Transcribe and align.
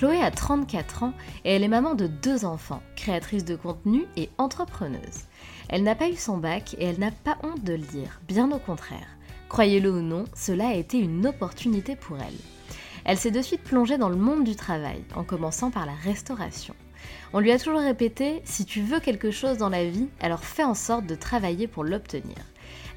Chloé 0.00 0.22
a 0.22 0.30
34 0.30 1.02
ans 1.02 1.12
et 1.44 1.52
elle 1.54 1.62
est 1.62 1.68
maman 1.68 1.94
de 1.94 2.06
deux 2.06 2.46
enfants, 2.46 2.80
créatrice 2.96 3.44
de 3.44 3.54
contenu 3.54 4.06
et 4.16 4.30
entrepreneuse. 4.38 5.26
Elle 5.68 5.82
n'a 5.82 5.94
pas 5.94 6.08
eu 6.08 6.16
son 6.16 6.38
bac 6.38 6.74
et 6.78 6.86
elle 6.86 6.98
n'a 6.98 7.10
pas 7.10 7.36
honte 7.42 7.62
de 7.64 7.74
le 7.74 7.82
dire, 7.82 8.18
bien 8.26 8.50
au 8.50 8.58
contraire. 8.58 9.18
Croyez-le 9.50 9.92
ou 9.92 10.00
non, 10.00 10.24
cela 10.34 10.68
a 10.68 10.72
été 10.72 10.98
une 10.98 11.26
opportunité 11.26 11.96
pour 11.96 12.16
elle. 12.16 12.38
Elle 13.04 13.18
s'est 13.18 13.30
de 13.30 13.42
suite 13.42 13.62
plongée 13.62 13.98
dans 13.98 14.08
le 14.08 14.16
monde 14.16 14.42
du 14.42 14.56
travail, 14.56 15.04
en 15.14 15.22
commençant 15.22 15.70
par 15.70 15.84
la 15.84 15.92
restauration. 15.92 16.74
On 17.34 17.40
lui 17.40 17.52
a 17.52 17.58
toujours 17.58 17.80
répété, 17.80 18.40
si 18.46 18.64
tu 18.64 18.80
veux 18.80 19.00
quelque 19.00 19.30
chose 19.30 19.58
dans 19.58 19.68
la 19.68 19.84
vie, 19.84 20.08
alors 20.20 20.44
fais 20.44 20.64
en 20.64 20.72
sorte 20.72 21.04
de 21.04 21.14
travailler 21.14 21.66
pour 21.66 21.84
l'obtenir. 21.84 22.38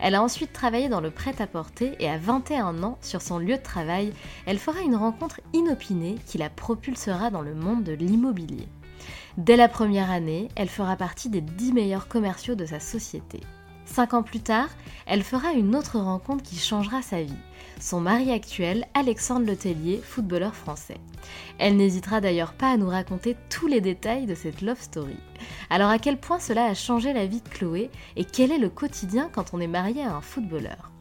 Elle 0.03 0.15
a 0.15 0.21
ensuite 0.21 0.51
travaillé 0.51 0.89
dans 0.89 0.99
le 0.99 1.11
prêt-à-porter 1.11 1.95
et 1.97 2.09
à 2.09 2.17
21 2.17 2.83
ans, 2.83 2.97
sur 2.99 3.21
son 3.21 3.37
lieu 3.37 3.55
de 3.55 3.63
travail, 3.63 4.11
elle 4.45 4.59
fera 4.59 4.81
une 4.81 4.97
rencontre 4.97 5.39
inopinée 5.53 6.17
qui 6.27 6.37
la 6.37 6.49
propulsera 6.49 7.29
dans 7.29 7.41
le 7.41 7.55
monde 7.55 7.85
de 7.85 7.93
l'immobilier. 7.93 8.67
Dès 9.37 9.55
la 9.55 9.69
première 9.69 10.11
année, 10.11 10.49
elle 10.57 10.67
fera 10.67 10.97
partie 10.97 11.29
des 11.29 11.39
10 11.39 11.71
meilleurs 11.71 12.09
commerciaux 12.09 12.55
de 12.55 12.65
sa 12.65 12.81
société. 12.81 13.39
Cinq 13.85 14.13
ans 14.13 14.23
plus 14.23 14.41
tard, 14.41 14.67
elle 15.05 15.23
fera 15.23 15.53
une 15.53 15.73
autre 15.73 15.97
rencontre 15.97 16.43
qui 16.43 16.57
changera 16.57 17.01
sa 17.01 17.23
vie 17.23 17.31
son 17.79 17.99
mari 18.01 18.31
actuel, 18.31 18.85
Alexandre 18.93 19.45
Letellier, 19.45 20.01
footballeur 20.03 20.55
français. 20.55 20.97
Elle 21.57 21.77
n'hésitera 21.77 22.21
d'ailleurs 22.21 22.53
pas 22.53 22.71
à 22.71 22.77
nous 22.77 22.89
raconter 22.89 23.35
tous 23.49 23.67
les 23.67 23.81
détails 23.81 24.25
de 24.25 24.35
cette 24.35 24.61
love 24.61 24.81
story. 24.81 25.17
Alors 25.69 25.89
à 25.89 25.99
quel 25.99 26.17
point 26.17 26.39
cela 26.39 26.65
a 26.65 26.73
changé 26.73 27.13
la 27.13 27.25
vie 27.25 27.41
de 27.41 27.49
Chloé 27.49 27.89
et 28.15 28.25
quel 28.25 28.51
est 28.51 28.57
le 28.57 28.69
quotidien 28.69 29.29
quand 29.31 29.53
on 29.53 29.59
est 29.59 29.67
marié 29.67 30.03
à 30.03 30.15
un 30.15 30.21
footballeur? 30.21 30.91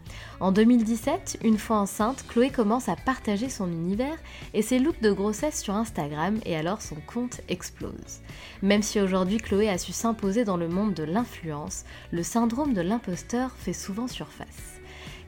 En 0.40 0.52
2017, 0.52 1.38
une 1.44 1.58
fois 1.58 1.78
enceinte, 1.78 2.24
Chloé 2.28 2.50
commence 2.50 2.88
à 2.88 2.96
partager 2.96 3.48
son 3.48 3.70
univers 3.70 4.16
et 4.54 4.62
ses 4.62 4.78
looks 4.78 5.00
de 5.00 5.12
grossesse 5.12 5.62
sur 5.62 5.74
Instagram 5.74 6.38
et 6.44 6.56
alors 6.56 6.82
son 6.82 6.96
compte 7.06 7.40
explose. 7.48 8.20
Même 8.60 8.82
si 8.82 9.00
aujourd'hui 9.00 9.38
Chloé 9.38 9.68
a 9.68 9.78
su 9.78 9.92
s'imposer 9.92 10.44
dans 10.44 10.56
le 10.56 10.68
monde 10.68 10.94
de 10.94 11.04
l'influence, 11.04 11.84
le 12.10 12.22
syndrome 12.22 12.74
de 12.74 12.80
l'imposteur 12.80 13.52
fait 13.56 13.72
souvent 13.72 14.08
surface. 14.08 14.71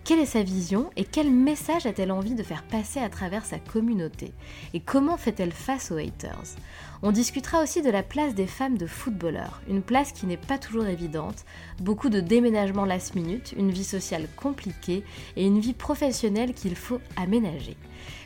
Quelle 0.05 0.21
est 0.21 0.27
sa 0.27 0.43
vision 0.43 0.91
et 0.97 1.05
quel 1.05 1.31
message 1.31 1.87
a-t-elle 1.87 2.13
envie 2.13 2.35
de 2.35 2.43
faire 2.43 2.65
passer 2.65 3.01
à 3.01 3.09
travers 3.09 3.47
sa 3.47 3.59
communauté? 3.59 4.35
Et 4.75 4.81
comment 4.81 5.17
fait-elle 5.17 5.51
face 5.51 5.91
aux 5.91 5.97
haters? 5.97 6.57
On 7.03 7.11
discutera 7.11 7.63
aussi 7.63 7.81
de 7.81 7.89
la 7.89 8.03
place 8.03 8.35
des 8.35 8.47
femmes 8.47 8.77
de 8.77 8.87
footballeurs, 8.87 9.63
une 9.67 9.81
place 9.81 10.13
qui 10.13 10.27
n'est 10.27 10.37
pas 10.37 10.59
toujours 10.59 10.85
évidente, 10.85 11.47
beaucoup 11.81 12.11
de 12.11 12.21
déménagements 12.21 12.85
last 12.85 13.15
minute, 13.15 13.55
une 13.57 13.71
vie 13.71 13.83
sociale 13.83 14.29
compliquée 14.37 15.05
et 15.37 15.47
une 15.47 15.61
vie 15.61 15.73
professionnelle 15.73 16.53
qu'il 16.53 16.77
faut 16.77 17.01
aménager. 17.17 17.79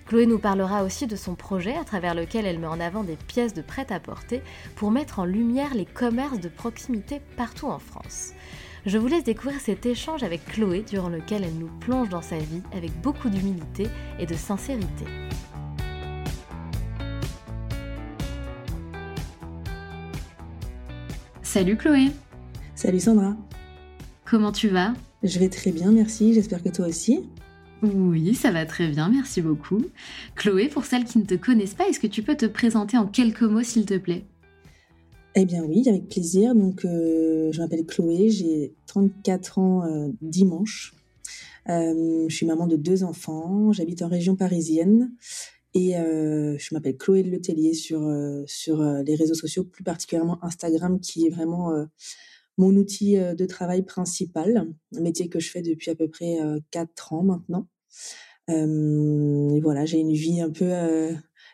Chloé 0.06 0.26
nous 0.26 0.40
parlera 0.40 0.82
aussi 0.82 1.06
de 1.06 1.14
son 1.14 1.36
projet 1.36 1.76
à 1.76 1.84
travers 1.84 2.16
lequel 2.16 2.44
elle 2.44 2.58
met 2.58 2.66
en 2.66 2.80
avant 2.80 3.04
des 3.04 3.16
pièces 3.16 3.54
de 3.54 3.62
prêt-à-porter 3.62 4.42
pour 4.74 4.90
mettre 4.90 5.20
en 5.20 5.24
lumière 5.24 5.74
les 5.74 5.86
commerces 5.86 6.40
de 6.40 6.48
proximité 6.48 7.20
partout 7.36 7.68
en 7.68 7.78
France. 7.78 8.32
Je 8.88 8.96
vous 8.96 9.06
laisse 9.06 9.24
découvrir 9.24 9.60
cet 9.60 9.84
échange 9.84 10.22
avec 10.22 10.46
Chloé 10.46 10.82
durant 10.82 11.10
lequel 11.10 11.44
elle 11.44 11.58
nous 11.58 11.68
plonge 11.78 12.08
dans 12.08 12.22
sa 12.22 12.38
vie 12.38 12.62
avec 12.74 12.90
beaucoup 13.02 13.28
d'humilité 13.28 13.86
et 14.18 14.24
de 14.24 14.32
sincérité. 14.32 15.04
Salut 21.42 21.76
Chloé 21.76 22.06
Salut 22.74 22.98
Sandra 22.98 23.36
Comment 24.24 24.52
tu 24.52 24.68
vas? 24.68 24.94
Je 25.22 25.38
vais 25.38 25.50
très 25.50 25.70
bien, 25.70 25.92
merci, 25.92 26.32
j'espère 26.32 26.62
que 26.62 26.70
toi 26.70 26.86
aussi. 26.86 27.28
Oui, 27.82 28.34
ça 28.34 28.52
va 28.52 28.64
très 28.64 28.88
bien, 28.88 29.10
merci 29.10 29.42
beaucoup. 29.42 29.84
Chloé, 30.34 30.68
pour 30.68 30.86
celles 30.86 31.04
qui 31.04 31.18
ne 31.18 31.26
te 31.26 31.34
connaissent 31.34 31.74
pas, 31.74 31.86
est-ce 31.88 32.00
que 32.00 32.06
tu 32.06 32.22
peux 32.22 32.36
te 32.38 32.46
présenter 32.46 32.96
en 32.96 33.06
quelques 33.06 33.42
mots 33.42 33.62
s'il 33.62 33.84
te 33.84 33.98
plaît? 33.98 34.24
Eh 35.40 35.44
bien 35.44 35.62
oui, 35.62 35.84
avec 35.88 36.08
plaisir. 36.08 36.52
Donc, 36.54 36.84
euh, 36.84 37.52
je 37.52 37.60
m'appelle 37.60 37.86
Chloé, 37.86 38.28
j'ai 38.28 38.74
34 38.86 39.58
ans 39.58 39.84
euh, 39.84 40.08
dimanche. 40.20 40.94
Euh, 41.68 42.26
je 42.28 42.34
suis 42.34 42.44
maman 42.44 42.66
de 42.66 42.74
deux 42.74 43.04
enfants, 43.04 43.72
j'habite 43.72 44.02
en 44.02 44.08
région 44.08 44.34
parisienne 44.34 45.12
et 45.74 45.92
je 45.92 46.74
m'appelle 46.74 46.96
Chloé 46.96 47.22
Letellier 47.22 47.74
sur, 47.74 48.00
sur 48.46 48.82
les 48.82 49.14
réseaux 49.14 49.34
sociaux, 49.34 49.62
plus 49.62 49.84
particulièrement 49.84 50.42
Instagram, 50.42 50.98
qui 50.98 51.26
est 51.26 51.30
vraiment 51.30 51.70
mon 52.56 52.74
outil 52.74 53.16
de 53.16 53.46
travail 53.46 53.82
principal, 53.82 54.66
un 54.96 55.00
métier 55.00 55.28
que 55.28 55.38
je 55.38 55.50
fais 55.50 55.62
depuis 55.62 55.90
à 55.90 55.94
peu 55.94 56.08
près 56.08 56.38
4 56.72 57.12
ans 57.12 57.22
maintenant. 57.22 57.68
et 58.48 59.60
voilà, 59.60 59.84
j'ai 59.84 59.98
une 59.98 60.14
vie 60.14 60.40
un 60.40 60.50
peu 60.50 60.72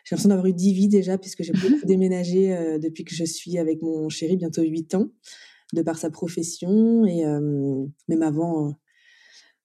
j'ai 0.05 0.13
l'impression 0.13 0.29
d'avoir 0.29 0.45
eu 0.45 0.53
10 0.53 0.73
vies 0.73 0.87
déjà, 0.87 1.17
puisque 1.17 1.41
j'ai 1.41 1.51
beaucoup 1.51 1.85
déménagé 1.85 2.55
euh, 2.55 2.77
depuis 2.77 3.03
que 3.03 3.15
je 3.15 3.25
suis 3.25 3.57
avec 3.57 3.81
mon 3.81 4.07
chéri, 4.07 4.37
bientôt 4.37 4.61
8 4.61 4.93
ans, 4.93 5.09
de 5.73 5.81
par 5.81 5.97
sa 5.97 6.11
profession. 6.11 7.05
Et 7.05 7.25
euh, 7.25 7.85
même 8.07 8.21
avant, 8.21 8.67
euh, 8.67 8.71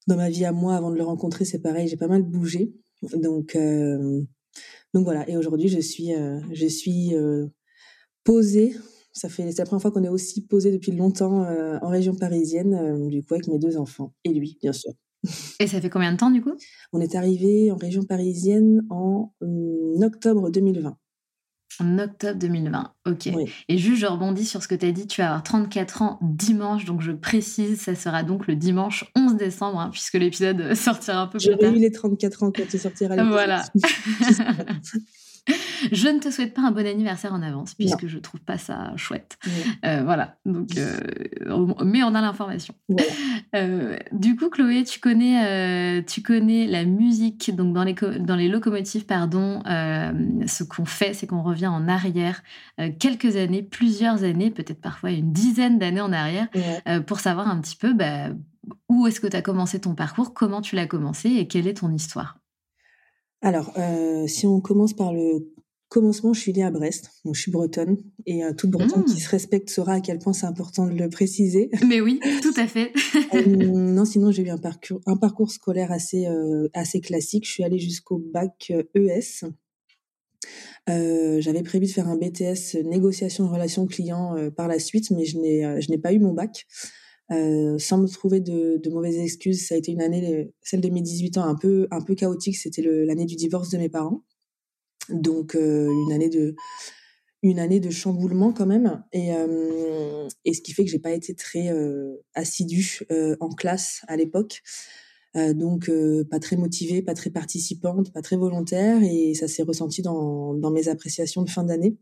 dans 0.07 0.17
ma 0.17 0.31
vie 0.31 0.47
à 0.47 0.53
moi, 0.53 0.77
avant 0.77 0.91
de 0.91 0.97
le 0.97 1.05
rencontrer, 1.05 1.45
c'est 1.45 1.59
pareil, 1.59 1.89
j'ai 1.89 1.99
pas 1.99 2.09
mal 2.09 2.23
bougé. 2.23 2.73
Donc, 3.13 3.57
donc 4.95 5.05
voilà. 5.05 5.29
Et 5.29 5.37
aujourd'hui, 5.37 5.69
je 5.69 5.79
suis, 5.81 6.11
je 6.53 6.67
suis 6.67 7.15
posée. 8.25 8.75
Ça 9.13 9.29
fait, 9.29 9.51
c'est 9.53 9.59
la 9.59 9.65
première 9.65 9.81
fois 9.81 9.91
qu'on 9.91 10.05
est 10.05 10.09
aussi 10.09 10.47
posé 10.47 10.71
depuis 10.71 10.93
longtemps 10.93 11.47
en 11.83 11.89
région 11.89 12.15
parisienne, 12.15 13.09
du 13.09 13.23
coup, 13.23 13.35
avec 13.35 13.47
mes 13.47 13.59
deux 13.59 13.79
enfants. 13.79 14.13
Et 14.25 14.35
lui, 14.35 14.59
bien 14.61 14.73
sûr. 14.73 14.93
Et 15.59 15.67
ça 15.67 15.81
fait 15.81 15.91
combien 15.91 16.13
de 16.13 16.17
temps 16.17 16.31
du 16.31 16.43
coup? 16.43 16.55
On 16.93 17.01
est 17.01 17.15
arrivé 17.15 17.71
en 17.71 17.77
région 17.77 18.05
parisienne 18.05 18.83
en 18.91 19.33
hum, 19.41 20.03
octobre 20.03 20.51
2020. 20.51 20.97
En 21.79 21.99
octobre 21.99 22.39
2020, 22.39 22.93
ok. 23.07 23.29
Et 23.69 23.79
juste, 23.79 24.01
je 24.01 24.07
rebondis 24.07 24.45
sur 24.45 24.63
ce 24.63 24.69
que 24.69 24.75
tu 24.75 24.87
as 24.87 24.93
dit, 24.93 25.07
tu 25.07 25.21
vas 25.21 25.29
avoir 25.29 25.43
34 25.43 26.03
ans 26.03 26.19
dimanche, 26.21 26.85
donc 26.85 27.01
je 27.01 27.13
précise, 27.13 27.81
ça 27.81 27.95
sera 27.95 28.23
donc 28.23 28.49
le 28.49 28.57
dimanche 28.57 29.11
11 29.17 29.37
décembre, 29.37 29.79
hein, 29.79 29.89
puisque 29.91 30.15
l'épisode 30.15 30.75
sortira 30.75 31.23
un 31.23 31.27
peu 31.27 31.39
plus 31.39 31.49
tard. 31.49 31.59
J'aurais 31.61 31.77
eu 31.77 31.81
les 31.81 31.93
34 31.93 32.43
ans 32.43 32.53
quand 32.55 32.69
tu 32.69 32.79
sortiras 32.79 33.17
Voilà. 33.25 33.65
Je 35.93 36.09
ne 36.09 36.19
te 36.19 36.31
souhaite 36.31 36.55
pas 36.55 36.63
un 36.63 36.71
bon 36.71 36.87
anniversaire 36.87 37.33
en 37.33 37.43
avance, 37.43 37.75
puisque 37.75 38.07
je 38.07 38.19
trouve 38.19 38.41
pas 38.41 38.59
ça 38.59 38.93
chouette. 38.97 39.39
Euh, 39.85 40.03
voilà. 40.05 40.37
Donc, 40.45 40.77
euh, 40.77 40.99
mais 41.85 42.03
on 42.03 42.15
a 42.15 42.21
l'information. 42.21 42.75
Euh, 43.57 43.97
du 44.13 44.37
coup, 44.37 44.49
Chloé, 44.49 44.85
tu 44.85 45.01
connais, 45.01 46.05
tu 46.05 46.23
connais 46.23 46.69
la 46.69 46.85
musique. 46.85 47.53
Donc, 47.57 47.75
dans 47.75 47.83
les, 47.83 47.95
dans 48.21 48.37
les 48.37 48.49
locomotives, 48.49 49.07
pardon, 49.07 49.61
ce 49.65 50.63
qu'on 50.63 50.85
fait, 50.85 51.15
c'est 51.15 51.27
qu'on 51.27 51.43
revient 51.43 51.67
en 51.67 51.89
arrière 51.89 52.45
quelques 53.01 53.35
années, 53.35 53.65
plusieurs 53.65 54.23
années, 54.23 54.53
peut-être 54.53 54.81
parfois 54.81 55.11
une 55.11 55.33
dizaine 55.33 55.81
d'années 55.81 56.01
en 56.01 56.13
arrière, 56.13 56.47
pour 57.07 57.19
savoir 57.19 57.49
un 57.49 57.61
petit 57.61 57.75
peu 57.75 57.93
bah, 57.93 58.29
où 58.89 59.09
est-ce 59.09 59.21
que 59.21 59.27
tu 59.27 59.37
as 59.37 59.43
commencé 59.43 59.81
ton 59.81 59.97
parcours, 59.97 60.33
comment 60.33 60.61
tu 60.61 60.77
l'as 60.77 60.87
commencé 60.87 61.31
et 61.31 61.49
quelle 61.49 61.67
est 61.67 61.79
ton 61.79 61.93
histoire. 61.93 62.40
Alors, 63.43 63.73
si 64.27 64.47
on 64.47 64.61
commence 64.61 64.93
par 64.93 65.13
le 65.13 65.51
commencement, 65.91 66.33
je 66.33 66.41
suis 66.41 66.53
née 66.53 66.63
à 66.63 66.71
Brest, 66.71 67.11
donc 67.25 67.35
je 67.35 67.43
suis 67.43 67.51
bretonne, 67.51 67.99
et 68.25 68.45
euh, 68.45 68.55
toute 68.55 68.71
bretonne 68.71 69.05
qui 69.05 69.17
mmh. 69.17 69.19
se 69.19 69.29
respecte 69.29 69.71
saura 69.71 69.95
à 69.95 70.01
quel 70.01 70.21
point 70.21 70.33
c'est 70.33 70.47
important 70.47 70.87
de 70.87 70.95
le 70.95 71.11
préciser. 71.11 71.69
Mais 71.87 72.01
oui, 72.01 72.21
tout 72.43 72.55
à 72.57 72.67
fait. 72.67 72.93
Euh, 73.35 73.45
non, 73.45 74.05
sinon 74.07 74.31
j'ai 74.31 74.45
eu 74.45 74.51
un 74.51 74.57
parcours, 74.57 75.01
un 75.05 75.17
parcours 75.17 75.51
scolaire 75.51 75.91
assez, 75.91 76.27
euh, 76.27 76.69
assez 76.75 77.01
classique. 77.01 77.45
Je 77.45 77.51
suis 77.51 77.65
allée 77.65 77.81
jusqu'au 77.81 78.19
bac 78.19 78.73
ES. 78.95 79.47
E 80.89 81.41
j'avais 81.41 81.63
prévu 81.63 81.87
de 81.87 81.91
faire 81.91 82.09
un 82.09 82.17
BTS 82.17 82.77
négociation 82.85 83.49
relations 83.49 83.87
clients 83.87 84.37
par 84.57 84.69
la 84.69 84.79
suite, 84.79 85.11
mais 85.11 85.25
je 85.25 85.39
n'ai, 85.39 85.81
je 85.81 85.91
n'ai 85.91 85.99
pas 85.99 86.13
eu 86.13 86.19
mon 86.19 86.33
bac. 86.33 86.67
Sans 87.31 87.99
me 87.99 88.09
trouver 88.09 88.41
de, 88.41 88.81
mauvaises 88.91 89.19
excuses, 89.19 89.67
ça 89.67 89.75
a 89.75 89.79
été 89.79 89.93
une 89.93 90.03
année, 90.03 90.53
celle 90.63 90.81
de 90.81 90.89
mes 90.89 91.01
18 91.01 91.39
ans, 91.39 91.45
un 91.45 91.55
peu, 91.55 91.87
un 91.91 92.01
peu 92.01 92.15
chaotique. 92.15 92.57
C'était 92.57 92.83
l'année 92.83 93.27
du 93.27 93.37
divorce 93.37 93.71
de 93.71 93.79
mes 93.79 93.89
parents. 93.89 94.25
Donc 95.11 95.55
euh, 95.55 95.91
une 95.91 96.13
année 96.13 96.29
de 96.29 96.55
une 97.43 97.59
année 97.59 97.81
de 97.81 97.89
chamboulement 97.89 98.53
quand 98.53 98.67
même 98.67 99.03
et, 99.13 99.33
euh, 99.35 100.29
et 100.45 100.53
ce 100.53 100.61
qui 100.61 100.75
fait 100.75 100.85
que 100.85 100.91
j'ai 100.91 100.99
pas 100.99 101.13
été 101.13 101.35
très 101.35 101.71
euh, 101.71 102.17
assidue 102.35 103.01
en 103.41 103.49
classe 103.49 104.03
à 104.09 104.17
l'époque 104.17 104.63
donc 105.35 105.91
pas 106.31 106.39
très 106.39 106.57
motivée 106.57 107.01
pas 107.01 107.15
très 107.15 107.31
participante 107.31 108.13
pas 108.13 108.21
très 108.21 108.37
volontaire 108.37 109.03
et 109.03 109.33
ça 109.33 109.49
s'est 109.49 109.63
ressenti 109.63 110.03
dans, 110.03 110.53
dans 110.53 110.71
mes 110.71 110.89
appréciations 110.89 111.43
de 111.43 111.49
fin 111.49 111.65
d'année 111.65 111.97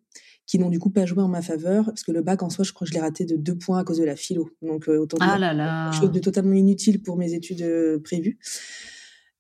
qui 0.49 0.59
n'ont 0.59 0.71
du 0.71 0.81
coup 0.81 0.91
pas 0.91 1.07
joué 1.07 1.23
en 1.23 1.29
ma 1.29 1.43
faveur 1.43 1.85
parce 1.85 2.03
que 2.03 2.11
le 2.11 2.23
bac 2.23 2.43
en 2.43 2.51
soi 2.51 2.65
je 2.65 2.73
crois 2.73 2.85
que 2.85 2.91
je 2.91 2.95
l'ai 2.95 3.01
raté 3.01 3.25
de 3.25 3.37
deux 3.37 3.57
points 3.57 3.79
à 3.79 3.85
cause 3.85 3.99
de 3.99 4.05
la 4.05 4.17
philo 4.17 4.51
donc 4.63 4.89
autant 4.89 5.19
ah 5.21 5.39
là 5.39 5.55
là. 5.55 5.93
chose 5.93 6.11
de 6.11 6.19
totalement 6.19 6.55
inutile 6.55 7.03
pour 7.03 7.17
mes 7.17 7.35
études 7.35 8.01
prévues 8.03 8.39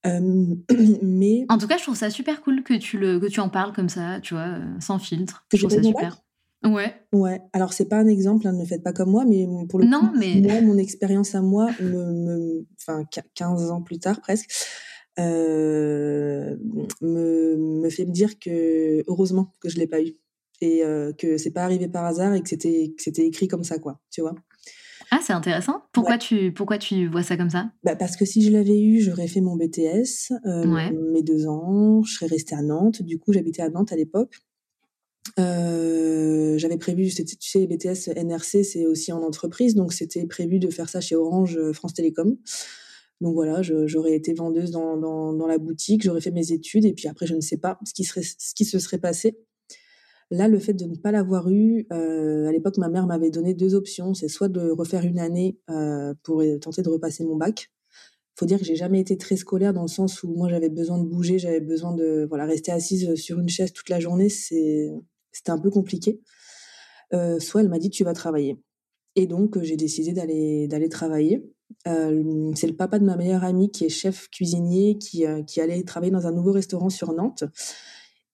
mais 1.02 1.44
en 1.48 1.58
tout 1.58 1.66
cas, 1.66 1.76
je 1.76 1.82
trouve 1.82 1.96
ça 1.96 2.10
super 2.10 2.40
cool 2.40 2.62
que 2.62 2.74
tu 2.74 2.98
le 2.98 3.18
que 3.18 3.26
tu 3.26 3.40
en 3.40 3.48
parles 3.48 3.72
comme 3.72 3.88
ça, 3.88 4.20
tu 4.20 4.34
vois, 4.34 4.44
euh, 4.44 4.80
sans 4.80 4.98
filtre. 4.98 5.44
Je 5.52 5.58
trouve 5.58 5.70
ça 5.70 5.82
super. 5.82 6.22
Ouais. 6.64 6.94
Ouais. 7.12 7.40
Alors 7.52 7.72
c'est 7.72 7.88
pas 7.88 7.98
un 7.98 8.06
exemple, 8.06 8.46
hein, 8.46 8.52
ne 8.52 8.64
faites 8.64 8.82
pas 8.82 8.92
comme 8.92 9.10
moi, 9.10 9.24
mais 9.24 9.46
pour 9.68 9.78
le 9.78 9.86
non, 9.86 10.12
mais... 10.16 10.40
moi, 10.40 10.60
mon 10.60 10.76
expérience 10.76 11.34
à 11.34 11.40
moi, 11.40 11.70
me, 11.80 12.66
enfin 12.80 13.04
15 13.34 13.70
ans 13.70 13.82
plus 13.82 13.98
tard 13.98 14.20
presque, 14.20 14.50
euh, 15.18 16.56
me, 17.00 17.56
me 17.56 17.90
fait 17.90 18.04
me 18.04 18.12
dire 18.12 18.38
que 18.38 19.04
heureusement 19.08 19.54
que 19.60 19.68
je 19.68 19.78
l'ai 19.78 19.86
pas 19.86 20.02
eu 20.02 20.16
et 20.60 20.84
euh, 20.84 21.12
que 21.12 21.38
c'est 21.38 21.50
pas 21.50 21.64
arrivé 21.64 21.88
par 21.88 22.04
hasard 22.04 22.34
et 22.34 22.42
que 22.42 22.48
c'était 22.48 22.94
c'était 22.98 23.26
écrit 23.26 23.48
comme 23.48 23.64
ça 23.64 23.78
quoi, 23.78 24.00
tu 24.10 24.20
vois. 24.20 24.34
Ah, 25.10 25.20
c'est 25.22 25.32
intéressant. 25.32 25.82
Pourquoi, 25.92 26.18
tu, 26.18 26.52
pourquoi 26.52 26.76
tu 26.76 27.08
vois 27.08 27.22
ça 27.22 27.38
comme 27.38 27.48
ça? 27.48 27.70
Bah 27.82 27.96
Parce 27.96 28.14
que 28.16 28.26
si 28.26 28.42
je 28.42 28.50
l'avais 28.50 28.78
eu, 28.78 29.00
j'aurais 29.00 29.26
fait 29.26 29.40
mon 29.40 29.56
BTS, 29.56 30.32
euh, 30.44 30.90
mes 31.12 31.22
deux 31.22 31.46
ans, 31.46 32.02
je 32.02 32.12
serais 32.12 32.26
restée 32.26 32.54
à 32.54 32.60
Nantes. 32.60 33.00
Du 33.02 33.18
coup, 33.18 33.32
j'habitais 33.32 33.62
à 33.62 33.70
Nantes 33.70 33.90
à 33.90 33.96
l'époque. 33.96 34.34
Euh, 35.38 36.58
j'avais 36.58 36.76
prévu, 36.76 37.08
tu 37.08 37.24
sais, 37.40 37.66
BTS 37.66 38.08
NRC, 38.16 38.64
c'est 38.64 38.86
aussi 38.86 39.12
en 39.12 39.22
entreprise, 39.22 39.74
donc 39.74 39.92
c'était 39.92 40.26
prévu 40.26 40.58
de 40.58 40.68
faire 40.70 40.88
ça 40.88 41.00
chez 41.00 41.16
Orange 41.16 41.56
euh, 41.56 41.72
France 41.72 41.94
Télécom. 41.94 42.36
Donc 43.20 43.34
voilà, 43.34 43.62
j'aurais 43.62 44.14
été 44.14 44.32
vendeuse 44.32 44.70
dans, 44.70 44.96
dans, 44.96 45.32
dans 45.32 45.46
la 45.46 45.58
boutique, 45.58 46.02
j'aurais 46.04 46.20
fait 46.20 46.30
mes 46.30 46.52
études, 46.52 46.84
et 46.84 46.92
puis 46.92 47.08
après, 47.08 47.26
je 47.26 47.34
ne 47.34 47.40
sais 47.40 47.56
pas 47.56 47.78
ce 47.84 47.92
qui, 47.92 48.04
serait, 48.04 48.22
ce 48.22 48.54
qui 48.54 48.64
se 48.64 48.78
serait 48.78 48.98
passé. 48.98 49.36
Là, 50.30 50.48
le 50.48 50.58
fait 50.58 50.74
de 50.74 50.84
ne 50.84 50.96
pas 50.96 51.10
l'avoir 51.10 51.48
eu, 51.50 51.86
euh, 51.92 52.46
à 52.46 52.52
l'époque, 52.52 52.76
ma 52.76 52.88
mère 52.88 53.06
m'avait 53.06 53.30
donné 53.30 53.54
deux 53.54 53.74
options. 53.74 54.12
C'est 54.14 54.28
soit 54.28 54.48
de 54.48 54.70
refaire 54.70 55.04
une 55.04 55.18
année 55.18 55.58
euh, 55.70 56.14
pour 56.22 56.42
tenter 56.60 56.82
de 56.82 56.88
repasser 56.88 57.24
mon 57.24 57.36
bac. 57.36 57.70
Faut 58.38 58.46
dire 58.46 58.58
que 58.58 58.64
j'ai 58.64 58.76
jamais 58.76 59.00
été 59.00 59.16
très 59.16 59.36
scolaire 59.36 59.72
dans 59.72 59.82
le 59.82 59.88
sens 59.88 60.22
où 60.22 60.32
moi 60.32 60.48
j'avais 60.48 60.68
besoin 60.68 60.98
de 60.98 61.04
bouger, 61.04 61.40
j'avais 61.40 61.60
besoin 61.60 61.92
de 61.92 62.24
voilà 62.28 62.44
rester 62.44 62.70
assise 62.70 63.16
sur 63.16 63.40
une 63.40 63.48
chaise 63.48 63.72
toute 63.72 63.88
la 63.88 63.98
journée. 63.98 64.28
C'est 64.28 64.92
c'était 65.32 65.50
un 65.50 65.58
peu 65.58 65.70
compliqué. 65.70 66.20
Euh, 67.14 67.40
soit 67.40 67.62
elle 67.62 67.68
m'a 67.68 67.78
dit 67.78 67.90
tu 67.90 68.04
vas 68.04 68.12
travailler. 68.12 68.58
Et 69.16 69.26
donc 69.26 69.60
j'ai 69.62 69.76
décidé 69.76 70.12
d'aller 70.12 70.68
d'aller 70.68 70.88
travailler. 70.88 71.50
Euh, 71.86 72.52
c'est 72.54 72.66
le 72.66 72.76
papa 72.76 72.98
de 72.98 73.04
ma 73.04 73.16
meilleure 73.16 73.44
amie 73.44 73.70
qui 73.70 73.84
est 73.84 73.88
chef 73.88 74.28
cuisinier 74.30 74.98
qui 74.98 75.26
euh, 75.26 75.42
qui 75.42 75.60
allait 75.60 75.82
travailler 75.82 76.12
dans 76.12 76.26
un 76.26 76.32
nouveau 76.32 76.52
restaurant 76.52 76.90
sur 76.90 77.12
Nantes. 77.12 77.44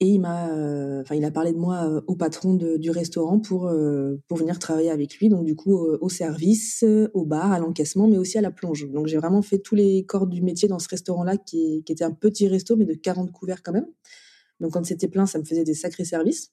Et 0.00 0.08
il 0.08 0.20
m'a, 0.20 0.50
euh, 0.50 1.02
enfin, 1.02 1.14
il 1.14 1.24
a 1.24 1.30
parlé 1.30 1.52
de 1.52 1.56
moi 1.56 1.84
euh, 1.84 2.00
au 2.08 2.16
patron 2.16 2.54
du 2.54 2.90
restaurant 2.90 3.38
pour 3.38 3.68
euh, 3.68 4.16
pour 4.26 4.36
venir 4.38 4.58
travailler 4.58 4.90
avec 4.90 5.16
lui. 5.18 5.28
Donc 5.28 5.44
du 5.44 5.54
coup, 5.54 5.76
au 5.76 6.08
service, 6.08 6.84
au 7.14 7.24
bar, 7.24 7.52
à 7.52 7.60
l'encaissement, 7.60 8.08
mais 8.08 8.18
aussi 8.18 8.36
à 8.36 8.40
la 8.40 8.50
plonge. 8.50 8.90
Donc 8.90 9.06
j'ai 9.06 9.18
vraiment 9.18 9.42
fait 9.42 9.58
tous 9.58 9.76
les 9.76 10.04
corps 10.04 10.26
du 10.26 10.42
métier 10.42 10.68
dans 10.68 10.80
ce 10.80 10.88
restaurant-là, 10.88 11.36
qui, 11.36 11.84
qui 11.84 11.92
était 11.92 12.04
un 12.04 12.10
petit 12.10 12.48
resto, 12.48 12.76
mais 12.76 12.86
de 12.86 12.94
40 12.94 13.30
couverts 13.30 13.62
quand 13.62 13.72
même. 13.72 13.86
Donc 14.60 14.72
quand 14.72 14.84
c'était 14.84 15.08
plein, 15.08 15.26
ça 15.26 15.38
me 15.38 15.44
faisait 15.44 15.64
des 15.64 15.74
sacrés 15.74 16.04
services. 16.04 16.52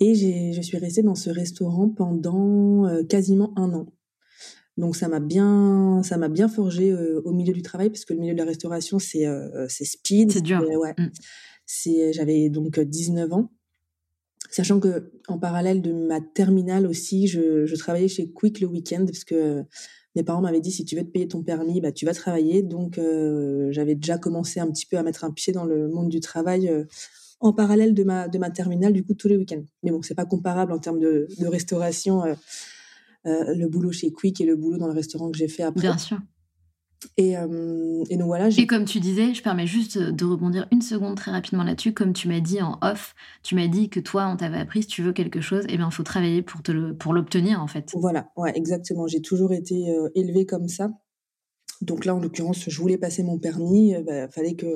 Et 0.00 0.14
j'ai, 0.14 0.52
je 0.52 0.60
suis 0.60 0.78
restée 0.78 1.02
dans 1.02 1.14
ce 1.14 1.30
restaurant 1.30 1.88
pendant 1.88 2.88
quasiment 3.08 3.52
un 3.56 3.72
an. 3.74 3.86
Donc 4.76 4.96
ça 4.96 5.06
m'a 5.06 5.20
bien, 5.20 6.00
ça 6.02 6.16
m'a 6.16 6.28
bien 6.28 6.48
forgé 6.48 6.92
au 6.94 7.32
milieu 7.32 7.52
du 7.52 7.62
travail 7.62 7.90
parce 7.90 8.04
que 8.04 8.14
le 8.14 8.20
milieu 8.20 8.32
de 8.32 8.38
la 8.38 8.46
restauration 8.46 8.98
c'est 8.98 9.26
c'est 9.68 9.84
speed, 9.84 10.32
c'est 10.32 10.40
dur. 10.40 10.62
ouais. 10.62 10.94
Mmh 11.68 12.12
j'avais 12.12 12.48
donc 12.50 12.78
19 12.78 13.32
ans. 13.32 13.50
Sachant 14.50 14.80
que 14.80 15.12
en 15.28 15.38
parallèle 15.38 15.80
de 15.80 15.92
ma 15.92 16.20
terminale 16.20 16.86
aussi, 16.86 17.26
je, 17.26 17.74
travaillais 17.76 18.08
chez 18.08 18.30
Quick 18.30 18.60
le 18.60 18.66
week-end 18.66 19.04
parce 19.06 19.24
que 19.24 19.64
mes 20.14 20.22
parents 20.22 20.42
m'avaient 20.42 20.60
dit 20.60 20.70
si 20.70 20.84
tu 20.84 20.94
veux 20.94 21.04
te 21.04 21.10
payer 21.10 21.26
ton 21.26 21.42
permis, 21.42 21.80
bah 21.80 21.92
tu 21.92 22.04
vas 22.04 22.12
travailler. 22.12 22.62
Donc 22.62 22.98
euh, 22.98 23.68
j'avais 23.70 23.94
déjà 23.94 24.18
commencé 24.18 24.60
un 24.60 24.70
petit 24.70 24.84
peu 24.84 24.98
à 24.98 25.02
mettre 25.02 25.24
un 25.24 25.30
pied 25.30 25.52
dans 25.52 25.64
le 25.64 25.88
monde 25.88 26.10
du 26.10 26.20
travail 26.20 26.68
euh, 26.68 26.84
en 27.40 27.54
parallèle 27.54 27.94
de 27.94 28.04
ma 28.04 28.28
de 28.28 28.38
ma 28.38 28.50
terminale 28.50 28.92
du 28.92 29.04
coup 29.04 29.14
tous 29.14 29.28
les 29.28 29.38
week-ends. 29.38 29.64
Mais 29.82 29.90
bon, 29.90 30.02
c'est 30.02 30.14
pas 30.14 30.26
comparable 30.26 30.72
en 30.72 30.78
termes 30.78 31.00
de, 31.00 31.26
restauration. 31.40 32.22
Euh, 32.24 33.54
le 33.54 33.68
boulot 33.68 33.92
chez 33.92 34.10
Quick 34.10 34.40
et 34.40 34.44
le 34.44 34.56
boulot 34.56 34.78
dans 34.78 34.88
le 34.88 34.94
restaurant 34.94 35.30
que 35.30 35.38
j'ai 35.38 35.48
fait 35.48 35.62
après. 35.62 35.82
Bien 35.82 35.96
sûr. 35.96 36.18
Et, 37.16 37.36
euh, 37.36 38.04
et, 38.10 38.16
donc 38.16 38.26
voilà. 38.26 38.48
Et 38.48 38.66
comme 38.66 38.84
tu 38.84 39.00
disais, 39.00 39.34
je 39.34 39.42
permets 39.42 39.66
juste 39.66 39.98
de 39.98 40.24
rebondir 40.24 40.66
une 40.70 40.82
seconde 40.82 41.16
très 41.16 41.30
rapidement 41.30 41.64
là-dessus. 41.64 41.92
Comme 41.92 42.12
tu 42.12 42.28
m'as 42.28 42.40
dit 42.40 42.60
en 42.60 42.78
off, 42.82 43.14
tu 43.42 43.54
m'as 43.54 43.66
dit 43.66 43.88
que 43.88 44.00
toi, 44.00 44.28
on 44.28 44.36
t'avait 44.36 44.58
appris 44.58 44.82
si 44.82 44.88
tu 44.88 45.02
veux 45.02 45.12
quelque 45.12 45.40
chose, 45.40 45.64
eh 45.68 45.76
bien, 45.76 45.88
il 45.90 45.94
faut 45.94 46.02
travailler 46.02 46.42
pour 46.42 46.62
te 46.62 46.72
le, 46.72 46.94
pour 46.94 47.12
l'obtenir 47.12 47.60
en 47.60 47.66
fait. 47.66 47.90
Voilà, 47.94 48.30
ouais, 48.36 48.52
exactement. 48.56 49.06
J'ai 49.06 49.20
toujours 49.20 49.52
été 49.52 49.90
euh, 49.90 50.08
élevée 50.14 50.46
comme 50.46 50.68
ça. 50.68 50.90
Donc 51.80 52.04
là, 52.04 52.14
en 52.14 52.20
l'occurrence, 52.20 52.68
je 52.68 52.80
voulais 52.80 52.98
passer 52.98 53.22
mon 53.22 53.38
permis. 53.38 53.90
Il 53.90 53.96
euh, 53.96 54.02
bah, 54.02 54.28
fallait 54.28 54.54
que 54.54 54.74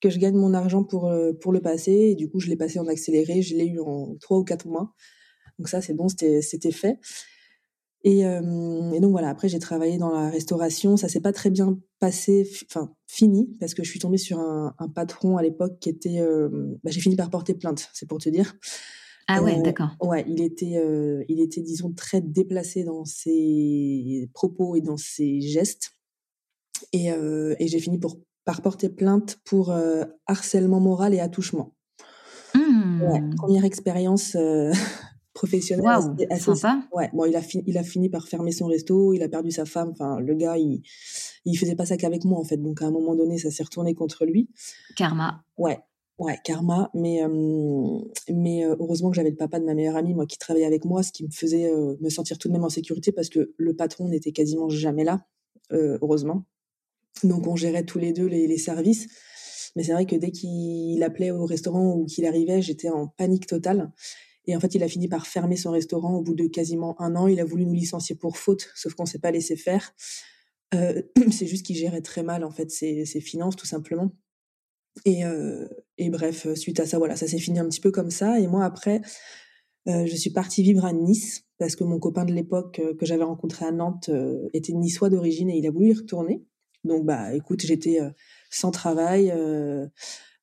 que 0.00 0.10
je 0.10 0.18
gagne 0.18 0.36
mon 0.36 0.52
argent 0.52 0.84
pour 0.84 1.10
pour 1.40 1.52
le 1.52 1.60
passer. 1.60 1.92
Et 1.92 2.14
du 2.14 2.28
coup, 2.28 2.40
je 2.40 2.48
l'ai 2.48 2.56
passé 2.56 2.78
en 2.78 2.86
accéléré. 2.86 3.40
Je 3.40 3.56
l'ai 3.56 3.66
eu 3.66 3.80
en 3.80 4.16
trois 4.20 4.38
ou 4.38 4.44
quatre 4.44 4.66
mois. 4.66 4.92
Donc 5.58 5.68
ça, 5.68 5.80
c'est 5.80 5.94
bon, 5.94 6.08
c'était 6.08 6.42
c'était 6.42 6.72
fait. 6.72 6.98
Et, 8.04 8.26
euh, 8.26 8.92
et, 8.92 9.00
donc 9.00 9.12
voilà, 9.12 9.30
après 9.30 9.48
j'ai 9.48 9.58
travaillé 9.58 9.96
dans 9.96 10.10
la 10.10 10.28
restauration, 10.28 10.98
ça 10.98 11.08
s'est 11.08 11.22
pas 11.22 11.32
très 11.32 11.48
bien 11.48 11.78
passé, 12.00 12.46
enfin 12.70 12.92
fini, 13.06 13.56
parce 13.58 13.72
que 13.72 13.82
je 13.82 13.90
suis 13.90 13.98
tombée 13.98 14.18
sur 14.18 14.38
un, 14.38 14.74
un 14.78 14.88
patron 14.88 15.38
à 15.38 15.42
l'époque 15.42 15.78
qui 15.80 15.88
était, 15.88 16.20
euh, 16.20 16.50
bah, 16.84 16.90
j'ai 16.90 17.00
fini 17.00 17.16
par 17.16 17.30
porter 17.30 17.54
plainte, 17.54 17.88
c'est 17.94 18.06
pour 18.06 18.18
te 18.18 18.28
dire. 18.28 18.54
Ah 19.26 19.42
ouais, 19.42 19.58
euh, 19.58 19.62
d'accord. 19.62 19.96
Ouais, 20.02 20.22
il 20.28 20.42
était, 20.42 20.78
il 21.30 21.40
était 21.40 21.62
disons 21.62 21.94
très 21.94 22.20
déplacé 22.20 22.84
dans 22.84 23.06
ses 23.06 24.28
propos 24.34 24.76
et 24.76 24.82
dans 24.82 24.98
ses 24.98 25.40
gestes, 25.40 25.92
et, 26.92 27.08
et 27.08 27.68
j'ai 27.68 27.80
fini 27.80 27.98
pour 27.98 28.20
par 28.44 28.60
porter 28.60 28.90
plainte 28.90 29.38
pour 29.46 29.74
harcèlement 30.26 30.80
moral 30.80 31.14
et 31.14 31.20
attouchement. 31.20 31.74
Mmh. 32.54 33.02
Ouais, 33.02 33.22
première 33.38 33.64
expérience 33.64 34.36
professionnel 35.34 35.84
wow, 35.84 36.14
assez, 36.30 36.54
sympa. 36.54 36.86
Ouais, 36.92 37.10
bon, 37.12 37.26
il 37.26 37.36
a, 37.36 37.42
fini, 37.42 37.64
il 37.66 37.76
a 37.76 37.82
fini 37.82 38.08
par 38.08 38.28
fermer 38.28 38.52
son 38.52 38.66
resto, 38.66 39.12
il 39.12 39.22
a 39.22 39.28
perdu 39.28 39.50
sa 39.50 39.64
femme. 39.64 39.90
Enfin, 39.90 40.20
le 40.20 40.34
gars, 40.34 40.56
il, 40.56 40.82
il 41.44 41.58
faisait 41.58 41.74
pas 41.74 41.84
ça 41.84 41.96
qu'avec 41.96 42.24
moi, 42.24 42.38
en 42.38 42.44
fait. 42.44 42.56
Donc, 42.56 42.80
à 42.80 42.86
un 42.86 42.90
moment 42.90 43.14
donné, 43.14 43.36
ça 43.36 43.50
s'est 43.50 43.64
retourné 43.64 43.94
contre 43.94 44.24
lui. 44.24 44.48
Karma. 44.96 45.42
Ouais, 45.58 45.80
ouais, 46.18 46.38
karma. 46.44 46.90
Mais, 46.94 47.24
euh, 47.24 47.98
mais 48.32 48.64
euh, 48.64 48.76
heureusement 48.78 49.10
que 49.10 49.16
j'avais 49.16 49.30
le 49.30 49.36
papa 49.36 49.58
de 49.58 49.64
ma 49.64 49.74
meilleure 49.74 49.96
amie, 49.96 50.14
moi, 50.14 50.24
qui 50.24 50.38
travaillait 50.38 50.66
avec 50.66 50.84
moi, 50.84 51.02
ce 51.02 51.10
qui 51.10 51.24
me 51.24 51.30
faisait 51.30 51.70
euh, 51.70 51.96
me 52.00 52.08
sentir 52.08 52.38
tout 52.38 52.48
de 52.48 52.52
même 52.52 52.64
en 52.64 52.70
sécurité 52.70 53.10
parce 53.10 53.28
que 53.28 53.52
le 53.56 53.74
patron 53.74 54.08
n'était 54.08 54.32
quasiment 54.32 54.68
jamais 54.68 55.04
là, 55.04 55.26
heureusement. 55.72 56.44
Donc, 57.24 57.48
on 57.48 57.56
gérait 57.56 57.84
tous 57.84 57.98
les 57.98 58.12
deux 58.12 58.26
les, 58.26 58.46
les 58.46 58.58
services. 58.58 59.08
Mais 59.76 59.82
c'est 59.82 59.92
vrai 59.92 60.06
que 60.06 60.14
dès 60.14 60.30
qu'il 60.30 61.02
appelait 61.02 61.32
au 61.32 61.46
restaurant 61.46 61.94
ou 61.96 62.04
qu'il 62.04 62.24
arrivait, 62.26 62.62
j'étais 62.62 62.90
en 62.90 63.08
panique 63.08 63.48
totale. 63.48 63.90
Et 64.46 64.56
en 64.56 64.60
fait, 64.60 64.74
il 64.74 64.82
a 64.82 64.88
fini 64.88 65.08
par 65.08 65.26
fermer 65.26 65.56
son 65.56 65.70
restaurant 65.70 66.14
au 66.14 66.22
bout 66.22 66.34
de 66.34 66.46
quasiment 66.46 67.00
un 67.00 67.16
an. 67.16 67.26
Il 67.28 67.40
a 67.40 67.44
voulu 67.44 67.64
nous 67.64 67.74
licencier 67.74 68.14
pour 68.14 68.36
faute, 68.36 68.68
sauf 68.74 68.94
qu'on 68.94 69.06
s'est 69.06 69.18
pas 69.18 69.30
laissé 69.30 69.56
faire. 69.56 69.94
Euh, 70.74 71.02
c'est 71.30 71.46
juste 71.46 71.64
qu'il 71.64 71.76
gérait 71.76 72.02
très 72.02 72.22
mal 72.22 72.44
en 72.44 72.50
fait 72.50 72.70
ses, 72.70 73.04
finances, 73.20 73.56
tout 73.56 73.66
simplement. 73.66 74.12
Et, 75.04 75.24
euh, 75.24 75.66
et, 75.98 76.10
bref, 76.10 76.52
suite 76.54 76.78
à 76.80 76.86
ça, 76.86 76.98
voilà, 76.98 77.16
ça 77.16 77.26
s'est 77.26 77.38
fini 77.38 77.58
un 77.58 77.68
petit 77.68 77.80
peu 77.80 77.90
comme 77.90 78.10
ça. 78.10 78.38
Et 78.38 78.46
moi, 78.46 78.64
après, 78.64 79.00
euh, 79.88 80.06
je 80.06 80.16
suis 80.16 80.30
partie 80.30 80.62
vivre 80.62 80.84
à 80.84 80.92
Nice 80.92 81.44
parce 81.58 81.76
que 81.76 81.84
mon 81.84 81.98
copain 81.98 82.24
de 82.24 82.32
l'époque 82.32 82.80
que 82.98 83.06
j'avais 83.06 83.24
rencontré 83.24 83.64
à 83.64 83.72
Nantes 83.72 84.10
était 84.52 84.72
niçois 84.72 85.08
d'origine 85.08 85.50
et 85.50 85.56
il 85.56 85.66
a 85.66 85.70
voulu 85.70 85.90
y 85.90 85.94
retourner. 85.94 86.44
Donc, 86.84 87.06
bah, 87.06 87.34
écoute, 87.34 87.62
j'étais 87.62 88.00
sans 88.50 88.70
travail. 88.70 89.32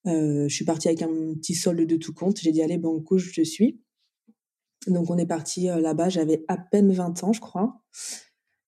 je 0.05 0.47
suis 0.47 0.65
partie 0.65 0.87
avec 0.87 1.01
un 1.01 1.33
petit 1.35 1.53
solde 1.53 1.85
de 1.85 1.97
tout 1.97 2.13
compte. 2.13 2.39
J'ai 2.39 2.51
dit, 2.51 2.61
allez, 2.61 2.77
banco, 2.77 3.17
je 3.17 3.33
te 3.33 3.43
suis. 3.43 3.81
Donc, 4.87 5.09
on 5.09 5.17
est 5.17 5.25
parti 5.25 5.65
là-bas. 5.65 6.09
J'avais 6.09 6.43
à 6.47 6.57
peine 6.57 6.91
20 6.91 7.23
ans, 7.23 7.33
je 7.33 7.41
crois. 7.41 7.81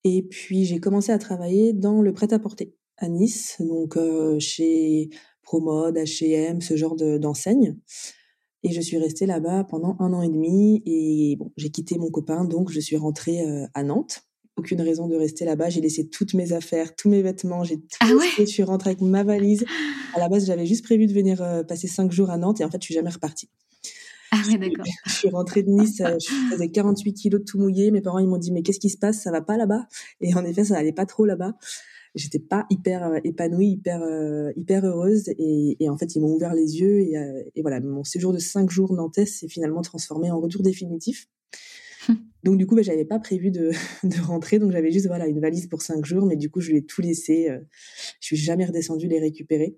Et 0.04 0.24
puis, 0.24 0.66
j'ai 0.66 0.80
commencé 0.80 1.12
à 1.12 1.18
travailler 1.18 1.74
dans 1.74 2.02
le 2.02 2.14
prêt-à-porter 2.14 2.76
à 2.98 3.08
Nice, 3.08 3.58
donc 3.60 3.98
chez 4.40 5.10
Promode, 5.44 5.98
H&M, 5.98 6.62
ce 6.62 6.76
genre 6.76 6.96
d'enseigne. 6.96 7.78
et 8.64 8.72
je 8.72 8.82
suis 8.82 8.98
restée 8.98 9.26
là-bas 9.26 9.66
pendant 9.66 9.96
un 10.00 10.14
an 10.14 10.22
et 10.22 10.30
demi. 10.30 10.82
Et 10.86 11.36
bon, 11.38 11.52
j'ai 11.58 11.70
quitté 11.70 11.98
mon 11.98 12.10
copain, 12.10 12.46
donc 12.46 12.72
je 12.72 12.80
suis 12.80 12.98
rentrée 12.98 13.42
euh, 13.46 13.68
à 13.74 13.84
Nantes. 13.84 14.24
Aucune 14.56 14.82
raison 14.82 15.08
de 15.08 15.16
rester 15.16 15.46
là-bas. 15.46 15.70
J'ai 15.70 15.82
laissé 15.82 16.08
toutes 16.08 16.34
mes 16.34 16.54
affaires, 16.54 16.96
tous 16.96 17.10
mes 17.10 17.22
vêtements. 17.22 17.64
J'ai 17.64 17.78
tout 17.78 17.98
ah 18.02 18.14
ouais 18.14 18.28
Je 18.38 18.46
suis 18.46 18.64
rentrée 18.64 18.92
avec 18.92 19.02
ma 19.02 19.24
valise. 19.24 19.66
À 20.16 20.20
la 20.20 20.30
base, 20.30 20.46
j'avais 20.46 20.66
juste 20.66 20.84
prévu 20.84 21.08
de 21.08 21.14
venir 21.14 21.42
euh, 21.42 21.64
passer 21.64 21.88
cinq 21.88 22.12
jours 22.12 22.30
à 22.30 22.38
Nantes. 22.38 22.62
Et 22.62 22.64
en 22.64 22.70
fait, 22.70 22.78
je 22.80 22.86
suis 22.86 22.94
jamais 22.94 23.10
repartie. 23.10 23.50
Ah 24.36 24.42
ouais, 24.48 24.58
d'accord. 24.58 24.86
Je 25.06 25.12
suis 25.12 25.30
rentrée 25.30 25.62
de 25.62 25.70
Nice, 25.70 26.02
euh, 26.02 26.18
je 26.20 26.34
faisais 26.52 26.70
48 26.70 27.14
kilos 27.14 27.42
de 27.42 27.46
tout 27.46 27.60
mouillé. 27.60 27.92
Mes 27.92 28.02
parents, 28.02 28.18
ils 28.18 28.28
m'ont 28.28 28.40
dit, 28.40 28.52
mais 28.52 28.64
qu'est-ce 28.64 28.80
qui 28.80 28.90
se 28.90 28.98
passe? 28.98 29.22
Ça 29.22 29.32
va 29.32 29.42
pas 29.42 29.58
là-bas? 29.58 29.86
Et 30.22 30.34
en 30.34 30.44
effet, 30.44 30.64
ça 30.64 30.76
allait 30.76 30.92
pas 30.92 31.06
trop 31.06 31.26
là-bas 31.26 31.54
j'étais 32.16 32.40
pas 32.40 32.66
hyper 32.70 33.04
euh, 33.04 33.20
épanouie, 33.24 33.70
hyper 33.70 34.02
euh, 34.04 34.52
hyper 34.56 34.86
heureuse 34.86 35.30
et, 35.30 35.78
et, 35.80 35.90
en 35.90 35.98
fait 35.98 36.16
ils 36.16 36.22
m'ont 36.22 36.34
ouvert 36.34 36.54
les 36.54 36.80
yeux 36.80 37.00
et, 37.00 37.18
euh, 37.18 37.44
et, 37.56 37.62
voilà 37.62 37.80
mon 37.80 38.04
séjour 38.04 38.34
de 38.34 38.40
cinq 38.40 38.70
jours 38.70 38.94
nantais 38.94 39.26
s'est 39.26 39.48
finalement 39.48 39.82
transformé 39.82 40.32
en 40.32 40.40
retour 40.40 40.62
définitif. 40.62 41.28
donc 42.44 42.58
du 42.58 42.68
coup 42.68 42.76
bah, 42.76 42.82
j'avais 42.82 43.06
pas 43.06 43.20
prévu 43.20 43.52
de, 43.52 43.72
de 44.04 44.22
rentrer 44.22 44.60
donc 44.60 44.72
j'avais 44.72 44.92
juste 44.92 45.08
voilà 45.08 45.28
une 45.28 45.40
valise 45.40 45.68
pour 45.68 45.82
cinq 45.82 46.06
jours 46.06 46.26
mais 46.26 46.36
du 46.36 46.50
coup 46.50 46.62
je 46.62 46.72
l'ai 46.72 46.86
tout 46.86 47.02
laissé, 47.02 47.50
je 48.20 48.26
suis 48.26 48.38
jamais 48.38 48.66
redescendue 48.66 49.08
les 49.08 49.20
récupérer. 49.20 49.78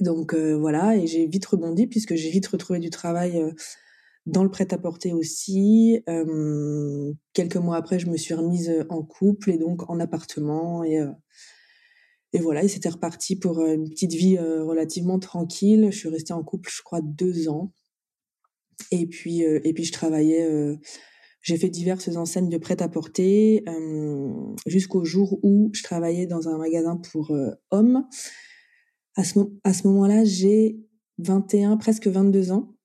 Donc 0.00 0.34
voilà 0.34 0.96
et 0.96 1.06
j'ai 1.06 1.26
vite 1.26 1.46
rebondi 1.46 1.86
puisque 1.86 2.14
j'ai 2.14 2.30
vite 2.30 2.46
retrouvé 2.46 2.78
du 2.78 2.90
travail 2.90 3.42
dans 4.26 4.42
le 4.42 4.50
prêt-à-porter 4.50 5.12
aussi. 5.12 6.02
Euh, 6.08 7.12
quelques 7.32 7.56
mois 7.56 7.76
après, 7.76 7.98
je 7.98 8.08
me 8.08 8.16
suis 8.16 8.34
remise 8.34 8.84
en 8.88 9.02
couple 9.02 9.50
et 9.50 9.58
donc 9.58 9.88
en 9.88 10.00
appartement. 10.00 10.84
Et, 10.84 11.00
euh, 11.00 11.12
et 12.32 12.40
voilà, 12.40 12.64
et 12.64 12.68
c'était 12.68 12.88
reparti 12.88 13.36
pour 13.36 13.64
une 13.64 13.88
petite 13.88 14.12
vie 14.12 14.36
euh, 14.36 14.64
relativement 14.64 15.18
tranquille. 15.18 15.88
Je 15.90 15.96
suis 15.96 16.08
restée 16.08 16.32
en 16.32 16.42
couple, 16.42 16.70
je 16.70 16.82
crois, 16.82 17.00
deux 17.00 17.48
ans. 17.48 17.72
Et 18.90 19.06
puis, 19.06 19.44
euh, 19.44 19.60
et 19.64 19.72
puis 19.72 19.84
je 19.84 19.92
travaillais. 19.92 20.44
Euh, 20.44 20.76
j'ai 21.40 21.56
fait 21.56 21.68
diverses 21.68 22.08
enseignes 22.16 22.48
de 22.48 22.58
prêt-à-porter 22.58 23.64
jusqu'au 24.66 25.04
jour 25.04 25.38
où 25.44 25.70
je 25.74 25.84
travaillais 25.84 26.26
dans 26.26 26.48
un 26.48 26.58
magasin 26.58 26.96
pour 26.96 27.32
hommes. 27.70 28.04
À 29.16 29.24
ce, 29.24 29.38
à 29.64 29.72
ce 29.72 29.86
moment-là, 29.88 30.24
j'ai 30.24 30.78
21, 31.18 31.76
presque 31.78 32.06
22 32.06 32.52
ans. 32.52 32.76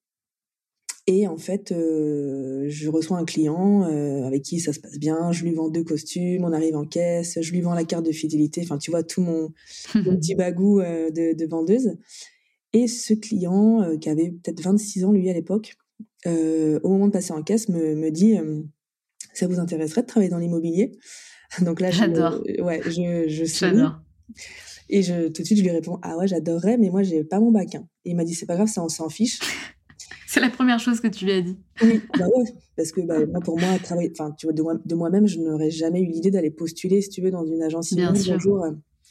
Et 1.07 1.27
en 1.27 1.37
fait, 1.37 1.71
euh, 1.71 2.65
je 2.67 2.87
reçois 2.89 3.17
un 3.17 3.25
client 3.25 3.83
euh, 3.83 4.23
avec 4.23 4.43
qui 4.43 4.59
ça 4.59 4.71
se 4.71 4.79
passe 4.79 4.99
bien. 4.99 5.31
Je 5.31 5.43
lui 5.43 5.53
vends 5.53 5.69
deux 5.69 5.83
costumes, 5.83 6.45
on 6.45 6.53
arrive 6.53 6.75
en 6.75 6.85
caisse, 6.85 7.39
je 7.41 7.51
lui 7.51 7.61
vends 7.61 7.73
la 7.73 7.83
carte 7.83 8.05
de 8.05 8.11
fidélité. 8.11 8.61
Enfin, 8.63 8.77
tu 8.77 8.91
vois 8.91 9.03
tout 9.03 9.21
mon, 9.21 9.51
mon 9.95 10.15
petit 10.15 10.35
bagou 10.35 10.79
euh, 10.79 11.09
de, 11.09 11.33
de, 11.35 11.45
vendeuse. 11.47 11.97
Et 12.73 12.87
ce 12.87 13.13
client, 13.13 13.97
qui 13.99 14.09
avait 14.09 14.31
peut-être 14.31 14.61
26 14.61 15.03
ans 15.03 15.11
lui 15.11 15.29
à 15.29 15.33
l'époque, 15.33 15.75
au 16.25 16.87
moment 16.89 17.07
de 17.07 17.11
passer 17.11 17.33
en 17.33 17.43
caisse, 17.43 17.67
me, 17.67 17.95
me 17.95 18.11
dit 18.11 18.37
"Ça 19.33 19.45
vous 19.47 19.59
intéresserait 19.59 20.03
de 20.03 20.07
travailler 20.07 20.29
dans 20.29 20.37
l'immobilier? 20.37 20.97
Donc 21.61 21.81
là, 21.81 21.91
j'adore. 21.91 22.41
ouais, 22.59 22.81
je, 22.85 23.25
je 23.27 23.43
J'adore. 23.43 23.99
Et 24.91 25.01
je, 25.01 25.29
tout 25.29 25.41
de 25.41 25.45
suite, 25.47 25.57
je 25.57 25.63
lui 25.63 25.71
réponds 25.71 25.97
Ah 26.03 26.17
ouais, 26.17 26.27
j'adorerais, 26.27 26.77
mais 26.77 26.89
moi, 26.89 27.01
j'ai 27.01 27.23
pas 27.23 27.39
mon 27.39 27.51
bac. 27.51 27.73
Hein. 27.75 27.87
Et 28.05 28.11
il 28.11 28.15
m'a 28.15 28.25
dit 28.25 28.35
C'est 28.35 28.45
pas 28.45 28.55
grave, 28.55 28.67
ça, 28.67 28.83
on 28.83 28.89
s'en 28.89 29.09
fiche. 29.09 29.39
C'est 30.27 30.39
la 30.39 30.49
première 30.49 30.79
chose 30.79 30.99
que 30.99 31.07
tu 31.07 31.25
lui 31.25 31.31
as 31.31 31.41
dit. 31.41 31.57
Oui, 31.81 32.01
bah 32.17 32.25
ouais, 32.25 32.45
parce 32.77 32.91
que 32.91 33.01
bah, 33.01 33.25
moi, 33.25 33.41
pour 33.41 33.59
moi, 33.59 33.77
travailler, 33.83 34.11
enfin, 34.13 34.33
tu 34.37 34.45
vois, 34.45 34.53
de, 34.53 34.61
moi, 34.61 34.75
de 34.83 34.95
moi-même, 34.95 35.27
je 35.27 35.39
n'aurais 35.39 35.71
jamais 35.71 36.01
eu 36.01 36.05
l'idée 36.05 36.31
d'aller 36.31 36.51
postuler, 36.51 37.01
si 37.01 37.09
tu 37.09 37.21
veux, 37.21 37.31
dans 37.31 37.45
une 37.45 37.61
agence 37.61 37.93
Bien 37.93 38.13
sûr. 38.15 38.39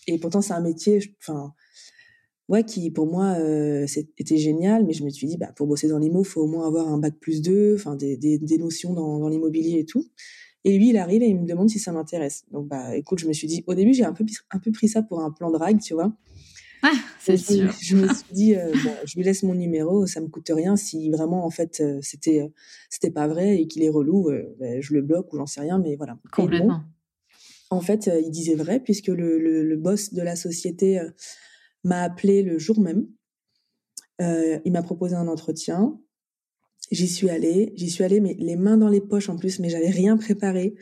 Et 0.06 0.18
pourtant, 0.18 0.40
c'est 0.40 0.54
un 0.54 0.62
métier, 0.62 0.98
enfin, 1.20 1.52
ouais, 2.48 2.64
qui 2.64 2.90
pour 2.90 3.06
moi 3.06 3.34
euh, 3.38 3.86
était 4.18 4.38
génial, 4.38 4.84
mais 4.86 4.92
je 4.92 5.04
me 5.04 5.10
suis 5.10 5.26
dit, 5.26 5.36
bah, 5.36 5.52
pour 5.56 5.66
bosser 5.66 5.88
dans 5.88 5.98
l'IMO, 5.98 6.24
faut 6.24 6.42
au 6.42 6.46
moins 6.46 6.66
avoir 6.66 6.88
un 6.88 6.98
bac 6.98 7.14
plus 7.20 7.42
2, 7.42 7.74
enfin, 7.76 7.96
des, 7.96 8.16
des, 8.16 8.38
des, 8.38 8.58
notions 8.58 8.94
dans, 8.94 9.18
dans 9.18 9.28
l'immobilier 9.28 9.80
et 9.80 9.84
tout. 9.84 10.06
Et 10.64 10.76
lui, 10.76 10.90
il 10.90 10.96
arrive 10.98 11.22
et 11.22 11.28
il 11.28 11.38
me 11.38 11.46
demande 11.46 11.70
si 11.70 11.78
ça 11.78 11.92
m'intéresse. 11.92 12.44
Donc, 12.50 12.68
bah, 12.68 12.94
écoute, 12.96 13.18
je 13.18 13.26
me 13.26 13.32
suis 13.32 13.46
dit, 13.46 13.64
au 13.66 13.74
début, 13.74 13.94
j'ai 13.94 14.04
un 14.04 14.12
peu, 14.12 14.24
un 14.50 14.58
peu 14.58 14.70
pris 14.72 14.88
ça 14.88 15.02
pour 15.02 15.20
un 15.20 15.30
plan 15.30 15.50
de 15.50 15.56
drague, 15.56 15.80
tu 15.80 15.94
vois. 15.94 16.12
Ah, 16.82 16.92
c'est 17.18 17.36
sûr. 17.36 17.70
Je, 17.80 17.96
me 17.96 18.08
suis 18.08 18.32
dit, 18.32 18.54
euh, 18.56 18.72
bon, 18.84 18.92
je 19.04 19.16
lui 19.16 19.22
laisse 19.22 19.42
mon 19.42 19.54
numéro, 19.54 20.06
ça 20.06 20.20
me 20.20 20.28
coûte 20.28 20.50
rien. 20.54 20.76
Si 20.76 21.10
vraiment, 21.10 21.44
en 21.44 21.50
fait, 21.50 21.80
euh, 21.80 21.98
c'était, 22.02 22.42
euh, 22.42 22.48
c'était 22.88 23.10
pas 23.10 23.28
vrai 23.28 23.60
et 23.60 23.66
qu'il 23.66 23.82
est 23.82 23.90
relou, 23.90 24.30
ben, 24.58 24.80
je 24.80 24.94
le 24.94 25.02
bloque 25.02 25.32
ou 25.32 25.36
j'en 25.36 25.46
sais 25.46 25.60
rien, 25.60 25.78
mais 25.78 25.96
voilà. 25.96 26.18
Complètement. 26.32 26.82
Bon, 27.70 27.76
en 27.76 27.80
fait, 27.80 28.10
il 28.22 28.30
disait 28.30 28.54
vrai 28.54 28.80
puisque 28.80 29.08
le, 29.08 29.38
le, 29.38 29.62
le 29.62 29.76
boss 29.76 30.12
de 30.12 30.22
la 30.22 30.36
société 30.36 31.00
m'a 31.84 32.02
appelé 32.02 32.42
le 32.42 32.58
jour 32.58 32.80
même. 32.80 33.06
il 34.18 34.72
m'a 34.72 34.82
proposé 34.82 35.14
un 35.14 35.28
entretien. 35.28 36.00
J'y 36.90 37.08
suis 37.08 37.30
allée, 37.30 37.72
j'y 37.76 37.90
suis 37.90 38.04
allée, 38.04 38.20
mais 38.20 38.34
les 38.38 38.56
mains 38.56 38.76
dans 38.76 38.88
les 38.88 39.00
poches 39.00 39.28
en 39.28 39.36
plus, 39.36 39.58
mais 39.58 39.68
j'avais 39.68 39.90
rien 39.90 40.16
préparé. 40.16 40.74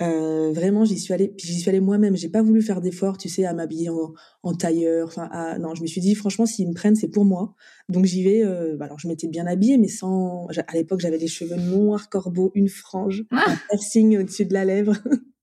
Euh, 0.00 0.50
vraiment, 0.52 0.84
j'y 0.84 0.98
suis 0.98 1.12
allée, 1.12 1.28
puis 1.28 1.46
j'y 1.46 1.60
suis 1.60 1.68
allée 1.68 1.80
moi-même. 1.80 2.16
J'ai 2.16 2.28
pas 2.28 2.42
voulu 2.42 2.62
faire 2.62 2.80
d'efforts, 2.80 3.18
tu 3.18 3.28
sais, 3.28 3.44
à 3.44 3.52
m'habiller 3.52 3.90
en, 3.90 4.14
en, 4.42 4.54
tailleur. 4.54 5.08
Enfin, 5.08 5.28
à... 5.30 5.58
non, 5.58 5.74
je 5.74 5.82
me 5.82 5.86
suis 5.86 6.00
dit, 6.00 6.14
franchement, 6.14 6.46
s'ils 6.46 6.68
me 6.68 6.74
prennent, 6.74 6.96
c'est 6.96 7.08
pour 7.10 7.24
moi. 7.24 7.54
Donc 7.88 8.06
j'y 8.06 8.24
vais. 8.24 8.42
Euh... 8.42 8.76
alors, 8.80 8.98
je 8.98 9.06
m'étais 9.06 9.28
bien 9.28 9.46
habillée, 9.46 9.78
mais 9.78 9.88
sans. 9.88 10.48
À 10.66 10.74
l'époque, 10.74 11.00
j'avais 11.00 11.18
les 11.18 11.28
cheveux 11.28 11.56
noirs, 11.56 12.08
corbeaux, 12.08 12.50
une 12.54 12.68
frange, 12.68 13.24
ah 13.30 13.44
un 13.46 13.56
piercing 13.68 14.18
au-dessus 14.18 14.46
de 14.46 14.54
la 14.54 14.64
lèvre. 14.64 14.96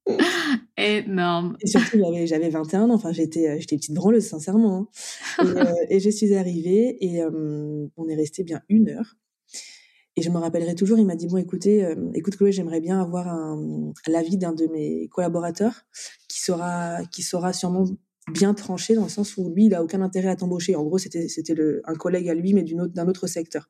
Énorme. 0.77 1.57
Et 1.61 1.67
surtout, 1.67 1.97
j'avais, 1.99 2.25
j'avais 2.25 2.49
21 2.49 2.89
ans. 2.89 2.93
Enfin, 2.93 3.11
j'étais, 3.11 3.49
euh, 3.49 3.57
j'étais 3.59 3.75
petite 3.75 3.93
branleuse, 3.93 4.25
sincèrement. 4.25 4.89
Hein. 5.39 5.45
Et, 5.45 5.57
euh, 5.57 5.73
et, 5.89 5.99
je 5.99 6.09
suis 6.09 6.33
arrivée 6.35 6.97
et 7.01 7.21
euh, 7.21 7.87
on 7.97 8.07
est 8.07 8.15
resté 8.15 8.43
bien 8.43 8.61
une 8.69 8.89
heure. 8.89 9.17
Et 10.19 10.21
je 10.21 10.31
me 10.31 10.37
rappellerai 10.37 10.75
toujours, 10.75 10.99
il 10.99 11.05
m'a 11.05 11.15
dit 11.15 11.27
bon, 11.27 11.37
écoutez, 11.37 11.85
euh, 11.85 11.95
écoute 12.13 12.35
Chloé, 12.35 12.51
j'aimerais 12.51 12.81
bien 12.81 12.99
avoir 12.99 13.57
l'avis 14.05 14.35
d'un 14.35 14.51
de 14.51 14.67
mes 14.67 15.07
collaborateurs 15.07 15.85
qui 16.27 16.41
sera, 16.41 17.05
qui 17.05 17.23
sera 17.23 17.53
sûrement 17.53 17.85
bien 18.33 18.53
tranché 18.53 18.95
dans 18.95 19.03
le 19.03 19.09
sens 19.09 19.37
où 19.37 19.49
lui, 19.49 19.67
il 19.67 19.73
a 19.73 19.81
aucun 19.81 20.01
intérêt 20.01 20.27
à 20.27 20.35
t'embaucher. 20.35 20.75
En 20.75 20.83
gros, 20.83 20.97
c'était, 20.97 21.29
c'était 21.29 21.55
un 21.85 21.93
collègue 21.93 22.27
à 22.27 22.33
lui, 22.33 22.53
mais 22.53 22.63
d'une 22.63 22.81
autre, 22.81 22.93
d'un 22.93 23.07
autre 23.07 23.27
secteur. 23.27 23.69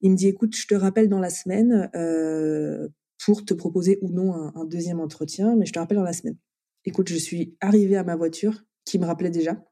Il 0.00 0.12
me 0.12 0.16
dit 0.16 0.26
écoute, 0.26 0.56
je 0.56 0.66
te 0.66 0.74
rappelle 0.74 1.10
dans 1.10 1.20
la 1.20 1.28
semaine 1.28 1.90
euh, 1.94 2.88
pour 3.22 3.44
te 3.44 3.52
proposer 3.52 3.98
ou 4.00 4.10
non 4.10 4.32
un, 4.32 4.54
un 4.56 4.64
deuxième 4.64 5.00
entretien, 5.00 5.54
mais 5.54 5.66
je 5.66 5.74
te 5.74 5.78
rappelle 5.78 5.98
dans 5.98 6.02
la 6.02 6.14
semaine. 6.14 6.38
Écoute, 6.86 7.10
je 7.10 7.16
suis 7.16 7.58
arrivée 7.60 7.96
à 7.96 8.04
ma 8.04 8.16
voiture, 8.16 8.64
qui 8.86 8.98
me 8.98 9.04
rappelait 9.04 9.28
déjà. 9.28 9.62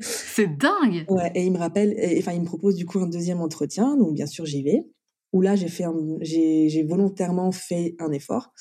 C'est 0.00 0.56
dingue. 0.56 1.04
Ouais, 1.08 1.30
et 1.34 1.44
il 1.44 1.52
me 1.52 1.58
rappelle, 1.58 1.94
et, 1.98 2.18
enfin, 2.18 2.32
il 2.32 2.40
me 2.40 2.46
propose 2.46 2.76
du 2.76 2.86
coup 2.86 2.98
un 2.98 3.06
deuxième 3.06 3.40
entretien, 3.40 3.96
donc 3.96 4.14
bien 4.14 4.26
sûr 4.26 4.44
j'y 4.44 4.62
vais. 4.62 4.86
Où 5.32 5.42
là, 5.42 5.56
j'ai 5.56 5.68
fait, 5.68 5.84
j'ai 6.20 6.82
volontairement 6.84 7.52
fait 7.52 7.94
un 7.98 8.10
effort. 8.12 8.52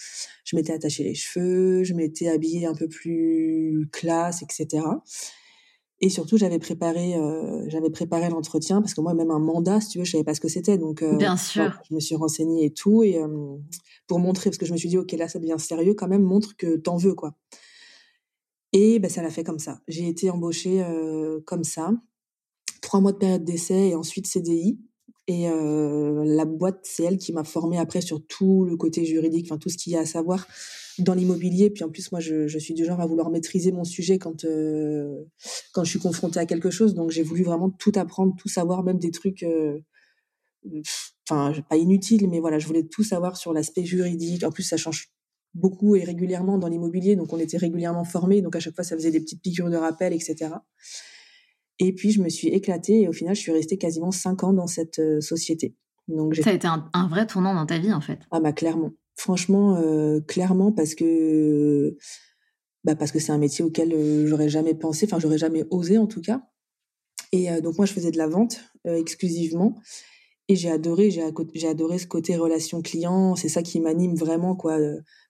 Je 0.43 0.55
m'étais 0.55 0.74
attaché 0.74 1.03
les 1.03 1.13
cheveux, 1.13 1.84
je 1.84 1.93
m'étais 1.93 2.27
habillée 2.27 2.65
un 2.65 2.74
peu 2.74 2.88
plus 2.88 3.88
classe, 3.93 4.41
etc. 4.41 4.84
Et 6.01 6.10
surtout, 6.10 6.38
j'avais 6.38 6.60
préparé, 6.60 7.15
euh, 7.15 7.63
j'avais 7.69 7.89
préparé 7.89 8.29
l'entretien 8.29 8.81
parce 8.81 8.93
que 8.93 9.01
moi, 9.01 9.13
même 9.13 9.31
un 9.31 9.39
mandat, 9.39 9.79
si 9.79 9.89
tu 9.89 10.00
veux, 10.00 10.05
je 10.05 10.12
savais 10.12 10.24
pas 10.24 10.34
ce 10.34 10.41
que 10.41 10.50
c'était. 10.50 10.77
Donc, 10.77 11.01
euh, 11.01 11.15
bien 11.15 11.38
sûr, 11.38 11.79
je 11.89 11.95
me 11.95 12.00
suis 12.00 12.15
renseignée 12.15 12.65
et 12.65 12.74
tout, 12.74 13.03
et 13.03 13.17
euh, 13.17 13.27
pour 14.07 14.19
montrer, 14.19 14.50
parce 14.50 14.57
que 14.57 14.65
je 14.65 14.74
me 14.74 14.77
suis 14.77 14.89
dit, 14.89 14.98
ok, 14.98 15.13
là, 15.13 15.29
ça 15.29 15.39
devient 15.39 15.55
sérieux, 15.57 15.93
quand 15.93 16.07
même, 16.07 16.24
montre 16.24 16.57
que 16.57 16.75
t'en 16.75 16.98
veux, 16.98 17.13
quoi. 17.13 17.36
Et 18.77 19.00
ben, 19.00 19.10
ça 19.10 19.22
l'a 19.22 19.29
fait 19.29 19.46
comme 19.46 19.58
ça. 19.58 19.79
J'ai 19.88 20.10
été 20.10 20.29
embauchée 20.29 20.84
comme 21.46 21.63
ça. 21.63 21.91
Trois 22.82 23.00
mois 23.00 23.13
de 23.13 23.17
période 23.17 23.46
d'essai 23.46 23.88
et 23.88 23.96
ensuite 23.96 24.27
CDI. 24.27 24.77
Et 25.27 25.48
la 25.48 26.44
boîte, 26.44 26.82
c'est 26.84 27.03
elle 27.03 27.17
qui 27.17 27.32
m'a 27.32 27.46
formée 27.46 27.79
après 27.79 28.01
sur 28.01 28.27
tout 28.27 28.65
le 28.65 28.75
côté 28.75 29.05
juridique, 29.05 29.48
enfin 29.50 29.58
tout 29.58 29.70
ce 29.70 29.77
qu'il 29.77 29.94
y 29.94 29.96
a 29.96 30.01
à 30.01 30.05
savoir 30.05 30.46
dans 31.00 31.13
l'immobilier. 31.13 31.70
Puis 31.70 31.86
en 31.86 31.89
plus, 31.89 32.12
moi, 32.12 32.20
je, 32.20 32.58
suis 32.60 32.74
du 32.74 32.84
genre 32.84 33.00
à 33.00 33.05
vouloir 33.08 33.29
maîtriser 33.29 33.72
mon 33.72 33.86
sujet 33.86 34.20
quand 34.20 34.46
quand 35.72 35.84
je 35.86 35.89
suis 35.89 36.00
confrontée 36.00 36.41
à 36.41 36.46
quelque 36.46 36.70
chose. 36.70 36.96
Donc 36.96 37.12
j'ai 37.12 37.24
voulu 37.24 37.44
vraiment 37.44 37.70
tout 37.70 37.94
apprendre, 37.96 38.36
tout 38.38 38.50
savoir, 38.50 38.84
même 38.84 39.00
des 39.00 39.12
trucs, 39.12 39.46
enfin 41.29 41.53
pas 41.70 41.77
inutiles, 41.77 42.27
mais 42.29 42.41
voilà, 42.41 42.60
je 42.60 42.67
voulais 42.67 42.84
tout 42.84 43.03
savoir 43.03 43.38
sur 43.38 43.53
l'aspect 43.53 43.86
juridique. 43.86 44.44
En 44.44 44.51
plus, 44.51 44.63
ça 44.63 44.75
change 44.75 45.14
beaucoup 45.55 45.95
et 45.95 46.03
régulièrement 46.03 46.57
dans 46.57 46.67
l'immobilier, 46.67 47.15
donc 47.15 47.33
on 47.33 47.39
était 47.39 47.57
régulièrement 47.57 48.03
formés. 48.03 48.41
Donc 48.41 48.55
à 48.55 48.59
chaque 48.59 48.75
fois, 48.75 48.83
ça 48.83 48.95
faisait 48.95 49.12
des 49.12 49.21
petites 49.21 49.41
piqûres 49.41 49.69
de 49.69 49.77
rappel, 49.77 50.13
etc. 50.13 50.51
Et 51.79 51.93
puis 51.93 52.12
je 52.12 52.21
me 52.21 52.29
suis 52.29 52.50
éclatée 52.50 53.01
et 53.01 53.07
au 53.07 53.13
final, 53.13 53.35
je 53.35 53.41
suis 53.41 53.51
restée 53.51 53.77
quasiment 53.77 54.12
cinq 54.12 54.43
ans 54.43 54.53
dans 54.53 54.67
cette 54.67 55.00
euh, 55.00 55.21
société. 55.21 55.75
Donc 56.07 56.35
ça 56.35 56.51
a 56.51 56.53
été 56.53 56.67
un, 56.67 56.89
un, 56.93 57.07
vrai 57.07 57.25
tournant 57.25 57.55
dans 57.55 57.65
ta 57.65 57.79
vie 57.79 57.91
en 57.91 58.01
fait. 58.01 58.19
Ah 58.31 58.39
bah 58.39 58.53
clairement. 58.53 58.91
Franchement, 59.15 59.77
euh, 59.77 60.19
clairement, 60.19 60.71
parce 60.71 60.93
que 60.93 61.97
bah 62.83 62.95
parce 62.95 63.12
que 63.12 63.19
c'est 63.19 63.31
un 63.31 63.38
métier 63.38 63.63
auquel 63.65 63.93
euh, 63.93 64.27
j'aurais 64.27 64.50
jamais 64.50 64.75
pensé, 64.75 65.05
enfin 65.05 65.19
j'aurais 65.19 65.38
jamais 65.38 65.65
osé 65.71 65.97
en 65.97 66.05
tout 66.05 66.21
cas. 66.21 66.43
Et 67.31 67.50
donc 67.62 67.77
moi, 67.77 67.85
je 67.85 67.91
faisais 67.91 68.12
de 68.12 68.17
la 68.17 68.27
vente 68.27 68.62
exclusivement, 68.85 69.75
et 70.47 70.55
j'ai 70.55 70.69
adoré, 70.69 71.09
j'ai 71.09 71.67
adoré 71.67 71.97
ce 71.97 72.05
côté 72.05 72.35
relation 72.35 72.81
client. 72.81 73.35
C'est 73.35 73.49
ça 73.49 73.63
qui 73.63 73.79
m'anime 73.79 74.15
vraiment, 74.15 74.55
quoi. 74.55 74.77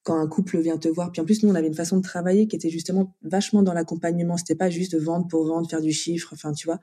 Quand 0.03 0.17
un 0.17 0.27
couple 0.27 0.59
vient 0.59 0.77
te 0.77 0.87
voir, 0.89 1.11
puis 1.11 1.21
en 1.21 1.25
plus 1.25 1.41
nous, 1.41 1.49
on 1.49 1.55
avait 1.55 1.67
une 1.67 1.73
façon 1.73 1.97
de 1.97 2.03
travailler 2.03 2.47
qui 2.47 2.55
était 2.55 2.69
justement 2.69 3.15
vachement 3.23 3.63
dans 3.63 3.73
l'accompagnement. 3.73 4.37
C'était 4.37 4.55
pas 4.55 4.69
juste 4.69 4.95
vendre 4.95 5.27
pour 5.27 5.47
vendre, 5.47 5.69
faire 5.69 5.81
du 5.81 5.93
chiffre, 5.93 6.29
enfin 6.33 6.51
tu 6.53 6.67
vois. 6.67 6.79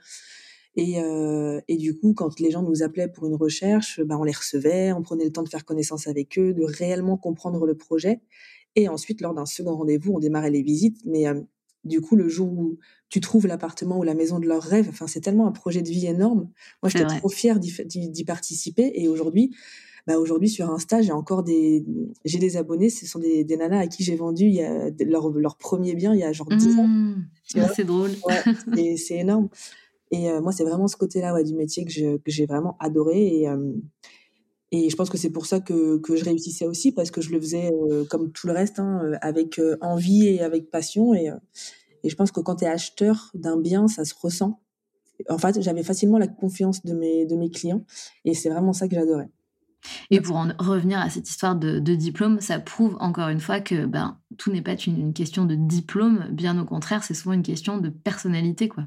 Et, 0.74 1.00
euh, 1.00 1.60
et 1.68 1.76
du 1.76 1.98
coup, 1.98 2.14
quand 2.14 2.40
les 2.40 2.50
gens 2.50 2.62
nous 2.62 2.82
appelaient 2.82 3.08
pour 3.08 3.26
une 3.26 3.34
recherche, 3.34 4.00
bah, 4.00 4.16
on 4.18 4.24
les 4.24 4.32
recevait, 4.32 4.92
on 4.92 5.02
prenait 5.02 5.24
le 5.24 5.32
temps 5.32 5.42
de 5.42 5.48
faire 5.48 5.64
connaissance 5.66 6.06
avec 6.08 6.38
eux, 6.38 6.54
de 6.54 6.64
réellement 6.64 7.18
comprendre 7.18 7.66
le 7.66 7.76
projet. 7.76 8.22
Et 8.74 8.88
ensuite, 8.88 9.20
lors 9.20 9.34
d'un 9.34 9.44
second 9.44 9.76
rendez-vous, 9.76 10.14
on 10.14 10.18
démarrait 10.18 10.50
les 10.50 10.62
visites. 10.62 10.98
Mais 11.04 11.28
euh, 11.28 11.42
du 11.84 12.00
coup, 12.00 12.16
le 12.16 12.28
jour 12.28 12.48
où 12.48 12.78
tu 13.08 13.20
trouves 13.20 13.46
l'appartement 13.46 13.98
ou 13.98 14.02
la 14.02 14.14
maison 14.14 14.38
de 14.38 14.46
leurs 14.46 14.62
rêves, 14.62 14.88
enfin, 14.88 15.06
c'est 15.06 15.20
tellement 15.20 15.46
un 15.46 15.52
projet 15.52 15.82
de 15.82 15.88
vie 15.88 16.06
énorme. 16.06 16.48
Moi, 16.82 16.90
j'étais 16.90 17.06
trop 17.06 17.28
fière 17.28 17.58
d'y 17.58 18.24
participer. 18.24 18.92
Et 18.94 19.08
aujourd'hui, 19.08 19.54
bah 20.06 20.18
aujourd'hui 20.18 20.48
sur 20.48 20.68
Insta, 20.68 21.00
j'ai 21.00 21.12
encore 21.12 21.44
des, 21.44 21.84
j'ai 22.24 22.38
des 22.38 22.56
abonnés. 22.56 22.90
Ce 22.90 23.06
sont 23.06 23.20
des, 23.20 23.44
des 23.44 23.56
nanas 23.56 23.78
à 23.78 23.86
qui 23.86 24.02
j'ai 24.02 24.16
vendu 24.16 24.44
il 24.46 24.54
y 24.54 24.62
a 24.62 24.90
leur, 25.04 25.30
leur 25.30 25.56
premier 25.56 25.94
bien 25.94 26.12
il 26.12 26.18
y 26.18 26.24
a 26.24 26.32
genre 26.32 26.48
10 26.48 26.78
ans. 26.78 26.88
Mmh. 26.88 27.28
c'est 27.74 27.84
drôle. 27.84 28.10
Ouais, 28.26 28.96
c'est 28.96 29.18
énorme. 29.18 29.48
Et 30.10 30.28
euh, 30.28 30.40
moi, 30.40 30.52
c'est 30.52 30.64
vraiment 30.64 30.88
ce 30.88 30.96
côté-là 30.96 31.32
ouais, 31.32 31.44
du 31.44 31.54
métier 31.54 31.84
que 31.84 31.92
j'ai 32.26 32.46
vraiment 32.46 32.76
adoré. 32.80 33.40
Et, 33.40 33.48
euh, 33.48 33.72
et 34.72 34.90
je 34.90 34.96
pense 34.96 35.10
que 35.10 35.18
c'est 35.18 35.30
pour 35.30 35.46
ça 35.46 35.60
que, 35.60 35.98
que, 35.98 36.16
je 36.16 36.24
réussissais 36.24 36.66
aussi, 36.66 36.92
parce 36.92 37.10
que 37.10 37.20
je 37.20 37.30
le 37.30 37.40
faisais 37.40 37.70
euh, 37.72 38.04
comme 38.04 38.32
tout 38.32 38.46
le 38.46 38.52
reste, 38.52 38.80
hein, 38.80 39.12
avec 39.20 39.60
envie 39.80 40.26
et 40.26 40.40
avec 40.40 40.70
passion. 40.70 41.14
Et, 41.14 41.30
et 42.02 42.08
je 42.08 42.16
pense 42.16 42.32
que 42.32 42.40
quand 42.40 42.56
tu 42.56 42.64
es 42.64 42.68
acheteur 42.68 43.30
d'un 43.34 43.58
bien, 43.58 43.86
ça 43.86 44.04
se 44.04 44.14
ressent. 44.20 44.60
En 45.28 45.38
fait, 45.38 45.60
j'avais 45.60 45.82
facilement 45.82 46.18
la 46.18 46.26
confiance 46.26 46.82
de 46.84 46.94
mes, 46.94 47.26
de 47.26 47.36
mes 47.36 47.50
clients. 47.50 47.84
Et 48.24 48.34
c'est 48.34 48.48
vraiment 48.50 48.72
ça 48.72 48.88
que 48.88 48.94
j'adorais. 48.94 49.30
Et 50.10 50.20
pour 50.20 50.36
en 50.36 50.48
revenir 50.58 51.00
à 51.00 51.10
cette 51.10 51.28
histoire 51.28 51.56
de, 51.56 51.78
de, 51.78 51.94
diplôme, 51.94 52.40
ça 52.40 52.60
prouve 52.60 52.96
encore 53.00 53.28
une 53.28 53.40
fois 53.40 53.60
que 53.60 53.86
ben, 53.86 54.18
tout 54.38 54.52
n'est 54.52 54.62
pas 54.62 54.74
une, 54.74 54.98
une, 54.98 55.12
question 55.12 55.44
de 55.44 55.54
diplôme, 55.56 56.28
bien 56.30 56.58
au 56.60 56.64
contraire, 56.64 57.02
c'est 57.02 57.14
souvent 57.14 57.32
une 57.32 57.42
question 57.42 57.78
de 57.78 57.88
personnalité. 57.88 58.68
quoi. 58.68 58.84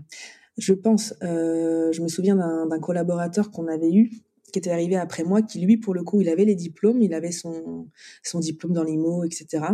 Je 0.58 0.74
pense, 0.74 1.14
euh, 1.22 1.92
je 1.92 2.02
me 2.02 2.08
souviens 2.08 2.36
d'un 2.36 2.80
collaborateur 2.80 3.52
qu'on 3.52 3.68
avait 3.68 3.92
eu, 3.92 4.12
qui 4.56 4.60
était 4.60 4.72
arrivé 4.72 4.96
après 4.96 5.26
moi, 5.26 5.42
qui 5.42 5.60
lui, 5.60 5.76
pour 5.76 5.94
le 5.94 6.04
coup, 6.04 6.22
il 6.22 6.30
avait 6.30 6.46
les 6.46 6.56
diplômes, 6.56 7.02
il 7.02 7.14
avait 7.14 7.34
son, 7.34 7.90
son 8.24 8.40
diplôme 8.40 8.72
dans 8.72 8.86
l'IMO, 8.86 9.26
etc. 9.26 9.66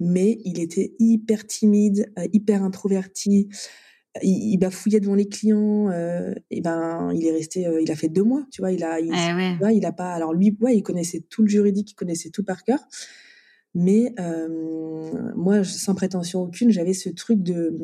Mais 0.00 0.38
il 0.46 0.60
était 0.60 0.94
hyper 0.98 1.46
timide, 1.46 2.10
euh, 2.18 2.26
hyper 2.32 2.62
introverti, 2.62 3.50
il, 4.22 4.56
bafouillait 4.56 5.00
devant 5.00 5.14
les 5.14 5.28
clients. 5.28 5.90
Euh, 5.90 6.32
et 6.50 6.62
ben, 6.62 7.12
il 7.14 7.26
est 7.26 7.32
resté, 7.32 7.66
euh, 7.66 7.82
il 7.82 7.90
a 7.92 7.96
fait 7.96 8.08
deux 8.08 8.22
mois, 8.22 8.46
tu 8.50 8.62
vois. 8.62 8.72
Il 8.72 8.82
a, 8.82 8.98
il, 8.98 9.12
il 9.74 9.84
a 9.84 9.92
pas. 9.92 10.14
Alors 10.14 10.32
lui, 10.32 10.56
ouais, 10.62 10.74
il 10.74 10.82
connaissait 10.82 11.20
tout 11.28 11.42
le 11.42 11.48
juridique, 11.48 11.90
il 11.90 11.96
connaissait 11.96 12.30
tout 12.30 12.44
par 12.44 12.64
cœur. 12.64 12.78
Mais 13.74 14.14
euh, 14.18 15.34
moi, 15.36 15.64
sans 15.64 15.94
prétention 15.94 16.44
aucune, 16.44 16.70
j'avais 16.70 16.94
ce 16.94 17.10
truc 17.10 17.42
de 17.42 17.78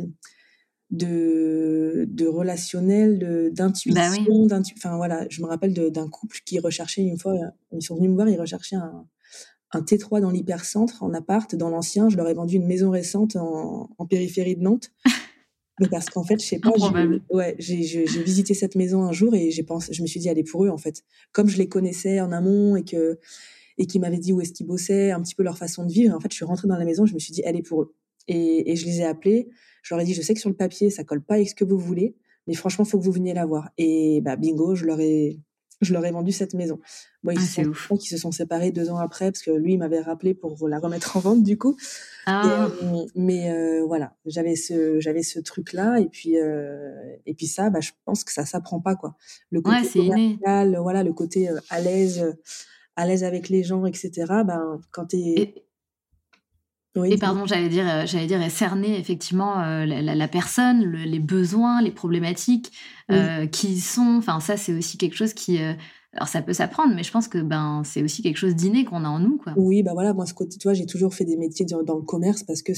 de, 0.92 2.04
de 2.08 2.26
relationnel, 2.26 3.50
d'intuition, 3.52 4.46
bah 4.46 4.60
enfin 4.76 4.96
voilà, 4.96 5.26
je 5.30 5.42
me 5.42 5.46
rappelle 5.46 5.72
d'un 5.72 6.08
couple 6.08 6.38
qui 6.44 6.60
recherchait 6.60 7.02
une 7.02 7.18
fois, 7.18 7.34
ils 7.72 7.82
sont 7.82 7.96
venus 7.96 8.10
me 8.10 8.14
voir, 8.14 8.28
ils 8.28 8.38
recherchaient 8.38 8.76
un, 8.76 9.06
un 9.72 9.80
T3 9.80 10.20
dans 10.20 10.30
l'hypercentre, 10.30 11.02
en 11.02 11.14
appart, 11.14 11.54
dans 11.56 11.70
l'ancien, 11.70 12.10
je 12.10 12.16
leur 12.16 12.28
ai 12.28 12.34
vendu 12.34 12.56
une 12.56 12.66
maison 12.66 12.90
récente 12.90 13.36
en, 13.36 13.90
en 13.96 14.06
périphérie 14.06 14.54
de 14.54 14.62
Nantes. 14.62 14.90
Mais 15.80 15.88
parce 15.88 16.10
qu'en 16.10 16.22
fait, 16.22 16.40
je 16.40 16.46
sais 16.46 16.58
pas, 16.58 16.70
ouais, 17.30 17.56
j'ai 17.58 18.04
visité 18.22 18.52
cette 18.52 18.76
maison 18.76 19.02
un 19.04 19.12
jour 19.12 19.34
et 19.34 19.50
j'ai 19.50 19.62
pensé, 19.62 19.92
je 19.92 20.02
me 20.02 20.06
suis 20.06 20.20
dit, 20.20 20.28
est 20.28 20.44
pour 20.44 20.64
eux 20.64 20.68
en 20.68 20.76
fait. 20.76 21.02
Comme 21.32 21.48
je 21.48 21.56
les 21.56 21.66
connaissais 21.66 22.20
en 22.20 22.30
amont 22.30 22.76
et 22.76 22.84
que 22.84 23.18
et 23.78 23.86
qui 23.86 23.98
m'avaient 23.98 24.18
dit 24.18 24.34
où 24.34 24.40
est-ce 24.42 24.52
qu'ils 24.52 24.66
bossaient, 24.66 25.12
un 25.12 25.22
petit 25.22 25.34
peu 25.34 25.42
leur 25.42 25.56
façon 25.56 25.86
de 25.86 25.90
vivre. 25.90 26.14
en 26.14 26.20
fait, 26.20 26.30
je 26.30 26.36
suis 26.36 26.44
rentrée 26.44 26.68
dans 26.68 26.76
la 26.76 26.84
maison, 26.84 27.06
je 27.06 27.14
me 27.14 27.18
suis 27.18 27.32
dit, 27.32 27.40
est 27.42 27.62
pour 27.62 27.82
eux. 27.82 27.94
Et, 28.28 28.70
et 28.70 28.76
je 28.76 28.86
les 28.86 29.00
ai 29.00 29.04
appelés. 29.04 29.48
Je 29.82 29.94
leur 29.94 30.00
ai 30.00 30.04
dit, 30.04 30.14
je 30.14 30.22
sais 30.22 30.34
que 30.34 30.40
sur 30.40 30.50
le 30.50 30.56
papier, 30.56 30.90
ça 30.90 31.04
colle 31.04 31.22
pas 31.22 31.34
avec 31.34 31.48
ce 31.48 31.54
que 31.54 31.64
vous 31.64 31.78
voulez, 31.78 32.16
mais 32.46 32.54
franchement, 32.54 32.84
faut 32.84 32.98
que 32.98 33.04
vous 33.04 33.12
veniez 33.12 33.34
la 33.34 33.46
voir. 33.46 33.70
Et 33.78 34.20
bah, 34.20 34.36
bingo, 34.36 34.74
je 34.74 34.84
leur 34.84 35.00
ai, 35.00 35.40
je 35.82 35.92
leur 35.92 36.04
ai 36.06 36.12
vendu 36.12 36.32
cette 36.32 36.54
maison. 36.54 36.78
Bon, 37.22 37.32
ils, 37.32 37.38
ah, 37.38 37.42
se 37.42 37.72
sont, 37.72 37.96
ils 37.96 38.06
se 38.06 38.16
sont 38.16 38.32
séparés 38.32 38.70
deux 38.70 38.90
ans 38.90 38.98
après 38.98 39.30
parce 39.30 39.42
que 39.42 39.50
lui, 39.50 39.74
il 39.74 39.78
m'avait 39.78 40.00
rappelé 40.00 40.32
pour 40.34 40.68
la 40.68 40.78
remettre 40.78 41.16
en 41.16 41.20
vente 41.20 41.42
du 41.42 41.58
coup. 41.58 41.76
Ah. 42.26 42.66
Euh, 42.66 43.04
mais 43.14 43.50
euh, 43.50 43.84
voilà, 43.84 44.14
j'avais 44.24 44.56
ce, 44.56 45.00
j'avais 45.00 45.22
ce 45.22 45.40
truc-là 45.40 45.98
et 45.98 46.06
puis 46.06 46.38
euh, 46.38 46.92
et 47.26 47.34
puis 47.34 47.46
ça, 47.46 47.68
bah, 47.70 47.80
je 47.80 47.90
pense 48.04 48.24
que 48.24 48.32
ça 48.32 48.46
s'apprend 48.46 48.80
pas 48.80 48.94
quoi. 48.94 49.16
Le 49.50 49.60
côté 49.60 50.00
ouais, 50.00 50.38
voilà, 50.80 51.02
le 51.02 51.12
côté 51.12 51.48
à 51.68 51.80
l'aise, 51.80 52.36
à 52.96 53.06
l'aise 53.06 53.24
avec 53.24 53.48
les 53.48 53.64
gens, 53.64 53.84
etc. 53.84 54.10
Ben 54.46 54.80
quand 54.92 55.06
t'es 55.06 55.18
et 55.18 55.61
pardon, 57.18 57.46
j'allais 57.46 57.68
dire, 57.68 57.88
euh, 57.88 58.06
j'allais 58.06 58.26
dire, 58.26 58.50
cerner 58.50 58.98
effectivement 58.98 59.60
euh, 59.62 59.86
la, 59.86 60.28
personne, 60.28 60.92
les 60.92 61.18
besoins, 61.18 61.80
les 61.82 61.90
problématiques 61.90 62.72
euh, 63.10 63.46
qui 63.46 63.80
sont. 63.80 64.16
Enfin, 64.18 64.40
ça, 64.40 64.56
c'est 64.56 64.74
aussi 64.74 64.98
quelque 64.98 65.16
chose 65.16 65.32
qui. 65.32 65.58
alors, 65.58 66.28
ça 66.28 66.42
peut 66.42 66.52
s'apprendre, 66.52 66.94
mais 66.94 67.02
je 67.02 67.10
pense 67.10 67.28
que 67.28 67.38
ben, 67.38 67.82
c'est 67.84 68.02
aussi 68.02 68.22
quelque 68.22 68.36
chose 68.36 68.54
d'inné 68.54 68.84
qu'on 68.84 69.04
a 69.04 69.08
en 69.08 69.20
nous, 69.20 69.38
quoi. 69.38 69.54
Oui, 69.56 69.82
bah 69.82 69.92
voilà, 69.94 70.12
moi, 70.12 70.26
ce 70.26 70.34
côté, 70.34 70.58
tu 70.58 70.68
vois, 70.68 70.74
j'ai 70.74 70.86
toujours 70.86 71.14
fait 71.14 71.24
des 71.24 71.36
métiers 71.36 71.64
dans, 71.64 71.96
le 71.96 72.02
commerce 72.02 72.42
parce 72.42 72.62
que 72.62 72.72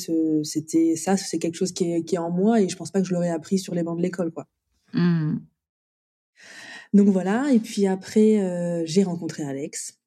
c'était 0.45 0.95
ça, 0.97 1.17
c'est 1.17 1.39
quelque 1.39 1.57
chose 1.57 1.73
qui 1.73 1.93
est, 1.93 2.05
qui 2.05 2.15
est, 2.15 2.19
en 2.19 2.31
moi 2.31 2.61
et 2.61 2.69
je 2.69 2.77
pense 2.77 2.91
pas 2.91 3.01
que 3.01 3.09
je 3.09 3.15
l'aurais 3.15 3.31
appris 3.31 3.59
sur 3.59 3.75
les 3.75 3.83
bancs 3.83 3.97
de 3.97 4.03
l'école, 4.03 4.31
quoi. 4.31 4.47
Mmh. 4.93 5.39
Donc 6.93 7.09
voilà, 7.09 7.51
et 7.53 7.59
puis 7.59 7.89
après, 7.89 8.85
j'ai 8.87 9.03
rencontré 9.03 9.43
Alex 9.43 9.99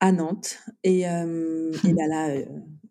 à 0.00 0.10
Nantes 0.10 0.58
et, 0.82 1.02
et 1.02 1.92
bah 1.92 2.06
là 2.08 2.28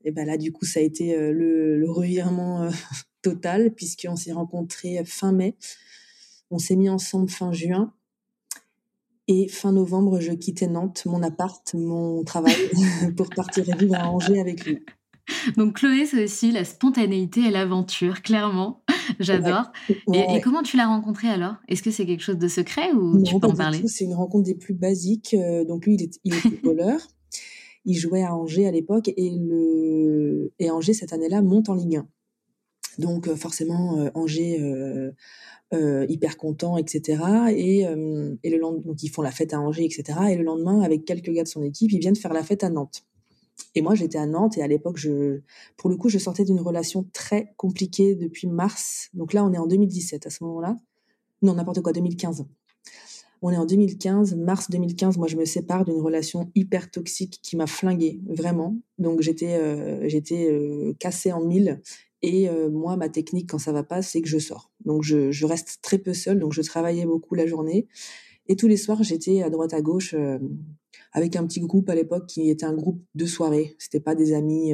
et 0.08 0.12
ben 0.12 0.26
là, 0.26 0.38
du 0.38 0.54
coup, 0.54 0.64
ça 0.64 0.80
a 0.80 0.84
été 0.84 1.14
euh, 1.14 1.34
le, 1.34 1.78
le 1.78 1.92
revirement 1.92 2.64
euh, 2.64 2.70
total, 3.22 3.74
puisqu'on 3.74 4.16
s'est 4.16 4.32
rencontrés 4.32 5.04
fin 5.04 5.34
mai. 5.34 5.58
On 6.50 6.60
s'est 6.60 6.78
mis 6.78 6.88
ensemble 6.88 7.30
fin 7.30 7.52
juin. 7.52 7.94
Et 9.28 9.50
fin 9.50 9.74
novembre, 9.74 10.22
je 10.22 10.32
quittais 10.32 10.68
Nantes, 10.68 11.04
mon 11.06 11.22
appart, 11.24 11.74
mon 11.74 12.24
travail, 12.24 12.56
pour 13.18 13.30
partir 13.30 13.66
vivre 13.78 13.96
à 13.96 14.10
Angers 14.10 14.40
avec 14.40 14.66
lui. 14.66 14.80
Donc 15.58 15.80
Chloé, 15.80 16.06
c'est 16.06 16.24
aussi 16.24 16.54
la 16.54 16.64
spontanéité 16.64 17.42
et 17.42 17.52
l'aventure, 17.52 18.22
clairement. 18.22 18.86
J'adore. 19.20 19.74
Et, 20.14 20.40
comment 20.42 20.64
tu 20.64 20.78
l'as 20.78 20.88
rencontré 20.88 21.28
alors? 21.28 21.56
Est-ce 21.68 21.84
que 21.84 21.92
c'est 21.92 22.06
quelque 22.06 22.24
chose 22.24 22.38
de 22.38 22.48
secret 22.48 22.94
ou 22.94 23.22
tu 23.24 23.38
peux 23.38 23.48
en 23.48 23.56
parler? 23.56 23.86
C'est 23.88 24.06
une 24.06 24.16
rencontre 24.16 24.46
des 24.46 24.56
plus 24.56 24.74
basiques. 24.74 25.34
Euh, 25.34 25.66
donc 25.66 25.86
lui, 25.86 25.96
il, 25.96 26.04
est, 26.04 26.18
il 26.24 26.34
était 26.34 26.62
voleur 26.64 27.02
il 27.88 27.96
jouait 27.96 28.24
à 28.24 28.36
Angers 28.36 28.68
à 28.68 28.72
l'époque 28.72 29.08
et 29.16 29.32
le 29.32 30.52
et 30.60 30.70
Angers 30.70 30.94
cette 30.94 31.14
année-là 31.14 31.42
monte 31.42 31.70
en 31.70 31.74
Ligue 31.74 31.96
1. 31.96 32.08
Donc 33.00 33.28
euh, 33.28 33.36
forcément 33.36 33.98
euh, 33.98 34.10
Angers 34.14 34.60
euh, 35.74 36.06
hyper 36.10 36.38
content, 36.38 36.78
etc. 36.78 37.24
Et, 37.56 37.82
et 37.82 38.50
le 38.50 38.58
lendemain, 38.58 38.82
donc 38.86 39.04
ils 39.04 39.10
font 39.10 39.22
la 39.22 39.32
fête 39.32 39.54
à 39.54 39.60
Angers, 39.60 39.86
etc. 39.86 40.20
Et 40.30 40.36
le 40.36 40.44
lendemain, 40.44 40.82
avec 40.82 41.06
quelques 41.06 41.32
gars 41.32 41.44
de 41.44 41.48
son 41.48 41.64
équipe, 41.64 41.92
ils 41.92 42.00
viennent 42.00 42.16
faire 42.16 42.34
la 42.34 42.44
fête 42.44 42.64
à 42.64 42.70
Nantes. 42.70 43.04
Et 43.76 43.82
moi, 43.82 43.96
j'étais 43.96 44.18
à 44.18 44.26
Nantes 44.26 44.58
et 44.58 44.62
à 44.62 44.68
l'époque, 44.68 44.98
je, 44.98 45.42
pour 45.78 45.90
le 45.90 45.98
coup, 45.98 46.10
je 46.10 46.18
sortais 46.20 46.46
d'une 46.46 46.62
relation 46.62 47.06
très 47.12 47.54
compliquée 47.58 48.16
depuis 48.16 48.48
mars. 48.48 49.10
Donc 49.14 49.34
là, 49.34 49.44
on 49.44 49.52
est 49.52 49.58
en 49.58 49.68
2017 49.68 50.26
à 50.28 50.30
ce 50.30 50.44
moment-là. 50.44 50.78
Non, 51.42 51.56
n'importe 51.56 51.82
quoi, 51.82 51.92
2015. 51.92 52.46
On 53.42 53.52
est 53.52 53.58
en 53.58 53.66
2015, 53.66 54.36
mars 54.36 54.70
2015. 54.72 55.18
Moi, 55.18 55.28
je 55.28 55.36
me 55.36 55.46
sépare 55.46 55.86
d'une 55.86 56.02
relation 56.02 56.52
hyper 56.56 56.90
toxique 56.90 57.40
qui 57.44 57.56
m'a 57.56 57.68
flinguée, 57.68 58.20
vraiment. 58.28 58.78
Donc, 58.98 59.22
j'étais, 59.22 59.56
euh, 59.58 60.08
j'étais 60.10 60.50
euh, 60.52 60.94
cassée 61.00 61.32
en 61.32 61.46
mille. 61.46 61.82
Et 62.24 62.50
euh, 62.50 62.70
moi, 62.72 62.98
ma 62.98 63.10
technique 63.10 63.50
quand 63.50 63.60
ça 63.60 63.72
va 63.72 63.84
pas, 63.84 64.02
c'est 64.02 64.22
que 64.22 64.28
je 64.28 64.40
sors. 64.40 64.72
Donc, 64.86 65.04
je, 65.04 65.32
je, 65.32 65.46
reste 65.46 65.80
très 65.84 66.00
peu 66.00 66.14
seule. 66.14 66.40
Donc, 66.40 66.54
je 66.54 66.62
travaillais 66.64 67.06
beaucoup 67.06 67.36
la 67.36 67.46
journée. 67.46 67.88
Et 68.48 68.56
tous 68.56 68.68
les 68.68 68.78
soirs, 68.78 69.04
j'étais 69.04 69.44
à 69.44 69.52
droite 69.52 69.74
à 69.74 69.82
gauche 69.82 70.16
avec 71.12 71.36
un 71.36 71.46
petit 71.46 71.60
groupe 71.60 71.90
à 71.90 71.96
l'époque 71.96 72.26
qui 72.28 72.50
était 72.50 72.66
un 72.66 72.74
groupe 72.74 73.04
de 73.14 73.26
soirée. 73.26 73.76
C'était 73.78 74.00
pas 74.00 74.16
des 74.16 74.34
amis. 74.34 74.74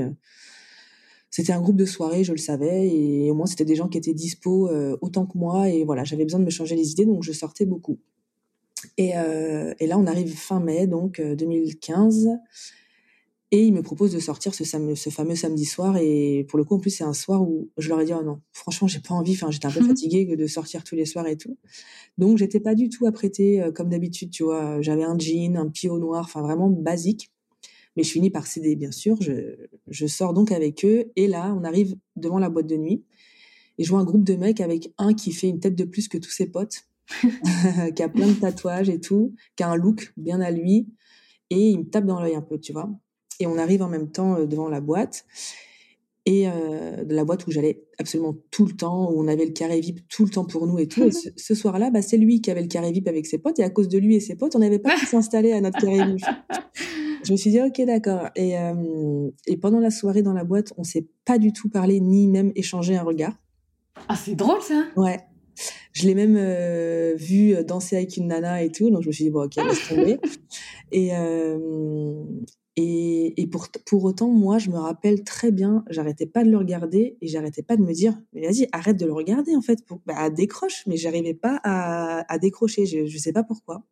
c'était 1.32 1.54
un 1.54 1.60
groupe 1.60 1.76
de 1.76 1.86
soirée, 1.86 2.24
je 2.24 2.34
le 2.34 2.38
savais, 2.38 2.88
et 2.88 3.32
au 3.32 3.34
moins 3.34 3.48
c'était 3.48 3.66
des 3.66 3.76
gens 3.76 3.88
qui 3.88 3.98
étaient 3.98 4.14
dispo 4.14 4.70
autant 5.02 5.26
que 5.26 5.40
moi. 5.40 5.70
Et 5.70 5.84
voilà, 5.86 6.04
j'avais 6.04 6.24
besoin 6.24 6.40
de 6.40 6.46
me 6.46 6.52
changer 6.52 6.76
les 6.76 6.92
idées, 6.92 7.08
donc 7.08 7.24
je 7.24 7.32
sortais 7.32 7.66
beaucoup. 7.66 7.98
Et, 8.98 9.12
et 9.80 9.88
là, 9.88 9.98
on 9.98 10.06
arrive 10.06 10.36
fin 10.36 10.60
mai, 10.60 10.88
donc 10.88 11.22
2015. 11.22 12.30
Et 13.56 13.68
ils 13.68 13.72
me 13.72 13.84
proposent 13.84 14.14
de 14.14 14.20
sortir 14.20 14.56
ce, 14.56 14.64
ce, 14.64 15.10
fameux 15.12 15.36
samedi 15.36 15.66
soir. 15.66 15.98
Et 15.98 16.44
pour 16.50 16.58
le 16.58 16.66
coup, 16.66 16.74
en 16.74 16.80
plus, 16.80 16.90
c'est 16.90 17.04
un 17.04 17.14
soir 17.14 17.44
où 17.44 17.70
je 17.78 17.88
leur 17.88 18.02
ai 18.02 18.06
dit, 18.06 18.12
oh 18.12 18.24
non, 18.24 18.42
franchement, 18.52 18.88
j'ai 18.88 19.00
pas 19.00 19.14
envie. 19.14 19.34
Enfin, 19.34 19.52
j'étais 19.52 19.68
un 19.68 19.72
peu 19.72 19.86
fatiguée 19.88 20.26
de 20.26 20.48
sortir 20.48 20.84
tous 20.84 20.96
les 20.96 21.06
soirs 21.06 21.28
et 21.28 21.38
tout. 21.38 21.56
Donc, 22.18 22.40
j'étais 22.40 22.60
pas 22.60 22.74
du 22.74 22.90
tout 22.90 23.06
apprêtée 23.06 23.62
euh, 23.62 23.72
comme 23.72 23.90
d'habitude, 23.90 24.32
tu 24.32 24.42
vois. 24.42 24.82
J'avais 24.82 25.04
un 25.04 25.20
jean, 25.20 25.56
un 25.56 25.70
pio 25.70 26.00
noir, 26.00 26.24
enfin, 26.26 26.42
vraiment 26.42 26.68
basique. 26.68 27.32
Mais 27.96 28.02
je 28.02 28.10
finis 28.10 28.32
par 28.32 28.48
céder, 28.48 28.76
bien 28.76 28.90
sûr. 28.90 29.22
Je, 29.22 29.56
je 29.88 30.08
sors 30.08 30.34
donc 30.34 30.52
avec 30.52 30.84
eux. 30.84 31.12
Et 31.16 31.28
là, 31.28 31.56
on 31.56 31.64
arrive 31.64 31.96
devant 32.16 32.40
la 32.40 32.50
boîte 32.50 32.66
de 32.66 32.78
nuit. 32.78 33.04
Et 33.78 33.84
je 33.84 33.90
vois 33.92 34.00
un 34.00 34.04
groupe 34.04 34.24
de 34.24 34.34
mecs 34.34 34.62
avec 34.62 34.92
un 34.98 35.14
qui 35.14 35.32
fait 35.32 35.48
une 35.48 35.60
tête 35.60 35.76
de 35.76 35.84
plus 35.84 36.08
que 36.08 36.18
tous 36.18 36.32
ses 36.32 36.48
potes, 36.48 36.88
qui 37.96 38.04
a 38.04 38.10
plein 38.10 38.28
de 38.28 38.34
tatouages 38.34 38.90
et 38.90 39.00
tout, 39.00 39.36
qui 39.56 39.64
a 39.64 39.70
un 39.70 39.76
look 39.76 40.14
bien 40.18 40.42
à 40.42 40.52
lui. 40.52 40.88
Et 41.50 41.70
il 41.70 41.80
me 41.80 41.84
tape 41.84 42.06
dans 42.06 42.20
l'œil 42.20 42.36
un 42.36 42.42
peu, 42.42 42.60
tu 42.60 42.74
vois. 42.74 42.90
Et 43.40 43.48
on 43.48 43.58
arrive 43.58 43.82
en 43.82 43.90
même 43.90 44.12
temps 44.12 44.36
euh, 44.36 44.46
devant 44.46 44.70
la 44.70 44.82
boîte. 44.82 45.26
Et 46.26 46.48
euh, 46.48 47.04
de 47.04 47.14
la 47.14 47.26
boîte 47.26 47.46
où 47.48 47.52
j'allais 47.52 47.84
absolument 48.00 48.34
tout 48.50 48.66
le 48.66 48.72
temps, 48.72 49.12
où 49.12 49.22
on 49.22 49.28
avait 49.28 49.46
le 49.46 49.52
carré 49.52 49.82
VIP 49.82 50.08
tout 50.08 50.24
le 50.24 50.30
temps 50.30 50.46
pour 50.46 50.66
nous 50.66 50.80
et 50.80 50.88
tout. 50.88 51.04
Et 51.04 51.12
ce, 51.12 51.56
soir-là, 51.56 51.90
bah, 51.90 52.02
c'est 52.02 52.18
lui 52.18 52.42
qui 52.42 52.50
avait 52.50 52.62
le 52.62 52.68
carré 52.68 52.92
VIP 52.92 53.10
avec 53.10 53.26
ses 53.26 53.38
potes. 53.38 53.60
Et 53.60 53.64
à 53.64 53.70
cause 53.70 53.90
de 53.90 53.98
lui 53.98 54.16
et 54.16 54.20
ses 54.22 54.36
potes, 54.36 54.56
on 54.56 54.60
n'avait 54.60 54.80
pas 54.80 54.96
pu 54.96 55.06
s'installer 55.06 55.52
à 55.52 55.60
notre 55.60 55.80
carré 55.80 56.06
VIP. 56.06 56.26
Je 57.26 57.32
me 57.32 57.38
suis 57.38 57.52
dit, 57.52 57.62
ok, 57.62 57.82
d'accord. 57.86 58.30
Et, 58.36 58.58
euh, 58.58 59.30
et 59.48 59.58
pendant 59.58 59.80
la 59.80 59.92
soirée 59.92 60.22
dans 60.22 60.34
la 60.34 60.44
boîte, 60.44 60.74
on 60.78 60.84
s'est 60.84 61.08
pas 61.24 61.38
du 61.38 61.54
tout 61.54 61.70
parlé, 61.70 62.00
ni 62.02 62.28
même 62.28 62.52
échangé 62.56 62.98
un 62.98 63.04
regard. 63.04 63.34
Ah, 64.08 64.16
c'est 64.16 64.36
drôle 64.36 64.62
ça 64.62 64.86
Ouais. 64.98 65.20
Je 65.94 66.08
l'ai 66.08 66.16
même 66.16 66.36
euh, 66.38 67.14
vu 67.16 67.56
danser 67.64 67.96
avec 67.96 68.18
une 68.18 68.28
nana 68.28 68.64
et 68.64 68.72
tout, 68.72 68.90
donc 68.90 69.04
je 69.04 69.08
me 69.08 69.12
suis 69.14 69.26
dit, 69.26 69.30
bon, 69.30 69.46
ok, 69.46 69.56
laisse 69.56 69.88
tomber. 69.88 70.20
et, 70.92 71.16
euh, 71.16 72.24
et, 72.76 73.40
et 73.42 73.48
pour, 73.48 73.68
pour 73.86 74.04
autant, 74.04 74.28
moi, 74.28 74.58
je 74.58 74.72
me 74.72 74.78
rappelle 74.78 75.24
très 75.24 75.52
bien, 75.52 75.86
j'arrêtais 75.90 76.26
pas 76.26 76.44
de 76.44 76.50
le 76.50 76.58
regarder 76.58 77.18
et 77.22 77.28
j'arrêtais 77.28 77.62
pas 77.62 77.78
de 77.78 77.84
me 77.84 77.94
dire, 77.94 78.20
mais 78.34 78.42
vas-y, 78.42 78.68
arrête 78.72 78.98
de 78.98 79.06
le 79.06 79.14
regarder 79.14 79.56
en 79.56 79.62
fait, 79.62 79.86
pour, 79.86 80.02
bah, 80.08 80.30
décroche, 80.32 80.84
mais 80.88 80.98
j'arrivais 80.98 81.36
pas 81.36 81.60
à, 81.64 82.32
à 82.34 82.40
décrocher, 82.40 82.88
je, 82.88 83.06
je 83.06 83.18
sais 83.20 83.32
pas 83.34 83.44
pourquoi. 83.44 83.84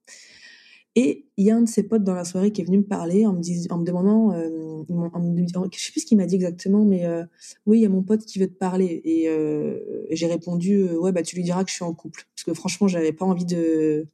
Et 0.95 1.25
il 1.37 1.45
y 1.45 1.51
a 1.51 1.55
un 1.55 1.61
de 1.61 1.69
ses 1.69 1.83
potes 1.83 2.03
dans 2.03 2.13
la 2.13 2.25
soirée 2.25 2.51
qui 2.51 2.61
est 2.61 2.65
venu 2.65 2.79
me 2.79 2.83
parler 2.83 3.25
en 3.25 3.33
me, 3.33 3.39
dis, 3.39 3.67
en 3.69 3.77
me 3.77 3.85
demandant, 3.85 4.33
euh, 4.33 4.83
en 4.89 5.69
je 5.71 5.79
sais 5.79 5.91
plus 5.91 6.01
ce 6.01 6.05
qu'il 6.05 6.17
m'a 6.17 6.25
dit 6.25 6.35
exactement, 6.35 6.83
mais 6.83 7.05
euh, 7.05 7.23
oui, 7.65 7.79
il 7.79 7.81
y 7.81 7.85
a 7.85 7.89
mon 7.89 8.03
pote 8.03 8.25
qui 8.25 8.39
veut 8.39 8.47
te 8.47 8.57
parler. 8.57 9.01
Et, 9.05 9.29
euh, 9.29 9.79
j'ai 10.11 10.27
répondu, 10.27 10.81
euh, 10.81 10.97
ouais, 10.97 11.11
bah 11.11 11.23
tu 11.23 11.35
lui 11.35 11.43
diras 11.43 11.63
que 11.63 11.69
je 11.69 11.75
suis 11.75 11.83
en 11.83 11.93
couple, 11.93 12.25
parce 12.35 12.43
que 12.43 12.53
franchement, 12.53 12.87
j'avais 12.87 13.13
pas 13.13 13.25
envie 13.25 13.45
de, 13.45 14.07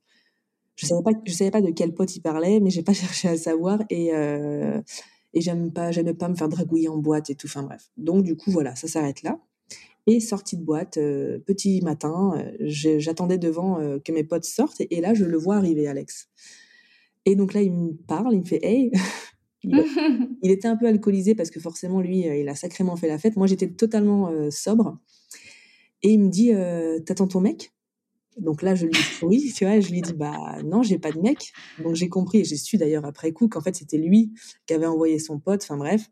je 0.75 0.85
savais 0.85 1.01
savais 1.29 1.51
pas 1.51 1.61
de 1.61 1.71
quel 1.71 1.93
pote 1.93 2.15
il 2.15 2.21
parlait, 2.21 2.59
mais 2.59 2.69
j'ai 2.69 2.83
pas 2.83 2.93
cherché 2.93 3.27
à 3.27 3.37
savoir 3.37 3.83
et 3.89 4.11
et 5.33 5.41
j'aime 5.41 5.71
pas, 5.71 5.91
pas 6.17 6.29
me 6.29 6.35
faire 6.35 6.49
dragouiller 6.49 6.89
en 6.89 6.97
boîte 6.97 7.29
et 7.29 7.35
tout. 7.35 7.47
Enfin 7.47 7.61
bref. 7.61 7.91
Donc 7.97 8.23
du 8.23 8.35
coup 8.35 8.49
voilà, 8.49 8.75
ça 8.75 8.87
s'arrête 8.87 9.23
là. 9.23 9.39
Et 10.07 10.19
sortie 10.21 10.57
de 10.57 10.63
boîte, 10.63 10.95
petit 10.95 11.81
matin, 11.81 12.41
j'attendais 12.61 13.37
devant 13.37 13.99
que 13.99 14.11
mes 14.11 14.23
potes 14.23 14.45
sortent 14.45 14.79
et, 14.79 15.01
là 15.01 15.13
je 15.13 15.25
le 15.25 15.37
vois 15.37 15.57
arriver, 15.57 15.87
Alex. 15.87 16.29
Et 17.27 17.35
donc 17.35 17.53
là 17.53 17.61
il 17.61 17.71
me 17.71 17.93
parle, 17.93 18.33
il 18.33 18.39
me 18.39 18.45
fait 18.45 18.63
hey. 18.63 18.91
il, 19.63 19.75
il, 20.43 20.51
était 20.51 20.67
un 20.67 20.77
peu 20.77 20.87
alcoolisé 20.87 21.35
parce 21.35 21.49
que 21.51 21.59
forcément 21.59 22.01
lui 22.01 22.19
il 22.21 22.49
a 22.49 22.55
sacrément 22.55 22.95
fait 22.95 23.07
la 23.07 23.19
fête. 23.19 23.35
Moi 23.35 23.47
j'étais 23.47 23.69
totalement 23.69 24.31
sobre. 24.49 24.97
Et 26.03 26.11
il 26.11 26.19
me 26.19 26.29
dit 26.29 26.51
t'attends 27.05 27.27
ton 27.27 27.41
mec? 27.41 27.73
Donc 28.37 28.61
là, 28.61 28.75
je 28.75 28.85
lui 28.85 28.91
dis 28.91 28.99
oui, 29.23 29.53
tu 29.55 29.65
vois, 29.65 29.79
je 29.79 29.89
lui 29.91 30.01
dis 30.01 30.13
bah 30.13 30.57
non, 30.63 30.83
j'ai 30.83 30.99
pas 30.99 31.11
de 31.11 31.19
mec. 31.19 31.53
Donc 31.83 31.95
j'ai 31.95 32.07
compris 32.07 32.39
et 32.39 32.43
j'ai 32.43 32.57
su 32.57 32.77
d'ailleurs 32.77 33.05
après 33.05 33.31
coup 33.31 33.47
qu'en 33.47 33.61
fait 33.61 33.75
c'était 33.75 33.97
lui 33.97 34.31
qui 34.67 34.73
avait 34.73 34.85
envoyé 34.85 35.19
son 35.19 35.39
pote. 35.39 35.63
Enfin 35.63 35.77
bref. 35.77 36.09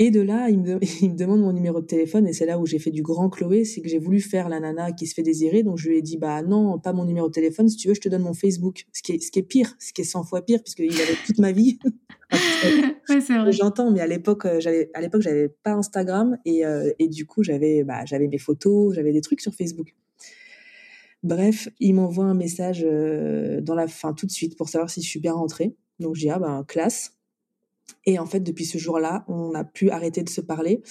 Et 0.00 0.10
de 0.10 0.20
là, 0.20 0.48
il 0.50 0.60
me, 0.60 0.78
il 1.02 1.10
me 1.12 1.16
demande 1.16 1.40
mon 1.40 1.52
numéro 1.52 1.80
de 1.80 1.86
téléphone 1.86 2.26
et 2.26 2.32
c'est 2.32 2.46
là 2.46 2.58
où 2.58 2.66
j'ai 2.66 2.78
fait 2.78 2.90
du 2.90 3.02
grand 3.02 3.30
Chloé, 3.30 3.64
c'est 3.64 3.80
que 3.80 3.88
j'ai 3.88 3.98
voulu 3.98 4.20
faire 4.20 4.48
la 4.48 4.60
nana 4.60 4.92
qui 4.92 5.06
se 5.06 5.14
fait 5.14 5.22
désirer. 5.22 5.62
Donc 5.62 5.78
je 5.78 5.88
lui 5.88 5.98
ai 5.98 6.02
dit 6.02 6.16
bah 6.16 6.42
non, 6.42 6.78
pas 6.78 6.92
mon 6.92 7.04
numéro 7.04 7.28
de 7.28 7.32
téléphone. 7.32 7.68
Si 7.68 7.76
tu 7.76 7.88
veux, 7.88 7.94
je 7.94 8.00
te 8.00 8.08
donne 8.08 8.22
mon 8.22 8.34
Facebook. 8.34 8.86
Ce 8.92 9.02
qui 9.02 9.12
est, 9.12 9.20
ce 9.20 9.30
qui 9.30 9.38
est 9.38 9.42
pire, 9.44 9.74
ce 9.78 9.92
qui 9.92 10.00
est 10.00 10.04
100 10.04 10.24
fois 10.24 10.42
pire 10.42 10.62
puisqu'il 10.62 11.00
avait 11.00 11.16
toute 11.26 11.38
ma 11.38 11.52
vie. 11.52 11.78
ouais. 13.08 13.52
J'entends, 13.52 13.90
mais 13.90 14.00
à 14.00 14.06
l'époque, 14.06 14.46
euh, 14.46 14.60
j'avais, 14.60 14.90
à 14.94 15.00
l'époque, 15.00 15.22
j'avais 15.22 15.48
pas 15.48 15.72
Instagram 15.72 16.36
et, 16.44 16.64
euh, 16.66 16.90
et 16.98 17.08
du 17.08 17.26
coup, 17.26 17.42
j'avais, 17.42 17.84
bah, 17.84 18.04
j'avais 18.04 18.28
mes 18.28 18.38
photos, 18.38 18.94
j'avais 18.94 19.12
des 19.12 19.20
trucs 19.20 19.40
sur 19.40 19.54
Facebook. 19.54 19.94
Bref, 21.22 21.68
il 21.80 21.94
m'envoie 21.94 22.26
un 22.26 22.34
message 22.34 22.84
euh, 22.86 23.60
dans 23.60 23.74
la 23.74 23.88
fin 23.88 24.12
tout 24.12 24.26
de 24.26 24.30
suite 24.30 24.58
pour 24.58 24.68
savoir 24.68 24.90
si 24.90 25.00
je 25.00 25.08
suis 25.08 25.20
bien 25.20 25.32
rentrée. 25.32 25.74
Donc 25.98 26.16
j'ai 26.16 26.28
ah 26.30 26.38
ben 26.38 26.64
classe. 26.64 27.13
Et 28.06 28.18
en 28.18 28.26
fait 28.26 28.40
depuis 28.40 28.64
ce 28.64 28.78
jour-là, 28.78 29.24
on 29.28 29.50
n'a 29.50 29.64
plus 29.64 29.90
arrêté 29.90 30.22
de 30.22 30.28
se 30.28 30.40
parler. 30.40 30.82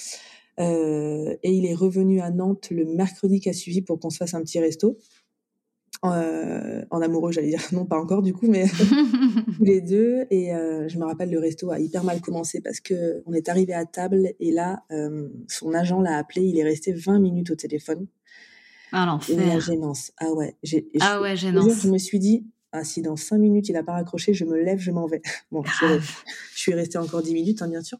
Euh, 0.60 1.36
et 1.42 1.52
il 1.52 1.66
est 1.66 1.74
revenu 1.74 2.22
à 2.22 2.30
Nantes 2.30 2.68
le 2.70 2.86
mercredi 2.86 3.40
qui 3.40 3.50
a 3.50 3.54
suivi 3.54 3.82
pour 3.82 4.00
qu'on 4.00 4.10
se 4.10 4.18
fasse 4.18 4.34
un 4.34 4.42
petit 4.42 4.60
resto. 4.60 4.98
Euh, 6.06 6.84
en 6.92 7.02
amoureux, 7.02 7.32
j'allais 7.32 7.48
dire 7.48 7.62
non, 7.72 7.86
pas 7.86 7.98
encore 7.98 8.22
du 8.22 8.34
coup, 8.34 8.48
mais 8.48 8.66
tous 9.58 9.64
les 9.64 9.82
deux. 9.82 10.26
Et 10.30 10.54
euh, 10.54 10.88
je 10.90 10.98
me 10.98 11.06
rappelle 11.06 11.32
le 11.32 11.40
resto 11.40 11.72
a 11.72 11.80
hyper 11.80 12.04
mal 12.04 12.22
commencé 12.22 12.62
parce 12.62 12.80
que 12.80 13.24
on 13.26 13.34
est 13.34 13.50
arrivé 13.50 13.74
à 13.74 13.86
table 13.86 14.34
et 14.40 14.52
là, 14.52 14.84
son 15.48 15.74
agent 15.74 16.02
l'a 16.02 16.18
appelé. 16.18 16.42
Il 16.42 16.60
est 16.60 16.64
resté 16.64 16.94
20 16.94 17.20
minutes 17.20 17.52
au 17.52 17.56
téléphone. 17.56 18.08
Ah, 18.92 19.08
l'enfer. 19.08 19.36
La 19.48 19.60
gênance. 19.60 20.12
Ah 20.18 20.32
ouais. 20.34 20.56
Ah 21.00 21.20
ouais, 21.20 21.36
gênance. 21.36 21.82
Je 21.82 21.90
me 21.90 21.98
suis 21.98 22.20
dit, 22.20 22.46
ah, 22.76 22.84
si 22.84 23.04
dans 23.04 23.16
cinq 23.16 23.38
minutes 23.38 23.70
il 23.70 23.78
a 23.78 23.84
pas 23.84 23.94
raccroché, 23.94 24.34
je 24.34 24.46
me 24.46 24.58
lève, 24.58 24.80
je 24.80 24.90
m'en 24.90 25.06
vais. 25.06 25.22
Bon, 25.52 25.64
je, 25.64 26.00
suis 26.56 26.74
restée 26.74 26.98
encore 26.98 27.22
dix 27.22 27.36
minutes, 27.36 27.62
hein, 27.62 27.68
bien 27.68 27.84
sûr. 27.84 28.00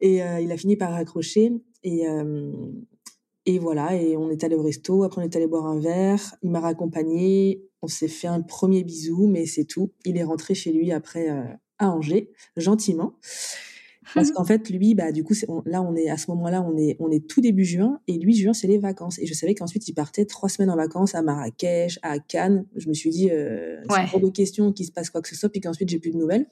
Et 0.00 0.22
euh, 0.24 0.40
il 0.40 0.50
a 0.50 0.56
fini 0.56 0.76
par 0.76 0.90
raccrocher. 0.90 1.52
Et, 1.84 2.08
euh, 2.08 2.50
et 3.46 3.60
voilà, 3.60 3.94
et 3.94 4.16
on 4.16 4.28
est 4.28 4.42
allé 4.42 4.56
au 4.56 4.62
resto. 4.62 5.04
Après, 5.04 5.22
on 5.22 5.24
est 5.24 5.36
allé 5.36 5.46
boire 5.46 5.66
un 5.66 5.78
verre. 5.78 6.34
Il 6.42 6.50
m'a 6.50 6.58
raccompagné. 6.58 7.62
On 7.82 7.86
s'est 7.86 8.08
fait 8.08 8.26
un 8.26 8.42
premier 8.42 8.82
bisou, 8.82 9.28
mais 9.28 9.46
c'est 9.46 9.64
tout. 9.64 9.92
Il 10.04 10.16
est 10.16 10.24
rentré 10.24 10.54
chez 10.54 10.72
lui 10.72 10.90
après 10.90 11.30
euh, 11.30 11.44
à 11.78 11.90
Angers, 11.90 12.32
gentiment. 12.56 13.14
Parce 14.14 14.32
qu'en 14.32 14.44
fait, 14.44 14.68
lui, 14.70 14.94
bah, 14.94 15.12
du 15.12 15.24
coup, 15.24 15.34
là, 15.66 15.82
on 15.82 15.94
est 15.94 16.08
à 16.08 16.16
ce 16.16 16.30
moment-là, 16.30 16.62
on 16.62 16.76
est, 16.76 16.96
on 16.98 17.10
est 17.10 17.26
tout 17.26 17.40
début 17.40 17.64
juin, 17.64 18.00
et 18.08 18.18
lui, 18.18 18.34
juin, 18.34 18.52
c'est 18.52 18.66
les 18.66 18.78
vacances. 18.78 19.18
Et 19.18 19.26
je 19.26 19.34
savais 19.34 19.54
qu'ensuite, 19.54 19.88
il 19.88 19.94
partait 19.94 20.24
trois 20.24 20.48
semaines 20.48 20.70
en 20.70 20.76
vacances 20.76 21.14
à 21.14 21.22
Marrakech, 21.22 21.98
à 22.02 22.18
Cannes. 22.18 22.66
Je 22.76 22.88
me 22.88 22.94
suis 22.94 23.10
dit, 23.10 23.30
euh, 23.30 23.76
c'est 24.10 24.20
de 24.20 24.30
question 24.30 24.72
qu'il 24.72 24.86
se 24.86 24.92
passe 24.92 25.10
quoi 25.10 25.22
que 25.22 25.28
ce 25.28 25.36
soit, 25.36 25.48
puis 25.48 25.60
qu'ensuite, 25.60 25.88
j'ai 25.88 25.98
plus 25.98 26.10
de 26.10 26.18
nouvelles. 26.18 26.46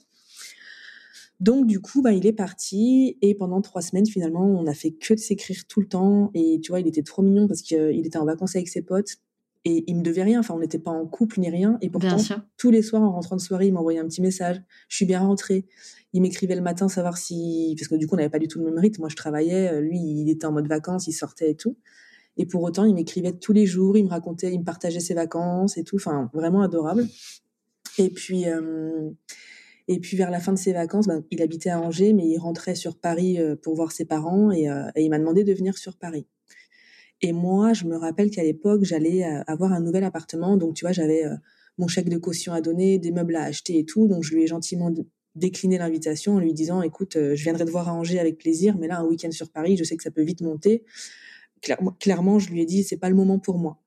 Donc, 1.40 1.66
du 1.66 1.80
coup, 1.80 2.02
bah, 2.02 2.12
il 2.12 2.26
est 2.26 2.32
parti, 2.32 3.16
et 3.22 3.34
pendant 3.34 3.60
trois 3.60 3.82
semaines, 3.82 4.06
finalement, 4.06 4.44
on 4.44 4.66
a 4.66 4.74
fait 4.74 4.90
que 4.90 5.14
de 5.14 5.18
s'écrire 5.18 5.66
tout 5.68 5.80
le 5.80 5.86
temps. 5.86 6.30
Et 6.34 6.60
tu 6.62 6.72
vois, 6.72 6.80
il 6.80 6.86
était 6.86 7.02
trop 7.02 7.22
mignon 7.22 7.46
parce 7.46 7.62
qu'il 7.62 8.06
était 8.06 8.18
en 8.18 8.24
vacances 8.24 8.56
avec 8.56 8.68
ses 8.68 8.82
potes. 8.82 9.18
Et 9.70 9.84
il 9.86 9.96
me 9.96 10.02
devait 10.02 10.22
rien, 10.22 10.40
enfin 10.40 10.54
on 10.54 10.60
n'était 10.60 10.78
pas 10.78 10.90
en 10.90 11.06
couple 11.06 11.40
ni 11.40 11.50
rien, 11.50 11.76
et 11.82 11.90
pourtant 11.90 12.16
tous 12.56 12.70
les 12.70 12.80
soirs 12.80 13.02
en 13.02 13.12
rentrant 13.12 13.36
de 13.36 13.40
soirée, 13.42 13.66
il 13.66 13.74
m'envoyait 13.74 13.98
un 13.98 14.06
petit 14.06 14.22
message. 14.22 14.62
Je 14.88 14.96
suis 14.96 15.04
bien 15.04 15.20
rentrée. 15.20 15.66
Il 16.14 16.22
m'écrivait 16.22 16.54
le 16.54 16.62
matin 16.62 16.88
savoir 16.88 17.18
si 17.18 17.74
parce 17.78 17.86
que 17.86 17.94
du 17.96 18.06
coup 18.06 18.14
on 18.14 18.16
n'avait 18.16 18.30
pas 18.30 18.38
du 18.38 18.48
tout 18.48 18.58
le 18.60 18.64
même 18.64 18.78
rythme. 18.78 19.02
Moi 19.02 19.10
je 19.10 19.16
travaillais. 19.16 19.68
Euh, 19.68 19.80
lui 19.82 19.98
il 20.00 20.30
était 20.30 20.46
en 20.46 20.52
mode 20.52 20.68
vacances 20.68 21.06
il 21.06 21.12
sortait 21.12 21.50
et 21.50 21.54
tout. 21.54 21.76
Et 22.38 22.46
pour 22.46 22.62
autant 22.62 22.86
il 22.86 22.94
m'écrivait 22.94 23.34
tous 23.34 23.52
les 23.52 23.66
jours. 23.66 23.98
Il 23.98 24.04
me 24.04 24.08
racontait 24.08 24.54
il 24.54 24.60
me 24.60 24.64
partageait 24.64 25.00
ses 25.00 25.12
vacances 25.12 25.76
et 25.76 25.84
tout. 25.84 25.96
Enfin 25.96 26.30
vraiment 26.32 26.62
adorable. 26.62 27.06
Et 27.98 28.08
puis 28.08 28.48
euh, 28.48 29.10
et 29.86 30.00
puis 30.00 30.16
vers 30.16 30.30
la 30.30 30.40
fin 30.40 30.54
de 30.54 30.58
ses 30.58 30.72
vacances 30.72 31.08
ben, 31.08 31.22
il 31.30 31.42
habitait 31.42 31.68
à 31.68 31.78
Angers 31.78 32.14
mais 32.14 32.26
il 32.26 32.38
rentrait 32.38 32.74
sur 32.74 32.98
Paris 32.98 33.38
euh, 33.38 33.54
pour 33.54 33.74
voir 33.74 33.92
ses 33.92 34.06
parents. 34.06 34.50
Et, 34.50 34.62
et 34.62 35.02
il 35.02 35.10
m'a 35.10 35.18
demandé 35.18 35.44
de 35.44 35.52
venir 35.52 35.76
sur 35.76 35.98
Paris 35.98 36.26
et 37.20 37.32
moi 37.32 37.72
je 37.72 37.84
me 37.84 37.96
rappelle 37.96 38.30
qu'à 38.30 38.42
l'époque 38.42 38.84
j'allais 38.84 39.24
avoir 39.46 39.72
un 39.72 39.80
nouvel 39.80 40.04
appartement 40.04 40.56
donc 40.56 40.74
tu 40.74 40.84
vois 40.84 40.92
j'avais 40.92 41.24
mon 41.78 41.86
chèque 41.86 42.08
de 42.08 42.18
caution 42.18 42.52
à 42.52 42.60
donner, 42.60 42.98
des 42.98 43.12
meubles 43.12 43.36
à 43.36 43.44
acheter 43.44 43.78
et 43.78 43.84
tout. 43.84 44.08
Donc, 44.08 44.24
je 44.24 44.34
lui 44.34 44.42
ai 44.42 44.46
gentiment 44.46 44.92
décliner 45.34 45.78
l'invitation 45.78 46.34
en 46.34 46.38
lui 46.40 46.52
disant 46.52 46.82
écoute, 46.82 47.16
euh, 47.16 47.36
je 47.36 47.44
viendrai 47.44 47.64
te 47.64 47.70
voir 47.70 47.88
à 47.88 47.94
Angers 47.94 48.18
avec 48.18 48.38
plaisir, 48.38 48.76
mais 48.76 48.88
là 48.88 48.98
un 48.98 49.04
week-end 49.04 49.30
sur 49.30 49.50
Paris, 49.50 49.76
je 49.76 49.84
sais 49.84 49.96
que 49.96 50.02
ça 50.02 50.10
peut 50.10 50.22
vite 50.22 50.40
monter. 50.40 50.84
clairement, 52.00 52.38
je 52.40 52.50
lui 52.50 52.62
ai 52.62 52.66
dit 52.66 52.82
c'est 52.82 52.96
pas 52.96 53.08
le 53.08 53.14
moment 53.14 53.38
pour 53.38 53.58
moi. 53.58 53.80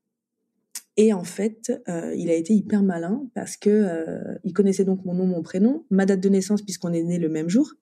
Et 0.97 1.13
en 1.13 1.23
fait, 1.23 1.71
euh, 1.89 2.13
il 2.15 2.29
a 2.29 2.35
été 2.35 2.53
hyper 2.53 2.83
malin 2.83 3.27
parce 3.33 3.57
que 3.57 3.69
euh, 3.69 4.35
il 4.43 4.53
connaissait 4.53 4.85
donc 4.85 5.03
mon 5.03 5.13
nom, 5.13 5.25
mon 5.25 5.41
prénom, 5.41 5.85
ma 5.89 6.05
date 6.05 6.21
de 6.21 6.29
naissance 6.29 6.61
puisqu'on 6.61 6.93
est 6.93 7.03
né 7.03 7.17
le 7.17 7.27
même 7.27 7.49
jour. 7.49 7.73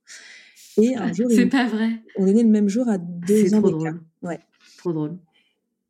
Et 0.81 0.95
un 0.95 1.11
jour, 1.11 1.27
c'est 1.29 1.47
pas 1.47 1.67
vrai. 1.67 1.89
On 2.17 2.25
est 2.25 2.33
né 2.33 2.43
le 2.43 2.49
même 2.49 2.69
jour 2.69 2.87
à 2.87 2.97
deux 2.97 3.53
ans 3.53 3.61
d'écart. 3.61 3.99
Ouais. 4.23 4.39
Trop 4.77 4.93
drôle. 4.93 5.17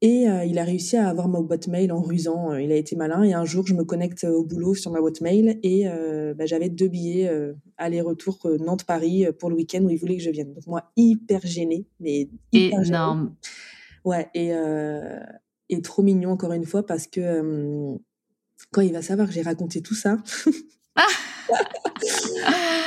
Et 0.01 0.29
euh, 0.29 0.45
il 0.45 0.57
a 0.59 0.63
réussi 0.63 0.95
à 0.95 1.09
avoir 1.09 1.27
ma 1.27 1.41
boîte 1.41 1.67
mail 1.67 1.91
en 1.91 2.01
rusant. 2.01 2.53
Euh, 2.53 2.61
il 2.61 2.71
a 2.71 2.75
été 2.75 2.95
malin. 2.95 3.23
Et 3.23 3.33
un 3.33 3.43
jour, 3.43 3.67
je 3.67 3.73
me 3.73 3.83
connecte 3.83 4.23
au 4.23 4.45
boulot 4.45 4.73
sur 4.73 4.91
ma 4.91 5.01
boîte 5.01 5.19
mail 5.19 5.59
et 5.61 5.87
euh, 5.87 6.33
bah, 6.33 6.45
j'avais 6.45 6.69
deux 6.69 6.87
billets 6.87 7.29
aller-retour 7.77 8.39
Nantes-Paris 8.59 9.27
pour 9.37 9.49
le 9.49 9.55
week-end 9.55 9.83
où 9.83 9.89
il 9.89 9.97
voulait 9.97 10.17
que 10.17 10.23
je 10.23 10.29
vienne. 10.29 10.53
Donc 10.53 10.67
moi, 10.67 10.91
hyper 10.95 11.41
gênée, 11.45 11.85
mais 11.99 12.29
hyper 12.51 12.85
énorme. 12.85 13.35
Ouais, 14.05 14.29
et, 14.33 14.51
et 15.69 15.81
trop 15.81 16.01
mignon 16.01 16.31
encore 16.31 16.53
une 16.53 16.65
fois 16.65 16.85
parce 16.85 17.05
que 17.05 17.97
quand 18.71 18.81
il 18.81 18.93
va 18.93 19.01
savoir 19.01 19.27
que 19.27 19.33
j'ai 19.33 19.41
raconté 19.41 19.81
tout 19.81 19.95
ça. 19.95 20.17
Ah 20.95 21.07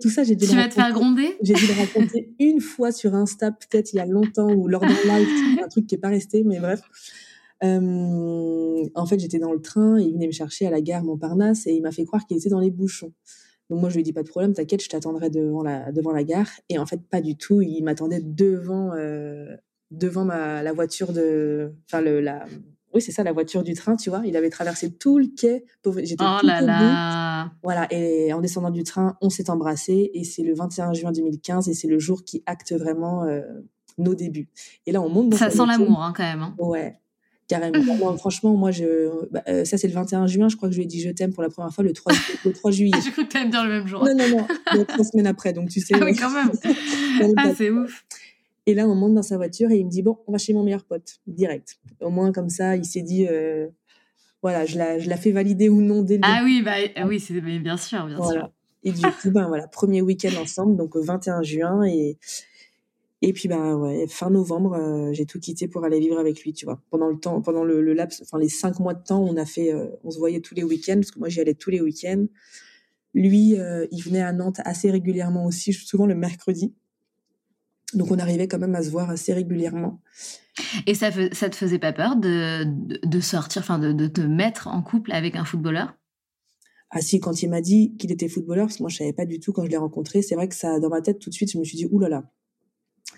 tout 0.00 0.10
ça, 0.10 0.22
j'ai 0.24 0.36
dû 0.36 0.46
Tu 0.46 0.56
vas 0.56 0.68
te 0.68 0.74
faire 0.74 0.92
gronder 0.92 1.36
J'ai 1.42 1.54
dû 1.54 1.66
le 1.66 1.74
raconter 1.74 2.34
une 2.38 2.60
fois 2.60 2.92
sur 2.92 3.14
Insta, 3.14 3.50
peut-être 3.52 3.92
il 3.92 3.96
y 3.96 4.00
a 4.00 4.06
longtemps, 4.06 4.50
ou 4.50 4.68
lors 4.68 4.80
d'un 4.80 4.88
live, 4.88 5.28
un 5.64 5.68
truc 5.68 5.86
qui 5.86 5.94
n'est 5.94 6.00
pas 6.00 6.08
resté, 6.08 6.44
mais 6.44 6.60
bref. 6.60 6.80
Euh, 7.64 8.84
en 8.94 9.06
fait, 9.06 9.20
j'étais 9.20 9.38
dans 9.38 9.52
le 9.52 9.60
train, 9.60 9.98
il 10.00 10.12
venait 10.12 10.26
me 10.26 10.32
chercher 10.32 10.66
à 10.66 10.70
la 10.70 10.80
gare 10.80 11.04
Montparnasse 11.04 11.66
et 11.66 11.72
il 11.72 11.82
m'a 11.82 11.92
fait 11.92 12.04
croire 12.04 12.26
qu'il 12.26 12.36
était 12.36 12.48
dans 12.48 12.60
les 12.60 12.70
bouchons. 12.70 13.12
Donc 13.70 13.80
moi, 13.80 13.88
je 13.88 13.94
lui 13.94 14.00
ai 14.00 14.04
dit 14.04 14.12
pas 14.12 14.22
de 14.22 14.28
problème, 14.28 14.52
t'inquiète, 14.52 14.82
je 14.82 14.88
t'attendrai 14.88 15.30
devant 15.30 15.62
la, 15.62 15.92
devant 15.92 16.12
la 16.12 16.24
gare. 16.24 16.50
Et 16.68 16.78
en 16.78 16.86
fait, 16.86 17.00
pas 17.08 17.20
du 17.20 17.36
tout. 17.36 17.62
Il 17.62 17.82
m'attendait 17.82 18.20
devant, 18.20 18.92
euh, 18.94 19.56
devant 19.90 20.24
ma, 20.24 20.62
la 20.62 20.72
voiture 20.72 21.12
de, 21.12 21.72
enfin 21.86 22.02
le, 22.02 22.20
la, 22.20 22.44
oui, 22.94 23.00
c'est 23.00 23.12
ça, 23.12 23.22
la 23.22 23.32
voiture 23.32 23.62
du 23.62 23.74
train, 23.74 23.96
tu 23.96 24.10
vois. 24.10 24.22
Il 24.24 24.36
avait 24.36 24.50
traversé 24.50 24.92
tout 24.92 25.18
le 25.18 25.26
quai. 25.26 25.64
J'étais 26.02 26.24
oh 26.24 26.44
là 26.44 26.60
là. 26.60 27.52
Voilà. 27.62 27.86
Et 27.92 28.32
en 28.32 28.40
descendant 28.40 28.70
du 28.70 28.84
train, 28.84 29.16
on 29.20 29.30
s'est 29.30 29.50
embrassé. 29.50 30.10
Et 30.14 30.24
c'est 30.24 30.42
le 30.42 30.54
21 30.54 30.92
juin 30.92 31.12
2015. 31.12 31.68
Et 31.68 31.74
c'est 31.74 31.88
le 31.88 31.98
jour 31.98 32.24
qui 32.24 32.42
acte 32.46 32.72
vraiment 32.72 33.24
euh, 33.24 33.40
nos 33.98 34.14
débuts. 34.14 34.48
Et 34.86 34.92
là, 34.92 35.00
on 35.00 35.08
monte. 35.08 35.34
ça 35.34 35.50
sent 35.50 35.66
l'amour, 35.66 36.02
hein, 36.02 36.12
quand 36.16 36.24
même. 36.24 36.42
Hein. 36.42 36.54
Ouais. 36.58 36.98
Carrément. 37.48 38.16
franchement, 38.16 38.54
moi, 38.54 38.70
je, 38.70 39.28
bah, 39.30 39.42
euh, 39.48 39.64
ça, 39.64 39.76
c'est 39.76 39.88
le 39.88 39.94
21 39.94 40.26
juin. 40.26 40.48
Je 40.48 40.56
crois 40.56 40.68
que 40.68 40.74
je 40.74 40.78
lui 40.78 40.84
ai 40.84 40.88
dit 40.88 41.00
je 41.02 41.10
t'aime 41.10 41.32
pour 41.34 41.42
la 41.42 41.50
première 41.50 41.72
fois 41.72 41.84
le 41.84 41.92
3, 41.92 42.12
le 42.44 42.52
3 42.52 42.70
juillet. 42.70 42.98
J'ai 43.04 43.10
cru 43.10 43.26
que 43.26 43.44
me 43.44 43.50
dire 43.50 43.64
le 43.64 43.70
même 43.70 43.86
jour. 43.86 44.04
Non, 44.04 44.14
non, 44.14 44.28
non. 44.28 44.84
trois 44.84 45.04
semaines 45.04 45.26
après. 45.26 45.52
Donc, 45.52 45.68
tu 45.68 45.80
sais. 45.80 45.94
Ah 45.94 46.04
oui, 46.04 46.14
quand 46.14 46.30
même. 46.30 46.50
ah, 47.36 47.52
c'est 47.56 47.70
ouf. 47.70 48.04
Et 48.66 48.74
là, 48.74 48.86
on 48.86 48.94
monte 48.94 49.14
dans 49.14 49.22
sa 49.22 49.36
voiture 49.36 49.70
et 49.70 49.78
il 49.78 49.86
me 49.86 49.90
dit 49.90 50.02
Bon, 50.02 50.18
on 50.26 50.32
va 50.32 50.38
chez 50.38 50.52
mon 50.52 50.62
meilleur 50.62 50.84
pote, 50.84 51.20
direct. 51.26 51.78
Au 52.00 52.10
moins, 52.10 52.32
comme 52.32 52.48
ça, 52.48 52.76
il 52.76 52.84
s'est 52.84 53.02
dit 53.02 53.26
euh, 53.28 53.68
Voilà, 54.42 54.64
je 54.66 54.78
la, 54.78 54.98
je 54.98 55.08
la 55.08 55.16
fais 55.16 55.32
valider 55.32 55.68
ou 55.68 55.80
non 55.80 56.02
dès 56.02 56.16
le 56.16 56.20
Ah 56.24 56.42
oui, 56.44 56.62
bah, 56.62 56.74
ah 56.96 57.06
oui 57.06 57.18
c'est 57.18 57.40
bien 57.40 57.76
sûr, 57.76 58.06
bien 58.06 58.22
sûr. 58.22 58.50
Et 58.84 58.92
du 58.92 59.02
coup, 59.02 59.30
ben 59.30 59.46
voilà, 59.46 59.68
premier 59.68 60.02
week-end 60.02 60.40
ensemble, 60.40 60.76
donc 60.76 60.96
au 60.96 61.02
21 61.02 61.42
juin. 61.42 61.84
Et, 61.84 62.18
et 63.20 63.32
puis, 63.32 63.48
ben 63.48 63.76
ouais, 63.76 64.06
fin 64.08 64.30
novembre, 64.30 64.74
euh, 64.74 65.12
j'ai 65.12 65.26
tout 65.26 65.38
quitté 65.38 65.68
pour 65.68 65.84
aller 65.84 66.00
vivre 66.00 66.18
avec 66.18 66.42
lui, 66.42 66.52
tu 66.52 66.64
vois. 66.64 66.80
Pendant 66.90 67.08
le 67.08 67.18
temps, 67.18 67.40
pendant 67.42 67.64
le, 67.64 67.80
laps, 67.92 68.22
enfin 68.22 68.38
les 68.38 68.48
cinq 68.48 68.80
mois 68.80 68.94
de 68.94 69.02
temps, 69.02 69.22
on 69.22 69.36
a 69.36 69.44
fait, 69.44 69.72
euh, 69.72 69.86
on 70.02 70.10
se 70.10 70.18
voyait 70.18 70.40
tous 70.40 70.54
les 70.54 70.64
week-ends, 70.64 70.96
parce 70.96 71.12
que 71.12 71.18
moi, 71.18 71.28
j'y 71.28 71.40
allais 71.40 71.54
tous 71.54 71.70
les 71.70 71.80
week-ends. 71.80 72.26
Lui, 73.14 73.56
il 73.90 74.02
venait 74.02 74.22
à 74.22 74.32
Nantes 74.32 74.60
assez 74.64 74.90
régulièrement 74.90 75.44
aussi, 75.44 75.74
souvent 75.74 76.06
le 76.06 76.14
mercredi. 76.14 76.72
Donc 77.94 78.10
on 78.10 78.18
arrivait 78.18 78.48
quand 78.48 78.58
même 78.58 78.74
à 78.74 78.82
se 78.82 78.90
voir 78.90 79.10
assez 79.10 79.32
régulièrement. 79.32 80.00
Et 80.86 80.94
ça, 80.94 81.10
ça 81.32 81.48
te 81.48 81.56
faisait 81.56 81.78
pas 81.78 81.92
peur 81.92 82.16
de, 82.16 82.64
de, 83.06 83.20
sortir, 83.20 83.62
enfin 83.62 83.78
de, 83.78 83.92
de, 83.92 84.06
te 84.06 84.20
mettre 84.20 84.68
en 84.68 84.82
couple 84.82 85.12
avec 85.12 85.36
un 85.36 85.44
footballeur? 85.44 85.94
Ah 86.90 87.00
si, 87.00 87.20
quand 87.20 87.42
il 87.42 87.48
m'a 87.48 87.62
dit 87.62 87.96
qu'il 87.96 88.12
était 88.12 88.28
footballeur, 88.28 88.66
parce 88.66 88.76
que 88.76 88.82
moi 88.82 88.90
je 88.90 88.98
savais 88.98 89.14
pas 89.14 89.24
du 89.24 89.40
tout 89.40 89.52
quand 89.52 89.64
je 89.64 89.70
l'ai 89.70 89.78
rencontré, 89.78 90.20
c'est 90.20 90.34
vrai 90.34 90.48
que 90.48 90.54
ça, 90.54 90.78
dans 90.78 90.90
ma 90.90 91.00
tête 91.00 91.18
tout 91.18 91.30
de 91.30 91.34
suite, 91.34 91.50
je 91.50 91.58
me 91.58 91.64
suis 91.64 91.76
dit 91.76 91.86
oulala. 91.90 92.30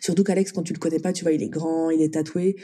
Surtout 0.01 0.23
qu'Alex, 0.23 0.53
quand 0.53 0.63
tu 0.63 0.73
le 0.73 0.79
connais 0.79 1.01
pas, 1.01 1.13
tu 1.13 1.25
vois, 1.25 1.33
il 1.33 1.43
est 1.43 1.49
grand, 1.49 1.91
il 1.91 2.01
est 2.01 2.15
tatoué. 2.15 2.57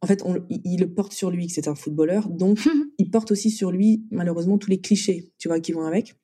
En 0.00 0.06
fait, 0.06 0.22
on, 0.24 0.44
il, 0.48 0.80
le 0.80 0.92
porte 0.92 1.12
sur 1.12 1.30
lui 1.30 1.48
que 1.48 1.52
c'est 1.52 1.66
un 1.66 1.74
footballeur, 1.74 2.28
donc 2.28 2.60
il 2.98 3.10
porte 3.10 3.32
aussi 3.32 3.50
sur 3.50 3.72
lui 3.72 4.04
malheureusement 4.12 4.58
tous 4.58 4.70
les 4.70 4.80
clichés, 4.80 5.32
tu 5.38 5.48
vois, 5.48 5.58
qui 5.58 5.72
vont 5.72 5.86
avec. 5.86 6.14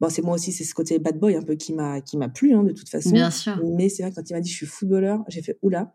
Bon, 0.00 0.08
c'est 0.10 0.22
moi 0.22 0.34
aussi, 0.34 0.52
c'est 0.52 0.64
ce 0.64 0.74
côté 0.74 0.98
bad 0.98 1.18
boy 1.18 1.36
un 1.36 1.42
peu 1.42 1.54
qui 1.54 1.72
m'a 1.72 2.00
qui 2.00 2.16
m'a 2.16 2.28
plu 2.28 2.52
hein, 2.52 2.62
de 2.64 2.72
toute 2.72 2.88
façon. 2.88 3.10
Bien 3.10 3.30
sûr. 3.30 3.58
Mais 3.64 3.88
c'est 3.88 4.02
vrai 4.02 4.12
quand 4.14 4.28
il 4.28 4.34
m'a 4.34 4.40
dit 4.40 4.50
je 4.50 4.56
suis 4.56 4.66
footballeur, 4.66 5.24
j'ai 5.28 5.42
fait 5.42 5.58
oula. 5.62 5.94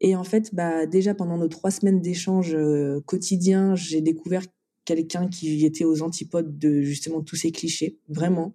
Et 0.00 0.14
en 0.16 0.24
fait, 0.24 0.54
bah 0.54 0.86
déjà 0.86 1.14
pendant 1.14 1.38
nos 1.38 1.48
trois 1.48 1.70
semaines 1.70 2.00
d'échange 2.00 2.54
euh, 2.54 3.00
quotidien, 3.06 3.74
j'ai 3.74 4.00
découvert 4.00 4.42
quelqu'un 4.84 5.28
qui 5.28 5.64
était 5.64 5.84
aux 5.84 6.02
antipodes 6.02 6.58
de 6.58 6.82
justement 6.82 7.22
tous 7.22 7.36
ces 7.36 7.50
clichés, 7.50 7.98
vraiment. 8.08 8.54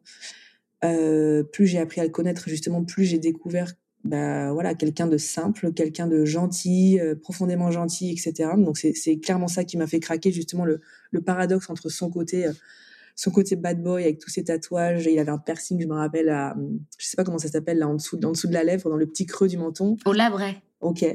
Euh, 0.84 1.44
plus 1.44 1.68
j'ai 1.68 1.78
appris 1.78 2.02
à 2.02 2.04
le 2.04 2.10
connaître, 2.10 2.50
justement, 2.50 2.84
plus 2.84 3.06
j'ai 3.06 3.20
découvert 3.20 3.74
bah 4.04 4.52
voilà 4.52 4.74
quelqu'un 4.74 5.06
de 5.08 5.18
simple, 5.18 5.74
quelqu'un 5.74 6.08
de 6.08 6.26
gentil, 6.26 7.00
euh, 7.00 7.14
profondément 7.16 7.70
gentil, 7.70 8.10
etc. 8.12 8.50
Donc 8.58 8.78
c'est 8.78 9.20
clairement 9.20 9.48
ça 9.48 9.64
qui 9.64 9.78
m'a 9.78 9.86
fait 9.86 10.00
craquer 10.00 10.32
justement 10.32 10.66
le, 10.66 10.82
le 11.12 11.22
paradoxe 11.22 11.70
entre 11.70 11.90
son 11.90 12.10
côté 12.10 12.48
euh, 12.48 12.54
son 13.22 13.30
côté 13.30 13.56
bad 13.56 13.84
boy 13.84 14.02
avec 14.04 14.18
tous 14.18 14.32
ses 14.32 14.44
tatouages. 14.44 15.06
Il 15.06 15.20
avait 15.20 15.30
un 15.30 15.38
piercing, 15.38 15.80
je 15.80 15.86
me 15.86 15.94
rappelle, 15.94 16.30
à, 16.30 16.56
je 16.98 17.06
sais 17.06 17.16
pas 17.16 17.24
comment 17.24 17.38
ça 17.38 17.50
s'appelle, 17.50 17.78
là, 17.78 17.88
en 17.88 17.94
dessous, 17.94 18.20
en 18.24 18.32
dessous 18.32 18.48
de 18.48 18.54
la 18.54 18.64
lèvre, 18.64 18.90
dans 18.90 18.96
le 18.96 19.06
petit 19.06 19.28
creux 19.28 19.48
du 19.48 19.58
menton. 19.58 19.96
Au 20.06 20.14
labret. 20.14 20.64
Ok. 20.80 21.06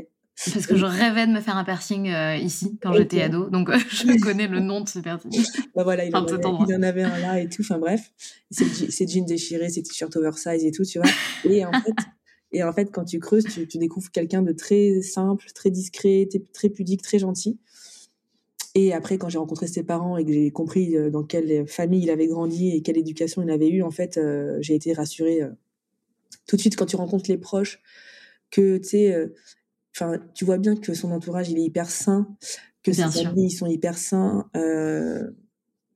Parce 0.52 0.66
que 0.68 0.76
je 0.76 0.84
rêvais 0.84 1.26
de 1.26 1.32
me 1.32 1.40
faire 1.40 1.56
un 1.56 1.64
piercing 1.64 2.08
euh, 2.10 2.36
ici 2.36 2.78
quand 2.80 2.92
j'étais 2.92 3.22
ado, 3.22 3.48
donc 3.48 3.70
euh, 3.70 3.78
je 3.88 4.20
connais 4.22 4.46
le 4.46 4.60
nom 4.60 4.82
de 4.82 4.88
ce 4.88 5.00
piercing. 5.00 5.32
bah 5.74 5.82
voilà, 5.82 6.04
il, 6.04 6.14
en, 6.14 6.24
avait, 6.82 7.02
un 7.02 7.18
là 7.18 7.40
et 7.40 7.48
tout. 7.48 7.62
Enfin 7.62 7.78
bref, 7.78 8.12
ses 8.50 9.08
jeans 9.08 9.24
déchirés, 9.24 9.70
ses 9.70 9.82
t-shirts 9.82 10.14
oversize 10.14 10.64
et 10.64 10.70
tout, 10.70 10.84
tu 10.84 11.00
vois. 11.00 11.10
Et 11.44 11.64
en 11.64 11.72
fait, 11.72 11.94
et 12.52 12.62
en 12.62 12.72
fait, 12.72 12.92
quand 12.92 13.04
tu 13.04 13.18
creuses, 13.18 13.46
tu, 13.46 13.66
tu 13.66 13.78
découvres 13.78 14.10
quelqu'un 14.10 14.42
de 14.42 14.52
très 14.52 15.00
simple, 15.00 15.46
très 15.54 15.70
discret, 15.70 16.28
très 16.52 16.68
pudique, 16.68 17.02
très 17.02 17.18
gentil. 17.18 17.58
Et 18.78 18.92
après, 18.92 19.16
quand 19.16 19.30
j'ai 19.30 19.38
rencontré 19.38 19.68
ses 19.68 19.82
parents 19.84 20.18
et 20.18 20.24
que 20.26 20.30
j'ai 20.30 20.50
compris 20.50 20.98
euh, 20.98 21.08
dans 21.08 21.24
quelle 21.24 21.66
famille 21.66 22.02
il 22.02 22.10
avait 22.10 22.26
grandi 22.26 22.76
et 22.76 22.82
quelle 22.82 22.98
éducation 22.98 23.42
il 23.42 23.50
avait 23.50 23.70
eu, 23.70 23.82
en 23.82 23.90
fait, 23.90 24.18
euh, 24.18 24.58
j'ai 24.60 24.74
été 24.74 24.92
rassurée 24.92 25.40
euh, 25.40 25.48
tout 26.46 26.56
de 26.56 26.60
suite 26.60 26.76
quand 26.76 26.84
tu 26.84 26.96
rencontres 26.96 27.30
les 27.30 27.38
proches, 27.38 27.80
que 28.50 28.76
tu 28.76 28.88
sais, 28.88 29.30
enfin, 29.94 30.18
tu 30.34 30.44
vois 30.44 30.58
bien 30.58 30.76
que 30.76 30.92
son 30.92 31.10
entourage 31.10 31.48
il 31.48 31.58
est 31.58 31.62
hyper 31.62 31.88
sain, 31.88 32.28
que 32.82 32.92
ses 32.92 33.26
amis 33.26 33.46
ils 33.46 33.50
sont 33.50 33.66
hyper 33.66 33.96
sains. 33.96 34.48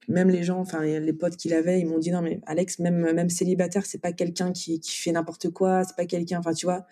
même 0.08 0.30
les 0.30 0.42
gens, 0.42 0.58
enfin 0.58 0.82
les, 0.82 1.12
potes 1.12 1.36
qu'il 1.36 1.52
avait, 1.52 1.80
ils 1.80 1.86
m'ont 1.86 1.98
dit 1.98 2.10
non 2.10 2.22
mais 2.22 2.40
Alex, 2.46 2.78
même 2.80 3.12
même 3.12 3.28
célibataire, 3.28 3.86
c'est 3.86 4.00
pas 4.00 4.12
quelqu'un 4.12 4.52
qui, 4.52 4.80
qui 4.80 4.96
fait 4.96 5.12
n'importe 5.12 5.50
quoi, 5.50 5.84
c'est 5.84 5.96
pas 5.96 6.06
quelqu'un, 6.06 6.38
enfin 6.40 6.54
tu 6.54 6.66
vois. 6.66 6.86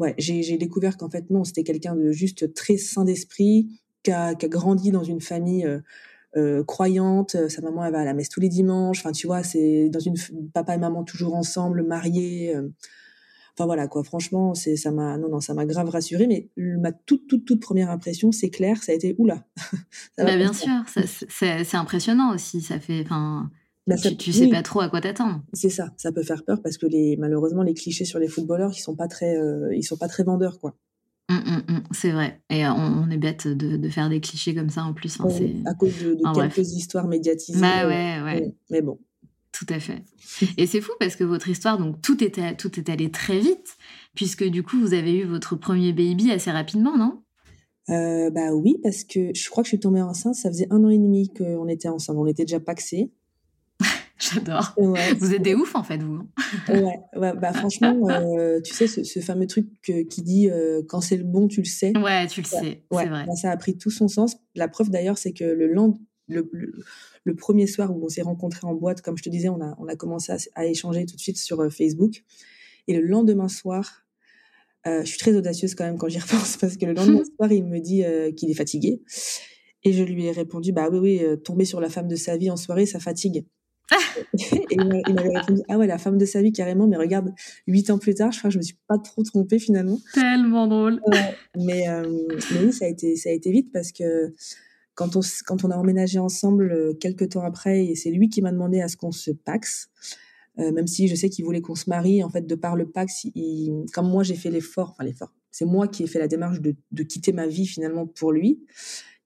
Ouais, 0.00 0.14
j'ai 0.16 0.56
découvert 0.56 0.96
qu'en 0.96 1.10
fait 1.10 1.28
non, 1.30 1.44
c'était 1.44 1.62
quelqu'un 1.62 1.94
de 1.94 2.10
juste 2.10 2.54
très 2.54 2.78
sain 2.78 3.04
d'esprit, 3.04 3.79
qui 4.02 4.10
a, 4.12 4.34
grandi 4.34 4.90
dans 4.90 5.04
une 5.04 5.20
famille 5.20 5.64
euh, 5.64 5.80
euh, 6.36 6.64
croyante. 6.64 7.36
Sa 7.48 7.62
maman, 7.62 7.84
elle 7.84 7.92
va 7.92 8.00
à 8.00 8.04
la 8.04 8.14
messe 8.14 8.28
tous 8.28 8.40
les 8.40 8.48
dimanches. 8.48 9.00
Enfin, 9.00 9.12
tu 9.12 9.26
vois, 9.26 9.42
c'est 9.42 9.88
dans 9.88 10.00
une 10.00 10.16
papa 10.52 10.74
et 10.74 10.78
maman 10.78 11.04
toujours 11.04 11.34
ensemble, 11.34 11.82
mariés. 11.82 12.54
Euh. 12.54 12.68
Enfin 13.54 13.66
voilà 13.66 13.88
quoi. 13.88 14.04
Franchement, 14.04 14.54
c'est 14.54 14.76
ça 14.76 14.90
m'a 14.92 15.18
non 15.18 15.28
non 15.28 15.40
ça 15.40 15.54
m'a 15.54 15.66
grave 15.66 15.88
rassurée. 15.90 16.26
Mais 16.26 16.48
ma 16.56 16.92
toute 16.92 17.26
toute 17.26 17.44
toute 17.44 17.60
première 17.60 17.90
impression, 17.90 18.32
c'est 18.32 18.48
clair, 18.48 18.82
ça 18.82 18.92
a 18.92 18.94
été 18.94 19.16
oula. 19.18 19.44
bah, 20.16 20.36
bien 20.36 20.52
sûr, 20.52 20.70
c'est 21.28 21.74
impressionnant 21.74 22.32
aussi. 22.32 22.60
Ça 22.60 22.78
fait 22.78 23.02
enfin. 23.04 23.50
Bah, 23.86 23.96
tu, 23.96 24.32
sais 24.32 24.46
pas 24.46 24.62
trop 24.62 24.80
à 24.80 24.88
quoi 24.88 25.00
t'attendre. 25.00 25.42
C'est 25.52 25.70
ça, 25.70 25.92
ça 25.96 26.12
peut 26.12 26.22
faire 26.22 26.44
peur 26.44 26.62
parce 26.62 26.78
que 26.78 26.86
les 26.86 27.16
malheureusement 27.16 27.62
les 27.62 27.74
clichés 27.74 28.04
sur 28.04 28.20
les 28.20 28.28
footballeurs, 28.28 28.70
ils 28.72 28.80
sont 28.80 28.94
pas 28.94 29.08
très, 29.08 29.36
ils 29.72 29.82
sont 29.82 29.96
pas 29.96 30.06
très 30.06 30.22
vendeurs 30.22 30.60
quoi. 30.60 30.76
Mmh, 31.30 31.34
mmh, 31.34 31.72
mmh, 31.72 31.82
c'est 31.92 32.10
vrai. 32.10 32.40
Et 32.50 32.66
on, 32.66 33.08
est 33.08 33.16
bête 33.16 33.46
de, 33.46 33.88
faire 33.88 34.08
des 34.08 34.20
clichés 34.20 34.52
comme 34.52 34.68
ça 34.68 34.82
en 34.82 34.92
plus. 34.92 35.20
Hein, 35.20 35.28
à 35.64 35.74
cause 35.74 35.96
de, 36.02 36.18
quelques 36.34 36.72
histoires 36.72 37.06
médiatisées. 37.06 37.60
Bah 37.60 37.86
ouais, 37.86 38.20
ouais. 38.20 38.52
Mais 38.68 38.82
bon. 38.82 38.98
Tout 39.52 39.66
à 39.68 39.78
fait. 39.78 40.02
Et 40.56 40.66
c'est 40.66 40.80
fou 40.80 40.90
parce 40.98 41.14
que 41.14 41.22
votre 41.22 41.48
histoire, 41.48 41.78
donc 41.78 42.02
tout 42.02 42.22
était, 42.24 42.56
tout 42.56 42.78
est 42.80 42.88
allé 42.88 43.12
très 43.12 43.38
vite, 43.38 43.76
puisque 44.14 44.44
du 44.44 44.64
coup, 44.64 44.78
vous 44.80 44.92
avez 44.92 45.18
eu 45.18 45.24
votre 45.24 45.54
premier 45.54 45.92
baby 45.92 46.32
assez 46.32 46.50
rapidement, 46.50 46.96
non? 46.96 47.22
Euh, 47.90 48.30
Bah 48.30 48.52
oui, 48.52 48.78
parce 48.82 49.04
que 49.04 49.30
je 49.32 49.50
crois 49.50 49.62
que 49.62 49.66
je 49.66 49.76
suis 49.76 49.80
tombée 49.80 50.02
enceinte, 50.02 50.34
ça 50.34 50.48
faisait 50.48 50.66
un 50.70 50.82
an 50.82 50.88
et 50.88 50.98
demi 50.98 51.32
qu'on 51.32 51.68
était 51.68 51.88
ensemble. 51.88 52.18
On 52.20 52.26
était 52.26 52.44
déjà 52.44 52.58
paxés. 52.58 53.12
J'adore. 54.20 54.74
Vous 54.76 55.34
êtes 55.34 55.42
des 55.42 55.54
oufs 55.54 55.74
en 55.74 55.82
fait, 55.82 56.02
vous. 56.02 56.28
ouais, 56.68 57.00
bah 57.14 57.52
franchement, 57.54 57.96
euh, 58.10 58.60
tu 58.60 58.74
sais, 58.74 58.86
ce, 58.86 59.20
fameux 59.20 59.46
truc 59.46 59.66
qui 59.82 60.22
dit 60.22 60.50
euh, 60.50 60.82
quand 60.86 61.00
c'est 61.00 61.16
le 61.16 61.24
bon, 61.24 61.48
tu 61.48 61.60
le 61.60 61.66
sais. 61.66 61.96
Ouais, 61.96 62.26
tu 62.26 62.42
le 62.42 62.46
sais, 62.46 62.84
c'est 62.92 63.06
vrai. 63.06 63.26
Bah, 63.26 63.34
ça 63.34 63.50
a 63.50 63.56
pris 63.56 63.78
tout 63.78 63.90
son 63.90 64.08
sens. 64.08 64.36
La 64.54 64.68
preuve 64.68 64.90
d'ailleurs, 64.90 65.16
c'est 65.16 65.32
que 65.32 65.44
le, 65.44 65.72
le, 66.28 66.50
le, 67.24 67.34
premier 67.34 67.66
soir 67.66 67.96
où 67.96 68.04
on 68.04 68.08
s'est 68.08 68.22
rencontrés 68.22 68.66
en 68.66 68.74
boîte, 68.74 69.00
comme 69.00 69.16
je 69.16 69.22
te 69.22 69.30
disais, 69.30 69.48
on 69.48 69.60
a, 69.62 69.74
on 69.78 69.88
a 69.88 69.96
commencé 69.96 70.32
à, 70.54 70.66
échanger 70.66 71.06
tout 71.06 71.16
de 71.16 71.20
suite 71.20 71.38
sur 71.38 71.60
euh, 71.60 71.70
Facebook. 71.70 72.22
Et 72.88 72.94
le 72.94 73.06
lendemain 73.06 73.48
soir, 73.48 74.04
je 74.84 75.04
suis 75.04 75.18
très 75.18 75.34
audacieuse 75.34 75.74
quand 75.74 75.84
même 75.84 75.98
quand 75.98 76.08
j'y 76.08 76.18
repense 76.20 76.58
parce 76.58 76.76
que 76.76 76.84
le 76.84 76.92
lendemain 76.92 77.22
soir, 77.36 77.50
il 77.50 77.64
me 77.64 77.78
dit 77.78 78.04
qu'il 78.36 78.50
est 78.50 78.54
fatigué. 78.54 79.00
Et 79.82 79.94
je 79.94 80.04
lui 80.04 80.26
ai 80.26 80.32
répondu, 80.32 80.72
bah 80.72 80.90
oui, 80.92 80.98
oui, 80.98 81.42
tomber 81.42 81.64
sur 81.64 81.80
la 81.80 81.88
femme 81.88 82.06
de 82.06 82.16
sa 82.16 82.36
vie 82.36 82.50
en 82.50 82.58
soirée, 82.58 82.84
ça 82.84 83.00
fatigue. 83.00 83.46
Et 84.38 84.56
il 84.70 85.14
m'avait 85.14 85.38
répondu 85.38 85.62
Ah 85.68 85.78
ouais, 85.78 85.86
la 85.86 85.98
femme 85.98 86.18
de 86.18 86.24
sa 86.24 86.42
vie, 86.42 86.52
carrément. 86.52 86.86
Mais 86.86 86.96
regarde, 86.96 87.32
huit 87.66 87.90
ans 87.90 87.98
plus 87.98 88.14
tard, 88.14 88.32
je 88.32 88.38
crois 88.38 88.48
que 88.48 88.54
je 88.54 88.58
me 88.58 88.62
suis 88.62 88.78
pas 88.86 88.98
trop 88.98 89.22
trompée 89.22 89.58
finalement. 89.58 89.98
Tellement 90.14 90.66
drôle. 90.66 91.00
mais, 91.56 91.88
euh, 91.88 92.26
mais, 92.52 92.64
oui, 92.64 92.72
ça 92.72 92.84
a, 92.84 92.88
été, 92.88 93.16
ça 93.16 93.30
a 93.30 93.32
été 93.32 93.50
vite 93.50 93.70
parce 93.72 93.92
que 93.92 94.32
quand 94.94 95.16
on, 95.16 95.20
quand 95.46 95.64
on 95.64 95.70
a 95.70 95.76
emménagé 95.76 96.18
ensemble 96.18 96.72
euh, 96.72 96.94
quelques 96.94 97.30
temps 97.30 97.44
après, 97.44 97.86
et 97.86 97.94
c'est 97.94 98.10
lui 98.10 98.28
qui 98.28 98.42
m'a 98.42 98.52
demandé 98.52 98.80
à 98.80 98.88
ce 98.88 98.96
qu'on 98.96 99.12
se 99.12 99.30
paxe. 99.30 99.88
Euh, 100.58 100.72
même 100.72 100.86
si 100.86 101.08
je 101.08 101.14
sais 101.14 101.30
qu'il 101.30 101.44
voulait 101.44 101.60
qu'on 101.60 101.76
se 101.76 101.88
marie, 101.88 102.22
en 102.22 102.28
fait, 102.28 102.46
de 102.46 102.54
par 102.54 102.76
le 102.76 102.90
Pax, 102.90 103.24
il, 103.34 103.86
comme 103.94 104.10
moi 104.10 104.24
j'ai 104.24 104.34
fait 104.34 104.50
l'effort, 104.50 104.90
enfin 104.90 105.04
l'effort, 105.04 105.32
c'est 105.52 105.64
moi 105.64 105.86
qui 105.88 106.02
ai 106.02 106.06
fait 106.06 106.18
la 106.18 106.26
démarche 106.26 106.60
de, 106.60 106.74
de, 106.90 107.02
quitter 107.04 107.32
ma 107.32 107.46
vie 107.46 107.66
finalement 107.66 108.06
pour 108.06 108.32
lui 108.32 108.60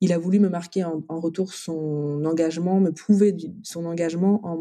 il 0.05 0.12
a 0.12 0.19
voulu 0.19 0.38
me 0.38 0.51
marquer 0.51 0.85
en, 0.85 1.03
retour 1.09 1.55
son 1.55 2.23
engagement, 2.27 2.79
me 2.79 2.93
prouver 2.93 3.35
son 3.62 3.87
engagement 3.87 4.43
en, 4.45 4.59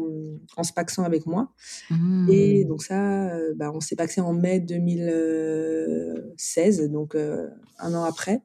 se 0.62 0.72
paxant 0.72 1.04
avec 1.04 1.26
moi. 1.26 1.52
Mmh. 1.90 2.30
Et 2.30 2.64
donc 2.64 2.82
ça, 2.82 3.28
euh, 3.28 3.52
bah, 3.54 3.70
on 3.74 3.80
s'est 3.80 3.94
paxé 3.94 4.22
en 4.22 4.32
mai 4.32 4.60
2016, 4.60 6.90
donc 6.90 7.14
euh, 7.14 7.50
un 7.78 7.92
an 7.92 8.04
après. 8.04 8.40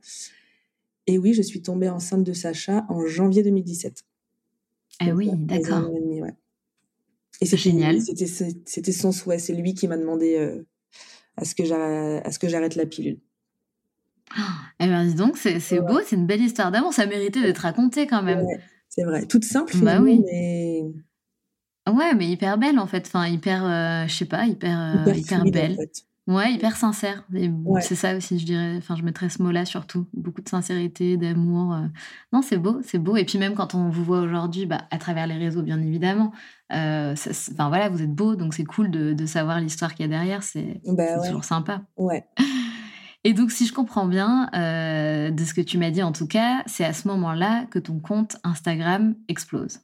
Et 1.08 1.18
oui, 1.18 1.34
je 1.34 1.42
suis 1.42 1.62
tombée 1.62 1.88
enceinte 1.88 2.26
de 2.26 2.34
Sacha 2.34 2.86
en 2.90 3.06
janvier 3.06 3.44
2017. 3.44 4.04
Ah 5.00 5.12
oui, 5.12 5.32
d'accord. 5.34 5.90
Et 7.40 7.46
c'est 7.46 7.56
génial. 7.56 8.02
C'était 8.02 8.92
son 8.92 9.14
souhait. 9.14 9.40
C'est 9.40 9.54
lui 9.54 9.74
qui 9.74 9.88
m'a 9.88 9.96
demandé 9.96 10.36
euh, 10.36 10.68
à 11.38 11.46
ce 11.46 11.56
que 11.56 11.64
j'arrête 12.50 12.76
la 12.76 12.86
pilule. 12.86 13.22
Eh 14.80 14.88
bien, 14.88 15.06
dis 15.06 15.15
donc, 15.15 15.38
c'est 15.38 15.82
beau, 15.82 16.00
c'est 16.06 16.15
une 16.15 16.26
belle 16.26 16.42
histoire 16.42 16.72
d'amour. 16.72 16.94
Ça 16.94 17.06
méritait 17.06 17.42
d'être 17.42 17.60
raconté 17.60 18.08
quand 18.08 18.24
même. 18.24 18.46
c'est 18.88 19.04
vrai. 19.04 19.26
Toute 19.26 19.44
simple, 19.44 19.76
bah 19.82 20.00
oui. 20.02 20.22
mais. 20.26 20.84
Ouais, 21.89 22.13
mais 22.15 22.28
hyper 22.28 22.58
belle 22.58 22.80
en 22.80 22.88
fait. 22.88 23.06
Enfin, 23.08 23.28
hyper, 23.28 23.65
euh, 23.65 24.08
je 24.08 24.13
sais 24.13 24.26
pas, 24.26 24.46
hyper, 24.46 25.04
euh, 25.08 25.13
hyper, 25.13 25.44
belle. 25.46 25.78
Ouais, 26.28 26.54
hyper 26.54 26.76
sincère. 26.76 27.26
C'est 27.82 27.96
ça 27.96 28.15
aussi, 28.15 28.38
je 28.38 28.46
dirais. 28.46 28.76
Enfin, 28.78 28.96
je 28.96 29.02
mettrais 29.02 29.30
ce 29.30 29.42
mot-là 29.42 29.65
surtout. 29.65 30.06
Beaucoup 30.13 30.42
de 30.42 30.50
sincérité, 30.50 31.18
d'amour. 31.18 31.74
Euh. 31.74 31.88
Non, 32.32 32.44
c'est 32.44 32.58
beau, 32.58 32.80
c'est 32.84 33.00
beau. 33.00 33.15
Et 33.18 33.26
puis 33.26 33.39
même 33.39 33.56
quand 33.56 33.74
on 33.74 33.89
vous 33.89 34.04
voit 34.04 34.20
aujourd'hui, 34.20 34.68
bah, 34.68 34.82
à 34.92 35.00
travers 35.00 35.26
les 35.26 35.38
réseaux, 35.38 35.63
bien 35.63 35.82
évidemment. 35.82 36.32
enfin 36.70 37.70
voilà, 37.70 37.89
vous 37.89 38.04
êtes 38.04 38.13
beau, 38.13 38.36
donc 38.36 38.54
c'est 38.54 38.65
cool 38.65 38.92
de, 38.92 39.13
de 39.13 39.26
savoir 39.26 39.60
l'histoire 39.60 39.96
qu'il 39.96 40.06
y 40.06 40.10
a 40.10 40.10
derrière. 40.10 40.44
C'est 40.44 40.82
bah 40.86 41.20
toujours 41.26 41.44
sympa. 41.44 41.82
Ouais. 41.98 42.26
Et 43.26 43.34
donc, 43.34 43.52
si 43.52 43.66
je 43.66 43.74
comprends 43.74 44.08
bien, 44.08 44.50
euh, 44.56 45.32
de 45.32 45.44
ce 45.44 45.54
que 45.54 45.62
tu 45.62 45.78
m'as 45.78 45.92
dit 45.92 46.02
en 46.02 46.14
tout 46.14 46.28
cas, 46.28 46.64
c'est 46.68 46.86
à 46.86 46.94
ce 46.94 47.08
moment-là 47.10 47.66
que 47.70 47.80
ton 47.80 48.00
compte 48.00 48.38
Instagram 48.44 49.16
explose. 49.28 49.80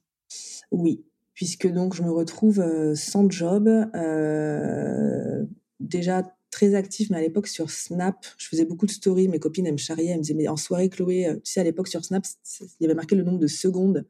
Oui, 0.71 1.03
puisque 1.33 1.67
donc 1.67 1.95
je 1.95 2.03
me 2.03 2.11
retrouve 2.11 2.61
euh, 2.61 2.95
sans 2.95 3.29
job, 3.29 3.67
euh, 3.67 5.43
déjà 5.81 6.23
très 6.49 6.75
active, 6.75 7.09
mais 7.11 7.17
à 7.17 7.21
l'époque 7.21 7.47
sur 7.47 7.69
Snap, 7.69 8.25
je 8.37 8.47
faisais 8.47 8.63
beaucoup 8.63 8.85
de 8.85 8.91
stories, 8.91 9.27
mes 9.27 9.39
copines 9.39 9.65
elles 9.65 9.73
me 9.73 9.77
charriaient, 9.77 10.11
elles 10.11 10.17
me 10.17 10.21
disaient, 10.21 10.35
mais 10.35 10.47
en 10.47 10.55
soirée 10.55 10.87
Chloé, 10.87 11.27
tu 11.43 11.51
sais, 11.51 11.59
à 11.59 11.65
l'époque 11.65 11.89
sur 11.89 12.05
Snap, 12.05 12.23
il 12.61 12.83
y 12.83 12.85
avait 12.85 12.95
marqué 12.95 13.17
le 13.17 13.23
nombre 13.23 13.39
de 13.39 13.47
secondes. 13.47 14.05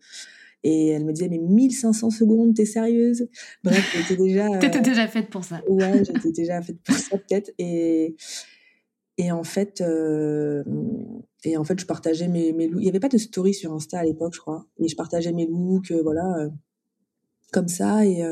Et 0.64 0.90
elle 0.90 1.06
me 1.06 1.14
disait, 1.14 1.30
mais 1.30 1.38
1500 1.38 2.10
secondes, 2.10 2.56
t'es 2.56 2.66
sérieuse? 2.66 3.28
Bref, 3.64 3.96
j'étais 3.96 4.20
déjà... 4.20 4.50
T'étais 4.60 4.82
déjà 4.82 5.08
faite 5.08 5.30
pour 5.30 5.44
ça. 5.44 5.62
Ouais, 5.68 6.04
j'étais 6.04 6.32
déjà 6.32 6.60
faite 6.62 6.82
pour 6.84 6.96
ça 6.96 7.18
peut-être. 7.18 7.52
Et, 7.60 8.16
et 9.17 9.32
en 9.32 9.43
fait, 9.43 9.82
euh, 9.82 10.63
et 11.43 11.56
en 11.58 11.63
fait, 11.63 11.80
je 11.80 11.86
partageais 11.86 12.28
mes, 12.28 12.51
mes 12.51 12.67
looks. 12.67 12.82
Il 12.82 12.84
n'y 12.84 12.89
avait 12.89 12.99
pas 12.99 13.10
de 13.10 13.17
story 13.17 13.54
sur 13.54 13.73
Insta 13.73 13.99
à 13.99 14.04
l'époque, 14.04 14.34
je 14.34 14.39
crois. 14.39 14.65
Mais 14.80 14.88
je 14.88 14.95
partageais 14.95 15.32
mes 15.32 15.47
looks, 15.47 15.91
euh, 15.91 16.01
voilà, 16.01 16.38
euh, 16.39 16.49
comme 17.54 17.67
ça. 17.67 18.06
Et, 18.06 18.23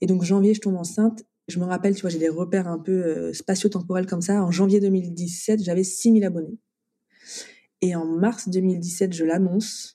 et 0.00 0.06
donc, 0.06 0.22
janvier, 0.22 0.54
je 0.54 0.60
tombe 0.60 0.76
enceinte. 0.76 1.24
Je 1.48 1.58
me 1.58 1.64
rappelle, 1.64 1.94
tu 1.94 2.00
vois, 2.00 2.10
j'ai 2.10 2.18
des 2.18 2.30
repères 2.30 2.68
un 2.68 2.78
peu 2.78 3.32
spatio-temporels 3.34 4.06
comme 4.06 4.22
ça. 4.22 4.42
En 4.42 4.50
janvier 4.50 4.80
2017, 4.80 5.62
j'avais 5.62 5.84
6000 5.84 6.24
abonnés. 6.24 6.58
Et 7.82 7.94
en 7.94 8.06
mars 8.06 8.48
2017, 8.48 9.12
je 9.12 9.24
l'annonce. 9.24 9.93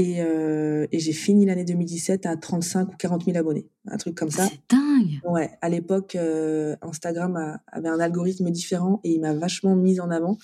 Et, 0.00 0.22
euh, 0.22 0.86
et 0.92 1.00
j'ai 1.00 1.12
fini 1.12 1.44
l'année 1.44 1.64
2017 1.64 2.24
à 2.24 2.36
35 2.36 2.92
ou 2.92 2.96
40 2.96 3.24
000 3.24 3.36
abonnés, 3.36 3.66
un 3.88 3.96
truc 3.96 4.14
comme 4.14 4.30
ça. 4.30 4.46
C'est 4.48 4.60
dingue. 4.70 5.20
Ouais, 5.24 5.50
à 5.60 5.68
l'époque, 5.68 6.14
euh, 6.14 6.76
Instagram 6.82 7.58
avait 7.66 7.88
un 7.88 7.98
algorithme 7.98 8.48
différent 8.50 9.00
et 9.02 9.10
il 9.10 9.20
m'a 9.20 9.34
vachement 9.34 9.74
mise 9.74 9.98
en 9.98 10.10
avant 10.10 10.38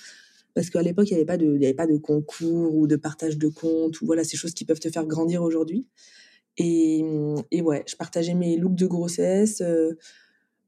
parce 0.55 0.71
qu'à 0.71 0.83
l'époque, 0.83 1.09
il 1.11 1.15
n'y 1.15 1.19
avait 1.19 1.27
pas 1.27 1.37
de, 1.37 1.55
il 1.55 1.63
y 1.63 1.67
avait 1.67 1.75
pas 1.75 1.87
de 1.87 1.97
concours 1.97 2.75
ou 2.75 2.87
de 2.87 2.97
partage 2.97 3.39
de 3.39 3.49
comptes 3.49 4.01
ou 4.01 4.07
voilà 4.07 4.25
ces 4.25 4.37
choses 4.37 4.55
qui 4.55 4.65
peuvent 4.65 4.81
te 4.81 4.91
faire 4.91 5.07
grandir 5.07 5.43
aujourd'hui. 5.43 5.87
Et, 6.57 7.05
et 7.51 7.63
ouais, 7.63 7.85
je 7.87 7.97
partageais 7.97 8.35
mes 8.35 8.57
looks 8.57 8.77
de 8.77 8.87
grossesse. 8.87 9.61
Euh, 9.61 9.97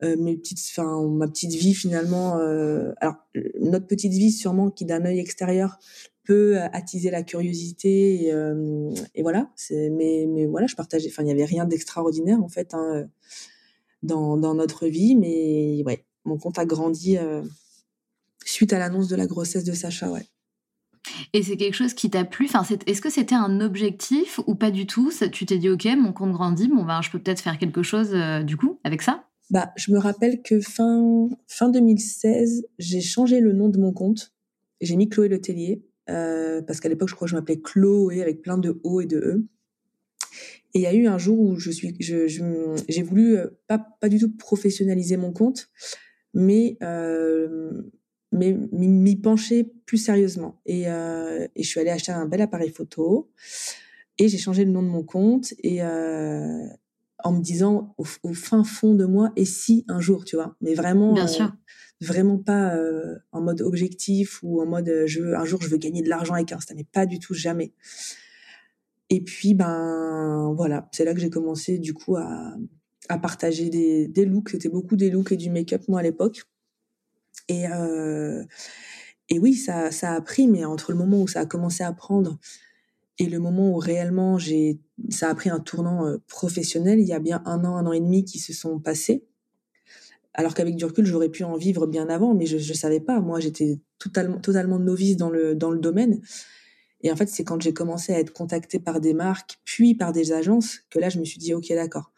euh 0.03 0.17
mes 0.19 0.37
petites, 0.37 0.59
enfin 0.59 1.09
ma 1.09 1.27
petite 1.27 1.55
vie 1.55 1.75
finalement. 1.75 2.39
Euh, 2.39 2.93
alors 3.01 3.17
notre 3.61 3.87
petite 3.87 4.13
vie 4.13 4.31
sûrement 4.31 4.71
qui 4.71 4.85
d'un 4.85 5.05
œil 5.05 5.21
extérieur 5.21 5.79
peut 6.27 6.59
attiser 6.73 7.11
la 7.11 7.23
curiosité 7.23 8.25
et, 8.25 8.33
euh, 8.33 8.91
et 9.15 9.23
voilà 9.23 9.51
mais 9.71 10.27
mais 10.29 10.47
voilà 10.47 10.67
je 10.67 10.75
partageais 10.75 11.09
enfin 11.11 11.23
il 11.23 11.29
y 11.29 11.33
avait 11.33 11.45
rien 11.45 11.65
d'extraordinaire 11.65 12.43
en 12.43 12.49
fait 12.49 12.75
hein, 12.75 13.09
dans, 14.03 14.37
dans 14.37 14.55
notre 14.55 14.87
vie 14.87 15.15
mais 15.17 15.83
ouais 15.87 16.05
mon 16.25 16.37
compte 16.37 16.59
a 16.59 16.67
grandi 16.67 17.17
euh, 17.17 17.43
suite 18.45 18.73
à 18.73 18.79
l'annonce 18.79 19.09
de 19.09 19.17
la 19.17 19.27
grossesse 19.27 19.65
de 19.65 19.73
Sacha 19.73 20.11
ouais. 20.11 20.27
Et 21.33 21.43
c'est 21.43 21.57
quelque 21.57 21.75
chose 21.75 21.95
qui 21.95 22.11
t'a 22.11 22.25
plu? 22.25 22.47
Enfin, 22.47 22.65
Est-ce 22.87 23.01
que 23.01 23.11
c'était 23.11 23.35
un 23.35 23.61
objectif 23.61 24.41
ou 24.47 24.57
pas 24.57 24.73
du 24.73 24.87
tout? 24.87 25.13
Tu 25.33 25.47
t'es 25.47 25.57
dit, 25.57 25.69
OK, 25.69 25.87
mon 25.97 26.13
compte 26.13 26.33
grandit, 26.33 26.67
bon, 26.67 26.85
ben, 26.85 27.01
je 27.01 27.11
peux 27.11 27.21
peut-être 27.21 27.41
faire 27.41 27.59
quelque 27.59 27.83
chose 27.85 28.11
euh, 28.13 28.43
du 28.43 28.57
coup 28.57 28.81
avec 28.83 29.03
ça? 29.03 29.25
Bah, 29.51 29.73
Je 29.77 29.93
me 29.93 29.99
rappelle 29.99 30.43
que 30.43 30.61
fin, 30.61 31.29
fin 31.47 31.69
2016, 31.69 32.67
j'ai 32.79 33.01
changé 33.01 33.41
le 33.41 33.53
nom 33.53 33.69
de 33.69 33.79
mon 33.79 33.93
compte. 33.93 34.33
J'ai 34.81 34.97
mis 34.97 35.09
Chloé 35.09 35.29
Letellier 35.29 35.83
euh, 36.09 36.63
parce 36.63 36.81
qu'à 36.81 36.89
l'époque, 36.89 37.09
je 37.09 37.15
crois 37.15 37.27
que 37.27 37.31
je 37.31 37.37
m'appelais 37.37 37.61
Chloé 37.61 38.23
avec 38.23 38.43
plein 38.43 38.59
de 38.59 38.81
O 38.83 39.01
et 39.01 39.07
de 39.07 39.19
E. 39.19 39.45
Et 40.75 40.81
il 40.81 40.83
y 40.83 40.87
a 40.87 40.95
eu 40.95 41.07
un 41.07 41.19
jour 41.19 41.39
où 41.41 41.57
je 41.57 41.71
suis, 41.71 41.97
j'ai 42.01 43.03
voulu 43.03 43.39
euh, 43.39 43.47
pas, 43.67 43.79
pas 43.79 44.09
du 44.09 44.19
tout 44.19 44.31
professionnaliser 44.37 45.17
mon 45.17 45.33
compte, 45.33 45.71
mais 46.35 46.77
euh, 46.83 47.83
mais 48.33 48.53
m'y 48.53 49.17
pencher 49.17 49.73
plus 49.87 49.97
sérieusement. 49.97 50.61
Et, 50.67 50.83
et, 50.83 51.63
je 51.63 51.69
suis 51.69 51.81
allée 51.81 51.91
acheter 51.91 52.13
un 52.13 52.27
bel 52.27 52.43
appareil 52.43 52.71
photo 52.71 53.31
et 54.19 54.29
j'ai 54.29 54.37
changé 54.37 54.65
le 54.65 54.73
nom 54.73 54.83
de 54.83 54.89
mon 54.89 55.05
compte 55.05 55.55
et 55.63 55.81
en 57.25 57.33
me 57.33 57.41
disant 57.41 57.95
au, 57.99 58.05
au, 58.23 58.35
fin 58.35 58.65
fond 58.65 58.95
de 58.95 59.05
moi 59.05 59.33
et 59.37 59.45
si 59.45 59.85
un 59.89 60.01
jour, 60.01 60.25
tu 60.25 60.37
vois, 60.37 60.57
mais 60.61 60.75
vraiment. 60.75 61.15
Bien 61.15 61.27
sûr 61.27 61.53
vraiment 62.01 62.39
pas 62.39 62.75
euh, 62.75 63.17
en 63.33 63.41
mode 63.41 63.63
objectif 63.63 64.41
ou 64.43 64.61
en 64.61 64.67
mode 64.67 64.89
euh, 64.89 65.07
je 65.07 65.21
veux, 65.21 65.37
un 65.37 65.45
jour 65.45 65.63
je 65.63 65.69
veux 65.69 65.79
gagner 65.79 66.03
de 66.03 66.09
l'argent 66.09 66.35
avec 66.35 66.53
Insta, 66.53 66.75
mais 66.75 66.85
pas 66.85 67.07
du 67.07 67.19
tout, 67.19 67.35
jamais. 67.35 67.73
Et 69.09 69.23
puis 69.23 69.55
ben 69.55 70.53
voilà, 70.57 70.89
c'est 70.93 71.05
là 71.05 71.15
que 71.15 71.21
j'ai 71.21 71.31
commencé 71.31 71.79
du 71.79 71.95
coup 71.95 72.17
à, 72.17 72.55
à 73.09 73.19
partager 73.19 73.71
des, 73.71 74.09
des 74.09 74.25
looks. 74.25 74.51
C'était 74.51 74.69
beaucoup 74.69 74.97
des 74.97 75.11
looks 75.11 75.33
et 75.33 75.37
du 75.37 75.49
make-up 75.49 75.83
moi 75.89 76.01
à 76.01 76.03
l'époque. 76.03 76.43
Et 77.49 77.69
euh, 77.69 78.45
et 79.29 79.39
oui, 79.39 79.55
ça 79.55 79.91
ça 79.91 80.15
a 80.15 80.21
pris, 80.21 80.49
mais 80.49 80.65
entre 80.65 80.93
le 80.93 80.99
moment 80.99 81.23
où 81.23 81.29
ça 81.29 81.41
a 81.41 81.47
commencé 81.47 81.85
à 81.85 81.93
prendre 81.93 82.39
et 83.19 83.27
le 83.27 83.39
moment 83.39 83.71
où 83.71 83.79
réellement 83.79 84.39
j'ai 84.39 84.81
ça 85.11 85.29
a 85.29 85.35
pris 85.35 85.51
un 85.51 85.61
tournant 85.61 86.07
euh, 86.07 86.19
professionnel, 86.27 87.01
il 87.01 87.07
y 87.07 87.13
a 87.13 87.19
bien 87.19 87.43
un 87.45 87.65
an, 87.65 87.77
un 87.77 87.87
an 87.87 87.93
et 87.93 88.01
demi 88.01 88.25
qui 88.25 88.39
se 88.39 88.53
sont 88.53 88.79
passés. 88.79 89.25
Alors 90.35 90.55
qu'avec 90.55 90.77
du 90.77 90.85
recul, 90.85 91.07
j'aurais 91.07 91.31
pu 91.31 91.45
en 91.45 91.57
vivre 91.57 91.87
bien 91.87 92.09
avant, 92.09 92.35
mais 92.35 92.45
je 92.45 92.57
ne 92.57 92.77
savais 92.77 93.01
pas. 93.01 93.21
Moi, 93.21 93.41
j'étais 93.41 93.81
totalement, 93.99 94.39
totalement 94.39 94.79
novice 94.79 95.17
dans 95.17 95.31
le, 95.31 95.55
dans 95.55 95.71
le 95.71 95.79
domaine. 95.79 96.21
Et 97.03 97.11
en 97.11 97.17
fait, 97.17 97.29
c'est 97.29 97.45
quand 97.45 97.61
j'ai 97.61 97.73
commencé 97.73 98.13
à 98.13 98.21
être 98.21 98.33
contactée 98.33 98.79
par 98.79 99.01
des 99.01 99.15
marques, 99.15 99.59
puis 99.65 99.95
par 99.95 100.13
des 100.13 100.33
agences, 100.33 100.81
que 100.91 100.99
là, 100.99 101.09
je 101.09 101.19
me 101.19 101.25
suis 101.25 101.39
dit, 101.39 101.55
OK, 101.55 101.69
d'accord. 101.71 102.13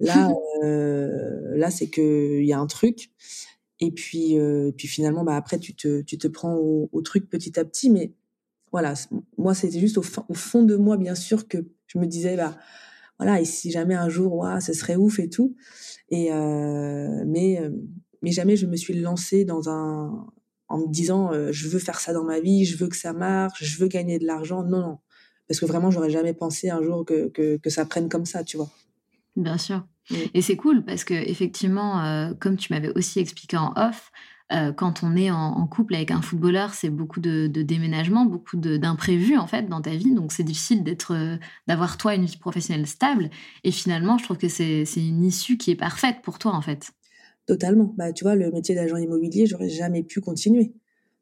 Là, 0.00 0.30
euh, 0.62 1.56
là, 1.56 1.70
c'est 1.70 1.88
qu'il 1.88 2.44
y 2.44 2.52
a 2.52 2.58
un 2.58 2.66
truc. 2.66 3.10
Et 3.80 3.90
puis, 3.90 4.38
euh, 4.38 4.70
puis 4.76 4.86
finalement, 4.86 5.24
bah, 5.24 5.36
après, 5.36 5.58
tu 5.58 5.74
te, 5.74 6.02
tu 6.02 6.18
te 6.18 6.28
prends 6.28 6.54
au, 6.54 6.90
au 6.92 7.00
truc 7.02 7.28
petit 7.30 7.58
à 7.58 7.64
petit. 7.64 7.88
Mais 7.88 8.12
voilà, 8.70 8.94
moi, 9.38 9.54
c'était 9.54 9.80
juste 9.80 9.98
au, 9.98 10.04
au, 10.28 10.34
fond 10.34 10.62
de 10.62 10.76
moi, 10.76 10.96
bien 10.96 11.14
sûr, 11.14 11.48
que 11.48 11.58
je 11.92 11.98
me 11.98 12.06
disais, 12.06 12.36
bah, 12.36 12.56
voilà, 13.18 13.40
et 13.40 13.44
si 13.44 13.70
jamais 13.70 13.94
un 13.94 14.08
jour, 14.08 14.46
ce 14.60 14.72
serait 14.72 14.96
ouf 14.96 15.18
et 15.18 15.28
tout. 15.28 15.56
Et 16.12 16.32
euh, 16.32 17.24
mais 17.26 17.60
euh, 17.60 17.70
mais 18.20 18.32
jamais 18.32 18.56
je 18.56 18.66
me 18.66 18.76
suis 18.76 18.94
lancée 18.94 19.44
dans 19.44 19.68
un 19.68 20.26
en 20.68 20.78
me 20.78 20.92
disant 20.92 21.32
euh, 21.32 21.52
je 21.52 21.68
veux 21.68 21.78
faire 21.78 22.00
ça 22.00 22.12
dans 22.12 22.24
ma 22.24 22.40
vie, 22.40 22.64
je 22.64 22.76
veux 22.76 22.88
que 22.88 22.96
ça 22.96 23.12
marche, 23.12 23.64
je 23.64 23.78
veux 23.78 23.88
gagner 23.88 24.18
de 24.18 24.26
l'argent. 24.26 24.62
Non 24.62 24.80
non, 24.80 24.98
parce 25.48 25.60
que 25.60 25.66
vraiment 25.66 25.90
j'aurais 25.90 26.10
jamais 26.10 26.34
pensé 26.34 26.68
un 26.68 26.82
jour 26.82 27.04
que, 27.04 27.28
que, 27.28 27.56
que 27.56 27.70
ça 27.70 27.86
prenne 27.86 28.08
comme 28.08 28.26
ça, 28.26 28.44
tu 28.44 28.56
vois. 28.58 28.70
Bien 29.36 29.56
sûr. 29.56 29.86
Et 30.34 30.42
c'est 30.42 30.56
cool 30.56 30.84
parce 30.84 31.04
que 31.04 31.14
effectivement, 31.14 32.34
comme 32.40 32.56
tu 32.56 32.72
m'avais 32.72 32.90
aussi 32.90 33.20
expliqué 33.20 33.56
en 33.56 33.72
off, 33.76 34.10
quand 34.76 35.02
on 35.02 35.16
est 35.16 35.30
en, 35.30 35.66
couple 35.66 35.94
avec 35.94 36.10
un 36.10 36.20
footballeur, 36.22 36.74
c'est 36.74 36.90
beaucoup 36.90 37.20
de, 37.20 37.46
de 37.46 37.62
déménagements, 37.62 38.26
beaucoup 38.26 38.56
d'imprévus 38.56 39.36
en 39.36 39.46
fait 39.46 39.68
dans 39.68 39.80
ta 39.80 39.94
vie. 39.94 40.12
Donc 40.14 40.32
c'est 40.32 40.42
difficile 40.42 40.84
d'être, 40.84 41.38
d'avoir 41.66 41.96
toi 41.96 42.14
une 42.14 42.24
vie 42.24 42.36
professionnelle 42.36 42.86
stable. 42.86 43.30
Et 43.64 43.70
finalement, 43.70 44.18
je 44.18 44.24
trouve 44.24 44.38
que 44.38 44.48
c'est 44.48 44.84
une 44.96 45.24
issue 45.24 45.56
qui 45.56 45.70
est 45.70 45.76
parfaite 45.76 46.16
pour 46.22 46.38
toi 46.38 46.52
en 46.52 46.60
fait. 46.60 46.92
Totalement. 47.46 47.94
Bah 47.96 48.12
tu 48.12 48.24
vois, 48.24 48.34
le 48.34 48.50
métier 48.50 48.74
d'agent 48.74 48.96
immobilier, 48.96 49.46
j'aurais 49.46 49.68
jamais 49.68 50.02
pu 50.02 50.20
continuer. 50.20 50.74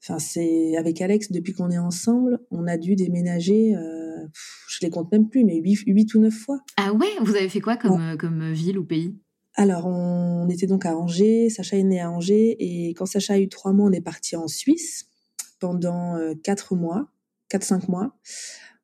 Enfin, 0.02 0.18
c'est 0.18 0.76
avec 0.76 1.00
Alex 1.02 1.30
depuis 1.30 1.52
qu'on 1.52 1.70
est 1.70 1.78
ensemble, 1.78 2.40
on 2.50 2.66
a 2.66 2.78
dû 2.78 2.96
déménager. 2.96 3.74
Euh, 3.76 4.26
je 4.68 4.78
les 4.82 4.90
compte 4.90 5.12
même 5.12 5.28
plus, 5.28 5.44
mais 5.44 5.56
8, 5.56 6.14
ou 6.14 6.20
9 6.20 6.32
fois. 6.32 6.60
Ah 6.76 6.92
ouais? 6.92 7.08
Vous 7.20 7.34
avez 7.34 7.48
fait 7.48 7.60
quoi 7.60 7.76
comme, 7.76 8.16
comme 8.18 8.52
ville 8.52 8.78
ou 8.78 8.84
pays? 8.84 9.14
Alors, 9.61 9.84
on 9.84 10.48
était 10.48 10.66
donc 10.66 10.86
à 10.86 10.96
Angers, 10.96 11.50
Sacha 11.50 11.76
est 11.76 11.82
né 11.82 12.00
à 12.00 12.11
Angers, 12.11 12.56
et 12.61 12.94
quand 12.94 13.04
Sacha 13.04 13.34
a 13.34 13.38
eu 13.38 13.50
trois 13.50 13.74
mois, 13.74 13.90
on 13.90 13.92
est 13.92 14.00
parti 14.00 14.34
en 14.34 14.48
Suisse 14.48 15.11
pendant 15.58 16.16
euh, 16.16 16.32
quatre 16.32 16.74
mois, 16.74 17.11
quatre, 17.50 17.64
cinq 17.64 17.86
mois. 17.86 18.16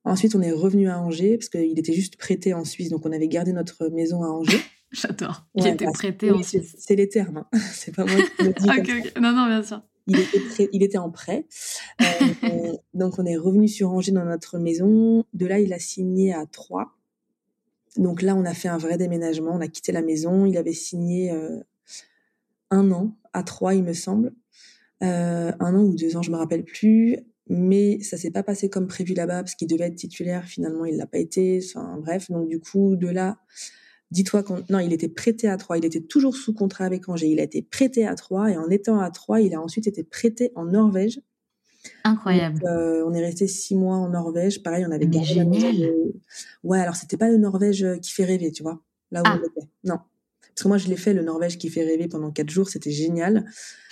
Ensuite, 0.05 0.35
on 0.35 0.43
est 0.43 0.53
revenu 0.53 0.91
à 0.91 1.01
Angers, 1.01 1.39
parce 1.39 1.49
qu'il 1.49 1.79
était 1.79 1.95
juste 1.95 2.19
prêté 2.19 2.53
en 2.53 2.67
Suisse, 2.67 2.91
donc 2.91 3.07
on 3.07 3.13
avait 3.13 3.27
gardé 3.27 3.55
notre 3.55 3.89
maison 3.89 4.23
à 4.23 4.27
Angers. 4.27 4.61
J'adore. 4.93 5.47
Il 5.55 5.67
était 5.67 5.87
prêté 5.87 6.31
en 6.31 6.43
Suisse. 6.43 6.77
C'est 6.79 6.95
les 6.95 7.09
termes, 7.09 7.39
hein. 7.39 7.59
c'est 7.73 7.95
pas 7.95 8.05
moi 8.05 8.15
qui 8.37 8.45
le 8.45 8.53
dis. 8.53 9.11
Non, 9.19 9.33
non, 9.33 9.47
bien 9.47 9.63
sûr. 9.63 9.81
Il 10.07 10.21
était, 10.21 10.69
il 10.75 10.83
était 10.83 10.99
en 10.99 11.11
prêt. 11.11 11.47
Euh, 12.03 12.75
donc, 12.93 13.19
on 13.19 13.25
est 13.25 13.39
revenu 13.39 13.67
sur 13.67 13.93
Angers 13.93 14.13
dans 14.13 14.27
notre 14.27 14.59
maison. 14.59 15.25
De 15.33 15.47
là, 15.47 15.59
il 15.59 15.73
a 15.73 15.79
signé 15.79 16.35
à 16.35 16.45
Troyes. 16.45 16.93
Donc 17.97 18.23
là, 18.23 18.35
on 18.37 18.45
a 18.45 18.55
fait 18.55 18.69
un 18.69 18.79
vrai 18.79 18.99
déménagement. 18.99 19.53
On 19.55 19.61
a 19.61 19.69
quitté 19.69 19.93
la 19.93 20.03
maison. 20.03 20.47
Il 20.47 20.57
avait 20.57 20.73
signé 20.73 21.31
euh, 21.31 21.61
un 22.71 22.91
an 22.91 23.17
à 23.33 23.43
Troyes, 23.43 23.75
il 23.75 23.85
me 23.85 23.93
semble. 23.93 24.33
Euh, 25.03 25.53
un 25.61 25.75
an 25.75 25.83
ou 25.83 25.95
deux 25.95 26.17
ans, 26.17 26.23
je 26.23 26.31
me 26.31 26.37
rappelle 26.37 26.65
plus. 26.65 27.19
Mais 27.49 28.01
ça 28.01 28.17
s'est 28.17 28.31
pas 28.31 28.43
passé 28.43 28.69
comme 28.69 28.89
prévu 28.89 29.15
là-bas 29.15 29.43
parce 29.43 29.55
qu'il 29.55 29.69
devait 29.69 29.85
être 29.85 29.97
titulaire. 29.97 30.45
Finalement, 30.45 30.85
il 30.85 30.97
l'a 30.97 31.07
pas 31.07 31.19
été. 31.19 31.61
Enfin, 31.65 31.99
bref. 31.99 32.31
Donc 32.31 32.49
du 32.49 32.59
coup, 32.59 32.97
de 32.97 33.09
là, 33.09 33.39
dis-toi 34.11 34.43
qu'on, 34.43 34.65
non, 34.69 34.81
il 34.81 34.93
était 34.93 35.09
prêté 35.09 35.49
à 35.49 35.57
Troyes. 35.57 35.79
Il 35.79 35.85
était 35.85 36.01
toujours 36.01 36.37
sous 36.37 36.53
contrat 36.55 36.85
avec 36.85 37.09
Angers. 37.09 37.29
Il 37.29 37.41
a 37.41 37.45
été 37.45 37.63
prêté 37.63 38.07
à 38.07 38.15
Troyes 38.15 38.51
et 38.51 38.57
en 38.57 38.69
étant 38.69 38.99
à 38.99 39.11
Troyes, 39.11 39.41
il 39.41 39.55
a 39.55 39.61
ensuite 39.61 39.87
été 39.87 40.03
prêté 40.03 40.51
en 40.55 40.65
Norvège 40.65 41.21
Incroyable. 42.05 42.63
Euh, 42.67 43.05
on 43.07 43.13
est 43.13 43.25
resté 43.25 43.47
six 43.47 43.75
mois 43.75 43.97
en 43.97 44.09
Norvège. 44.09 44.63
Pareil, 44.63 44.85
on 44.87 44.93
avait 44.93 45.07
gardé 45.07 45.29
génial. 45.29 45.93
Ouais, 46.63 46.81
alors 46.81 46.97
c'était 46.97 47.17
pas 47.17 47.29
le 47.29 47.37
Norvège 47.37 47.85
euh, 47.85 47.97
qui 47.97 48.13
fait 48.13 48.25
rêver, 48.25 48.53
tu 48.53 48.63
vois. 48.63 48.81
Là 49.11 49.21
où 49.21 49.25
ah. 49.27 49.41
on 49.41 49.47
était. 49.47 49.69
Non. 49.85 49.99
Parce 50.41 50.63
que 50.63 50.69
moi, 50.69 50.79
je 50.79 50.89
l'ai 50.89 50.97
fait, 50.97 51.13
le 51.13 51.23
Norvège 51.23 51.59
qui 51.59 51.69
fait 51.69 51.85
rêver 51.85 52.09
pendant 52.09 52.31
quatre 52.31 52.49
jours, 52.49 52.69
c'était 52.69 52.91
génial. 52.91 53.45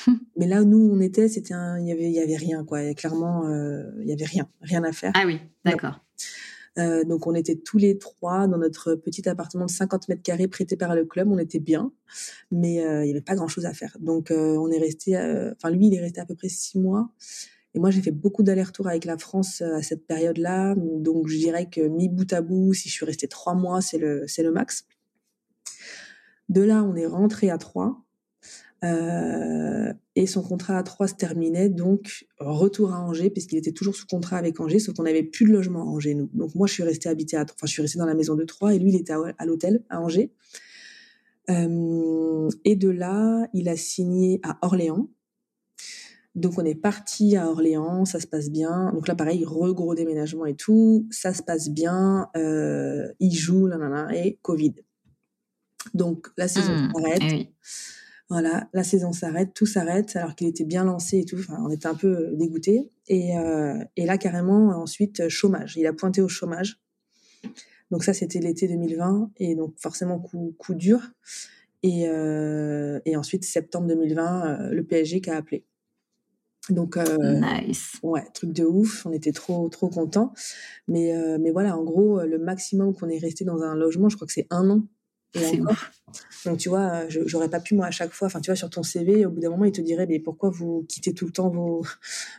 Mais 0.37 0.47
là 0.47 0.63
où 0.63 0.65
nous, 0.65 0.79
on 0.79 1.01
était, 1.01 1.29
c'était 1.29 1.55
un... 1.55 1.79
il 1.79 1.87
y 1.87 1.93
avait, 1.93 2.07
il 2.07 2.15
y 2.15 2.21
avait 2.21 2.37
rien, 2.37 2.65
quoi. 2.65 2.83
Et 2.83 2.95
clairement, 2.95 3.47
euh, 3.47 3.83
il 4.01 4.09
y 4.09 4.13
avait 4.13 4.25
rien, 4.25 4.49
rien 4.63 4.83
à 4.85 4.93
faire. 4.93 5.13
Ah 5.15 5.25
oui, 5.27 5.41
d'accord. 5.65 6.01
donc 6.77 7.27
on 7.27 7.35
était 7.35 7.57
tous 7.57 7.79
les 7.79 7.99
trois 7.99 8.49
dans 8.49 8.59
notre 8.59 8.95
petit 8.95 9.29
appartement 9.29 9.67
de 9.67 9.71
50 9.71 10.09
mètres 10.09 10.23
carrés 10.23 10.49
prêté 10.49 10.77
par 10.77 10.95
le 10.95 11.05
club. 11.05 11.29
On 11.31 11.39
était 11.39 11.61
bien, 11.61 11.93
mais 12.51 12.77
il 12.77 13.07
y 13.07 13.11
avait 13.11 13.21
pas 13.21 13.35
grand 13.35 13.49
chose 13.49 13.67
à 13.67 13.75
faire. 13.75 13.97
Donc 14.01 14.31
on 14.31 14.71
est 14.71 14.79
resté, 14.79 15.17
enfin 15.57 15.71
lui 15.71 15.87
il 15.87 15.95
est 15.95 16.01
resté 16.01 16.21
à 16.21 16.27
peu 16.27 16.35
près 16.35 16.49
six 16.49 16.79
mois 16.79 17.11
et 17.75 17.81
moi, 17.81 17.91
j'ai 17.91 18.03
fait 18.03 18.13
beaucoup 18.13 18.43
d'allers-retours 18.43 18.87
avec 18.87 19.05
la 19.05 19.19
France 19.19 19.61
euh, 19.61 19.77
à 19.77 19.83
cette 19.83 20.07
période-là. 20.07 20.75
Donc, 20.77 21.27
je 21.27 21.37
dirais 21.37 21.69
que 21.69 21.81
mi 21.81 22.09
bout 22.09 22.33
à 22.33 22.41
bout, 22.41 22.73
si 22.73 22.89
je 22.89 22.95
suis 22.95 23.05
restée 23.05 23.27
trois 23.27 23.55
mois, 23.55 23.81
c'est 23.81 23.99
le, 23.99 24.25
c'est 24.29 24.45
le 24.45 24.53
max. 24.53 24.87
De 26.49 26.63
là, 26.63 26.85
on 26.85 26.95
est 26.95 27.07
rentré 27.07 27.51
à 27.51 27.59
Troyes. 27.59 28.01
Euh, 28.85 29.93
et 30.15 30.27
son 30.27 30.43
contrat 30.43 30.77
à 30.77 30.83
Troyes 30.83 31.09
se 31.09 31.15
terminait, 31.15 31.71
donc 31.71 32.27
retour 32.39 32.93
à 32.93 33.01
Angers, 33.01 33.31
puisqu'il 33.31 33.57
était 33.57 33.73
toujours 33.73 33.97
sous 33.97 34.07
contrat 34.07 34.37
avec 34.37 34.61
Angers, 34.61 34.79
sauf 34.79 34.95
qu'on 34.95 35.05
n'avait 35.05 35.23
plus 35.23 35.47
de 35.47 35.53
logement 35.53 35.81
à 35.81 35.87
Angers. 35.87 36.15
Donc 36.35 36.55
moi, 36.55 36.67
je 36.67 36.75
suis 36.75 36.83
restée 36.83 37.09
habitée 37.09 37.37
à, 37.37 37.43
enfin, 37.43 37.67
je 37.67 37.73
suis 37.73 37.83
restée 37.83 37.99
dans 37.99 38.07
la 38.07 38.15
maison 38.15 38.35
de 38.35 38.45
Troyes, 38.45 38.75
et 38.75 38.79
lui, 38.79 38.91
il 38.91 38.97
était 38.97 39.15
à, 39.15 39.47
l'hôtel 39.47 39.83
à 39.89 40.01
Angers. 40.01 40.31
Euh, 41.51 42.49
et 42.65 42.77
de 42.77 42.89
là, 42.91 43.49
il 43.55 43.69
a 43.69 43.77
signé 43.77 44.39
à 44.43 44.59
Orléans, 44.63 45.09
donc 46.35 46.59
on 46.59 46.65
est 46.65 46.75
parti 46.75 47.37
à 47.37 47.49
Orléans, 47.49 48.05
ça 48.05 48.19
se 48.19 48.27
passe 48.27 48.51
bien. 48.51 48.93
Donc 48.93 49.07
là 49.07 49.15
pareil, 49.15 49.45
regros 49.45 49.95
déménagement 49.95 50.47
et 50.47 50.55
tout, 50.55 51.07
ça 51.11 51.33
se 51.33 51.43
passe 51.43 51.69
bien. 51.69 52.29
Euh, 52.37 53.13
il 53.21 53.33
joue, 53.33 53.69
nanana, 53.69 54.09
et 54.15 54.39
Covid. 54.43 54.75
Donc 55.93 56.29
la 56.37 56.49
saison 56.49 56.73
mmh, 56.73 56.93
s'arrête. 56.95 57.23
Eh 57.23 57.53
voilà, 58.31 58.69
la 58.73 58.83
saison 58.83 59.13
s'arrête, 59.13 59.53
tout 59.55 59.67
s'arrête, 59.67 60.17
alors 60.17 60.35
qu'il 60.35 60.49
était 60.49 60.65
bien 60.65 60.83
lancé 60.83 61.19
et 61.19 61.25
tout. 61.25 61.37
Enfin, 61.39 61.59
on 61.61 61.71
était 61.71 61.87
un 61.87 61.95
peu 61.95 62.31
dégoûtés. 62.35 62.91
Et, 63.07 63.37
euh, 63.37 63.79
et 63.97 64.07
là 64.07 64.19
carrément 64.19 64.69
ensuite 64.71 65.29
chômage. 65.29 65.77
Il 65.77 65.87
a 65.87 65.93
pointé 65.93 66.21
au 66.21 66.29
chômage. 66.29 66.81
Donc 67.91 68.03
ça 68.03 68.15
c'était 68.15 68.41
l'été 68.41 68.67
2020 68.67 69.31
et 69.37 69.55
donc 69.55 69.75
forcément 69.79 70.19
coup, 70.19 70.55
coup 70.59 70.75
dur. 70.75 71.01
Et, 71.83 72.09
euh, 72.09 72.99
et 73.05 73.15
ensuite 73.15 73.45
septembre 73.45 73.87
2020, 73.89 74.47
euh, 74.47 74.71
le 74.71 74.83
PSG 74.85 75.21
qui 75.21 75.31
a 75.31 75.37
appelé. 75.37 75.65
Donc, 76.71 76.97
euh, 76.97 77.41
nice. 77.67 77.97
ouais, 78.03 78.25
truc 78.33 78.53
de 78.53 78.65
ouf. 78.65 79.05
On 79.07 79.13
était 79.13 79.33
trop, 79.33 79.69
trop 79.69 79.89
contents. 79.89 80.33
Mais, 80.89 81.15
euh, 81.15 81.39
mais 81.41 81.51
voilà, 81.51 81.77
en 81.77 81.85
gros, 81.85 82.23
le 82.23 82.39
maximum 82.39 82.95
qu'on 82.95 83.09
est 83.09 83.19
resté 83.19 83.45
dans 83.45 83.61
un 83.63 83.75
logement, 83.75 84.09
je 84.09 84.17
crois 84.17 84.27
que 84.27 84.33
c'est 84.33 84.47
un 84.51 84.71
an. 84.71 84.87
C'est 85.37 85.61
Donc, 86.47 86.59
tu 86.59 86.69
vois, 86.69 87.09
j'aurais 87.09 87.51
pas 87.51 87.59
pu, 87.59 87.75
moi, 87.75 87.87
à 87.87 87.91
chaque 87.91 88.13
fois, 88.13 88.27
enfin, 88.27 88.41
tu 88.41 88.51
vois, 88.51 88.57
sur 88.57 88.71
ton 88.71 88.85
CV, 88.85 89.27
au 89.27 89.31
bout 89.31 89.41
d'un 89.41 89.51
moment, 89.51 89.65
il 89.65 89.73
te 89.73 89.81
dirait, 89.81 90.07
mais 90.07 90.21
pourquoi 90.21 90.51
vous 90.51 90.87
quittez 90.89 91.13
tout 91.13 91.27
le 91.27 91.33
temps 91.33 91.49
vos, 91.49 91.85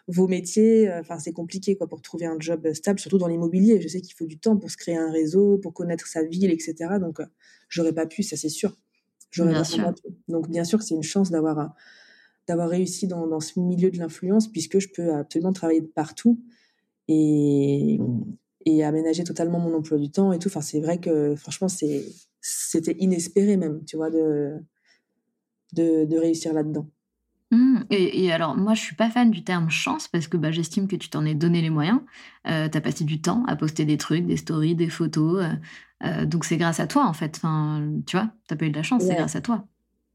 vos 0.07 0.27
métiers? 0.27 0.89
Enfin, 0.93 1.19
c'est 1.19 1.33
compliqué, 1.33 1.75
quoi, 1.75 1.87
pour 1.87 2.01
trouver 2.01 2.25
un 2.25 2.37
job 2.39 2.71
stable, 2.73 2.99
surtout 2.99 3.17
dans 3.17 3.27
l'immobilier. 3.27 3.81
Je 3.81 3.87
sais 3.89 3.99
qu'il 3.99 4.15
faut 4.15 4.25
du 4.25 4.39
temps 4.39 4.55
pour 4.55 4.71
se 4.71 4.77
créer 4.77 4.95
un 4.95 5.11
réseau, 5.11 5.57
pour 5.57 5.73
connaître 5.73 6.07
sa 6.07 6.23
ville, 6.23 6.51
etc. 6.51 6.97
Donc, 7.01 7.19
euh, 7.19 7.25
j'aurais 7.67 7.93
pas 7.93 8.05
pu, 8.05 8.23
ça, 8.23 8.37
c'est 8.37 8.49
sûr. 8.49 8.77
Sûr. 9.65 9.93
Donc, 10.29 10.49
bien 10.49 10.63
sûr 10.63 10.79
que 10.79 10.85
c'est 10.85 10.95
une 10.95 11.03
chance 11.03 11.29
d'avoir 11.29 11.75
d'avoir 12.47 12.69
réussi 12.69 13.07
dans, 13.07 13.27
dans, 13.27 13.39
ce 13.39 13.59
milieu 13.59 13.91
de 13.91 13.97
l'influence 13.97 14.47
puisque 14.47 14.79
je 14.79 14.89
peux 14.89 15.13
absolument 15.13 15.53
travailler 15.53 15.81
de 15.81 15.87
partout 15.87 16.39
et, 17.07 17.99
et 18.65 18.83
aménager 18.83 19.23
totalement 19.23 19.59
mon 19.59 19.73
emploi 19.75 19.97
du 19.97 20.11
temps 20.11 20.33
et 20.33 20.39
tout. 20.39 20.49
Enfin, 20.49 20.61
c'est 20.61 20.79
vrai 20.79 20.99
que 20.99 21.35
franchement, 21.35 21.67
c'est, 21.67 22.03
c'était 22.41 22.95
inespéré 22.99 23.57
même, 23.57 23.83
tu 23.85 23.97
vois, 23.97 24.09
de, 24.09 24.59
de, 25.73 26.05
de 26.05 26.17
réussir 26.17 26.53
là-dedans. 26.53 26.87
Mmh. 27.51 27.83
et, 27.91 28.31
alors, 28.31 28.57
moi, 28.57 28.73
je 28.73 28.81
suis 28.81 28.95
pas 28.95 29.09
fan 29.09 29.29
du 29.29 29.43
terme 29.43 29.69
chance 29.69 30.07
parce 30.07 30.27
que 30.27 30.35
bah, 30.35 30.51
j'estime 30.51 30.87
que 30.87 30.95
tu 30.95 31.09
t'en 31.09 31.25
es 31.25 31.35
donné 31.35 31.61
les 31.61 31.69
moyens. 31.69 32.01
Euh, 32.47 32.67
tu 32.67 32.77
as 32.77 32.81
passé 32.81 33.03
du 33.03 33.21
temps 33.21 33.43
à 33.45 33.55
poster 33.55 33.85
des 33.85 33.97
trucs, 33.97 34.25
des 34.25 34.37
stories, 34.37 34.75
des 34.75 34.89
photos. 34.89 35.43
Euh, 35.43 35.49
euh, 36.03 36.25
donc, 36.25 36.43
c'est 36.43 36.57
grâce 36.57 36.79
à 36.79 36.87
toi, 36.87 37.05
en 37.05 37.13
fait. 37.13 37.37
Enfin, 37.37 37.87
tu 38.07 38.17
vois, 38.17 38.31
tu 38.49 38.57
pas 38.57 38.65
eu 38.65 38.71
de 38.71 38.75
la 38.75 38.83
chance, 38.83 39.03
c'est 39.03 39.15
grâce 39.15 39.35
à 39.35 39.41
toi. 39.41 39.65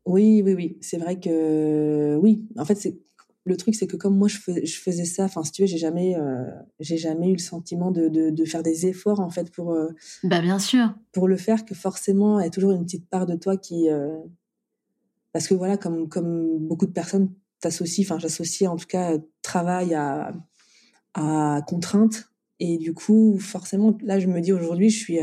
Oui, 0.06 0.42
oui, 0.44 0.54
oui. 0.54 0.78
C'est 0.80 0.98
vrai 0.98 1.18
que 1.20 2.16
oui. 2.20 2.46
En 2.56 2.64
fait, 2.64 2.74
c'est 2.76 2.98
le 3.44 3.56
truc, 3.56 3.74
c'est 3.74 3.86
que 3.86 3.96
comme 3.96 4.16
moi, 4.16 4.28
je, 4.28 4.38
je 4.46 4.76
faisais 4.78 5.04
ça. 5.04 5.24
Enfin, 5.24 5.42
si 5.44 5.52
tu 5.52 5.62
veux, 5.62 5.66
j'ai 5.66 5.78
jamais, 5.78 6.16
euh, 6.16 6.44
j'ai 6.78 6.96
jamais 6.96 7.28
eu 7.28 7.32
le 7.32 7.38
sentiment 7.38 7.90
de, 7.90 8.08
de, 8.08 8.30
de, 8.30 8.44
faire 8.44 8.62
des 8.62 8.86
efforts 8.86 9.20
en 9.20 9.30
fait 9.30 9.50
pour. 9.50 9.72
Euh, 9.72 9.88
bah 10.24 10.40
bien 10.40 10.58
sûr. 10.58 10.94
Pour 11.12 11.26
le 11.26 11.36
faire, 11.36 11.64
que 11.64 11.74
forcément, 11.74 12.38
il 12.40 12.44
y 12.44 12.46
a 12.46 12.50
toujours 12.50 12.72
une 12.72 12.84
petite 12.84 13.08
part 13.08 13.26
de 13.26 13.36
toi 13.36 13.56
qui. 13.56 13.88
Euh, 13.88 14.18
parce 15.32 15.46
que 15.46 15.54
voilà, 15.54 15.76
comme 15.76 16.08
comme 16.08 16.58
beaucoup 16.58 16.86
de 16.86 16.92
personnes 16.92 17.32
t'associent, 17.60 18.04
enfin, 18.04 18.18
j'associe 18.18 18.70
en 18.70 18.76
tout 18.76 18.86
cas 18.86 19.16
travail 19.42 19.94
à 19.94 20.32
à 21.14 21.62
contrainte. 21.66 22.26
Et 22.62 22.76
du 22.76 22.92
coup, 22.92 23.38
forcément, 23.38 23.96
là, 24.02 24.20
je 24.20 24.26
me 24.26 24.40
dis 24.40 24.52
aujourd'hui, 24.52 24.90
je 24.90 24.98
suis 24.98 25.18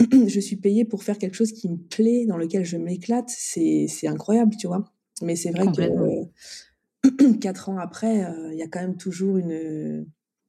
je 0.28 0.40
suis 0.40 0.56
payée 0.56 0.84
pour 0.84 1.02
faire 1.02 1.18
quelque 1.18 1.34
chose 1.34 1.52
qui 1.52 1.68
me 1.68 1.76
plaît, 1.76 2.26
dans 2.26 2.36
lequel 2.36 2.64
je 2.64 2.76
m'éclate. 2.76 3.28
C'est, 3.28 3.86
c'est 3.88 4.08
incroyable, 4.08 4.56
tu 4.56 4.66
vois. 4.66 4.84
Mais 5.22 5.36
c'est 5.36 5.50
vrai 5.50 5.66
que 5.66 5.82
euh, 5.82 7.32
quatre 7.40 7.68
ans 7.68 7.78
après, 7.78 8.24
euh, 8.24 8.52
il 8.52 8.58
y 8.58 8.62
a 8.62 8.68
quand 8.68 8.80
même 8.80 8.96
toujours 8.96 9.36
une. 9.36 10.06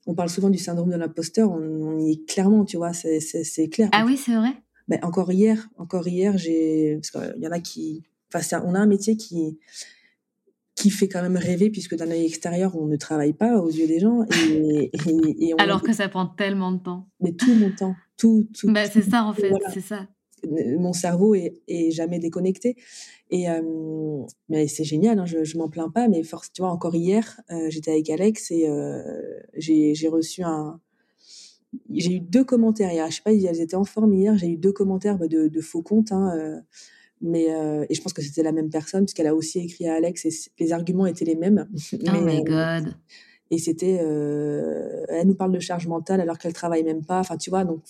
On 0.08 0.16
parle 0.16 0.30
souvent 0.30 0.50
du 0.50 0.58
syndrome 0.58 0.90
de 0.90 0.96
l'imposteur. 0.96 1.52
On, 1.52 2.00
y 2.00 2.14
est 2.14 2.28
clairement, 2.28 2.66
tu 2.66 2.78
vois. 2.78 2.94
C'est, 2.94 3.20
c'est, 3.20 3.44
c'est 3.44 3.68
clair. 3.68 3.90
Ah 3.92 4.04
oui, 4.06 4.18
c'est 4.18 4.36
vrai? 4.36 4.54
Ben, 4.88 5.00
encore 5.04 5.32
hier, 5.32 5.70
encore 5.78 6.08
hier, 6.08 6.38
j'ai 6.38 6.96
parce 6.96 7.12
qu'il 7.12 7.44
y 7.44 7.48
en 7.48 7.52
a 7.52 7.60
qui. 7.60 8.04
Enfin, 8.34 8.62
on 8.66 8.74
a 8.74 8.80
un 8.80 8.88
métier 8.88 9.18
qui 9.18 9.60
qui 10.82 10.90
fait 10.90 11.08
quand 11.08 11.22
même 11.22 11.38
rêver 11.38 11.70
puisque 11.70 11.96
d'un 11.96 12.10
œil 12.10 12.26
extérieur 12.26 12.76
on 12.76 12.88
ne 12.88 12.96
travaille 12.96 13.34
pas 13.34 13.60
aux 13.60 13.70
yeux 13.70 13.86
des 13.86 14.00
gens 14.00 14.26
et, 14.50 14.92
et, 15.40 15.54
alors 15.60 15.84
que 15.84 15.94
ça 15.94 16.10
prend 16.10 16.26
tellement 16.26 16.72
de 16.72 16.80
temps 16.80 17.08
mais 17.20 17.34
tout 17.34 17.54
mon 17.54 17.70
temps 17.70 17.96
tout, 18.18 18.48
tout 18.58 18.72
bah, 18.72 18.88
c'est 18.88 19.04
ça 19.04 19.24
en 19.24 19.34
fait 19.34 19.54
c'est 19.72 19.82
ça 19.82 20.08
mon 20.80 20.92
cerveau 20.92 21.36
est, 21.36 21.62
est 21.68 21.92
jamais 21.92 22.18
déconnecté 22.18 22.78
et 23.30 23.48
euh, 23.48 23.62
mais 24.50 24.68
c'est 24.68 24.84
génial 24.84 25.20
hein, 25.20 25.26
je, 25.26 25.44
je 25.44 25.56
m'en 25.60 25.70
plains 25.70 25.92
pas 25.92 26.08
mais 26.08 26.24
force 26.24 26.52
tu 26.52 26.64
vois 26.64 26.72
encore 26.72 26.96
hier 26.96 27.40
euh, 27.52 27.70
j'étais 27.70 27.92
avec 27.92 28.10
Alex 28.10 28.50
et 28.50 28.68
euh, 28.68 29.04
j'ai 29.56 30.08
reçu 30.08 30.42
un 30.42 30.80
j'ai 31.90 32.16
eu 32.16 32.20
deux 32.20 32.44
commentaires 32.44 32.92
hier. 32.92 33.10
Je 33.10 33.16
sais 33.16 33.22
pas, 33.24 33.32
elles 33.32 33.62
étaient 33.62 33.78
en 33.78 33.86
forme 33.86 34.14
hier. 34.14 34.38
J'ai 34.38 34.50
eu 34.50 34.58
deux 34.58 34.74
commentaires 34.74 35.18
bah, 35.18 35.30
de, 35.30 35.62
faux 35.62 35.82
comptes. 35.82 36.12
Hein, 36.12 36.62
mais 37.22 37.46
et 37.90 37.94
je 37.94 38.02
pense 38.02 38.14
que 38.14 38.22
c'était 38.22 38.44
la 38.44 38.52
même 38.52 38.70
personne 38.70 39.06
puisqu'elle 39.06 39.28
a 39.28 39.36
aussi 39.36 39.60
écrit 39.60 39.88
à 39.88 39.96
Alex 39.96 40.26
et 40.26 40.32
les 40.60 40.74
arguments 40.74 41.06
étaient 41.06 41.26
les 41.26 41.36
mêmes. 41.36 41.68
Oh 41.94 42.22
my 42.22 42.44
god. 42.44 42.96
Et 43.50 43.58
c'était, 43.58 44.00
elle 45.10 45.28
nous 45.28 45.36
parle 45.36 45.52
de 45.52 45.60
charge 45.60 45.88
mentale 45.88 46.22
alors 46.22 46.38
qu'elle 46.38 46.54
travaille 46.54 46.84
même 46.84 47.04
pas. 47.06 47.20
Enfin, 47.20 47.38
tu 47.38 47.50
vois, 47.50 47.66
donc 47.66 47.82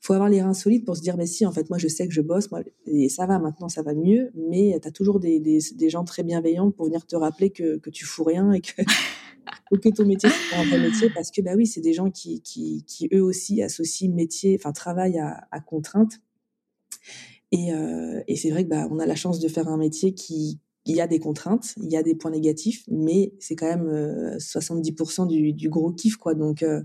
faut 0.00 0.12
avoir 0.12 0.28
les 0.28 0.42
reins 0.42 0.54
solides 0.54 0.84
pour 0.84 0.96
se 0.96 1.02
dire, 1.02 1.16
mais 1.16 1.26
si, 1.26 1.44
en 1.46 1.52
fait, 1.52 1.68
moi, 1.68 1.78
je 1.78 1.88
sais 1.88 2.06
que 2.06 2.14
je 2.14 2.20
bosse, 2.20 2.50
moi, 2.50 2.60
et 2.86 3.08
ça 3.08 3.26
va, 3.26 3.38
maintenant, 3.38 3.68
ça 3.68 3.82
va 3.82 3.94
mieux, 3.94 4.30
mais 4.34 4.78
tu 4.80 4.88
as 4.88 4.90
toujours 4.90 5.20
des, 5.20 5.40
des, 5.40 5.58
des, 5.74 5.90
gens 5.90 6.04
très 6.04 6.22
bienveillants 6.22 6.70
pour 6.70 6.86
venir 6.86 7.06
te 7.06 7.16
rappeler 7.16 7.50
que, 7.50 7.78
que 7.78 7.90
tu 7.90 8.04
fous 8.04 8.24
rien 8.24 8.52
et 8.52 8.60
que, 8.60 8.82
que 9.82 9.88
ton 9.88 10.06
métier, 10.06 10.28
c'est 10.30 10.54
pas 10.54 10.62
un 10.62 10.66
vrai 10.66 10.78
métier, 10.78 11.10
parce 11.10 11.30
que, 11.30 11.40
bah 11.40 11.52
oui, 11.56 11.66
c'est 11.66 11.80
des 11.80 11.92
gens 11.92 12.10
qui, 12.10 12.40
qui, 12.40 12.84
qui, 12.86 13.08
eux 13.12 13.22
aussi, 13.22 13.62
associent 13.62 14.12
métier, 14.12 14.56
enfin, 14.60 14.72
travail 14.72 15.18
à, 15.18 15.48
à 15.50 15.60
contrainte. 15.60 16.20
Et, 17.52 17.72
euh, 17.72 18.22
et 18.28 18.36
c'est 18.36 18.50
vrai 18.50 18.64
que 18.64 18.68
bah, 18.70 18.88
on 18.90 18.98
a 18.98 19.06
la 19.06 19.14
chance 19.16 19.40
de 19.40 19.48
faire 19.48 19.68
un 19.68 19.76
métier 19.76 20.14
qui, 20.14 20.60
il 20.86 20.94
y 20.94 21.00
a 21.00 21.06
des 21.06 21.18
contraintes, 21.18 21.74
il 21.82 21.90
y 21.90 21.96
a 21.96 22.02
des 22.02 22.14
points 22.14 22.30
négatifs, 22.30 22.84
mais 22.88 23.32
c'est 23.40 23.56
quand 23.56 23.66
même 23.66 24.36
70% 24.38 25.22
euh, 25.22 25.26
du, 25.26 25.52
du, 25.52 25.68
gros 25.68 25.92
kiff, 25.92 26.16
quoi. 26.16 26.34
Donc, 26.34 26.62
euh, 26.62 26.82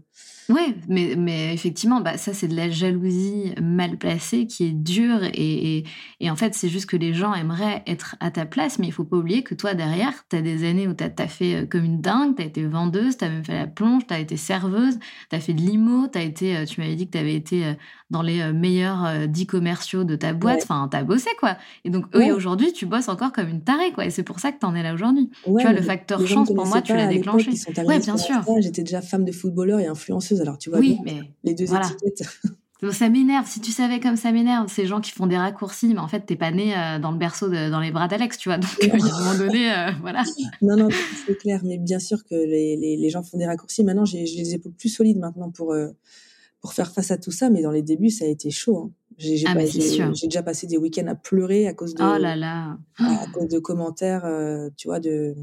oui, 0.49 0.75
mais, 0.89 1.15
mais 1.17 1.53
effectivement, 1.53 2.01
bah, 2.01 2.17
ça, 2.17 2.33
c'est 2.33 2.47
de 2.47 2.55
la 2.55 2.69
jalousie 2.69 3.53
mal 3.61 3.97
placée 3.97 4.47
qui 4.47 4.65
est 4.65 4.71
dure. 4.71 5.23
Et, 5.33 5.83
et, 6.19 6.29
en 6.29 6.35
fait, 6.35 6.53
c'est 6.53 6.67
juste 6.67 6.87
que 6.87 6.97
les 6.97 7.13
gens 7.13 7.33
aimeraient 7.33 7.83
être 7.87 8.15
à 8.19 8.31
ta 8.31 8.45
place, 8.45 8.79
mais 8.79 8.87
il 8.87 8.91
faut 8.91 9.03
pas 9.03 9.17
oublier 9.17 9.43
que 9.43 9.55
toi, 9.55 9.73
derrière, 9.75 10.13
tu 10.29 10.35
as 10.35 10.41
des 10.41 10.67
années 10.67 10.87
où 10.87 10.93
tu 10.93 11.03
as, 11.03 11.27
fait 11.27 11.55
euh, 11.55 11.65
comme 11.65 11.85
une 11.85 12.01
dingue, 12.01 12.35
tu 12.35 12.41
as 12.41 12.45
été 12.45 12.65
vendeuse, 12.65 13.17
tu 13.17 13.25
as 13.25 13.29
même 13.29 13.45
fait 13.45 13.53
la 13.53 13.67
plonge, 13.67 14.05
tu 14.07 14.13
as 14.13 14.19
été 14.19 14.35
serveuse, 14.35 14.99
tu 15.29 15.35
as 15.35 15.39
fait 15.39 15.53
de 15.53 15.61
l'IMO, 15.61 16.07
as 16.13 16.21
été, 16.21 16.57
euh, 16.57 16.65
tu 16.65 16.81
m'avais 16.81 16.95
dit 16.95 17.05
que 17.05 17.11
tu 17.11 17.17
avais 17.17 17.35
été 17.35 17.75
dans 18.09 18.21
les 18.21 18.51
meilleurs 18.51 19.27
dix 19.27 19.45
commerciaux 19.45 20.03
de 20.03 20.17
ta 20.17 20.33
boîte. 20.33 20.61
Enfin, 20.63 20.89
tu 20.91 20.97
as 20.97 21.03
bossé, 21.03 21.29
quoi. 21.39 21.55
Et 21.85 21.89
donc, 21.89 22.05
eux, 22.13 22.33
aujourd'hui, 22.33 22.73
tu 22.73 22.85
bosses 22.85 23.07
encore 23.07 23.31
comme 23.31 23.47
une 23.47 23.63
tarée, 23.63 23.90
quoi. 23.91 24.05
Et 24.05 24.09
c'est 24.09 24.23
pour 24.23 24.39
ça 24.39 24.51
que 24.51 24.59
tu 24.59 24.65
en 24.65 24.75
es 24.75 24.83
là 24.83 24.93
aujourd'hui. 24.93 25.29
tu 25.43 25.51
vois, 25.51 25.73
le 25.73 25.81
facteur 25.81 26.25
chance, 26.27 26.51
pour 26.53 26.65
moi, 26.65 26.81
tu 26.81 26.93
l'as 26.93 27.07
déclenché. 27.07 27.51
Oui, 27.85 27.99
bien 27.99 28.17
sûr. 28.17 28.43
J'étais 28.59 28.83
déjà 28.83 29.01
femme 29.01 29.25
de 29.25 29.31
footballeur 29.31 29.79
et 29.79 29.87
influenceuse 29.87 30.41
alors 30.41 30.57
tu 30.57 30.69
vois 30.69 30.79
oui, 30.79 30.97
mais 31.03 31.21
les 31.43 31.53
deux 31.53 31.73
étiquettes. 31.73 32.23
Ça 32.89 33.09
m'énerve. 33.09 33.47
Si 33.47 33.61
tu 33.61 33.71
savais 33.71 33.99
comme 33.99 34.15
ça 34.15 34.31
m'énerve, 34.31 34.67
ces 34.67 34.87
gens 34.87 35.01
qui 35.01 35.11
font 35.11 35.27
des 35.27 35.37
raccourcis, 35.37 35.93
mais 35.93 35.99
en 35.99 36.07
fait, 36.07 36.21
t'es 36.21 36.35
pas 36.35 36.49
né 36.49 36.75
euh, 36.75 36.97
dans 36.97 37.11
le 37.11 37.17
berceau, 37.19 37.47
dans 37.47 37.79
les 37.79 37.91
bras 37.91 38.07
d'Alex, 38.07 38.39
tu 38.39 38.49
vois. 38.49 38.57
Donc, 38.57 38.71
à 38.81 38.95
un 38.95 39.19
moment 39.19 39.37
donné, 39.37 39.71
euh, 39.71 39.91
voilà. 40.01 40.23
Non, 40.63 40.75
non, 40.75 40.89
c'est 41.27 41.37
clair. 41.37 41.61
Mais 41.63 41.77
bien 41.77 41.99
sûr 41.99 42.25
que 42.25 42.33
les, 42.33 42.75
les, 42.75 43.09
gens 43.11 43.21
font 43.21 43.37
des 43.37 43.45
raccourcis. 43.45 43.83
Maintenant, 43.83 44.05
j'ai 44.05 44.23
les 44.23 44.55
épaules 44.55 44.73
plus 44.73 44.89
solides 44.89 45.19
maintenant 45.19 45.51
pour, 45.51 45.73
euh, 45.73 45.89
pour 46.61 46.73
faire 46.73 46.91
face 46.91 47.11
à 47.11 47.17
tout 47.17 47.31
ça. 47.31 47.49
Mais 47.49 47.61
dans 47.61 47.71
les 47.71 47.81
débuts, 47.81 48.09
ça 48.09 48.25
a 48.25 48.27
été 48.27 48.51
chaud. 48.51 48.77
Hein. 48.77 48.91
J'ai 49.17 49.43
ah, 49.45 49.53
déjà 49.55 50.41
passé 50.41 50.67
des 50.67 50.77
week-ends 50.77 51.07
à 51.07 51.15
pleurer 51.15 51.67
à 51.67 51.73
cause 51.73 51.93
de, 51.93 52.01
oh 52.01 52.17
là 52.17 52.35
là. 52.35 52.77
À, 52.97 53.27
cause 53.33 53.49
de 53.49 53.59
commentaires, 53.59 54.25
tu 54.77 54.87
vois, 54.87 54.99
de, 54.99 55.35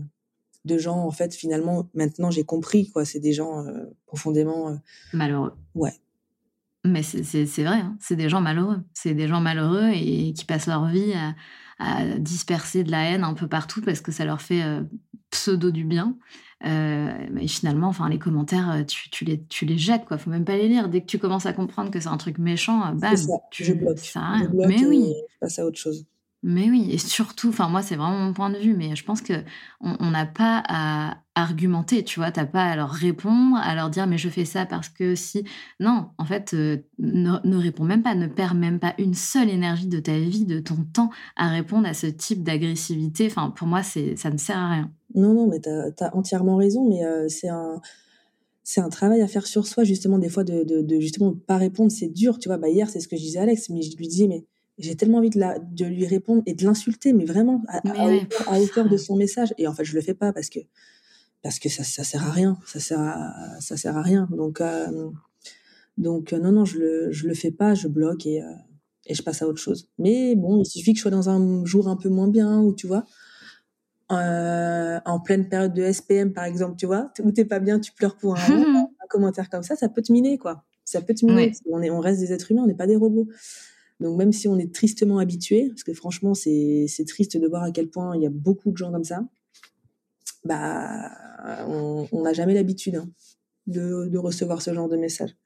de 0.68 0.78
gens, 0.78 0.98
en 0.98 1.10
fait, 1.10 1.34
finalement, 1.34 1.88
maintenant 1.94 2.30
j'ai 2.30 2.44
compris, 2.44 2.90
quoi. 2.90 3.04
C'est 3.04 3.18
des 3.18 3.32
gens 3.32 3.66
euh, 3.66 3.84
profondément. 4.06 4.68
Euh, 4.68 4.74
malheureux. 5.12 5.52
Ouais. 5.74 5.92
Mais 6.84 7.02
c'est 7.02 7.44
vrai, 7.64 7.80
hein. 7.80 7.96
c'est 8.00 8.16
des 8.16 8.28
gens 8.28 8.40
malheureux. 8.40 8.80
C'est 8.94 9.14
des 9.14 9.26
gens 9.26 9.40
malheureux 9.40 9.90
et 9.92 10.32
qui 10.32 10.44
passent 10.44 10.68
leur 10.68 10.86
vie 10.86 11.12
à, 11.12 11.34
disperser 12.18 12.82
de 12.82 12.90
la 12.90 13.04
haine 13.04 13.22
un 13.22 13.34
peu 13.34 13.46
partout 13.46 13.80
parce 13.82 14.00
que 14.00 14.10
ça 14.10 14.24
leur 14.24 14.40
fait 14.40 14.62
euh, 14.62 14.82
pseudo 15.30 15.70
du 15.70 15.84
bien. 15.84 16.16
Mais 16.62 17.46
finalement, 17.46 17.88
enfin, 17.88 18.08
les 18.08 18.18
commentaires, 18.18 18.84
tu, 18.86 19.24
les, 19.24 19.42
tu 19.44 19.64
les 19.64 19.78
jettes, 19.78 20.04
quoi. 20.04 20.18
Faut 20.18 20.30
même 20.30 20.44
pas 20.44 20.56
les 20.56 20.68
lire. 20.68 20.88
Dès 20.88 21.00
que 21.00 21.06
tu 21.06 21.18
commences 21.18 21.46
à 21.46 21.52
comprendre 21.52 21.90
que 21.90 22.00
c'est 22.00 22.08
un 22.08 22.16
truc 22.16 22.38
méchant, 22.38 22.92
bam, 22.94 23.14
tu 23.50 23.64
je 23.64 23.72
bloque. 23.72 23.98
Ça 23.98 24.34
je 24.40 24.46
bloque 24.46 24.68
mais 24.68 24.84
oui. 24.86 25.14
Je 25.34 25.38
passe 25.40 25.58
à 25.58 25.64
autre 25.66 25.78
chose. 25.78 26.06
Mais 26.44 26.70
oui, 26.70 26.88
et 26.92 26.98
surtout, 26.98 27.48
enfin 27.48 27.68
moi 27.68 27.82
c'est 27.82 27.96
vraiment 27.96 28.18
mon 28.18 28.32
point 28.32 28.48
de 28.50 28.58
vue, 28.58 28.72
mais 28.72 28.94
je 28.94 29.04
pense 29.04 29.22
que 29.22 29.32
on 29.80 30.10
n'a 30.10 30.24
pas 30.24 30.62
à 30.68 31.18
argumenter, 31.34 32.04
tu 32.04 32.20
vois, 32.20 32.30
t'as 32.30 32.46
pas 32.46 32.62
à 32.64 32.76
leur 32.76 32.90
répondre, 32.90 33.56
à 33.56 33.74
leur 33.74 33.90
dire 33.90 34.06
mais 34.06 34.18
je 34.18 34.28
fais 34.28 34.44
ça 34.44 34.64
parce 34.64 34.88
que 34.88 35.16
si, 35.16 35.44
non, 35.80 36.10
en 36.16 36.24
fait, 36.24 36.54
euh, 36.54 36.78
ne, 37.00 37.56
réponds 37.56 37.84
même 37.84 38.02
pas, 38.04 38.14
ne 38.14 38.28
perds 38.28 38.54
même 38.54 38.78
pas 38.78 38.94
une 38.98 39.14
seule 39.14 39.48
énergie 39.50 39.88
de 39.88 39.98
ta 39.98 40.16
vie, 40.16 40.44
de 40.44 40.60
ton 40.60 40.76
temps 40.92 41.10
à 41.34 41.48
répondre 41.48 41.88
à 41.88 41.94
ce 41.94 42.06
type 42.06 42.44
d'agressivité. 42.44 43.26
Enfin 43.26 43.50
pour 43.50 43.66
moi 43.66 43.82
c'est 43.82 44.14
ça 44.16 44.30
ne 44.30 44.38
sert 44.38 44.58
à 44.58 44.70
rien. 44.70 44.92
Non 45.16 45.34
non, 45.34 45.48
mais 45.48 45.58
t'as 45.58 46.06
as 46.06 46.16
entièrement 46.16 46.56
raison, 46.56 46.88
mais 46.88 47.04
euh, 47.04 47.28
c'est 47.28 47.48
un 47.48 47.80
c'est 48.62 48.80
un 48.80 48.90
travail 48.90 49.22
à 49.22 49.26
faire 49.28 49.46
sur 49.46 49.66
soi 49.66 49.82
justement 49.82 50.18
des 50.18 50.28
fois 50.28 50.44
de, 50.44 50.62
de, 50.62 50.82
de 50.82 51.00
justement 51.00 51.34
pas 51.34 51.56
répondre, 51.56 51.90
c'est 51.90 52.08
dur, 52.08 52.38
tu 52.38 52.48
vois. 52.48 52.58
Bah 52.58 52.68
hier 52.68 52.88
c'est 52.88 53.00
ce 53.00 53.08
que 53.08 53.16
je 53.16 53.22
disais 53.22 53.40
à 53.40 53.42
Alex, 53.42 53.70
mais 53.70 53.82
je 53.82 53.96
lui 53.96 54.06
disais 54.06 54.28
mais 54.28 54.44
j'ai 54.78 54.94
tellement 54.94 55.18
envie 55.18 55.30
de, 55.30 55.38
la, 55.38 55.58
de 55.58 55.84
lui 55.84 56.06
répondre 56.06 56.42
et 56.46 56.54
de 56.54 56.64
l'insulter, 56.64 57.12
mais 57.12 57.24
vraiment 57.24 57.62
à, 57.68 58.58
hauteur, 58.58 58.88
de 58.88 58.96
son 58.96 59.16
message. 59.16 59.52
Et 59.58 59.66
en 59.66 59.74
fait, 59.74 59.84
je 59.84 59.94
le 59.94 60.00
fais 60.00 60.14
pas 60.14 60.32
parce 60.32 60.48
que 60.48 60.60
parce 61.42 61.58
que 61.58 61.68
ça, 61.68 61.84
ça 61.84 62.04
sert 62.04 62.24
à 62.26 62.30
rien. 62.30 62.58
Ça 62.66 62.80
sert 62.80 63.00
à, 63.00 63.60
ça 63.60 63.76
sert 63.76 63.96
à 63.96 64.02
rien. 64.02 64.28
Donc 64.30 64.60
euh, 64.60 65.10
donc 65.96 66.32
euh, 66.32 66.38
non 66.38 66.52
non, 66.52 66.64
je 66.64 66.78
le 66.78 67.12
je 67.12 67.26
le 67.26 67.34
fais 67.34 67.50
pas. 67.50 67.74
Je 67.74 67.88
bloque 67.88 68.26
et 68.26 68.42
euh, 68.42 68.52
et 69.06 69.14
je 69.14 69.22
passe 69.22 69.42
à 69.42 69.48
autre 69.48 69.60
chose. 69.60 69.88
Mais 69.98 70.36
bon, 70.36 70.62
il 70.62 70.66
suffit 70.66 70.92
que 70.92 70.98
je 70.98 71.02
sois 71.02 71.10
dans 71.10 71.28
un 71.28 71.64
jour 71.64 71.88
un 71.88 71.96
peu 71.96 72.08
moins 72.08 72.28
bien 72.28 72.60
ou 72.60 72.72
tu 72.72 72.86
vois. 72.86 73.04
en 74.10 75.20
pleine 75.20 75.48
période 75.48 75.74
de 75.74 75.90
SPM 75.90 76.32
par 76.32 76.44
exemple, 76.44 76.76
tu 76.76 76.86
vois, 76.86 77.12
où 77.22 77.32
t'es 77.32 77.44
pas 77.44 77.58
bien, 77.58 77.80
tu 77.80 77.92
pleures 77.92 78.16
pour 78.16 78.36
un, 78.36 78.38
un, 78.76 79.06
commentaire 79.08 79.48
comme 79.50 79.62
ça, 79.62 79.74
ça 79.76 79.88
peut 79.88 80.02
te 80.02 80.12
miner 80.12 80.38
quoi. 80.38 80.64
Ça 80.84 81.02
peut 81.02 81.14
te 81.14 81.24
miner. 81.24 81.52
On 81.70 81.82
est, 81.82 81.90
on 81.90 82.00
reste 82.00 82.20
des 82.20 82.32
êtres 82.32 82.52
humains, 82.52 82.62
on 82.62 82.66
n'est 82.66 82.74
pas 82.74 82.86
des 82.86 82.96
robots. 82.96 83.28
Donc 84.00 84.16
même 84.16 84.32
si 84.32 84.46
on 84.48 84.58
est 84.58 84.72
tristement 84.72 85.18
habitué, 85.18 85.68
parce 85.68 85.82
que 85.82 85.92
franchement 85.92 86.34
c'est 86.34 86.86
triste 87.06 87.36
de 87.36 87.46
voir 87.46 87.64
à 87.64 87.70
quel 87.72 87.88
point 87.88 88.16
il 88.16 88.22
y 88.22 88.26
a 88.26 88.30
beaucoup 88.30 88.70
de 88.70 88.76
gens 88.76 88.92
comme 88.92 89.04
ça, 89.04 89.24
bah 90.44 91.10
on 91.66 92.08
n'a 92.12 92.32
jamais 92.32 92.54
l'habitude 92.54 92.96
hein, 92.96 93.10
de, 93.66 94.06
de, 94.08 94.18
recevoir 94.18 94.62
ce 94.62 94.72
genre 94.72 94.88
de 94.88 94.96
message. 94.96 95.36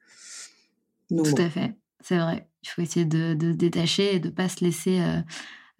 Tout 1.09 1.23
à 1.37 1.49
fait, 1.49 1.73
c'est 1.99 2.17
vrai. 2.17 2.47
Il 2.63 2.69
faut 2.69 2.81
essayer 2.81 3.05
de, 3.05 3.33
de 3.33 3.51
détacher 3.51 4.15
et 4.15 4.19
de 4.19 4.29
pas 4.29 4.49
se 4.49 4.63
laisser 4.63 4.99
euh, 4.99 5.19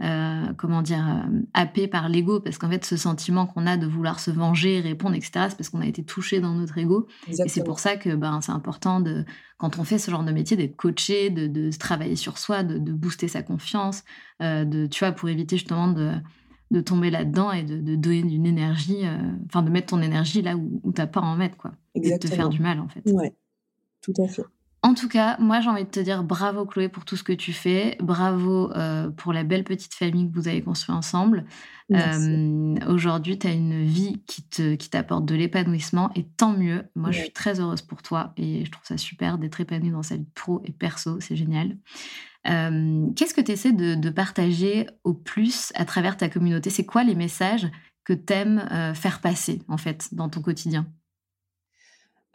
euh, 0.02 0.54
comment 0.58 0.82
dire, 0.82 1.06
euh, 1.08 1.42
happé 1.54 1.88
par 1.88 2.10
l'ego, 2.10 2.40
parce 2.40 2.58
qu'en 2.58 2.70
fait, 2.70 2.84
ce 2.84 2.98
sentiment 2.98 3.46
qu'on 3.46 3.68
a 3.68 3.78
de 3.78 3.86
vouloir 3.86 4.20
se 4.20 4.32
venger, 4.32 4.80
répondre, 4.80 5.16
etc., 5.16 5.32
c'est 5.50 5.58
parce 5.58 5.70
qu'on 5.70 5.82
a 5.82 5.86
été 5.86 6.04
touché 6.04 6.40
dans 6.40 6.56
notre 6.56 6.78
ego. 6.78 7.08
Et 7.28 7.48
c'est 7.48 7.64
pour 7.64 7.80
ça 7.80 7.96
que 7.96 8.16
ben, 8.16 8.42
c'est 8.42 8.52
important, 8.52 9.00
de, 9.00 9.24
quand 9.58 9.78
on 9.78 9.84
fait 9.84 10.00
ce 10.00 10.10
genre 10.10 10.24
de 10.24 10.32
métier, 10.32 10.58
d'être 10.58 10.76
coaché, 10.76 11.30
de, 11.30 11.46
de 11.48 11.70
travailler 11.78 12.16
sur 12.16 12.40
soi, 12.40 12.64
de, 12.64 12.92
booster 12.92 13.28
sa 13.28 13.44
confiance, 13.44 14.04
euh, 14.42 14.66
de, 14.66 14.88
tu 14.88 15.06
vois, 15.06 15.12
pour 15.12 15.30
éviter 15.30 15.58
justement 15.58 15.88
de, 15.88 16.12
de 16.72 16.82
tomber 16.82 17.12
là-dedans 17.12 17.52
et 17.52 17.64
de, 17.64 17.96
donner 17.96 18.20
une 18.20 18.48
énergie, 18.48 19.04
enfin, 19.46 19.62
de 19.62 19.70
mettre 19.70 19.88
ton 19.88 20.02
énergie 20.02 20.42
là 20.42 20.58
où, 20.58 20.82
tu 20.94 21.00
n'as 21.00 21.08
pas 21.08 21.20
à 21.20 21.24
en 21.24 21.36
mettre, 21.36 21.56
quoi. 21.56 21.72
Et 21.94 22.02
de 22.02 22.18
te 22.18 22.28
faire 22.28 22.50
du 22.50 22.60
mal, 22.60 22.80
en 22.80 22.88
fait. 22.88 23.04
Ouais, 23.06 23.36
tout 24.02 24.14
à 24.18 24.28
fait. 24.28 24.44
En 24.86 24.96
tout 24.96 25.08
cas, 25.08 25.38
moi 25.40 25.62
j'ai 25.62 25.70
envie 25.70 25.86
de 25.86 25.90
te 25.90 26.02
dire 26.02 26.26
bravo 26.26 26.66
Chloé 26.66 26.90
pour 26.90 27.06
tout 27.06 27.16
ce 27.16 27.24
que 27.24 27.32
tu 27.32 27.54
fais, 27.54 27.96
bravo 28.02 28.70
euh, 28.74 29.10
pour 29.12 29.32
la 29.32 29.46
belle 29.46 29.64
petite 29.64 29.94
famille 29.94 30.30
que 30.30 30.36
vous 30.36 30.50
avez 30.50 30.62
construite 30.62 30.96
ensemble. 30.96 31.46
Euh, 31.94 32.76
aujourd'hui, 32.90 33.40
tu 33.40 33.48
as 33.48 33.54
une 33.54 33.86
vie 33.86 34.22
qui 34.28 34.44
te 34.44 34.76
qui 34.76 34.90
t'apporte 34.90 35.24
de 35.24 35.36
l'épanouissement 35.36 36.12
et 36.16 36.26
tant 36.26 36.52
mieux. 36.52 36.84
Moi, 36.96 37.12
je 37.12 37.22
suis 37.22 37.32
très 37.32 37.62
heureuse 37.62 37.82
pour 37.82 38.02
toi 38.02 38.34
et 38.36 38.66
je 38.66 38.72
trouve 38.72 38.86
ça 38.86 38.98
super 38.98 39.38
d'être 39.38 39.62
épanouie 39.62 39.92
dans 39.92 40.04
sa 40.04 40.18
vie 40.18 40.28
pro 40.36 40.62
et 40.66 40.74
perso, 40.74 41.18
c'est 41.22 41.38
génial. 41.38 41.78
Euh, 42.50 43.08
qu'est-ce 43.16 43.34
que 43.34 43.40
tu 43.40 43.54
essaies 43.54 43.72
de, 43.72 44.10
partager 44.10 44.88
au 45.06 45.14
plus 45.14 45.72
à 45.76 45.86
travers 45.86 46.18
ta 46.18 46.28
communauté? 46.28 46.70
C'est 46.70 46.86
quoi 46.86 47.06
les 47.06 47.16
messages 47.16 47.72
que 48.04 48.12
tu 48.12 48.34
aimes 48.34 48.94
faire 48.96 49.22
passer 49.22 49.62
en 49.70 49.78
fait 49.78 50.14
dans 50.14 50.28
ton 50.28 50.42
quotidien? 50.42 50.88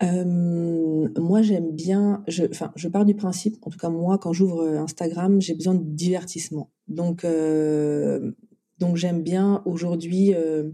Euh, 0.02 1.08
moi, 1.16 1.42
j'aime 1.42 1.72
bien. 1.72 2.24
Enfin, 2.50 2.72
je 2.76 2.88
pars 2.88 3.04
du 3.04 3.14
principe. 3.14 3.56
En 3.62 3.70
tout 3.70 3.78
cas, 3.78 3.88
moi, 3.88 4.18
quand 4.18 4.32
j'ouvre 4.32 4.62
euh, 4.62 4.78
Instagram, 4.78 5.40
j'ai 5.40 5.54
besoin 5.54 5.74
de 5.74 5.82
divertissement. 5.84 6.70
Donc, 6.86 7.24
euh, 7.24 8.32
donc 8.78 8.96
j'aime 8.96 9.22
bien. 9.22 9.62
Aujourd'hui, 9.64 10.34
euh, 10.34 10.70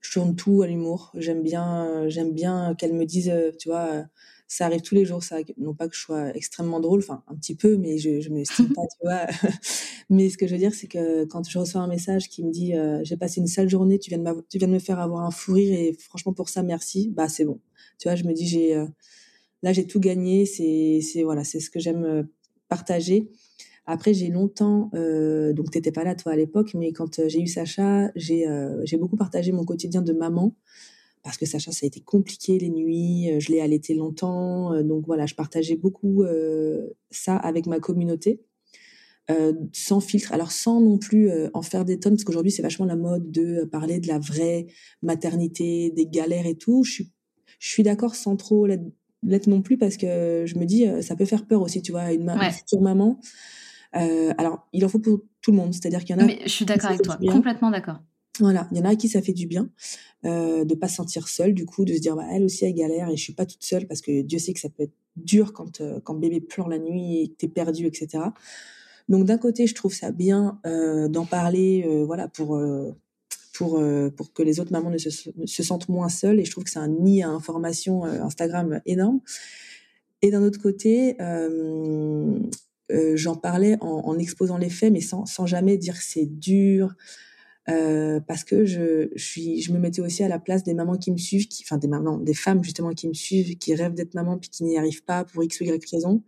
je 0.00 0.12
tourne 0.12 0.36
tout 0.36 0.62
à 0.62 0.66
l'humour. 0.66 1.12
J'aime 1.16 1.42
bien. 1.42 2.08
J'aime 2.08 2.32
bien 2.32 2.74
qu'elle 2.76 2.94
me 2.94 3.04
dise, 3.04 3.32
tu 3.58 3.68
vois, 3.68 4.06
ça 4.48 4.66
arrive 4.66 4.82
tous 4.82 4.94
les 4.94 5.04
jours. 5.04 5.22
Ça, 5.22 5.38
non 5.58 5.74
pas 5.74 5.88
que 5.88 5.94
je 5.94 6.00
sois 6.00 6.36
extrêmement 6.36 6.80
drôle, 6.80 7.00
enfin 7.00 7.22
un 7.28 7.34
petit 7.36 7.54
peu, 7.54 7.76
mais 7.76 7.98
je, 7.98 8.20
je 8.20 8.30
me 8.30 8.44
stime 8.44 8.72
pas, 8.72 8.82
tu 8.82 8.98
vois. 9.02 9.26
mais 10.10 10.30
ce 10.30 10.38
que 10.38 10.46
je 10.46 10.52
veux 10.52 10.58
dire, 10.58 10.74
c'est 10.74 10.88
que 10.88 11.24
quand 11.24 11.48
je 11.48 11.58
reçois 11.58 11.80
un 11.80 11.88
message 11.88 12.28
qui 12.28 12.44
me 12.44 12.50
dit, 12.50 12.74
j'ai 13.02 13.16
passé 13.16 13.40
une 13.40 13.46
sale 13.46 13.68
journée, 13.68 13.98
tu 13.98 14.10
viens 14.10 14.18
de 14.18 14.66
me 14.66 14.78
faire 14.78 15.00
avoir 15.00 15.24
un 15.24 15.30
fou 15.30 15.54
rire 15.54 15.78
et 15.78 15.92
franchement 15.94 16.32
pour 16.32 16.48
ça, 16.48 16.62
merci. 16.62 17.10
Bah 17.10 17.28
c'est 17.28 17.44
bon 17.44 17.60
tu 17.98 18.08
vois, 18.08 18.16
je 18.16 18.24
me 18.24 18.32
dis, 18.32 18.46
j'ai 18.46 18.76
euh, 18.76 18.86
là, 19.62 19.72
j'ai 19.72 19.86
tout 19.86 20.00
gagné. 20.00 20.46
C'est, 20.46 21.00
c'est 21.02 21.22
voilà, 21.22 21.44
c'est 21.44 21.60
ce 21.60 21.70
que 21.70 21.80
j'aime 21.80 22.04
euh, 22.04 22.22
partager. 22.68 23.30
Après, 23.86 24.14
j'ai 24.14 24.28
longtemps, 24.28 24.90
euh, 24.94 25.52
donc 25.52 25.70
t'étais 25.70 25.92
pas 25.92 26.02
là 26.02 26.16
toi 26.16 26.32
à 26.32 26.36
l'époque, 26.36 26.74
mais 26.74 26.92
quand 26.92 27.20
euh, 27.20 27.28
j'ai 27.28 27.40
eu 27.40 27.46
Sacha, 27.46 28.10
j'ai 28.16 28.46
beaucoup 28.98 29.16
partagé 29.16 29.52
mon 29.52 29.64
quotidien 29.64 30.02
de 30.02 30.12
maman 30.12 30.56
parce 31.26 31.38
que 31.38 31.44
Sacha, 31.44 31.72
ça 31.72 31.80
a 31.82 31.88
été 31.88 31.98
compliqué 31.98 32.56
les 32.56 32.70
nuits, 32.70 33.32
je 33.40 33.50
l'ai 33.50 33.60
allaité 33.60 33.94
longtemps, 33.94 34.80
donc 34.84 35.06
voilà, 35.06 35.26
je 35.26 35.34
partageais 35.34 35.74
beaucoup 35.74 36.24
ça 37.10 37.34
avec 37.34 37.66
ma 37.66 37.80
communauté. 37.80 38.44
sans 39.72 39.98
filtre, 39.98 40.32
alors 40.32 40.52
sans 40.52 40.80
non 40.80 40.98
plus 40.98 41.28
en 41.52 41.62
faire 41.62 41.84
des 41.84 41.98
tonnes, 41.98 42.12
parce 42.12 42.22
qu'aujourd'hui 42.22 42.52
c'est 42.52 42.62
vachement 42.62 42.86
la 42.86 42.94
mode 42.94 43.32
de 43.32 43.64
parler 43.64 43.98
de 43.98 44.06
la 44.06 44.20
vraie 44.20 44.68
maternité, 45.02 45.90
des 45.90 46.06
galères 46.06 46.46
et 46.46 46.54
tout. 46.54 46.84
Je 46.84 46.92
suis, 46.92 47.12
je 47.58 47.70
suis 47.70 47.82
d'accord 47.82 48.14
sans 48.14 48.36
trop 48.36 48.68
l'être 48.68 49.48
non 49.48 49.62
plus, 49.62 49.78
parce 49.78 49.96
que 49.96 50.44
je 50.46 50.56
me 50.60 50.64
dis, 50.64 50.86
ça 51.00 51.16
peut 51.16 51.24
faire 51.24 51.44
peur 51.44 51.60
aussi, 51.60 51.82
tu 51.82 51.90
vois, 51.90 52.12
une, 52.12 52.22
ma 52.22 52.52
future 52.52 52.80
maman. 52.80 53.18
alors, 53.92 54.68
il 54.72 54.84
en 54.84 54.88
faut 54.88 55.00
pour 55.00 55.22
tout 55.42 55.50
le 55.50 55.56
monde, 55.56 55.74
c'est-à-dire 55.74 56.04
qu'il 56.04 56.14
y 56.14 56.20
en 56.20 56.22
a. 56.22 56.26
Mais 56.26 56.38
je 56.44 56.50
suis 56.50 56.66
d'accord 56.66 56.90
avec 56.90 57.02
toi, 57.02 57.18
complètement 57.32 57.72
d'accord. 57.72 57.98
Voilà, 58.40 58.68
il 58.72 58.78
y 58.78 58.80
en 58.80 58.84
a 58.84 58.90
à 58.90 58.96
qui 58.96 59.08
ça 59.08 59.22
fait 59.22 59.32
du 59.32 59.46
bien 59.46 59.70
euh, 60.24 60.64
de 60.64 60.74
pas 60.74 60.88
se 60.88 60.96
sentir 60.96 61.28
seule, 61.28 61.54
du 61.54 61.64
coup, 61.64 61.84
de 61.84 61.94
se 61.94 62.00
dire 62.00 62.16
bah, 62.16 62.26
elle 62.30 62.44
aussi 62.44 62.64
elle 62.64 62.74
galère 62.74 63.08
et 63.08 63.16
je 63.16 63.22
suis 63.22 63.32
pas 63.32 63.46
toute 63.46 63.64
seule 63.64 63.86
parce 63.86 64.02
que 64.02 64.22
Dieu 64.22 64.38
sait 64.38 64.52
que 64.52 64.60
ça 64.60 64.68
peut 64.68 64.84
être 64.84 64.94
dur 65.16 65.52
quand 65.52 65.80
euh, 65.80 66.00
quand 66.04 66.14
bébé 66.14 66.40
pleure 66.40 66.68
la 66.68 66.78
nuit 66.78 67.22
et 67.22 67.28
que 67.28 67.34
t'es 67.36 67.48
perdu, 67.48 67.86
etc. 67.86 68.24
Donc 69.08 69.24
d'un 69.24 69.38
côté, 69.38 69.66
je 69.66 69.74
trouve 69.74 69.94
ça 69.94 70.10
bien 70.10 70.58
euh, 70.66 71.08
d'en 71.08 71.24
parler, 71.24 71.84
euh, 71.86 72.04
voilà, 72.04 72.28
pour 72.28 72.56
euh, 72.56 72.92
pour 73.54 73.80
pour 74.16 74.32
que 74.34 74.42
les 74.42 74.60
autres 74.60 74.72
mamans 74.72 74.90
ne 74.90 74.98
se, 74.98 75.08
se, 75.10 75.62
sentent 75.62 75.88
moins 75.88 76.10
seules 76.10 76.40
et 76.40 76.44
je 76.44 76.50
trouve 76.50 76.64
que 76.64 76.70
c'est 76.70 76.78
un 76.78 76.88
nid 76.88 77.22
à 77.22 77.30
information 77.30 78.04
Instagram 78.04 78.82
énorme. 78.84 79.20
Et 80.20 80.30
d'un 80.30 80.42
autre 80.42 80.60
côté, 80.60 81.16
j'en 82.90 83.34
parlais 83.36 83.78
en, 83.80 84.02
en, 84.04 84.18
exposant 84.18 84.58
les 84.58 84.68
faits, 84.68 84.92
mais 84.92 85.00
sans, 85.00 85.24
sans 85.24 85.46
jamais 85.46 85.78
dire 85.78 85.96
c'est 85.96 86.26
dur, 86.26 86.96
euh, 87.68 88.20
parce 88.20 88.44
que 88.44 88.64
je, 88.64 89.08
je, 89.14 89.24
suis, 89.24 89.60
je 89.60 89.72
me 89.72 89.78
mettais 89.78 90.00
aussi 90.00 90.22
à 90.22 90.28
la 90.28 90.38
place 90.38 90.62
des 90.62 90.74
mamans 90.74 90.96
qui 90.96 91.10
me 91.10 91.16
suivent, 91.16 91.48
qui, 91.48 91.64
enfin 91.64 91.78
des 91.78 91.88
mamans, 91.88 92.18
des 92.18 92.34
femmes 92.34 92.62
justement 92.62 92.90
qui 92.90 93.08
me 93.08 93.14
suivent, 93.14 93.58
qui 93.58 93.74
rêvent 93.74 93.94
d'être 93.94 94.14
maman 94.14 94.38
puis 94.38 94.50
qui 94.50 94.62
n'y 94.64 94.78
arrivent 94.78 95.04
pas 95.04 95.24
pour 95.24 95.42
x 95.42 95.60
ou 95.60 95.64
y 95.64 95.80
raison. 95.90 96.22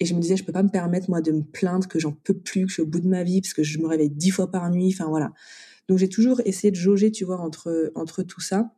Et 0.00 0.04
je 0.04 0.14
me 0.14 0.20
disais, 0.20 0.36
je 0.36 0.44
peux 0.44 0.52
pas 0.52 0.62
me 0.62 0.68
permettre 0.68 1.10
moi 1.10 1.20
de 1.20 1.32
me 1.32 1.42
plaindre 1.42 1.86
que 1.86 1.98
j'en 1.98 2.12
peux 2.12 2.36
plus, 2.36 2.62
que 2.62 2.68
je 2.68 2.74
suis 2.74 2.82
au 2.82 2.86
bout 2.86 3.00
de 3.00 3.08
ma 3.08 3.24
vie 3.24 3.40
parce 3.40 3.54
que 3.54 3.62
je 3.62 3.78
me 3.78 3.86
réveille 3.86 4.10
dix 4.10 4.30
fois 4.30 4.50
par 4.50 4.70
nuit. 4.70 4.90
Enfin 4.92 5.08
voilà. 5.08 5.32
Donc 5.88 5.98
j'ai 5.98 6.08
toujours 6.08 6.40
essayé 6.44 6.70
de 6.70 6.76
jauger, 6.76 7.10
tu 7.10 7.24
vois, 7.24 7.40
entre 7.40 7.92
entre 7.94 8.22
tout 8.22 8.40
ça. 8.40 8.72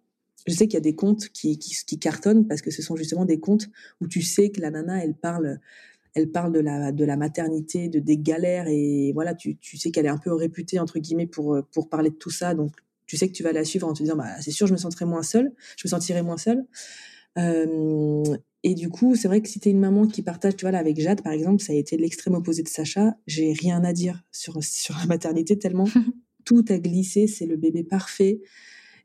Je 0.46 0.54
sais 0.54 0.66
qu'il 0.66 0.74
y 0.74 0.78
a 0.78 0.80
des 0.80 0.94
comptes 0.94 1.28
qui, 1.28 1.58
qui, 1.58 1.74
qui 1.86 1.98
cartonnent 1.98 2.46
parce 2.46 2.62
que 2.62 2.70
ce 2.70 2.82
sont 2.82 2.96
justement 2.96 3.24
des 3.26 3.40
comptes 3.40 3.68
où 4.00 4.08
tu 4.08 4.22
sais 4.22 4.50
que 4.50 4.60
la 4.60 4.70
nana, 4.70 5.04
elle 5.04 5.14
parle 5.14 5.60
elle 6.14 6.30
parle 6.30 6.52
de 6.52 6.60
la 6.60 6.92
de 6.92 7.04
la 7.04 7.16
maternité, 7.16 7.88
de 7.88 7.98
des 7.98 8.18
galères 8.18 8.66
et 8.68 9.12
voilà, 9.14 9.34
tu, 9.34 9.56
tu 9.56 9.76
sais 9.76 9.90
qu'elle 9.90 10.06
est 10.06 10.10
un 10.10 10.18
peu 10.18 10.32
réputée 10.32 10.78
entre 10.78 10.98
guillemets 10.98 11.26
pour 11.26 11.58
pour 11.72 11.88
parler 11.88 12.10
de 12.10 12.16
tout 12.16 12.30
ça, 12.30 12.54
donc 12.54 12.72
tu 13.06 13.16
sais 13.16 13.28
que 13.28 13.32
tu 13.32 13.42
vas 13.42 13.52
la 13.52 13.64
suivre 13.64 13.88
en 13.88 13.92
te 13.92 14.02
disant 14.02 14.16
bah 14.16 14.40
c'est 14.40 14.50
sûr 14.50 14.66
je 14.66 14.72
me 14.72 14.78
sentirai 14.78 15.04
moins 15.04 15.22
seule, 15.22 15.52
je 15.76 15.86
me 15.86 15.90
sentirai 15.90 16.22
moins 16.22 16.38
seule. 16.38 16.64
Euh, 17.38 18.24
et 18.62 18.74
du 18.74 18.90
coup, 18.90 19.16
c'est 19.16 19.28
vrai 19.28 19.40
que 19.40 19.48
si 19.48 19.58
tu 19.58 19.68
es 19.68 19.72
une 19.72 19.80
maman 19.80 20.06
qui 20.06 20.22
partage, 20.22 20.56
tu 20.56 20.64
vois, 20.64 20.72
là, 20.72 20.78
avec 20.78 21.00
Jade, 21.00 21.22
par 21.22 21.32
exemple, 21.32 21.62
ça 21.62 21.72
a 21.72 21.76
été 21.76 21.96
l'extrême 21.96 22.34
opposé 22.34 22.62
de 22.62 22.68
Sacha. 22.68 23.16
J'ai 23.26 23.52
rien 23.52 23.82
à 23.84 23.92
dire 23.92 24.22
sur, 24.32 24.62
sur 24.62 24.96
la 24.98 25.06
maternité, 25.06 25.58
tellement 25.58 25.86
tout 26.44 26.64
a 26.68 26.78
glissé. 26.78 27.26
C'est 27.26 27.46
le 27.46 27.56
bébé 27.56 27.84
parfait. 27.84 28.40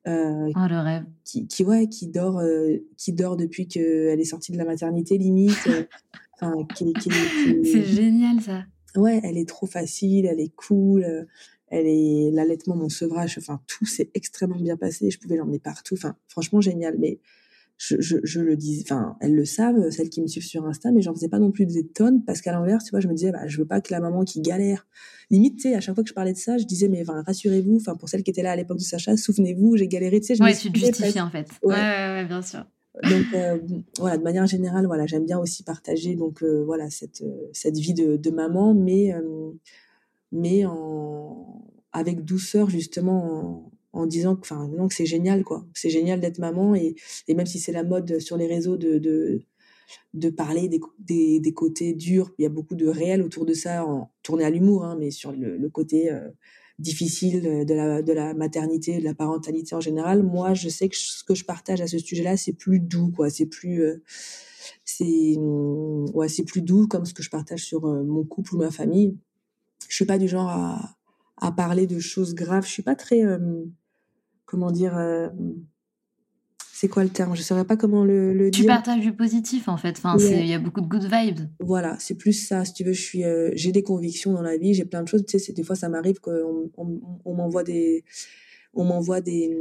Euh, 0.08 0.52
oh, 0.56 0.68
le 0.70 0.80
rêve. 0.84 1.06
Qui, 1.24 1.48
qui, 1.48 1.64
ouais, 1.64 1.88
qui 1.88 2.08
dort, 2.08 2.40
euh, 2.40 2.78
qui 2.98 3.14
dort 3.14 3.38
depuis 3.38 3.68
qu'elle 3.68 4.20
est 4.20 4.26
sortie 4.26 4.52
de 4.52 4.58
la 4.58 4.66
maternité, 4.66 5.18
limite. 5.18 5.58
C'est 7.64 7.86
génial 7.86 8.42
ça. 8.42 8.64
Ouais, 8.96 9.20
elle 9.24 9.38
est 9.38 9.48
trop 9.48 9.68
facile, 9.68 10.26
elle 10.26 10.40
est 10.40 10.54
cool, 10.56 11.04
euh, 11.04 11.26
elle 11.68 11.88
est 11.88 12.32
l'allaitement, 12.32 12.76
mon 12.76 12.90
sevrage, 12.90 13.38
enfin 13.38 13.62
tout 13.68 13.86
s'est 13.86 14.10
extrêmement 14.14 14.60
bien 14.60 14.78
passé. 14.78 15.12
Je 15.12 15.20
pouvais 15.20 15.36
l'emmener 15.36 15.60
partout, 15.60 15.96
enfin 15.96 16.16
franchement 16.28 16.62
génial. 16.62 16.96
Mais 17.00 17.20
je, 17.78 18.00
je, 18.00 18.18
je 18.24 18.40
le 18.40 18.56
dis, 18.56 18.82
enfin 18.84 19.18
elles 19.20 19.36
le 19.36 19.44
savent, 19.44 19.90
celles 19.90 20.10
qui 20.10 20.22
me 20.22 20.28
suivent 20.28 20.46
sur 20.46 20.66
Insta, 20.66 20.92
mais 20.92 21.02
j'en 21.02 21.14
faisais 21.14 21.28
pas 21.28 21.40
non 21.40 21.52
plus 21.52 21.66
des 21.66 21.86
tonnes 21.86 22.24
parce 22.24 22.42
qu'à 22.42 22.54
l'inverse, 22.54 22.86
tu 22.86 22.92
vois, 22.92 23.02
je 23.02 23.08
me 23.08 23.14
disais, 23.14 23.32
bah 23.32 23.48
je 23.48 23.58
veux 23.58 23.66
pas 23.66 23.82
que 23.82 23.92
la 23.92 24.00
maman 24.00 24.24
qui 24.24 24.42
galère, 24.42 24.88
limite, 25.30 25.58
tu 25.58 25.64
sais, 25.64 25.76
à 25.76 25.82
chaque 25.82 25.96
fois 25.96 26.04
que 26.04 26.10
je 26.10 26.14
parlais 26.14 26.34
de 26.34 26.38
ça, 26.38 26.58
je 26.58 26.64
disais, 26.66 26.88
mais 26.88 27.02
enfin 27.02 27.22
rassurez-vous, 27.24 27.76
enfin 27.78 27.96
pour 27.96 28.08
celles 28.08 28.24
qui 28.24 28.32
étaient 28.32 28.44
là 28.44 28.52
à 28.52 28.56
l'époque 28.56 28.78
de 28.78 28.84
Sacha, 28.84 29.18
souvenez-vous, 29.18 29.76
j'ai 29.76 29.88
galéré, 29.90 30.22
tu 30.22 30.28
sais. 30.28 30.36
Je 30.36 30.44
ouais, 30.44 30.56
tu 30.56 30.72
te 30.72 30.80
justifies 30.80 31.20
en 31.20 31.30
fait. 31.30 31.50
Ouais. 31.64 31.74
ouais, 31.74 31.80
ouais, 31.80 32.26
bien 32.26 32.42
sûr. 32.42 32.66
Donc 33.04 33.26
euh, 33.34 33.60
voilà, 33.98 34.18
de 34.18 34.24
manière 34.24 34.48
générale, 34.48 34.86
voilà, 34.86 35.06
j'aime 35.06 35.26
bien 35.26 35.40
aussi 35.40 35.64
partager 35.64 36.16
donc 36.16 36.42
euh, 36.44 36.64
voilà 36.64 36.90
cette 36.90 37.22
euh, 37.22 37.50
cette 37.52 37.78
vie 37.78 37.94
de, 37.94 38.30
maman, 38.30 38.74
mais 38.74 39.14
mais 40.32 40.66
en 40.66 41.62
avec 41.92 42.24
douceur 42.24 42.70
justement 42.70 43.72
en, 43.94 44.06
disant 44.06 44.36
que 44.36 44.48
c'est 44.90 45.06
génial 45.06 45.44
quoi, 45.44 45.66
c'est 45.74 45.90
génial 45.90 46.20
d'être 46.20 46.40
maman 46.40 46.76
et, 46.76 46.96
et 47.28 47.34
même 47.34 47.46
si 47.46 47.60
c'est 47.60 47.72
la 47.72 47.84
mode 47.84 48.20
sur 48.20 48.38
les 48.38 48.48
réseaux 48.48 48.78
de 48.78 49.42
de, 50.14 50.30
parler 50.30 50.68
des, 50.68 51.40
des, 51.40 51.54
côtés 51.54 51.94
durs, 51.94 52.34
il 52.40 52.44
y 52.44 52.46
a 52.46 52.50
beaucoup 52.50 52.74
de 52.74 52.88
réel 52.88 53.22
autour 53.22 53.46
de 53.46 53.54
ça, 53.54 53.86
en, 53.86 54.10
tourné 54.24 54.44
à 54.44 54.50
l'humour, 54.50 54.84
hein, 54.84 54.98
mais 55.00 55.12
sur 55.12 55.32
le 55.32 55.70
côté 55.70 56.10
difficile 56.78 57.66
de 57.66 57.74
la, 57.74 58.02
de 58.02 58.14
la 58.14 58.34
maternité, 58.34 59.00
de 59.00 59.04
la 59.04 59.14
parentalité 59.14 59.76
en 59.76 59.80
général. 59.80 60.24
Moi, 60.24 60.54
je 60.54 60.70
sais 60.70 60.90
que 60.90 60.98
ce 60.98 61.24
que 61.24 61.34
je 61.36 61.46
partage 61.46 61.82
à 61.82 61.88
ce 61.88 61.98
sujet-là, 61.98 62.38
c'est 62.38 62.54
plus 62.54 62.80
doux, 62.80 63.12
quoi. 63.12 63.30
C'est 63.30 63.46
plus, 63.46 63.82
euh, 63.82 64.04
c'est, 64.84 65.38
ouais, 65.38 66.28
c'est 66.28 66.44
plus 66.44 66.62
doux 66.62 66.88
comme 66.88 67.06
ce 67.06 67.14
que 67.14 67.24
je 67.24 67.30
partage 67.30 67.64
sur 67.64 67.86
euh, 67.86 68.04
mon 68.04 68.24
couple 68.24 68.56
ou 68.56 68.58
ma 68.58 68.72
famille. 68.72 69.16
Je 69.88 69.96
suis 69.96 70.06
pas 70.06 70.18
du 70.18 70.28
genre 70.28 70.50
à, 70.50 70.96
à 71.38 71.52
parler 71.52 71.88
de 71.88 72.00
choses 72.00 72.36
graves. 72.36 72.66
Je 72.66 72.72
suis 72.72 72.84
pas 72.84 72.96
très, 72.96 73.24
euh, 73.24 73.64
comment 74.46 74.72
dire, 74.72 74.98
c'est 76.86 76.90
quoi 76.92 77.04
le 77.04 77.10
terme? 77.10 77.36
Je 77.36 77.42
saurais 77.42 77.66
pas 77.66 77.78
comment 77.78 78.06
le, 78.06 78.32
le 78.32 78.52
tu 78.52 78.62
dire. 78.62 78.62
Tu 78.62 78.68
partages 78.68 79.02
du 79.02 79.12
positif 79.12 79.68
en 79.68 79.76
fait. 79.76 79.96
Enfin, 79.98 80.18
il 80.20 80.46
y 80.46 80.54
a 80.54 80.60
beaucoup 80.60 80.82
de 80.82 80.86
good 80.88 81.10
vibes. 81.12 81.40
Voilà, 81.60 81.98
c'est 82.00 82.14
plus 82.14 82.34
ça. 82.34 82.64
Si 82.64 82.74
tu 82.74 82.84
veux, 82.84 82.94
je 82.94 83.02
suis, 83.02 83.24
euh, 83.24 83.50
j'ai 83.56 83.72
des 83.72 83.82
convictions 83.82 84.34
dans 84.34 84.44
la 84.44 84.56
vie. 84.56 84.76
J'ai 84.76 84.86
plein 84.86 85.02
de 85.02 85.08
choses. 85.08 85.26
Tu 85.26 85.40
sais, 85.40 85.52
des 85.52 85.64
fois, 85.64 85.76
ça 85.76 85.90
m'arrive 85.90 86.20
qu'on 86.20 86.70
on, 86.78 87.02
on, 87.26 87.34
m'envoie 87.34 87.64
des, 87.64 88.04
on 88.76 88.84
m'envoie 88.84 89.20
des, 89.20 89.58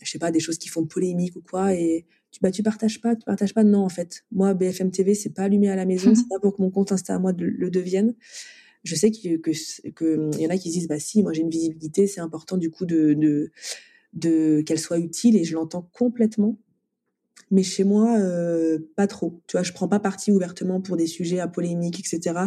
je 0.00 0.10
sais 0.10 0.18
pas, 0.18 0.30
des 0.30 0.40
choses 0.40 0.56
qui 0.56 0.70
font 0.70 0.86
polémique 0.86 1.36
ou 1.36 1.42
quoi. 1.42 1.74
Et 1.74 2.06
tu, 2.30 2.40
bah, 2.40 2.50
tu 2.50 2.62
partages 2.62 3.02
pas, 3.02 3.16
tu 3.16 3.24
partages 3.26 3.52
pas. 3.52 3.64
Non, 3.64 3.84
en 3.84 3.90
fait, 3.90 4.24
moi, 4.32 4.54
BFM 4.54 4.90
TV, 4.92 5.14
c'est 5.14 5.34
pas 5.34 5.42
allumé 5.42 5.68
à 5.68 5.76
la 5.76 5.84
maison. 5.84 6.14
c'est 6.14 6.28
pas 6.30 6.40
pour 6.40 6.56
que 6.56 6.62
mon 6.62 6.70
compte 6.70 6.90
Insta 6.90 7.14
à 7.14 7.18
moi 7.18 7.32
le 7.36 7.70
devienne. 7.70 8.14
Je 8.82 8.94
sais 8.94 9.10
que 9.10 9.36
que, 9.36 9.50
que 9.90 10.30
y 10.38 10.46
en 10.46 10.50
a 10.50 10.56
qui 10.56 10.70
disent, 10.70 10.88
bah 10.88 10.98
si, 10.98 11.22
moi 11.22 11.34
j'ai 11.34 11.42
une 11.42 11.50
visibilité, 11.50 12.06
c'est 12.06 12.20
important 12.20 12.56
du 12.56 12.70
coup 12.70 12.86
de, 12.86 13.12
de 13.12 13.52
de 14.12 14.62
qu'elle 14.62 14.78
soit 14.78 14.98
utile 14.98 15.36
et 15.36 15.44
je 15.44 15.54
l'entends 15.54 15.88
complètement. 15.92 16.58
Mais 17.50 17.62
chez 17.62 17.84
moi, 17.84 18.18
euh, 18.18 18.78
pas 18.96 19.06
trop. 19.06 19.42
Tu 19.46 19.56
vois, 19.56 19.62
je 19.62 19.72
prends 19.72 19.88
pas 19.88 20.00
parti 20.00 20.32
ouvertement 20.32 20.80
pour 20.80 20.96
des 20.96 21.06
sujets 21.06 21.38
à 21.38 21.48
polémique, 21.48 22.00
etc. 22.00 22.46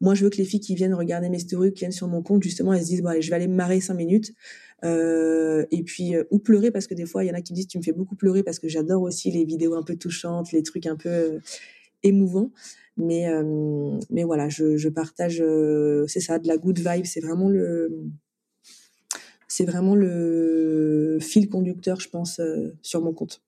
Moi, 0.00 0.14
je 0.14 0.24
veux 0.24 0.30
que 0.30 0.36
les 0.36 0.44
filles 0.44 0.60
qui 0.60 0.74
viennent 0.74 0.94
regarder 0.94 1.28
mes 1.28 1.38
stories, 1.38 1.72
qui 1.72 1.80
viennent 1.80 1.92
sur 1.92 2.08
mon 2.08 2.22
compte, 2.22 2.42
justement, 2.42 2.72
elles 2.72 2.82
se 2.82 2.86
disent 2.86 3.02
bon, 3.02 3.08
allez, 3.10 3.22
je 3.22 3.30
vais 3.30 3.36
aller 3.36 3.48
me 3.48 3.54
marrer 3.54 3.80
cinq 3.80 3.94
minutes, 3.94 4.32
euh, 4.84 5.66
et 5.70 5.82
puis 5.82 6.14
euh, 6.14 6.24
ou 6.30 6.38
pleurer 6.38 6.70
parce 6.70 6.86
que 6.86 6.94
des 6.94 7.06
fois, 7.06 7.24
il 7.24 7.28
y 7.28 7.30
en 7.30 7.34
a 7.34 7.40
qui 7.42 7.52
disent 7.52 7.66
tu 7.66 7.78
me 7.78 7.82
fais 7.82 7.92
beaucoup 7.92 8.14
pleurer 8.14 8.42
parce 8.44 8.58
que 8.58 8.68
j'adore 8.68 9.02
aussi 9.02 9.30
les 9.30 9.44
vidéos 9.44 9.74
un 9.74 9.82
peu 9.82 9.96
touchantes, 9.96 10.52
les 10.52 10.62
trucs 10.62 10.86
un 10.86 10.96
peu 10.96 11.08
euh, 11.08 11.38
émouvants. 12.04 12.52
Mais 12.96 13.28
euh, 13.28 13.98
mais 14.10 14.24
voilà, 14.24 14.48
je, 14.48 14.76
je 14.76 14.88
partage, 14.88 15.42
c'est 16.08 16.20
ça, 16.20 16.38
de 16.38 16.48
la 16.48 16.56
good 16.58 16.78
vibe. 16.78 17.04
C'est 17.06 17.20
vraiment 17.20 17.48
le 17.48 17.90
c'est 19.58 19.64
vraiment 19.64 19.96
le 19.96 21.18
fil 21.20 21.48
conducteur, 21.48 21.98
je 21.98 22.08
pense, 22.08 22.38
euh, 22.38 22.76
sur 22.80 23.02
mon 23.02 23.12
compte. 23.12 23.42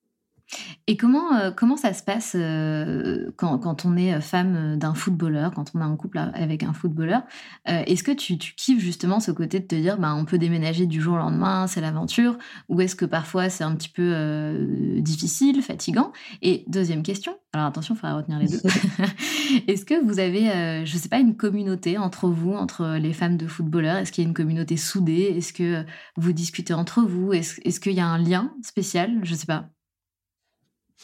Et 0.87 0.97
comment, 0.97 1.35
euh, 1.35 1.51
comment 1.51 1.77
ça 1.77 1.93
se 1.93 2.03
passe 2.03 2.33
euh, 2.35 3.31
quand, 3.37 3.59
quand, 3.59 3.85
on 3.85 3.97
est 3.97 4.21
femme 4.21 4.77
d'un 4.79 4.95
footballeur, 4.95 5.53
quand 5.53 5.73
on 5.75 5.81
a 5.81 5.85
un 5.85 5.97
couple 5.97 6.19
avec 6.19 6.63
un 6.63 6.73
footballeur 6.73 7.23
Est-ce 7.67 8.03
que 8.03 8.13
tu, 8.13 8.39
tu, 8.39 8.55
kiffes 8.55 8.81
justement 8.81 9.21
ce 9.21 9.31
côté 9.31 9.61
de 9.61 9.67
te 9.67 9.75
dire 9.75 9.99
bah, 9.99 10.15
on 10.15 10.25
peut 10.25 10.39
déménager 10.39 10.87
du 10.87 11.01
jour 11.01 11.15
au 11.15 11.19
lendemain, 11.19 11.67
c'est 11.67 11.81
l'aventure 11.81 12.37
Ou 12.69 12.81
est-ce 12.81 12.97
que 12.97 13.05
parfois 13.05 13.49
c'est 13.49 13.65
un 13.65 13.75
petit 13.75 13.89
peu 13.89 14.57
difficile, 14.99 15.63
fatigant? 15.63 16.13
Et 16.43 16.65
deuxième 16.69 17.03
question, 17.03 17.37
alors 17.53 17.67
attention, 17.67 17.95
il 17.95 17.99
faudra 17.99 18.17
retenir 18.17 18.39
les 18.39 18.47
deux. 18.47 18.61
Est-ce 19.67 19.85
que 19.85 20.01
vous 20.05 20.21
avez, 20.21 20.51
euh, 20.51 20.85
je 20.85 20.95
ne 20.95 21.01
sais 21.01 21.09
pas, 21.09 21.19
une 21.19 21.37
communauté 21.37 21.99
entre 21.99 22.29
vous, 22.29 22.53
entre 22.53 22.97
les 22.97 23.13
femmes 23.13 23.37
de 23.37 23.49
footballeurs? 23.49 23.97
Est-ce 23.97 24.13
qu'il 24.13 24.23
y 24.23 24.27
a 24.27 24.29
une 24.29 24.35
communauté 24.35 24.77
soudée? 24.77 25.35
Est-ce 25.37 25.53
que 25.53 25.85
vous 26.17 26.33
discutez 26.33 26.75
entre 26.75 27.03
vous? 27.03 27.33
Est-ce 27.33 27.61
est 27.65 27.83
qu'il 27.83 27.95
y 27.95 28.01
a 28.01 28.07
un 28.07 28.19
lien 28.19 28.55
spécial? 28.63 29.19
Je 29.25 29.33
ne 29.33 29.37
sais 29.37 29.47
pas. 29.47 29.69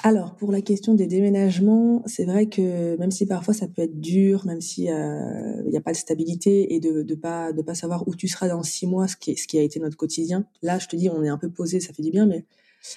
Alors, 0.03 0.37
pour 0.37 0.53
la 0.53 0.61
question 0.61 0.95
des 0.95 1.07
déménagements, 1.07 2.03
c'est 2.07 2.27
vrai 2.27 2.47
que 2.47 2.97
même 2.99 3.11
si 3.11 3.25
parfois 3.25 3.55
ça 3.55 3.67
peut 3.67 3.83
être 3.83 3.99
dur, 3.99 4.45
même 4.45 4.61
s'il 4.61 4.91
euh, 4.91 5.63
n'y 5.63 5.77
a 5.77 5.81
pas 5.81 5.93
de 5.93 5.97
stabilité 5.97 6.75
et 6.75 6.81
de 6.81 7.03
ne 7.03 7.15
pas, 7.15 7.53
de 7.53 7.63
pas 7.63 7.75
savoir 7.75 8.07
où 8.07 8.15
tu 8.15 8.29
seras 8.29 8.49
dans 8.49 8.63
six 8.63 8.87
mois, 8.87 9.09
ce 9.09 9.17
qui, 9.17 9.37
ce 9.37 9.47
qui 9.47 9.59
a 9.59 9.63
été 9.63 9.81
notre 9.81 9.97
quotidien, 9.97 10.47
là, 10.63 10.79
je 10.79 10.87
te 10.87 10.97
dis, 10.97 11.09
on 11.09 11.23
est 11.23 11.29
un 11.29 11.39
peu 11.39 11.51
posé, 11.51 11.81
ça 11.81 11.95
fait 11.95 12.03
du 12.03 12.11
bien, 12.11 12.27
mais 12.27 12.45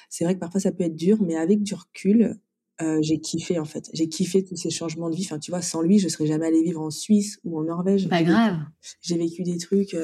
c'est 0.09 0.25
vrai 0.25 0.35
que 0.35 0.39
parfois 0.39 0.59
ça 0.59 0.71
peut 0.71 0.83
être 0.83 0.95
dur, 0.95 1.21
mais 1.21 1.35
avec 1.35 1.63
du 1.63 1.73
recul, 1.73 2.37
euh, 2.81 2.99
j'ai 3.01 3.19
kiffé 3.19 3.59
en 3.59 3.65
fait. 3.65 3.89
J'ai 3.93 4.09
kiffé 4.09 4.43
tous 4.43 4.55
ces 4.55 4.69
changements 4.69 5.09
de 5.09 5.15
vie. 5.15 5.25
Enfin, 5.25 5.39
tu 5.39 5.51
vois, 5.51 5.61
sans 5.61 5.81
lui, 5.81 5.99
je 5.99 6.07
serais 6.09 6.27
jamais 6.27 6.47
allée 6.47 6.63
vivre 6.63 6.81
en 6.81 6.91
Suisse 6.91 7.39
ou 7.43 7.57
en 7.57 7.63
Norvège. 7.63 8.07
Pas 8.07 8.23
grave. 8.23 8.57
J'ai 9.01 9.17
vécu 9.17 9.43
des 9.43 9.57
trucs. 9.57 9.95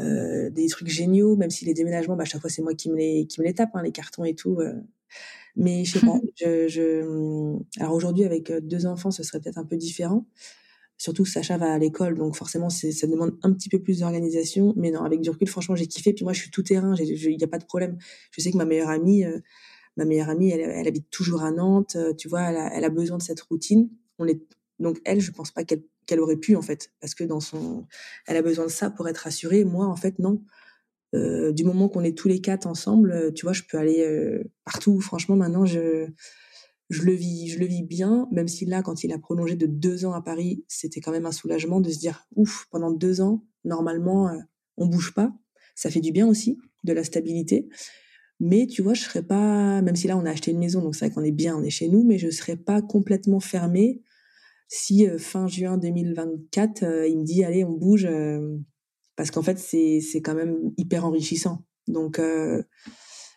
Euh, 0.00 0.50
des 0.50 0.66
trucs 0.66 0.88
géniaux, 0.88 1.36
même 1.36 1.50
si 1.50 1.64
les 1.64 1.72
déménagements, 1.72 2.16
bah, 2.16 2.22
à 2.22 2.26
chaque 2.26 2.40
fois 2.40 2.50
c'est 2.50 2.62
moi 2.62 2.74
qui 2.74 2.90
me 2.90 2.96
les 2.96 3.28
qui 3.28 3.40
me 3.40 3.46
les 3.46 3.54
tape, 3.54 3.70
hein, 3.74 3.82
les 3.84 3.92
cartons 3.92 4.24
et 4.24 4.34
tout. 4.34 4.58
Mais 5.56 5.84
je 5.84 5.98
sais 5.98 6.06
pas. 6.06 6.20
Je, 6.36 6.68
je... 6.68 7.80
Alors 7.80 7.94
aujourd'hui 7.94 8.24
avec 8.24 8.52
deux 8.62 8.86
enfants, 8.86 9.10
ce 9.10 9.22
serait 9.22 9.40
peut-être 9.40 9.58
un 9.58 9.64
peu 9.64 9.76
différent. 9.76 10.26
Surtout 10.96 11.24
que 11.24 11.28
Sacha 11.28 11.58
va 11.58 11.72
à 11.72 11.78
l'école, 11.78 12.16
donc 12.16 12.36
forcément, 12.36 12.70
ça 12.70 13.06
demande 13.06 13.36
un 13.42 13.52
petit 13.52 13.68
peu 13.68 13.80
plus 13.80 14.00
d'organisation. 14.00 14.72
Mais 14.76 14.90
non, 14.90 15.02
avec 15.02 15.20
du 15.20 15.30
recul, 15.30 15.48
franchement, 15.48 15.74
j'ai 15.74 15.86
kiffé. 15.86 16.12
Puis 16.12 16.24
moi, 16.24 16.32
je 16.32 16.40
suis 16.40 16.50
tout 16.50 16.62
terrain, 16.62 16.94
il 16.94 17.36
n'y 17.36 17.44
a 17.44 17.48
pas 17.48 17.58
de 17.58 17.64
problème. 17.64 17.98
Je 18.30 18.40
sais 18.40 18.52
que 18.52 18.56
ma 18.56 18.64
meilleure 18.64 18.90
amie, 18.90 19.24
euh, 19.24 19.40
ma 19.96 20.04
meilleure 20.04 20.30
amie, 20.30 20.50
elle, 20.50 20.60
elle, 20.60 20.86
habite 20.86 21.10
toujours 21.10 21.42
à 21.42 21.50
Nantes. 21.50 21.96
Euh, 21.96 22.14
tu 22.14 22.28
vois, 22.28 22.42
elle 22.42 22.56
a, 22.56 22.74
elle 22.74 22.84
a, 22.84 22.90
besoin 22.90 23.18
de 23.18 23.22
cette 23.22 23.40
routine. 23.40 23.90
On 24.18 24.26
est 24.26 24.40
donc 24.78 25.00
elle, 25.04 25.20
je 25.20 25.30
pense 25.30 25.50
pas 25.50 25.64
qu'elle 25.64 25.82
qu'elle 26.06 26.20
aurait 26.20 26.36
pu 26.36 26.54
en 26.54 26.62
fait, 26.62 26.92
parce 27.00 27.14
que 27.14 27.24
dans 27.24 27.40
son, 27.40 27.86
elle 28.26 28.36
a 28.36 28.42
besoin 28.42 28.66
de 28.66 28.70
ça 28.70 28.90
pour 28.90 29.08
être 29.08 29.18
rassurée. 29.18 29.64
Moi, 29.64 29.86
en 29.86 29.96
fait, 29.96 30.18
non. 30.18 30.42
Euh, 31.14 31.52
du 31.52 31.64
moment 31.64 31.88
qu'on 31.88 32.02
est 32.02 32.16
tous 32.16 32.28
les 32.28 32.40
quatre 32.40 32.66
ensemble, 32.66 33.12
euh, 33.12 33.30
tu 33.30 33.46
vois, 33.46 33.52
je 33.52 33.62
peux 33.68 33.78
aller 33.78 34.04
partout. 34.64 35.00
Franchement, 35.00 35.36
maintenant, 35.36 35.64
je 35.64 36.08
le 37.02 37.12
vis, 37.12 37.48
je 37.48 37.58
le 37.58 37.66
vis 37.66 37.82
bien, 37.82 38.28
même 38.32 38.48
si 38.48 38.66
là, 38.66 38.82
quand 38.82 39.04
il 39.04 39.12
a 39.12 39.18
prolongé 39.18 39.56
de 39.56 39.66
deux 39.66 40.04
ans 40.04 40.12
à 40.12 40.22
Paris, 40.22 40.64
c'était 40.68 41.00
quand 41.00 41.12
même 41.12 41.26
un 41.26 41.32
soulagement 41.32 41.80
de 41.80 41.90
se 41.90 41.98
dire, 41.98 42.26
ouf, 42.36 42.66
pendant 42.70 42.90
deux 42.90 43.20
ans, 43.20 43.44
normalement, 43.64 44.28
euh, 44.28 44.38
on 44.76 44.86
bouge 44.86 45.14
pas. 45.14 45.32
Ça 45.74 45.90
fait 45.90 46.00
du 46.00 46.12
bien 46.12 46.26
aussi, 46.26 46.58
de 46.84 46.92
la 46.92 47.04
stabilité. 47.04 47.68
Mais 48.40 48.66
tu 48.66 48.82
vois, 48.82 48.94
je 48.94 49.02
serais 49.02 49.22
pas, 49.22 49.80
même 49.82 49.96
si 49.96 50.06
là, 50.06 50.16
on 50.16 50.24
a 50.24 50.30
acheté 50.30 50.50
une 50.50 50.58
maison, 50.58 50.82
donc 50.82 50.94
c'est 50.94 51.06
vrai 51.06 51.14
qu'on 51.14 51.24
est 51.24 51.32
bien, 51.32 51.56
on 51.56 51.62
est 51.62 51.70
chez 51.70 51.88
nous, 51.88 52.04
mais 52.04 52.18
je 52.18 52.30
serais 52.30 52.56
pas 52.56 52.82
complètement 52.82 53.40
fermée 53.40 54.02
si 54.68 55.06
euh, 55.06 55.18
fin 55.18 55.46
juin 55.46 55.78
2024, 55.78 56.82
euh, 56.82 57.08
il 57.08 57.18
me 57.18 57.24
dit, 57.24 57.44
allez, 57.44 57.64
on 57.64 57.72
bouge, 57.72 58.08
parce 59.16 59.30
qu'en 59.30 59.42
fait, 59.42 59.58
c'est, 59.58 60.00
c'est 60.00 60.22
quand 60.22 60.34
même 60.34 60.72
hyper 60.76 61.04
enrichissant. 61.04 61.64
Donc, 61.86 62.20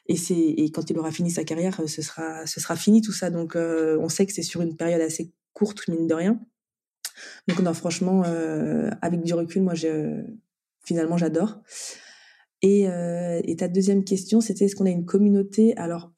et 0.10 0.16
c'est 0.16 0.36
et 0.36 0.72
quand 0.72 0.90
il 0.90 0.98
aura 0.98 1.12
fini 1.12 1.30
sa 1.32 1.44
carrière, 1.44 1.82
ce 1.86 2.02
sera 2.02 2.46
ce 2.46 2.60
sera 2.60 2.76
fini 2.76 3.02
tout 3.02 3.12
ça. 3.12 3.30
Donc 3.30 3.56
euh, 3.56 3.98
on 4.00 4.10
sait 4.10 4.26
que 4.26 4.34
c'est 4.34 4.42
sur 4.44 4.62
une 4.62 4.76
période 4.76 5.02
assez 5.02 5.34
courte 5.54 5.88
mine 5.88 6.08
de 6.08 6.14
rien. 6.14 6.40
Donc 7.48 7.60
non 7.60 7.74
franchement 7.74 8.24
euh, 8.26 8.90
avec 9.02 9.22
du 9.22 9.34
recul, 9.34 9.64
moi 9.64 9.74
je 9.74 10.24
finalement 10.86 11.18
j'adore. 11.18 11.62
Et, 12.64 12.90
euh, 12.90 13.40
et 13.44 13.56
ta 13.56 13.68
deuxième 13.68 14.04
question, 14.04 14.42
c'était 14.42 14.66
est-ce 14.66 14.76
qu'on 14.76 14.88
a 14.88 14.90
une 14.90 15.06
communauté? 15.06 15.76
Alors 15.78 16.14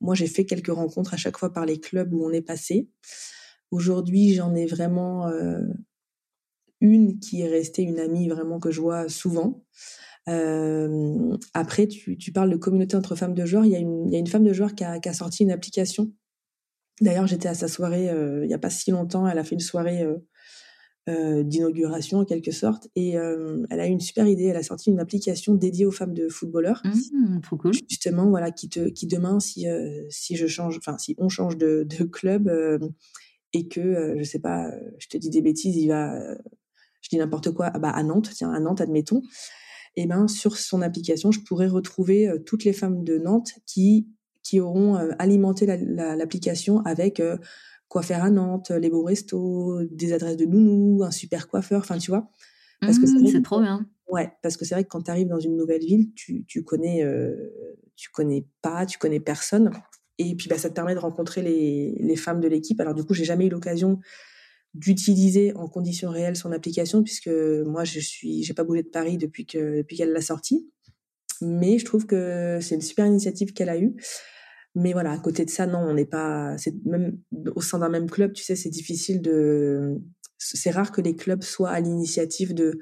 moi 0.00 0.14
j'ai 0.14 0.28
fait 0.28 0.44
quelques 0.44 0.72
rencontres 0.72 1.14
à 1.14 1.16
chaque 1.16 1.38
fois 1.38 1.52
par 1.52 1.66
les 1.66 1.80
clubs 1.80 2.12
où 2.14 2.24
on 2.24 2.30
est 2.30 2.42
passé. 2.42 2.88
Aujourd'hui 3.72 4.32
j'en 4.34 4.54
ai 4.54 4.66
vraiment 4.66 5.28
une 6.84 7.18
qui 7.18 7.40
est 7.40 7.48
restée 7.48 7.82
une 7.82 7.98
amie 7.98 8.28
vraiment 8.28 8.60
que 8.60 8.70
je 8.70 8.80
vois 8.80 9.08
souvent. 9.08 9.64
Euh, 10.28 11.36
après, 11.54 11.86
tu, 11.86 12.16
tu, 12.16 12.32
parles 12.32 12.50
de 12.50 12.56
communauté 12.56 12.96
entre 12.96 13.16
femmes 13.16 13.34
de 13.34 13.44
joueurs. 13.44 13.64
Il 13.64 13.72
y 13.72 13.76
a 13.76 13.78
une, 13.78 14.06
il 14.06 14.12
y 14.12 14.16
a 14.16 14.18
une 14.18 14.26
femme 14.26 14.44
de 14.44 14.52
joueur 14.52 14.74
qui 14.74 14.84
a, 14.84 14.98
qui 15.00 15.08
a 15.08 15.14
sorti 15.14 15.42
une 15.42 15.50
application. 15.50 16.12
D'ailleurs, 17.00 17.26
j'étais 17.26 17.48
à 17.48 17.54
sa 17.54 17.68
soirée 17.68 18.08
euh, 18.10 18.44
il 18.44 18.48
n'y 18.48 18.54
a 18.54 18.58
pas 18.58 18.70
si 18.70 18.90
longtemps. 18.90 19.26
Elle 19.26 19.38
a 19.38 19.44
fait 19.44 19.54
une 19.54 19.60
soirée 19.60 20.06
euh, 21.08 21.42
d'inauguration 21.42 22.18
en 22.18 22.24
quelque 22.24 22.52
sorte 22.52 22.88
et 22.94 23.12
elle 23.12 23.80
a 23.80 23.86
eu 23.86 23.90
une 23.90 24.00
super 24.00 24.26
idée. 24.26 24.44
Elle 24.44 24.56
a 24.56 24.62
sorti 24.62 24.90
une 24.90 25.00
application 25.00 25.54
dédiée 25.54 25.86
aux 25.86 25.90
femmes 25.90 26.14
de 26.14 26.28
footballeurs. 26.28 26.82
Mmh, 26.84 27.40
trop 27.40 27.56
cool. 27.56 27.72
Justement, 27.74 28.28
voilà, 28.28 28.50
qui 28.50 28.68
te, 28.68 28.88
qui 28.88 29.06
demain, 29.06 29.40
si 29.40 29.66
si 30.08 30.36
je 30.36 30.46
change, 30.46 30.78
enfin 30.78 30.96
si 30.98 31.14
on 31.18 31.28
change 31.28 31.56
de, 31.56 31.86
de 31.86 32.04
club 32.04 32.50
et 33.52 33.68
que 33.68 34.14
je 34.16 34.24
sais 34.24 34.38
pas, 34.38 34.70
je 34.98 35.08
te 35.08 35.18
dis 35.18 35.30
des 35.30 35.42
bêtises, 35.42 35.76
il 35.76 35.88
va, 35.88 36.18
je 37.04 37.10
dis 37.10 37.18
n'importe 37.18 37.52
quoi, 37.52 37.70
ah 37.72 37.78
bah 37.78 37.90
à 37.90 38.02
Nantes, 38.02 38.30
tiens 38.32 38.50
à 38.52 38.60
Nantes, 38.60 38.80
admettons 38.80 39.22
et 39.96 40.02
eh 40.02 40.06
ben 40.06 40.26
sur 40.26 40.56
son 40.56 40.82
application, 40.82 41.30
je 41.30 41.38
pourrais 41.40 41.68
retrouver 41.68 42.28
euh, 42.28 42.38
toutes 42.38 42.64
les 42.64 42.72
femmes 42.72 43.04
de 43.04 43.18
Nantes 43.18 43.52
qui 43.64 44.08
qui 44.42 44.60
auront 44.60 44.96
euh, 44.96 45.12
alimenté 45.18 45.66
l'application 45.66 46.80
avec 46.80 47.20
euh, 47.20 47.38
quoi 47.88 48.02
faire 48.02 48.24
à 48.24 48.30
Nantes, 48.30 48.70
les 48.70 48.90
beaux 48.90 49.04
restos, 49.04 49.84
des 49.84 50.12
adresses 50.12 50.36
de 50.36 50.46
nounous, 50.46 51.04
un 51.04 51.12
super 51.12 51.46
coiffeur, 51.46 51.80
enfin 51.80 51.98
tu 51.98 52.10
vois. 52.10 52.28
Parce 52.80 52.98
que 52.98 53.06
mmh, 53.06 53.28
c'est 53.28 53.42
trop 53.42 53.60
bien. 53.60 53.86
Ouais, 54.08 54.32
parce 54.42 54.56
que 54.56 54.64
c'est 54.64 54.74
vrai 54.74 54.84
que 54.84 54.88
quand 54.88 55.02
tu 55.02 55.10
arrives 55.10 55.28
dans 55.28 55.38
une 55.38 55.56
nouvelle 55.56 55.80
ville, 55.80 56.12
tu, 56.14 56.44
tu 56.46 56.64
connais 56.64 57.06
tu 57.94 58.10
connais 58.10 58.46
pas, 58.62 58.84
tu 58.84 58.98
connais 58.98 59.20
personne 59.20 59.70
et 60.18 60.34
puis 60.34 60.48
bah 60.48 60.58
ça 60.58 60.68
te 60.68 60.74
permet 60.74 60.94
de 60.94 61.00
rencontrer 61.00 61.42
les, 61.42 61.96
les 62.00 62.16
femmes 62.16 62.40
de 62.40 62.48
l'équipe. 62.48 62.80
Alors 62.80 62.94
du 62.94 63.04
coup, 63.04 63.14
j'ai 63.14 63.24
jamais 63.24 63.46
eu 63.46 63.50
l'occasion 63.50 64.00
d'utiliser 64.74 65.54
en 65.54 65.68
conditions 65.68 66.10
réelles 66.10 66.36
son 66.36 66.52
application 66.52 67.02
puisque 67.02 67.30
moi 67.66 67.84
je 67.84 68.00
suis 68.00 68.42
j'ai 68.42 68.54
pas 68.54 68.64
bougé 68.64 68.82
de 68.82 68.88
Paris 68.88 69.18
depuis 69.18 69.46
que 69.46 69.78
depuis 69.78 69.96
qu'elle 69.96 70.12
l'a 70.12 70.20
sortie. 70.20 70.68
Mais 71.40 71.78
je 71.78 71.84
trouve 71.84 72.06
que 72.06 72.58
c'est 72.60 72.74
une 72.74 72.80
super 72.80 73.06
initiative 73.06 73.52
qu'elle 73.52 73.68
a 73.68 73.78
eue. 73.78 73.94
Mais 74.74 74.92
voilà 74.92 75.12
à 75.12 75.18
côté 75.18 75.44
de 75.44 75.50
ça 75.50 75.66
non 75.66 75.78
on 75.78 75.94
n'est 75.94 76.06
pas 76.06 76.56
c'est 76.58 76.74
même 76.84 77.18
au 77.54 77.60
sein 77.62 77.78
d'un 77.78 77.88
même 77.88 78.10
club 78.10 78.32
tu 78.32 78.42
sais 78.42 78.56
c'est 78.56 78.70
difficile 78.70 79.22
de 79.22 80.00
c'est 80.38 80.70
rare 80.70 80.90
que 80.90 81.00
les 81.00 81.14
clubs 81.14 81.42
soient 81.42 81.70
à 81.70 81.80
l'initiative 81.80 82.54
de 82.54 82.78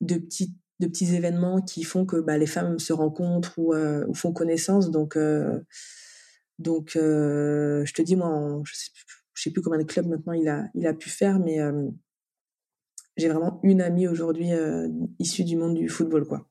de 0.00 0.16
petits 0.16 0.54
de 0.80 0.86
petits 0.86 1.14
événements 1.14 1.60
qui 1.60 1.84
font 1.84 2.06
que 2.06 2.16
bah, 2.16 2.38
les 2.38 2.46
femmes 2.46 2.78
se 2.78 2.92
rencontrent 2.92 3.58
ou, 3.58 3.74
euh, 3.74 4.06
font 4.14 4.32
connaissance. 4.32 4.90
Donc 4.90 5.16
euh, 5.16 5.60
donc 6.58 6.96
euh, 6.96 7.84
je 7.84 7.94
te 7.94 8.02
dis 8.02 8.16
moi 8.16 8.60
je 8.64 8.74
sais 8.74 8.90
je 9.40 9.44
sais 9.44 9.50
plus 9.50 9.62
combien 9.62 9.78
de 9.78 9.84
clubs 9.84 10.06
maintenant 10.06 10.34
il 10.34 10.46
a, 10.48 10.68
il 10.74 10.86
a 10.86 10.92
pu 10.92 11.08
faire, 11.08 11.38
mais 11.38 11.60
euh, 11.60 11.88
j'ai 13.16 13.28
vraiment 13.28 13.58
une 13.62 13.80
amie 13.80 14.06
aujourd'hui 14.06 14.52
euh, 14.52 14.86
issue 15.18 15.44
du 15.44 15.56
monde 15.56 15.74
du 15.74 15.88
football, 15.88 16.26
quoi. 16.26 16.46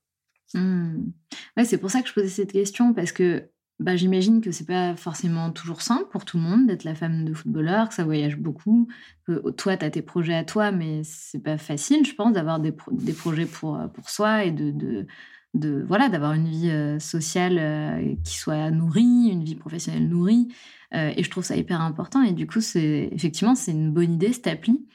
Mmh. 0.56 1.12
Ouais, 1.56 1.66
c'est 1.66 1.78
pour 1.78 1.92
ça 1.92 2.02
que 2.02 2.08
je 2.08 2.14
posais 2.16 2.30
cette 2.30 2.52
question 2.52 2.96
parce 2.96 3.12
que 3.12 3.52
bah, 3.78 3.96
j'imagine 3.96 4.42
que 4.42 4.52
c'est 4.52 4.66
pas 4.66 4.96
forcément 4.96 5.52
toujours 5.52 5.84
simple 5.84 6.10
pour 6.10 6.26
tout 6.26 6.38
le 6.38 6.44
monde 6.44 6.66
d'être 6.66 6.84
la 6.84 6.96
femme 6.96 7.26
de 7.26 7.34
footballeur, 7.36 7.90
que 7.90 7.94
ça 7.94 8.04
voyage 8.04 8.38
beaucoup, 8.38 8.88
que 9.28 9.52
toi, 9.52 9.78
tu 9.78 9.86
as 9.86 9.92
tes 9.92 10.02
projets 10.02 10.34
à 10.34 10.44
toi, 10.44 10.72
mais 10.72 11.04
c'est 11.04 11.44
pas 11.44 11.60
facile, 11.60 12.04
je 12.08 12.16
pense, 12.16 12.34
d'avoir 12.34 12.60
des, 12.60 12.74
des, 12.92 13.14
projets 13.14 13.46
pour, 13.46 13.80
pour 13.94 14.10
soi 14.10 14.46
et 14.46 14.52
de, 14.52 14.72
de, 14.72 15.06
de 15.54 15.84
voilà 15.88 16.10
d'avoir 16.10 16.34
une 16.34 16.48
vie 16.48 16.70
euh, 16.70 17.00
sociale 17.00 18.18
qui 18.24 18.36
soit 18.38 18.72
nourrie, 18.72 19.30
une 19.32 19.44
vie 19.44 19.56
professionnelle 19.56 20.08
nourrie. 20.08 20.50
Euh, 20.96 21.14
et 21.16 21.24
je 21.24 21.30
trouve 21.30 21.44
ça 21.44 21.56
hyper 21.56 21.82
important. 21.82 22.24
Et 22.24 22.32
du 22.32 22.48
coup, 22.48 22.62
c'est 22.62 23.10
effectivement, 23.12 23.56
c'est 23.56 23.72
une 23.72 23.92
bonne 23.92 24.14
idée, 24.14 24.34
cette 24.34 24.48
appli. 24.48 24.86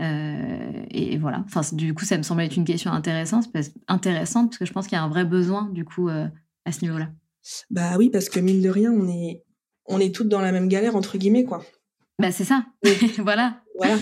Euh, 0.00 0.84
et 0.90 1.16
voilà. 1.18 1.44
Enfin, 1.46 1.60
du 1.72 1.94
coup, 1.94 2.04
ça 2.04 2.18
me 2.18 2.22
semble 2.22 2.42
être 2.42 2.56
une 2.56 2.64
question 2.64 2.90
intéressante 2.90 3.52
parce, 3.52 3.70
intéressante 3.86 4.50
parce 4.50 4.58
que 4.58 4.64
je 4.64 4.72
pense 4.72 4.86
qu'il 4.86 4.96
y 4.96 5.00
a 5.00 5.04
un 5.04 5.08
vrai 5.08 5.24
besoin 5.24 5.70
du 5.72 5.84
coup 5.84 6.08
euh, 6.08 6.26
à 6.64 6.72
ce 6.72 6.82
niveau-là. 6.82 7.10
Bah 7.70 7.96
oui, 7.96 8.10
parce 8.10 8.28
que 8.28 8.40
mine 8.40 8.62
de 8.62 8.70
rien, 8.70 8.92
on 8.92 9.08
est 9.08 9.44
on 9.86 10.00
est 10.00 10.14
toutes 10.14 10.28
dans 10.28 10.40
la 10.40 10.50
même 10.50 10.68
galère 10.68 10.96
entre 10.96 11.18
guillemets 11.18 11.44
quoi. 11.44 11.62
Bah 12.18 12.32
c'est 12.32 12.44
ça. 12.44 12.64
voilà. 13.18 13.62
Voilà. 13.76 13.98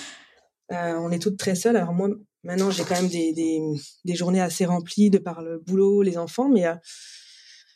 on 1.01 1.11
est 1.11 1.19
toutes 1.19 1.39
très 1.39 1.57
seules. 1.57 1.77
Alors 1.77 1.93
moi, 1.93 2.09
maintenant, 2.45 2.71
j'ai 2.71 2.85
quand 2.85 3.01
même 3.01 3.09
des, 3.09 3.33
des, 3.33 4.15
journées 4.15 4.41
assez 4.41 4.65
remplies 4.65 5.11
de 5.11 5.19
par 5.19 5.43
le 5.43 5.59
boulot, 5.59 6.03
les 6.03 6.19
enfants, 6.19 6.49
mais 6.49 6.65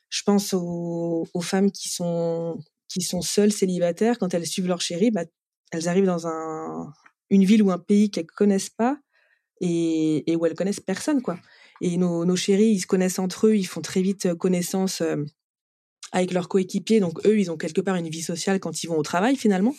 je 0.09 0.23
pense 0.23 0.55
aux, 0.55 1.27
femmes 1.43 1.71
qui 1.71 1.89
sont 1.89 2.59
qui 2.89 3.03
sont 3.03 3.21
seules, 3.21 3.53
célibataires, 3.53 4.19
quand 4.19 4.33
elles 4.33 4.47
suivent 4.47 4.69
leur 4.69 4.81
chéri, 4.81 5.11
bah, 5.11 5.25
elles 5.73 5.89
arrivent 5.89 6.07
dans 6.07 6.27
un, 6.29 6.93
une 7.31 7.45
ville 7.45 7.62
ou 7.62 7.71
un 7.71 7.79
pays 7.79 8.11
qu'elles 8.11 8.27
connaissent 8.27 8.71
pas 8.71 8.99
et, 9.61 10.31
et, 10.31 10.37
où 10.37 10.47
elles 10.47 10.55
connaissent 10.55 10.81
personne, 10.81 11.21
quoi. 11.21 11.39
Et 11.81 11.97
nos, 11.97 12.25
nos 12.25 12.37
chéris, 12.37 12.69
ils 12.69 12.81
se 12.81 12.87
connaissent 12.87 13.19
entre 13.19 13.49
eux, 13.49 13.57
ils 13.57 13.67
font 13.67 13.83
très 13.83 14.01
vite 14.01 14.35
connaissance 14.35 15.01
euh, 15.01 15.17
avec 16.12 16.33
leurs 16.33 16.49
coéquipiers. 16.49 17.01
Donc 17.01 17.27
eux, 17.27 17.39
ils 17.39 17.51
ont 17.51 17.57
quelque 17.57 17.81
part 17.81 17.97
une 17.97 18.09
vie 18.09 18.23
sociale 18.23 18.61
quand 18.61 18.83
ils 18.83 18.87
vont 18.87 18.99
au 18.99 19.03
travail, 19.03 19.37
finalement. 19.37 19.75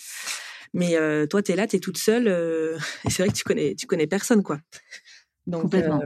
Mais 0.78 0.96
euh, 0.96 1.26
toi, 1.26 1.42
tu 1.42 1.52
es 1.52 1.56
là, 1.56 1.66
tu 1.66 1.76
es 1.76 1.80
toute 1.80 1.98
seule. 1.98 2.28
Euh, 2.28 2.78
et 3.06 3.10
c'est 3.10 3.24
vrai 3.24 3.30
que 3.30 3.38
tu 3.38 3.44
connais, 3.44 3.74
tu 3.74 3.88
connais 3.88 4.06
personne, 4.06 4.44
quoi. 4.44 4.60
Donc, 5.48 5.74
euh, 5.74 6.00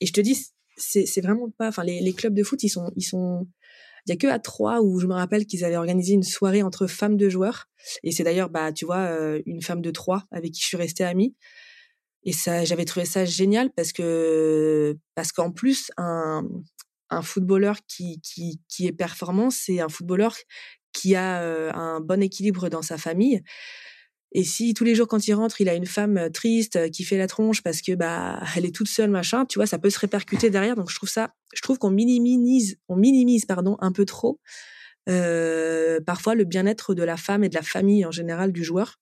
et 0.00 0.06
je 0.06 0.12
te 0.12 0.20
dis, 0.20 0.46
c'est 0.76 1.20
vraiment 1.20 1.50
pas. 1.50 1.68
Enfin, 1.68 1.84
les, 1.84 2.00
les 2.00 2.12
clubs 2.14 2.34
de 2.34 2.42
foot, 2.42 2.62
ils 2.62 2.70
sont, 2.70 2.90
ils 2.96 3.02
sont 3.02 3.46
il 4.06 4.10
y 4.10 4.12
a 4.14 4.16
que 4.16 4.26
à 4.26 4.38
trois 4.38 4.80
où 4.80 4.98
je 4.98 5.06
me 5.06 5.14
rappelle 5.14 5.46
qu'ils 5.46 5.64
avaient 5.64 5.76
organisé 5.76 6.14
une 6.14 6.22
soirée 6.22 6.62
entre 6.62 6.86
femmes 6.86 7.18
de 7.18 7.28
joueurs. 7.28 7.68
Et 8.02 8.12
c'est 8.12 8.24
d'ailleurs, 8.24 8.48
bah, 8.48 8.72
tu 8.72 8.84
vois, 8.84 9.10
une 9.46 9.62
femme 9.62 9.80
de 9.80 9.90
trois 9.90 10.24
avec 10.32 10.52
qui 10.52 10.60
je 10.62 10.66
suis 10.66 10.76
restée 10.76 11.04
amie. 11.04 11.36
Et 12.24 12.32
ça, 12.32 12.64
j'avais 12.64 12.84
trouvé 12.84 13.06
ça 13.06 13.24
génial 13.24 13.70
parce 13.70 13.92
que, 13.92 14.96
parce 15.14 15.30
qu'en 15.30 15.52
plus, 15.52 15.92
un, 15.98 16.42
un 17.10 17.22
footballeur 17.22 17.76
qui, 17.86 18.20
qui, 18.22 18.60
qui 18.68 18.86
est 18.86 18.92
performant, 18.92 19.50
c'est 19.50 19.80
un 19.80 19.88
footballeur 19.88 20.34
qui 20.92 21.14
a 21.14 21.40
un 21.74 22.00
bon 22.00 22.22
équilibre 22.22 22.68
dans 22.68 22.82
sa 22.82 22.98
famille. 22.98 23.42
Et 24.34 24.44
si 24.44 24.72
tous 24.72 24.84
les 24.84 24.94
jours 24.94 25.08
quand 25.08 25.26
il 25.28 25.34
rentre, 25.34 25.60
il 25.60 25.68
a 25.68 25.74
une 25.74 25.86
femme 25.86 26.30
triste 26.32 26.90
qui 26.90 27.04
fait 27.04 27.18
la 27.18 27.26
tronche 27.26 27.62
parce 27.62 27.82
que 27.82 27.92
bah 27.92 28.40
elle 28.56 28.64
est 28.64 28.74
toute 28.74 28.88
seule 28.88 29.10
machin, 29.10 29.44
tu 29.44 29.58
vois, 29.58 29.66
ça 29.66 29.78
peut 29.78 29.90
se 29.90 29.98
répercuter 29.98 30.50
derrière. 30.50 30.76
Donc 30.76 30.90
je 30.90 30.96
trouve 30.96 31.10
ça, 31.10 31.34
je 31.54 31.60
trouve 31.60 31.78
qu'on 31.78 31.90
minimise, 31.90 32.78
on 32.88 32.96
minimise 32.96 33.44
pardon 33.44 33.76
un 33.80 33.92
peu 33.92 34.04
trop 34.04 34.40
parfois 36.06 36.34
le 36.34 36.44
bien-être 36.44 36.94
de 36.94 37.02
la 37.02 37.16
femme 37.16 37.44
et 37.44 37.48
de 37.48 37.54
la 37.54 37.62
famille 37.62 38.04
en 38.04 38.10
général 38.10 38.52
du 38.52 38.64
joueur. 38.64 38.98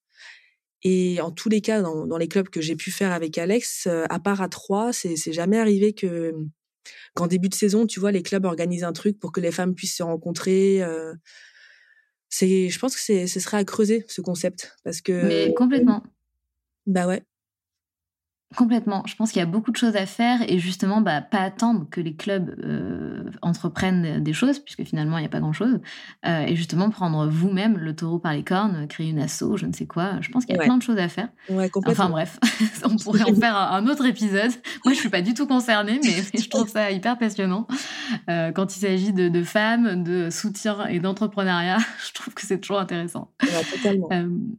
Et 0.83 1.21
en 1.21 1.31
tous 1.31 1.51
les 1.51 1.61
cas, 1.61 1.83
dans, 1.83 2.17
les 2.17 2.29
clubs 2.29 2.49
que 2.49 2.63
j'ai 2.63 2.75
pu 2.75 2.91
faire 2.91 3.13
avec 3.13 3.37
Alex, 3.37 3.87
à 3.87 4.19
part 4.19 4.41
à 4.41 4.49
trois, 4.49 4.93
c'est 4.93 5.33
jamais 5.33 5.59
arrivé 5.59 5.93
que 5.93 6.33
qu'en 7.15 7.27
début 7.27 7.49
de 7.51 7.55
saison, 7.55 7.87
tu 7.87 8.01
vois, 8.01 8.13
les 8.13 8.23
clubs 8.23 8.45
organisent 8.47 8.85
un 8.85 8.93
truc 8.93 9.19
pour 9.19 9.33
que 9.33 9.41
les 9.41 9.53
femmes 9.53 9.75
puissent 9.75 9.97
se 9.97 10.03
rencontrer. 10.03 10.83
C'est, 12.31 12.71
je 12.71 12.79
pense 12.79 12.95
que 12.95 13.01
c'est, 13.03 13.27
ce 13.27 13.41
serait 13.41 13.59
à 13.59 13.65
creuser 13.65 14.05
ce 14.09 14.21
concept 14.21 14.77
parce 14.85 15.01
que. 15.01 15.27
Mais 15.27 15.53
complètement. 15.53 16.03
Bah 16.87 17.07
ouais. 17.07 17.23
Complètement. 18.57 19.05
Je 19.07 19.15
pense 19.15 19.31
qu'il 19.31 19.39
y 19.39 19.43
a 19.43 19.47
beaucoup 19.47 19.71
de 19.71 19.77
choses 19.77 19.95
à 19.95 20.07
faire 20.07 20.41
et 20.49 20.59
justement, 20.59 21.01
bah, 21.01 21.21
pas 21.21 21.39
attendre 21.39 21.87
que 21.89 22.01
les 22.01 22.15
clubs 22.15 22.53
euh, 22.65 23.23
entreprennent 23.43 24.25
des 24.25 24.33
choses, 24.33 24.59
puisque 24.59 24.83
finalement, 24.83 25.19
il 25.19 25.21
n'y 25.21 25.27
a 25.27 25.31
pas 25.31 25.39
grand-chose. 25.39 25.79
Euh, 26.27 26.41
et 26.41 26.57
justement, 26.57 26.91
prendre 26.91 27.29
vous-même 27.29 27.79
le 27.79 27.95
taureau 27.95 28.19
par 28.19 28.33
les 28.33 28.43
cornes, 28.43 28.89
créer 28.89 29.11
une 29.11 29.21
asso, 29.21 29.57
je 29.57 29.67
ne 29.67 29.73
sais 29.73 29.87
quoi. 29.87 30.21
Je 30.21 30.31
pense 30.31 30.47
qu'il 30.47 30.57
y 30.57 30.59
a 30.59 30.63
plein 30.63 30.77
de 30.77 30.83
choses 30.83 30.99
à 30.99 31.09
faire. 31.09 31.29
enfin 31.87 32.09
bref, 32.11 32.41
on 32.85 32.97
pourrait 32.97 33.23
en 33.23 33.35
faire 33.37 33.57
un 33.57 33.87
autre 33.87 34.05
épisode. 34.05 34.51
Moi, 34.85 34.95
je 34.95 34.99
suis 34.99 35.11
pas 35.11 35.23
du 35.23 35.33
tout 35.33 35.47
concernée, 35.47 36.01
mais, 36.03 36.11
je 36.43 36.49
trouve 36.49 36.69
ça 36.69 36.91
hyper 36.91 37.19
passionnant. 37.19 37.69
Euh, 38.29 38.51
quand 38.51 38.75
il 38.77 38.81
s'agit 38.81 39.13
de, 39.13 39.43
femmes, 39.45 40.03
de 40.03 40.29
soutien 40.29 40.89
et 40.89 40.99
d'entrepreneuriat, 40.99 41.79
je 42.05 42.13
trouve 42.15 42.35
que 42.35 42.45
c'est 42.45 42.59
toujours 42.59 42.81
intéressant. 42.81 43.31
totalement. 43.77 44.09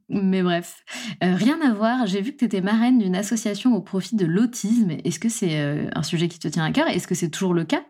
mais 0.08 0.44
bref, 0.44 0.86
rien 1.22 1.60
à 1.62 1.74
voir. 1.74 2.06
J'ai 2.06 2.22
vu 2.22 2.32
que 2.32 2.38
tu 2.38 2.46
étais 2.46 2.62
marraine 2.62 2.98
d'une 2.98 3.18
association 3.18 3.76
au 3.76 3.81
profit 3.82 4.16
de 4.16 4.26
l'autisme? 4.26 4.92
Est-ce 5.04 5.20
que 5.20 5.30
c'est 5.30 5.60
euh, 5.60 5.88
un 5.94 6.04
sujet 6.04 6.28
qui 6.28 6.40
te 6.40 6.48
tient 6.48 6.64
à 6.64 6.72
cœur? 6.72 6.88
Est-ce 6.88 7.08
que 7.08 7.16
c'est 7.16 7.30
toujours 7.30 7.54
le 7.54 7.64
cas? 7.64 7.86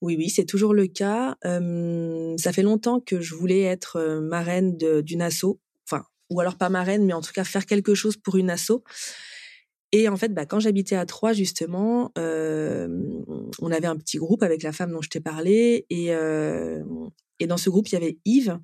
Oui, 0.00 0.14
oui, 0.16 0.30
c'est 0.30 0.44
toujours 0.44 0.74
le 0.74 0.86
cas. 0.86 1.36
ça 1.42 2.52
fait 2.52 2.62
longtemps 2.62 3.00
que 3.00 3.20
je 3.20 3.34
voulais 3.34 3.62
être 3.62 3.96
euh, 3.96 4.20
marraine 4.20 4.76
d'une 4.76 5.22
asso, 5.22 5.58
enfin, 5.84 6.04
ou 6.30 6.40
alors 6.40 6.56
pas 6.56 6.68
marraine, 6.68 7.04
mais 7.04 7.12
en 7.12 7.20
tout 7.20 7.32
cas 7.32 7.44
faire 7.44 7.66
quelque 7.66 7.94
chose 7.94 8.16
pour 8.16 8.36
une 8.36 8.50
asso. 8.50 8.82
Et 9.90 10.08
en 10.08 10.16
fait, 10.16 10.34
bah, 10.34 10.46
quand 10.46 10.60
j'habitais 10.60 10.96
à 10.96 11.06
Troyes, 11.06 11.32
justement, 11.32 12.12
on 12.16 13.72
avait 13.72 13.86
un 13.86 13.96
petit 13.96 14.18
groupe 14.18 14.42
avec 14.42 14.62
la 14.62 14.72
femme 14.72 14.92
dont 14.92 15.00
je 15.00 15.08
t'ai 15.08 15.20
parlé, 15.20 15.86
et, 15.88 16.08
et 17.40 17.46
dans 17.46 17.56
ce 17.56 17.70
groupe, 17.70 17.88
il 17.88 17.94
y 17.94 17.96
avait 17.96 18.18
Yves. 18.26 18.58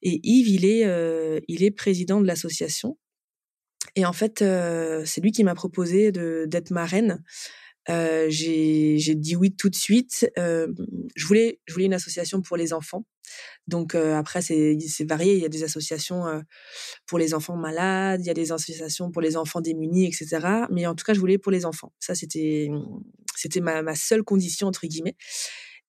Et 0.00 0.18
Yves, 0.24 0.48
il 0.48 0.64
est, 0.64 1.42
il 1.46 1.62
est 1.62 1.70
président 1.70 2.22
de 2.22 2.26
l'association. 2.26 2.96
Et 3.96 4.04
en 4.04 4.12
fait, 4.12 4.42
euh, 4.42 5.02
c'est 5.06 5.22
lui 5.22 5.32
qui 5.32 5.42
m'a 5.42 5.54
proposé 5.54 6.12
d'être 6.12 6.70
marraine. 6.70 7.24
Euh, 7.88 8.26
j'ai 8.28 9.14
dit 9.14 9.36
oui 9.36 9.54
tout 9.56 9.70
de 9.70 9.74
suite. 9.74 10.30
Euh, 10.38 10.68
je 11.14 11.26
voulais 11.26 11.60
je 11.66 11.72
voulais 11.72 11.86
une 11.86 11.94
association 11.94 12.42
pour 12.42 12.56
les 12.58 12.72
enfants. 12.72 13.06
Donc 13.66 13.94
après 13.94 14.42
c'est 14.42 14.76
varié. 15.08 15.34
Il 15.34 15.40
y 15.40 15.46
a 15.46 15.48
des 15.48 15.64
associations 15.64 16.24
pour 17.06 17.18
les 17.18 17.32
enfants 17.32 17.56
malades, 17.56 18.20
il 18.22 18.26
y 18.26 18.30
a 18.30 18.34
des 18.34 18.52
associations 18.52 19.10
pour 19.10 19.22
les 19.22 19.36
enfants 19.36 19.60
démunis, 19.60 20.06
etc. 20.06 20.66
Mais 20.70 20.86
en 20.86 20.94
tout 20.94 21.04
cas 21.04 21.14
je 21.14 21.20
voulais 21.20 21.38
pour 21.38 21.52
les 21.52 21.64
enfants. 21.64 21.92
Ça 21.98 22.14
c'était 22.14 22.68
c'était 23.34 23.60
ma, 23.60 23.82
ma 23.82 23.94
seule 23.94 24.22
condition 24.22 24.66
entre 24.66 24.86
guillemets. 24.86 25.16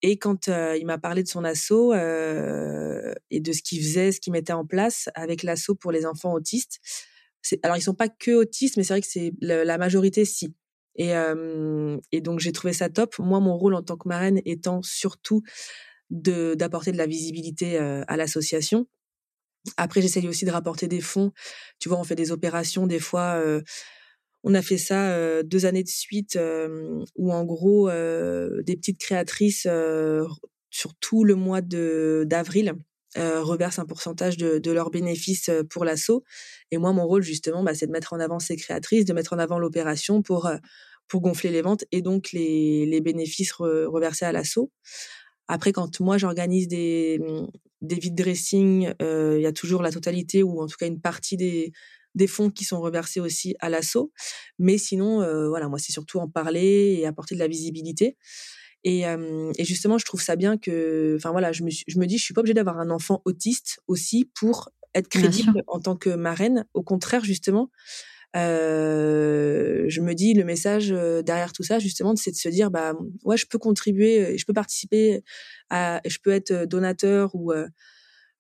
Et 0.01 0.18
quand 0.18 0.47
il 0.47 0.86
m'a 0.86 0.99
parlé 0.99 1.24
de 1.24 1.28
son 1.28 1.43
assaut 1.43 1.93
et 1.93 3.39
de 3.39 3.51
ce 3.51 3.62
qu'il 3.64 3.82
faisait, 3.82 4.12
ce 4.12 4.20
qu'il 4.20 4.34
mettait 4.34 4.53
en 4.53 4.66
place 4.66 5.10
avec 5.16 5.43
l'assaut 5.43 5.76
pour 5.76 5.91
les 5.91 6.05
enfants 6.05 6.34
autistes, 6.34 6.80
alors 7.64 7.78
ils 7.78 7.82
sont 7.82 7.93
pas 7.93 8.10
que 8.10 8.32
autistes, 8.32 8.78
mais 8.78 8.84
c'est 8.84 8.93
vrai 8.93 9.02
que 9.02 9.08
c'est 9.08 9.34
la 9.41 9.78
majorité 9.78 10.26
si. 10.26 10.54
Et, 10.95 11.14
donc 12.22 12.39
j'ai 12.39 12.52
trouvé 12.52 12.74
ça 12.74 12.89
top. 12.89 13.18
Moi, 13.20 13.39
mon 13.39 13.58
rôle 13.58 13.76
en 13.76 13.84
tant 13.84 13.98
que 13.98 14.08
marraine 14.08 14.41
étant 14.45 14.82
surtout 14.82 15.43
de 16.10 16.56
d'apporter 16.56 16.91
de 16.91 16.98
la 16.98 17.06
visibilité 17.06 17.78
à 17.78 18.18
l'association. 18.18 18.88
Après, 19.76 20.02
j'essaye 20.02 20.28
aussi 20.28 20.45
de 20.45 20.52
rapporter 20.52 20.88
des 20.88 21.02
fonds. 21.02 21.34
Tu 21.80 21.89
vois, 21.89 22.00
on 22.00 22.04
fait 22.04 22.16
des 22.16 22.32
opérations 22.32 22.88
des 22.88 23.00
fois. 23.00 23.41
on 24.43 24.54
a 24.54 24.62
fait 24.62 24.78
ça 24.78 25.43
deux 25.43 25.66
années 25.66 25.84
de 25.84 25.89
suite, 25.89 26.38
où 27.16 27.32
en 27.32 27.45
gros 27.45 27.89
des 27.89 28.76
petites 28.76 29.00
créatrices 29.00 29.68
sur 30.70 30.95
tout 31.00 31.24
le 31.24 31.36
mois 31.36 31.62
de 31.62 32.24
d'avril 32.28 32.76
euh, 33.18 33.41
reversent 33.41 33.80
un 33.80 33.86
pourcentage 33.86 34.38
de, 34.38 34.59
de 34.59 34.72
leurs 34.72 34.91
bénéfices 34.91 35.49
euh, 35.49 35.63
pour 35.63 35.86
l'assaut. 35.86 36.24
Et 36.72 36.78
moi, 36.78 36.93
mon 36.93 37.05
rôle, 37.05 37.24
justement, 37.24 37.63
bah, 37.63 37.74
c'est 37.74 37.88
de 37.88 37.91
mettre 37.91 38.13
en 38.13 38.20
avant 38.20 38.39
ces 38.39 38.55
créatrices, 38.55 39.05
de 39.05 39.13
mettre 39.13 39.34
en 39.34 39.39
avant 39.39 39.59
l'opération 39.59 40.22
pour, 40.22 40.45
euh, 40.45 40.57
pour 41.07 41.22
gonfler 41.22 41.51
les 41.51 41.61
ventes 41.61 41.86
et 41.91 42.01
donc 42.01 42.32
les, 42.32 42.86
les 42.86 43.01
bénéfices 43.01 43.53
reversés 43.53 44.26
à 44.26 44.32
l'assaut. 44.32 44.72
Après, 45.47 45.72
quand 45.72 45.99
moi, 45.99 46.18
j'organise 46.18 46.68
des, 46.68 47.20
des 47.82 47.95
vide 47.95 48.15
dressing, 48.15 48.93
il 48.99 49.41
y 49.41 49.45
a 49.45 49.53
toujours 49.53 49.82
la 49.82 49.91
totalité 49.91 50.43
ou 50.43 50.61
en 50.61 50.68
tout 50.68 50.76
cas 50.78 50.88
une 50.88 50.99
partie 50.99 51.38
des, 51.38 51.72
des 52.15 52.28
fonds 52.28 52.49
qui 52.49 52.65
sont 52.65 52.82
reversés 52.82 53.22
aussi 53.22 53.55
à 53.59 53.70
l'assaut. 53.70 54.11
Mais 54.59 54.78
sinon, 54.78 55.20
voilà, 55.47 55.70
moi, 55.70 55.80
c'est 55.80 55.93
surtout 55.93 56.20
en 56.20 56.28
parler 56.28 56.97
et 56.99 57.05
apporter 57.07 57.36
de 57.36 57.39
la 57.39 57.47
visibilité. 57.47 58.18
Et, 58.89 59.01
et, 59.01 59.65
justement, 59.65 59.97
je 59.97 60.05
trouve 60.05 60.21
ça 60.21 60.38
bien 60.38 60.57
que, 60.57 61.15
enfin 61.17 61.31
voilà, 61.31 61.51
je 61.51 61.63
me, 61.63 61.69
je 61.69 61.99
me 61.99 62.05
dis, 62.05 62.17
je 62.17 62.23
suis 62.23 62.33
pas 62.33 62.39
obligée 62.39 62.53
d'avoir 62.53 62.79
un 62.79 62.89
enfant 62.89 63.21
autiste 63.25 63.81
aussi 63.88 64.31
pour 64.33 64.69
être 64.95 65.09
crédible 65.09 65.61
en 65.67 65.81
tant 65.81 65.97
que 65.97 66.09
marraine. 66.11 66.65
Au 66.73 66.83
contraire, 66.83 67.25
justement, 67.25 67.69
euh, 68.38 69.83
je 69.89 69.99
me 69.99 70.13
dis 70.13 70.33
le 70.33 70.45
message 70.45 70.88
derrière 70.88 71.51
tout 71.51 71.63
ça, 71.63 71.79
justement, 71.79 72.15
c'est 72.15 72.31
de 72.31 72.38
se 72.38 72.47
dire, 72.47 72.71
bah 72.71 72.93
ouais, 73.25 73.35
je 73.35 73.45
peux 73.45 73.57
contribuer, 73.57 74.38
je 74.38 74.45
peux 74.45 74.53
participer, 74.53 75.21
à, 75.69 75.99
je 76.05 76.19
peux 76.23 76.31
être 76.31 76.63
donateur 76.63 77.35
ou 77.35 77.51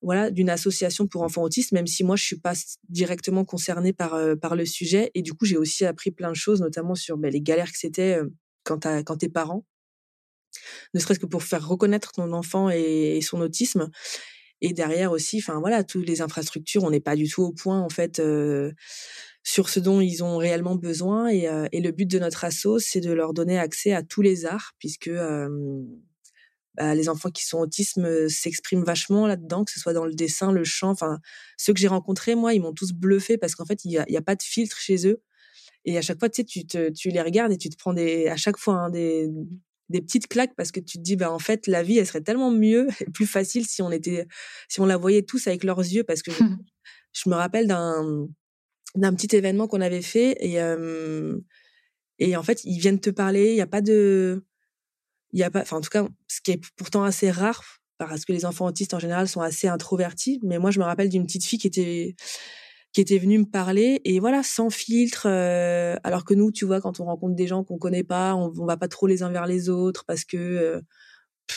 voilà 0.01 0.31
d'une 0.31 0.49
association 0.49 1.07
pour 1.07 1.23
enfants 1.23 1.43
autistes, 1.43 1.73
même 1.73 1.87
si 1.87 2.05
moi 2.05 2.15
je 2.15 2.23
suis 2.23 2.39
pas 2.39 2.53
directement 2.87 3.43
concernée 3.43 3.91
par 3.91 4.17
par 4.39 4.55
le 4.55 4.65
sujet. 4.65 5.11
Et 5.13 5.21
du 5.21 5.33
coup, 5.33 5.43
j'ai 5.43 5.57
aussi 5.57 5.83
appris 5.83 6.11
plein 6.11 6.29
de 6.29 6.37
choses, 6.37 6.61
notamment 6.61 6.95
sur 6.95 7.17
ben, 7.17 7.33
les 7.33 7.41
galères 7.41 7.73
que 7.73 7.77
c'était 7.77 8.17
quand, 8.63 8.87
quand 9.03 9.17
t'es 9.17 9.27
parent 9.27 9.65
ne 10.93 10.99
serait-ce 10.99 11.19
que 11.19 11.25
pour 11.25 11.43
faire 11.43 11.67
reconnaître 11.67 12.11
ton 12.11 12.31
enfant 12.31 12.69
et, 12.69 13.19
son 13.21 13.41
autisme. 13.41 13.89
Et 14.61 14.73
derrière 14.73 15.11
aussi, 15.11 15.39
enfin 15.39 15.59
voilà, 15.59 15.83
toutes 15.83 16.07
les 16.07 16.21
infrastructures, 16.21 16.83
on 16.83 16.89
n'est 16.89 16.99
pas 16.99 17.15
du 17.15 17.27
tout 17.29 17.43
au 17.43 17.51
point 17.51 17.79
en 17.79 17.89
fait 17.89 18.19
euh, 18.19 18.71
sur 19.43 19.69
ce 19.69 19.79
dont 19.79 20.01
ils 20.01 20.23
ont 20.23 20.37
réellement 20.37 20.75
besoin. 20.75 21.27
Et, 21.27 21.47
euh, 21.47 21.67
et 21.71 21.81
le 21.81 21.91
but 21.91 22.09
de 22.09 22.19
notre 22.19 22.43
asso, 22.43 22.79
c'est 22.79 23.01
de 23.01 23.11
leur 23.11 23.33
donner 23.33 23.59
accès 23.59 23.93
à 23.93 24.01
tous 24.01 24.21
les 24.21 24.45
arts, 24.45 24.73
puisque 24.79 25.09
euh, 25.09 25.47
bah, 26.77 26.93
les 26.93 27.09
enfants 27.09 27.31
qui 27.31 27.43
sont 27.43 27.57
autisme 27.57 28.29
s'expriment 28.29 28.83
vachement 28.83 29.25
là-dedans, 29.25 29.65
que 29.65 29.71
ce 29.71 29.79
soit 29.79 29.93
dans 29.93 30.05
le 30.05 30.13
dessin, 30.13 30.51
le 30.51 30.63
chant. 30.63 30.91
Enfin, 30.91 31.17
ceux 31.57 31.73
que 31.73 31.79
j'ai 31.79 31.87
rencontrés, 31.87 32.35
moi, 32.35 32.53
ils 32.53 32.61
m'ont 32.61 32.73
tous 32.73 32.93
bluffé 32.93 33.37
parce 33.37 33.55
qu'en 33.55 33.65
fait, 33.65 33.83
il 33.83 33.89
n'y 33.89 34.17
a, 34.17 34.21
pas 34.21 34.35
de 34.35 34.43
filtre 34.43 34.77
chez 34.77 35.07
eux. 35.07 35.21
Et 35.85 35.97
à 35.97 36.01
chaque 36.03 36.19
fois, 36.19 36.29
tu 36.29 36.43
sais, 36.43 36.91
tu 36.91 37.09
les 37.09 37.21
regardes 37.21 37.51
et 37.51 37.57
tu 37.57 37.69
te 37.69 37.77
prends 37.77 37.93
des, 37.93 38.27
à 38.27 38.37
chaque 38.37 38.57
fois 38.57 38.75
hein, 38.75 38.89
des, 38.91 39.27
des 39.89 40.01
petites 40.01 40.27
claques 40.27 40.53
parce 40.55 40.71
que 40.71 40.79
tu 40.79 40.97
te 40.97 41.03
dis 41.03 41.15
bah 41.15 41.31
en 41.31 41.39
fait 41.39 41.67
la 41.67 41.83
vie 41.83 41.97
elle 41.97 42.05
serait 42.05 42.21
tellement 42.21 42.51
mieux 42.51 42.87
et 43.01 43.05
plus 43.05 43.27
facile 43.27 43.65
si 43.65 43.81
on 43.81 43.91
était 43.91 44.27
si 44.67 44.81
on 44.81 44.85
la 44.85 44.97
voyait 44.97 45.23
tous 45.23 45.47
avec 45.47 45.63
leurs 45.63 45.79
yeux 45.79 46.03
parce 46.03 46.21
que 46.21 46.31
je, 46.31 46.43
me 47.29 47.35
rappelle 47.35 47.67
d'un 47.67 48.27
d'un 48.95 49.13
petit 49.13 49.35
événement 49.35 49.67
qu'on 49.67 49.81
avait 49.81 50.01
fait 50.01 50.37
et 50.39 50.59
et 52.19 52.35
en 52.35 52.43
fait 52.43 52.63
ils 52.63 52.79
viennent 52.79 52.99
te 52.99 53.09
parler 53.09 53.51
il 53.51 53.55
y 53.55 53.61
a 53.61 53.67
pas 53.67 53.81
de 53.81 54.43
il 55.31 55.39
y 55.39 55.43
a 55.43 55.51
pas 55.51 55.61
enfin 55.61 55.77
en 55.77 55.81
tout 55.81 55.89
cas 55.89 56.07
ce 56.27 56.41
qui 56.41 56.51
est 56.51 56.61
pourtant 56.75 57.03
assez 57.03 57.31
rare 57.31 57.63
parce 57.97 58.25
que 58.25 58.31
les 58.31 58.45
enfants 58.45 58.65
autistes 58.65 58.93
en 58.93 58.99
général 58.99 59.27
sont 59.27 59.41
assez 59.41 59.67
introvertis 59.67 60.39
mais 60.43 60.59
moi 60.59 60.71
je 60.71 60.79
me 60.79 60.85
rappelle 60.85 61.09
d'une 61.09 61.25
petite 61.25 61.45
fille 61.45 61.59
qui 61.59 61.67
était 61.67 62.15
qui 62.93 63.01
était 63.01 63.19
venu 63.19 63.37
me 63.39 63.45
parler 63.45 64.01
et 64.05 64.19
voilà 64.19 64.43
sans 64.43 64.69
filtre 64.69 65.27
euh, 65.27 65.95
alors 66.03 66.25
que 66.25 66.33
nous 66.33 66.51
tu 66.51 66.65
vois 66.65 66.81
quand 66.81 66.99
on 66.99 67.05
rencontre 67.05 67.35
des 67.35 67.47
gens 67.47 67.63
qu'on 67.63 67.77
connaît 67.77 68.03
pas 68.03 68.33
on, 68.35 68.51
on, 68.57 68.65
va 68.65 68.77
pas 68.77 68.87
trop 68.87 69.07
les 69.07 69.23
uns 69.23 69.29
vers 69.29 69.45
les 69.45 69.69
autres 69.69 70.03
parce 70.05 70.23
que 70.23 70.37
euh, 70.37 70.81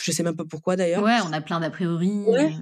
je 0.03 0.11
sais 0.11 0.23
même 0.23 0.35
pas 0.35 0.45
pourquoi 0.45 0.75
d'ailleurs. 0.75 1.03
Ouais 1.03 1.17
on 1.25 1.33
a 1.33 1.41
plein 1.41 1.59
d'a 1.59 1.69
priori 1.69 2.23
ouais. 2.27 2.53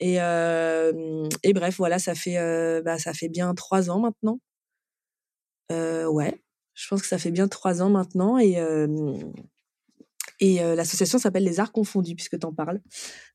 et 0.00 0.20
euh, 0.20 1.28
et 1.42 1.52
bref 1.52 1.76
voilà 1.76 1.98
ça 1.98 2.14
fait 2.14 2.38
euh, 2.38 2.82
bah 2.82 2.98
ça 2.98 3.12
fait 3.12 3.28
bien 3.28 3.54
trois 3.54 3.90
ans 3.90 4.00
maintenant. 4.00 4.40
Euh, 5.70 6.06
ouais 6.06 6.42
je 6.74 6.88
pense 6.88 7.02
que 7.02 7.08
ça 7.08 7.18
fait 7.18 7.30
bien 7.30 7.48
trois 7.48 7.82
ans 7.82 7.90
maintenant 7.90 8.38
et 8.38 8.56
et 10.40 10.60
l'association 10.76 11.18
s'appelle 11.18 11.42
les 11.42 11.58
Arts 11.58 11.72
confondus 11.72 12.14
puisque 12.14 12.38
tu 12.38 12.46
en 12.46 12.52
parles. 12.52 12.80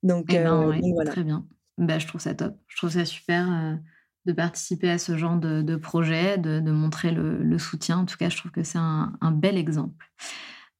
Donc, 0.04 0.28
eh 0.30 0.40
ben, 0.40 0.70
ouais, 0.70 0.80
voilà. 0.94 1.12
très 1.12 1.26
bien. 1.26 1.46
Bah 1.78 2.00
je 2.00 2.08
trouve 2.08 2.22
ça 2.22 2.34
top. 2.34 2.56
Je 2.68 2.78
trouve 2.78 2.92
ça 2.92 3.04
super 3.04 3.78
de 4.26 4.34
participer 4.34 4.90
à 4.90 4.98
ce 4.98 5.18
genre 5.18 5.38
de, 5.38 5.76
projet, 5.76 6.38
de, 6.38 6.72
montrer 6.72 7.12
le, 7.12 7.58
soutien. 7.58 8.00
En 8.00 8.06
tout 8.06 8.18
cas, 8.18 8.30
je 8.30 8.38
trouve 8.38 8.52
que 8.52 8.64
c'est 8.64 8.78
un, 8.78 9.32
bel 9.32 9.58
exemple. 9.58 10.10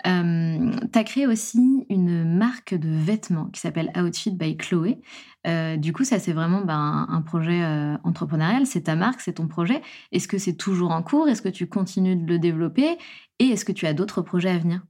Euh, 0.06 0.72
tu 0.92 1.00
as 1.00 1.04
créé 1.06 1.28
aussi 1.28 1.86
une 1.90 2.38
marque 2.38 2.74
de 2.74 2.90
vêtements 2.90 3.46
qui 3.46 3.62
s'appelle 3.62 3.90
Outfit 3.98 4.32
by 4.32 4.58
Chloé. 4.58 5.02
Euh, 5.48 5.78
du 5.78 5.94
coup, 5.94 6.04
ça, 6.04 6.20
c'est 6.20 6.34
vraiment 6.34 6.62
ben, 6.62 7.06
un, 7.10 7.22
projet 7.22 7.64
euh, 7.64 7.96
entrepreneurial. 8.04 8.66
C'est 8.66 8.82
ta 8.82 8.96
marque, 8.96 9.22
c'est 9.22 9.34
ton 9.34 9.48
projet. 9.48 9.82
Est-ce 10.12 10.28
que 10.28 10.38
c'est 10.38 10.56
toujours 10.56 10.92
en 10.92 11.04
cours? 11.04 11.30
Est-ce 11.30 11.42
que 11.42 11.50
tu 11.50 11.68
continues 11.68 12.18
de 12.18 12.26
le 12.26 12.38
développer? 12.38 12.98
Et 13.40 13.46
est-ce 13.48 13.64
que 13.64 13.72
tu 13.72 13.88
as 13.88 13.94
d'autres 13.94 14.22
projets 14.22 14.50
à 14.50 14.58
venir? 14.58 14.84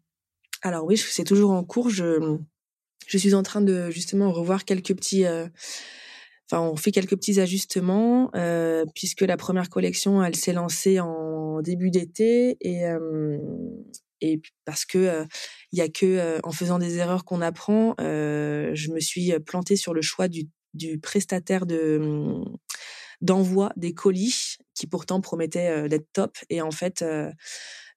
Alors 0.64 0.86
oui, 0.86 0.98
c'est 0.98 1.26
toujours 1.26 1.52
en 1.52 1.64
cours. 1.64 1.90
Je, 1.90 2.38
je 3.06 3.18
suis 3.18 3.36
en 3.36 3.44
train 3.44 3.62
de 3.62 3.92
justement 3.92 4.32
revoir 4.32 4.66
quelques 4.66 4.96
petits 4.96 5.26
enfin, 6.54 6.62
on 6.62 6.76
fait 6.76 6.92
quelques 6.92 7.16
petits 7.16 7.40
ajustements 7.40 8.32
puisque 8.96 9.22
la 9.22 9.38
première 9.38 9.70
collection, 9.70 10.24
elle 10.24 10.36
s'est 10.36 10.54
lancée 10.54 11.00
en 11.00 11.62
début 11.62 11.92
d'été 11.92 12.58
et 12.62 12.84
et 14.22 14.42
parce 14.64 14.86
que 14.86 15.26
il 15.72 15.80
y 15.80 15.82
a 15.82 15.90
que 15.90 16.40
en 16.44 16.52
faisant 16.52 16.80
des 16.80 16.98
erreurs 16.98 17.26
qu'on 17.26 17.42
apprend. 17.42 17.96
je 18.00 18.92
me 18.92 19.00
suis 19.00 19.34
plantée 19.46 19.76
sur 19.76 19.94
le 19.94 20.02
choix 20.02 20.28
du, 20.28 20.48
du 20.74 21.00
prestataire 21.00 21.66
de 21.66 21.98
mmh, 22.00 22.58
d'envoi 23.22 23.72
des 23.78 23.94
colis 23.94 24.58
qui 24.76 24.88
pourtant 24.88 25.22
promettait 25.22 25.88
d'être 25.90 26.08
top. 26.14 26.38
Et 26.50 26.62
en 26.62 26.72
fait 26.72 27.04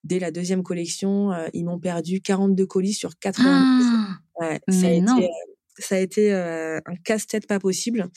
dès 0.03 0.19
la 0.19 0.31
deuxième 0.31 0.63
collection 0.63 1.31
ils 1.53 1.65
m'ont 1.65 1.79
perdu 1.79 2.21
42 2.21 2.65
colis 2.65 2.93
sur 2.93 3.17
80 3.19 4.19
ah, 4.39 4.43
ouais, 4.43 4.59
ça, 4.69 4.87
a 4.87 4.91
été, 4.91 5.29
ça 5.79 5.95
a 5.95 5.99
été 5.99 6.31
un 6.33 6.95
casse-tête 7.03 7.47
pas 7.47 7.59
possible 7.59 8.09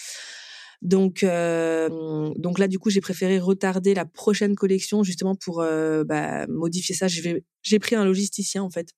donc, 0.83 1.23
euh, 1.25 2.31
donc 2.37 2.59
là, 2.59 2.67
du 2.67 2.79
coup, 2.79 2.89
j'ai 2.91 3.03
préféré 3.03 3.39
retarder 3.39 3.95
la 3.95 4.07
prochaine 4.07 4.55
collection 4.55 5.03
justement 5.03 5.35
pour 5.35 5.61
euh, 5.61 6.05
bah, 6.05 6.47
modifier 6.49 6.95
ça. 6.95 7.07
J'ai 7.09 7.79
pris 7.79 7.97
un 7.97 8.05
logisticien 8.05 8.63
en 8.63 8.71
fait 8.71 8.89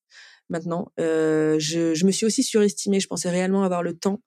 maintenant. 0.53 0.93
Euh, 1.01 1.57
je, 1.59 1.95
je, 1.95 2.07
me 2.07 2.13
suis 2.13 2.25
aussi 2.25 2.45
surestimée. 2.45 3.01
Je 3.01 3.09
pensais 3.09 3.31
réellement 3.31 3.65
avoir 3.65 3.83
le 3.83 3.95
temps 3.95 4.21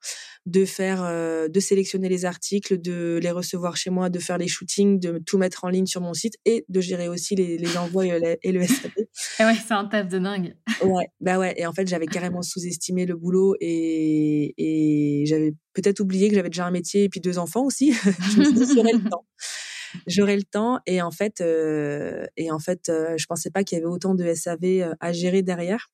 de 0.46 0.66
faire, 0.66 1.04
euh, 1.04 1.48
de 1.48 1.60
sélectionner 1.60 2.10
les 2.10 2.26
articles, 2.26 2.80
de 2.80 3.20
les 3.22 3.32
recevoir 3.32 3.78
chez 3.78 3.90
moi, 3.90 4.10
de 4.10 4.20
faire 4.20 4.38
les 4.38 4.48
shootings, 4.48 5.00
de 5.00 5.18
tout 5.20 5.38
mettre 5.38 5.64
en 5.64 5.70
ligne 5.70 5.86
sur 5.86 6.02
mon 6.02 6.14
site 6.14 6.36
et 6.46 6.66
de 6.68 6.82
gérer 6.82 7.08
aussi 7.08 7.36
les, 7.36 7.58
les 7.58 7.78
envois 7.78 8.06
et 8.06 8.52
le, 8.52 8.68
SAP. 8.68 8.92
ouais, 9.40 9.56
c'est 9.66 9.74
un 9.74 9.86
taf 9.86 10.08
de 10.08 10.20
dingue. 10.20 10.56
ouais, 10.84 11.08
bah 11.22 11.40
ouais. 11.40 11.54
Et 11.58 11.66
en 11.66 11.74
fait, 11.74 11.88
j'avais 11.88 12.08
carrément 12.08 12.42
sous-estimé 12.42 13.06
le 13.06 13.16
boulot 13.16 13.56
et, 13.62 14.54
et 14.58 15.26
j'avais 15.26 15.54
peut-être 15.74 16.00
oublié 16.00 16.30
que 16.30 16.36
j'avais 16.36 16.50
déjà 16.50 16.66
un 16.66 16.72
métier 16.72 17.06
et 17.06 17.10
puis 17.10 17.22
deux 17.22 17.38
enfants 17.38 17.64
aussi. 17.64 17.94
je 18.34 18.40
me 18.40 18.46
suis 18.46 18.54
dit, 18.54 18.74
j'aurais 18.76 18.94
le 18.94 19.10
temps. 19.10 19.26
J'aurais 20.08 20.36
le 20.36 20.44
temps 20.44 20.80
et 20.86 21.02
en 21.02 21.12
fait, 21.12 21.42
euh, 21.42 22.26
et 22.38 22.52
en 22.52 22.60
fait, 22.60 22.90
euh, 22.90 23.16
je 23.18 23.26
pensais 23.28 23.50
pas 23.50 23.64
qu'il 23.64 23.78
y 23.78 23.82
avait 23.82 23.90
autant 23.90 24.14
de 24.14 24.34
SAV 24.34 24.94
à 25.00 25.14
gérer 25.14 25.42
derrière. 25.42 25.90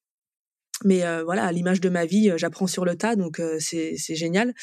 Mais 0.83 1.03
euh, 1.03 1.23
voilà, 1.23 1.45
à 1.45 1.51
l'image 1.51 1.81
de 1.81 1.89
ma 1.89 2.05
vie, 2.05 2.29
euh, 2.29 2.37
j'apprends 2.37 2.67
sur 2.67 2.85
le 2.85 2.95
tas, 2.95 3.15
donc 3.15 3.39
euh, 3.39 3.57
c'est 3.59 3.95
génial. 4.15 4.53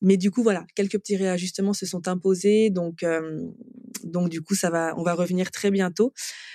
Mais 0.00 0.16
du 0.16 0.30
coup, 0.30 0.42
voilà, 0.42 0.64
quelques 0.74 0.98
petits 0.98 1.16
réajustements 1.16 1.74
se 1.74 1.84
sont 1.84 2.08
imposés, 2.08 2.70
donc 2.70 3.04
donc 4.02 4.30
du 4.30 4.40
coup, 4.40 4.54
ça 4.54 4.70
va, 4.70 4.94
on 4.96 5.02
va 5.02 5.12
revenir 5.12 5.50
très 5.50 5.70
bientôt. 5.70 6.14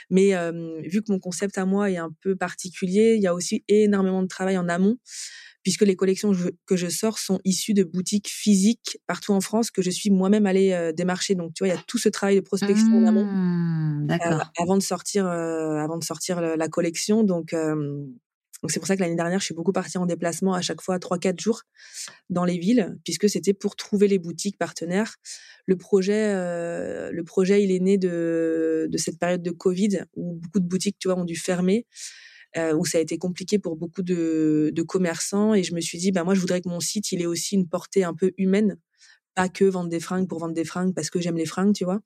Mais 0.09 0.31
vu 0.83 1.03
que 1.03 1.11
mon 1.11 1.19
concept 1.19 1.59
à 1.59 1.65
moi 1.65 1.91
est 1.91 1.97
un 1.97 2.09
peu 2.21 2.35
particulier, 2.35 3.13
il 3.15 3.21
y 3.21 3.27
a 3.27 3.35
aussi 3.35 3.63
énormément 3.67 4.23
de 4.23 4.27
travail 4.27 4.57
en 4.57 4.67
amont 4.67 4.97
puisque 5.61 5.81
les 5.81 5.95
collections 5.95 6.31
que 6.67 6.75
je 6.75 6.87
sors 6.87 7.17
sont 7.17 7.39
issues 7.43 7.73
de 7.73 7.83
boutiques 7.83 8.29
physiques 8.29 8.99
partout 9.07 9.33
en 9.33 9.41
France 9.41 9.71
que 9.71 9.81
je 9.81 9.89
suis 9.89 10.11
moi-même 10.11 10.47
allée 10.47 10.91
démarcher. 10.95 11.35
Donc, 11.35 11.53
tu 11.53 11.63
vois, 11.63 11.67
il 11.67 11.75
y 11.75 11.77
a 11.77 11.83
tout 11.87 11.99
ce 11.99 12.09
travail 12.09 12.35
de 12.35 12.41
prospection 12.41 12.97
en 12.97 13.05
amont 13.05 13.25
mmh, 13.25 14.07
avant 14.59 14.77
de 14.77 14.83
sortir, 14.83 15.27
avant 15.27 15.97
de 15.99 16.03
sortir 16.03 16.41
la, 16.41 16.67
collection. 16.67 17.23
Donc, 17.23 17.53
c'est 18.71 18.79
pour 18.79 18.87
ça 18.87 18.95
que 18.95 19.01
l'année 19.01 19.15
dernière, 19.15 19.39
je 19.39 19.45
suis 19.45 19.53
beaucoup 19.53 19.71
partie 19.71 19.97
en 19.97 20.05
déplacement 20.05 20.53
à 20.53 20.61
chaque 20.61 20.81
fois 20.81 20.97
3-4 20.97 21.39
jours 21.39 21.63
dans 22.29 22.45
les 22.45 22.57
villes, 22.57 22.97
puisque 23.03 23.29
c'était 23.29 23.53
pour 23.53 23.75
trouver 23.75 24.07
les 24.07 24.19
boutiques 24.19 24.57
partenaires. 24.57 25.15
Le 25.65 25.77
projet, 25.77 26.33
euh, 26.33 27.11
le 27.11 27.23
projet, 27.23 27.63
il 27.63 27.71
est 27.71 27.79
né 27.79 27.97
de, 27.97 28.89
cette 28.97 29.19
période 29.19 29.41
de 29.41 29.51
Covid 29.51 30.05
où 30.15 30.35
beaucoup 30.35 30.59
de 30.59 30.67
boutiques, 30.67 30.97
tu 30.99 31.07
vois, 31.07 31.17
ont 31.17 31.25
dû 31.25 31.35
fermer. 31.35 31.85
Euh, 32.57 32.73
où 32.73 32.85
ça 32.85 32.99
a 32.99 33.01
été 33.01 33.17
compliqué 33.17 33.59
pour 33.59 33.75
beaucoup 33.75 34.01
de, 34.01 34.71
de 34.73 34.81
commerçants 34.81 35.53
et 35.53 35.63
je 35.63 35.75
me 35.75 35.81
suis 35.81 35.97
dit 35.97 36.13
bah 36.13 36.23
moi 36.23 36.35
je 36.35 36.39
voudrais 36.39 36.61
que 36.61 36.69
mon 36.69 36.79
site 36.79 37.11
il 37.11 37.21
ait 37.21 37.25
aussi 37.25 37.55
une 37.55 37.67
portée 37.67 38.05
un 38.05 38.13
peu 38.13 38.31
humaine 38.37 38.77
pas 39.33 39.49
que 39.49 39.65
vendre 39.65 39.89
des 39.89 39.99
fringues 39.99 40.29
pour 40.29 40.39
vendre 40.39 40.53
des 40.53 40.63
fringues 40.63 40.93
parce 40.95 41.09
que 41.09 41.19
j'aime 41.19 41.35
les 41.35 41.45
fringues 41.45 41.73
tu 41.73 41.83
vois 41.83 41.99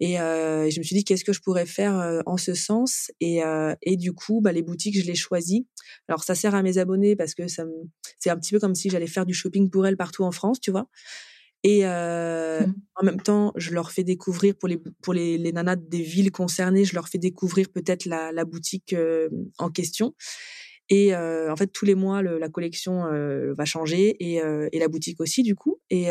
et, 0.00 0.20
euh, 0.20 0.70
je 0.70 0.78
me 0.78 0.84
suis 0.84 0.94
dit 0.96 1.04
qu'est-ce 1.04 1.24
que 1.24 1.32
je 1.32 1.40
pourrais 1.40 1.66
faire 1.66 1.98
euh, 1.98 2.20
en 2.26 2.36
ce 2.36 2.54
sens? 2.54 3.10
Et, 3.20 3.42
euh, 3.44 3.74
et 3.82 3.96
du 3.96 4.12
coup, 4.12 4.40
bah, 4.40 4.52
les 4.52 4.62
boutiques, 4.62 4.98
je 4.98 5.06
les 5.06 5.14
choisis. 5.14 5.62
Alors 6.08 6.24
ça 6.24 6.34
sert 6.34 6.54
à 6.54 6.62
mes 6.62 6.78
abonnés 6.78 7.16
parce 7.16 7.34
que 7.34 7.48
ça 7.48 7.64
c'est 8.18 8.30
un 8.30 8.36
petit 8.36 8.52
peu 8.52 8.60
comme 8.60 8.74
si 8.74 8.90
j'allais 8.90 9.06
faire 9.06 9.26
du 9.26 9.34
shopping 9.34 9.70
pour 9.70 9.86
elles 9.86 9.96
partout 9.96 10.24
en 10.24 10.32
France, 10.32 10.60
tu 10.60 10.70
vois? 10.70 10.88
Et 11.64 11.80
euh, 11.86 12.60
mmh. 12.66 12.74
en 12.96 13.04
même 13.04 13.20
temps, 13.20 13.52
je 13.56 13.72
leur 13.72 13.90
fais 13.90 14.04
découvrir 14.04 14.54
pour 14.56 14.68
les 14.68 14.78
pour 15.02 15.12
les, 15.12 15.38
les 15.38 15.52
nanas 15.52 15.76
des 15.76 16.02
villes 16.02 16.30
concernées, 16.30 16.84
je 16.84 16.94
leur 16.94 17.08
fais 17.08 17.18
découvrir 17.18 17.68
peut-être 17.68 18.04
la, 18.06 18.30
la 18.32 18.44
boutique 18.44 18.94
en 19.58 19.70
question. 19.70 20.14
Et 20.90 21.14
euh, 21.14 21.52
en 21.52 21.56
fait, 21.56 21.66
tous 21.68 21.84
les 21.84 21.94
mois, 21.94 22.22
le, 22.22 22.38
la 22.38 22.48
collection 22.48 23.06
euh, 23.06 23.52
va 23.54 23.64
changer 23.64 24.16
et, 24.20 24.40
et 24.72 24.78
la 24.78 24.88
boutique 24.88 25.20
aussi, 25.20 25.42
du 25.42 25.54
coup. 25.54 25.80
Et, 25.90 26.06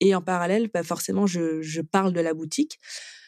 et 0.00 0.14
en 0.14 0.22
parallèle, 0.22 0.70
bah 0.72 0.82
forcément, 0.82 1.26
je, 1.26 1.60
je, 1.62 1.80
parle 1.80 2.12
de 2.12 2.20
la 2.20 2.34
boutique. 2.34 2.78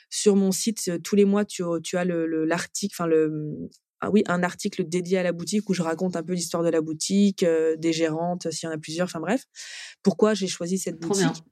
Sur 0.08 0.36
mon 0.36 0.52
site, 0.52 0.82
euh, 0.88 0.98
tous 0.98 1.16
les 1.16 1.24
mois, 1.24 1.44
tu, 1.44 1.62
tu 1.82 1.96
as 1.96 2.04
le 2.04 2.44
l'article, 2.44 2.94
enfin 2.94 3.06
le 3.06 3.70
ah 4.00 4.10
oui, 4.10 4.22
un 4.26 4.42
article 4.42 4.88
dédié 4.88 5.18
à 5.18 5.22
la 5.22 5.32
boutique 5.32 5.68
où 5.68 5.74
je 5.74 5.82
raconte 5.82 6.16
un 6.16 6.22
peu 6.22 6.32
l'histoire 6.32 6.62
de 6.62 6.70
la 6.70 6.80
boutique, 6.80 7.42
euh, 7.42 7.76
des 7.76 7.92
gérantes, 7.92 8.50
s'il 8.50 8.66
y 8.66 8.72
en 8.72 8.74
a 8.74 8.78
plusieurs, 8.78 9.04
enfin 9.04 9.20
bref, 9.20 9.44
pourquoi 10.02 10.32
j'ai 10.34 10.46
choisi 10.46 10.78
cette 10.78 10.98
boutique? 10.98 11.44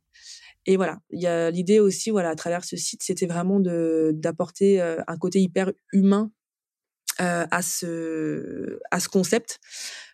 Et 0.67 0.77
voilà, 0.77 0.99
il 1.11 1.21
y 1.21 1.27
a 1.27 1.51
l'idée 1.51 1.79
aussi, 1.79 2.11
voilà, 2.11 2.31
à 2.31 2.35
travers 2.35 2.65
ce 2.65 2.77
site, 2.77 3.03
c'était 3.03 3.27
vraiment 3.27 3.61
de 3.61 4.13
d'apporter 4.15 4.81
euh, 4.81 4.97
un 5.07 5.17
côté 5.17 5.41
hyper 5.41 5.73
humain 5.93 6.31
euh, 7.21 7.47
à 7.51 7.63
ce 7.63 8.79
à 8.93 9.01
ce 9.01 9.09
concept. 9.09 9.59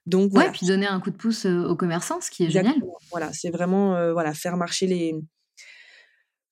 Donc 0.06 0.30
voilà. 0.32 0.48
Ouais, 0.48 0.54
puis 0.56 0.66
donner 0.66 0.86
un 0.86 1.00
coup 1.00 1.10
de 1.10 1.16
pouce 1.16 1.44
euh, 1.44 1.68
aux 1.68 1.76
commerçants, 1.76 2.22
ce 2.22 2.30
qui 2.30 2.44
est 2.44 2.50
génial. 2.50 2.76
Voilà, 3.10 3.30
c'est 3.34 3.50
vraiment 3.50 3.94
euh, 3.94 4.14
voilà 4.14 4.32
faire 4.32 4.56
marcher 4.56 4.86
les 4.86 5.14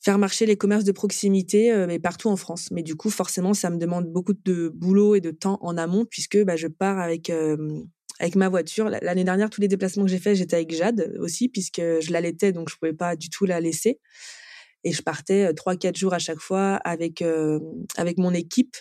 faire 0.05 0.19
marcher 0.19 0.45
les 0.45 0.57
commerces 0.57 0.85
de 0.85 0.93
proximité 0.93 1.73
mais 1.87 1.99
partout 1.99 2.29
en 2.29 2.37
France. 2.37 2.69
Mais 2.71 2.83
du 2.83 2.97
coup, 2.97 3.09
forcément, 3.09 3.55
ça 3.55 3.71
me 3.71 3.79
demande 3.79 4.13
beaucoup 4.13 4.35
de 4.35 4.69
boulot 4.69 5.15
et 5.15 5.23
de 5.23 5.31
temps 5.31 5.59
en 5.63 5.79
amont 5.79 6.05
puisque 6.05 6.43
bah, 6.45 6.57
je 6.57 6.67
pars 6.67 6.99
avec 6.99 7.33
avec 8.19 8.35
ma 8.35 8.51
voiture. 8.51 8.91
L'année 8.91 9.25
dernière, 9.25 9.49
tous 9.49 9.63
les 9.63 9.69
déplacements 9.69 10.05
que 10.05 10.11
j'ai 10.11 10.19
faits, 10.19 10.37
j'étais 10.37 10.57
avec 10.57 10.75
Jade 10.75 11.15
aussi 11.19 11.49
puisque 11.49 11.81
je 11.81 12.13
l'allaitais, 12.13 12.53
donc 12.53 12.69
je 12.69 12.77
pouvais 12.77 12.93
pas 12.93 13.17
du 13.17 13.31
tout 13.31 13.47
la 13.47 13.61
laisser. 13.61 14.01
Et 14.85 14.93
je 14.93 15.01
partais 15.01 15.55
trois 15.55 15.77
quatre 15.77 15.97
jours 15.97 16.13
à 16.13 16.19
chaque 16.19 16.41
fois 16.41 16.75
avec 16.85 17.25
avec 17.97 18.19
mon 18.19 18.35
équipe 18.35 18.77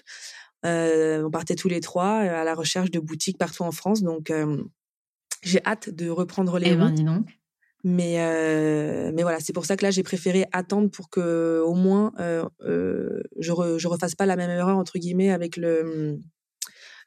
on 0.63 1.29
partait 1.31 1.55
tous 1.55 1.67
les 1.67 1.81
trois 1.81 2.23
euh, 2.23 2.41
à 2.41 2.43
la 2.43 2.53
recherche 2.53 2.91
de 2.91 2.99
boutiques 2.99 3.37
partout 3.37 3.63
en 3.63 3.71
France. 3.71 4.03
Donc, 4.03 4.29
euh, 4.29 4.63
j'ai 5.41 5.63
hâte 5.65 5.89
de 5.89 6.09
reprendre 6.09 6.59
les 6.59 6.71
eh 6.71 6.75
ben, 6.75 6.91
dis 6.91 7.03
donc. 7.03 7.27
Mais, 7.83 8.17
mais 9.11 9.23
voilà, 9.23 9.39
c'est 9.39 9.53
pour 9.53 9.65
ça 9.65 9.75
que 9.75 9.83
là, 9.83 9.89
j'ai 9.89 10.03
préféré 10.03 10.45
attendre 10.51 10.91
pour 10.91 11.09
que 11.09 11.63
au 11.65 11.73
moins 11.73 12.13
je, 12.19 13.23
je 13.39 13.87
refasse 13.87 14.13
pas 14.13 14.27
la 14.27 14.35
même 14.35 14.51
erreur, 14.51 14.77
entre 14.77 14.99
guillemets, 14.99 15.31
avec 15.31 15.57
le, 15.57 16.19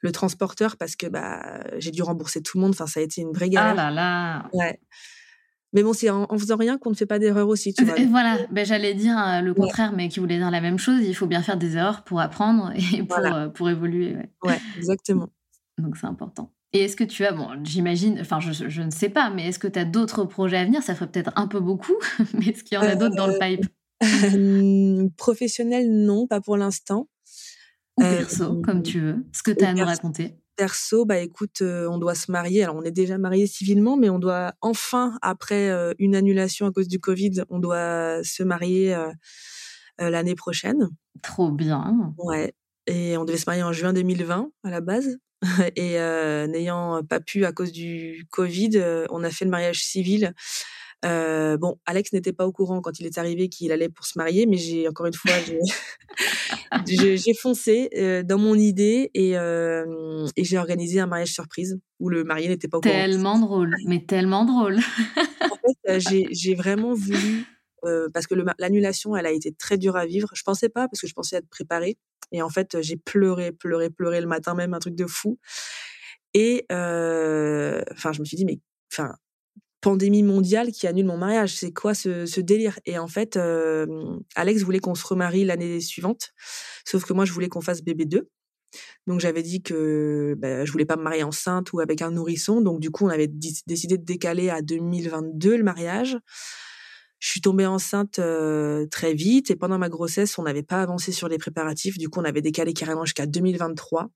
le 0.01 0.11
transporteur 0.11 0.75
parce 0.75 0.97
que 0.97 1.07
bah, 1.07 1.61
j'ai 1.77 1.91
dû 1.91 2.03
rembourser 2.03 2.41
tout 2.41 2.57
le 2.57 2.63
monde. 2.63 2.71
Enfin, 2.71 2.87
ça 2.87 2.99
a 2.99 3.03
été 3.03 3.21
une 3.21 3.31
vraie 3.31 3.49
galère. 3.49 3.71
Ah 3.77 3.89
là 3.89 3.91
là. 3.91 4.49
Ouais. 4.51 4.79
Mais 5.75 5.83
bon, 5.83 5.91
c'est 5.91 6.09
en, 6.09 6.25
faisant 6.37 6.55
rien 6.55 6.77
qu'on 6.77 6.91
ne 6.91 6.95
fait 6.95 7.05
pas 7.05 7.19
d'erreur 7.19 7.49
aussi, 7.49 7.73
tu 7.73 7.83
vois. 7.83 7.95
Voilà, 8.09 8.37
ben, 8.49 8.65
j'allais 8.65 8.93
dire 8.93 9.17
euh, 9.19 9.41
le 9.41 9.53
contraire, 9.53 9.91
mais 9.93 10.07
qui 10.07 10.21
voulait 10.21 10.37
dire 10.37 10.49
la 10.49 10.61
même 10.61 10.79
chose. 10.79 11.01
Il 11.03 11.13
faut 11.13 11.27
bien 11.27 11.41
faire 11.41 11.57
des 11.57 11.75
erreurs 11.75 12.05
pour 12.05 12.21
apprendre 12.21 12.71
et 12.93 13.03
pour, 13.03 13.19
euh, 13.19 13.49
pour 13.49 13.69
évoluer. 13.69 14.15
Ouais, 14.41 14.57
exactement. 14.77 15.27
Donc 15.77 15.97
c'est 15.97 16.07
important. 16.07 16.49
Et 16.71 16.79
est-ce 16.79 16.95
que 16.95 17.03
tu 17.03 17.25
as, 17.25 17.33
bon, 17.33 17.49
j'imagine, 17.63 18.17
enfin 18.21 18.39
je, 18.39 18.51
je, 18.69 18.81
ne 18.81 18.89
sais 18.89 19.09
pas, 19.09 19.29
mais 19.29 19.49
est-ce 19.49 19.59
que 19.59 19.67
tu 19.67 19.77
as 19.77 19.85
d'autres 19.85 20.23
projets 20.23 20.57
à 20.57 20.65
venir? 20.65 20.81
Ça 20.81 20.95
ferait 20.95 21.07
peut-être 21.07 21.33
un 21.35 21.47
peu 21.47 21.59
beaucoup, 21.59 21.95
mais 22.33 22.47
est-ce 22.47 22.63
qu'il 22.63 22.75
y 22.75 22.77
en 22.77 22.83
a 22.83 22.95
d'autres 22.95 23.15
dans 23.15 23.27
le 23.27 23.37
pipe? 23.37 23.65
euh, 24.03 25.09
Professionnel, 25.17 25.89
non, 25.89 26.25
pas 26.25 26.39
pour 26.39 26.55
l'instant. 26.55 27.09
Ou 27.97 28.01
perso, 28.01 28.61
comme 28.61 28.83
tu 28.83 28.99
veux. 28.99 29.25
Ce 29.31 29.43
que 29.43 29.51
tu 29.51 29.63
as 29.63 29.69
à 29.69 29.73
nous 29.73 29.85
raconter 29.85 30.35
perso, 30.55 31.05
bah 31.05 31.19
écoute, 31.19 31.61
euh, 31.61 31.87
on 31.89 31.97
doit 31.97 32.15
se 32.15 32.31
marier. 32.31 32.63
Alors 32.63 32.75
on 32.75 32.83
est 32.83 32.91
déjà 32.91 33.17
marié 33.17 33.47
civilement, 33.47 33.97
mais 33.97 34.09
on 34.09 34.19
doit 34.19 34.53
enfin, 34.61 35.17
après 35.21 35.69
euh, 35.69 35.93
une 35.99 36.15
annulation 36.15 36.65
à 36.65 36.71
cause 36.71 36.87
du 36.87 36.99
Covid, 36.99 37.43
on 37.49 37.59
doit 37.59 38.23
se 38.23 38.43
marier 38.43 38.93
euh, 38.93 39.11
l'année 39.99 40.35
prochaine. 40.35 40.89
Trop 41.21 41.51
bien. 41.51 42.13
Ouais. 42.17 42.53
Et 42.87 43.17
on 43.17 43.25
devait 43.25 43.37
se 43.37 43.45
marier 43.47 43.63
en 43.63 43.73
juin 43.73 43.93
2020 43.93 44.49
à 44.63 44.69
la 44.69 44.81
base. 44.81 45.17
Et 45.75 45.97
n'ayant 46.47 47.03
pas 47.03 47.19
pu 47.19 47.45
à 47.45 47.51
cause 47.51 47.71
du 47.71 48.25
Covid, 48.31 49.05
on 49.09 49.23
a 49.23 49.29
fait 49.29 49.45
le 49.45 49.51
mariage 49.51 49.83
civil 49.83 50.33
euh, 51.05 51.57
bon, 51.57 51.77
Alex 51.85 52.13
n'était 52.13 52.33
pas 52.33 52.47
au 52.47 52.51
courant 52.51 52.81
quand 52.81 52.99
il 52.99 53.05
est 53.05 53.17
arrivé 53.17 53.47
qu'il 53.47 53.71
allait 53.71 53.89
pour 53.89 54.05
se 54.05 54.17
marier, 54.17 54.45
mais 54.47 54.57
j'ai 54.57 54.87
encore 54.87 55.05
une 55.05 55.13
fois 55.13 55.33
j'ai 56.87 57.33
foncé 57.33 57.89
euh, 57.95 58.23
dans 58.23 58.39
mon 58.39 58.55
idée 58.55 59.11
et, 59.13 59.37
euh, 59.37 60.25
et 60.35 60.43
j'ai 60.43 60.57
organisé 60.57 60.99
un 60.99 61.07
mariage 61.07 61.33
surprise 61.33 61.79
où 61.99 62.09
le 62.09 62.23
marié 62.23 62.47
n'était 62.47 62.67
pas 62.67 62.77
au 62.77 62.81
courant. 62.81 62.93
Tellement 62.93 63.39
drôle, 63.39 63.75
mais 63.85 64.03
tellement 64.05 64.45
drôle. 64.45 64.79
en 65.51 65.55
fait, 65.55 65.99
j'ai 66.31 66.55
vraiment 66.55 66.93
voulu 66.93 67.45
parce 68.15 68.25
que 68.25 68.33
l'annulation, 68.57 69.15
elle 69.15 69.27
a 69.27 69.31
été 69.31 69.51
très 69.53 69.77
dure 69.77 69.95
à 69.95 70.07
vivre. 70.07 70.29
Je 70.33 70.41
pensais 70.41 70.69
pas 70.69 70.87
parce 70.87 70.99
que 70.99 71.05
je 71.05 71.13
pensais 71.13 71.35
être 71.35 71.49
préparée 71.49 71.99
et 72.31 72.41
en 72.41 72.49
fait, 72.49 72.81
j'ai 72.81 72.97
pleuré, 72.97 73.51
pleuré, 73.51 73.91
pleuré 73.91 74.21
le 74.21 74.25
matin 74.25 74.55
même, 74.55 74.73
un 74.73 74.79
truc 74.79 74.95
de 74.95 75.05
fou. 75.05 75.37
Et 76.33 76.65
enfin, 76.71 78.11
je 78.11 78.21
me 78.21 78.25
suis 78.25 78.37
dit 78.37 78.45
mais 78.45 78.59
enfin 78.91 79.13
pandémie 79.85 80.23
mondiale 80.23 80.71
qui 80.71 80.87
annule 80.87 81.05
mon 81.05 81.17
mariage. 81.17 81.53
C'est 81.55 81.71
quoi 81.71 81.93
ce, 81.93 82.39
délire? 82.39 82.79
Et 82.87 82.97
en 82.97 83.07
fait, 83.07 83.39
Alex 84.33 84.63
voulait 84.63 84.79
qu'on 84.79 84.95
se 84.95 85.05
remarie 85.05 85.45
l'année 85.45 85.79
suivante, 85.79 86.31
sauf 86.85 87.05
que 87.05 87.13
moi, 87.13 87.23
je 87.23 87.31
voulais 87.31 87.49
qu'on 87.49 87.61
fasse 87.61 87.83
bébé 87.83 88.05
2. 88.05 88.27
Donc 89.05 89.19
j'avais 89.19 89.43
dit 89.43 89.61
que 89.61 90.35
bah, 90.39 90.65
je 90.65 90.71
voulais 90.71 90.85
pas 90.85 90.95
me 90.95 91.03
marier 91.03 91.21
enceinte 91.21 91.71
ou 91.71 91.81
avec 91.81 92.01
un 92.01 92.09
nourrisson. 92.09 92.61
Donc 92.61 92.79
du 92.79 92.89
coup, 92.89 93.05
on 93.05 93.09
avait 93.09 93.27
décidé 93.27 93.99
de 93.99 94.03
décaler 94.03 94.49
à 94.49 94.63
2022 94.63 95.55
le 95.55 95.63
mariage. 95.63 96.17
Je 97.19 97.29
suis 97.29 97.41
tombée 97.41 97.67
enceinte 97.67 98.19
très 98.89 99.13
vite 99.13 99.51
et 99.51 99.55
pendant 99.55 99.77
ma 99.77 99.89
grossesse, 99.89 100.39
on 100.39 100.43
n'avait 100.43 100.63
pas 100.63 100.81
avancé 100.81 101.11
sur 101.11 101.27
les 101.27 101.37
préparatifs. 101.37 101.99
Du 101.99 102.09
coup, 102.09 102.19
on 102.19 102.25
avait 102.25 102.41
décalé 102.41 102.73
carrément 102.73 103.05
jusqu'à 103.05 103.27
2023. 103.27 104.09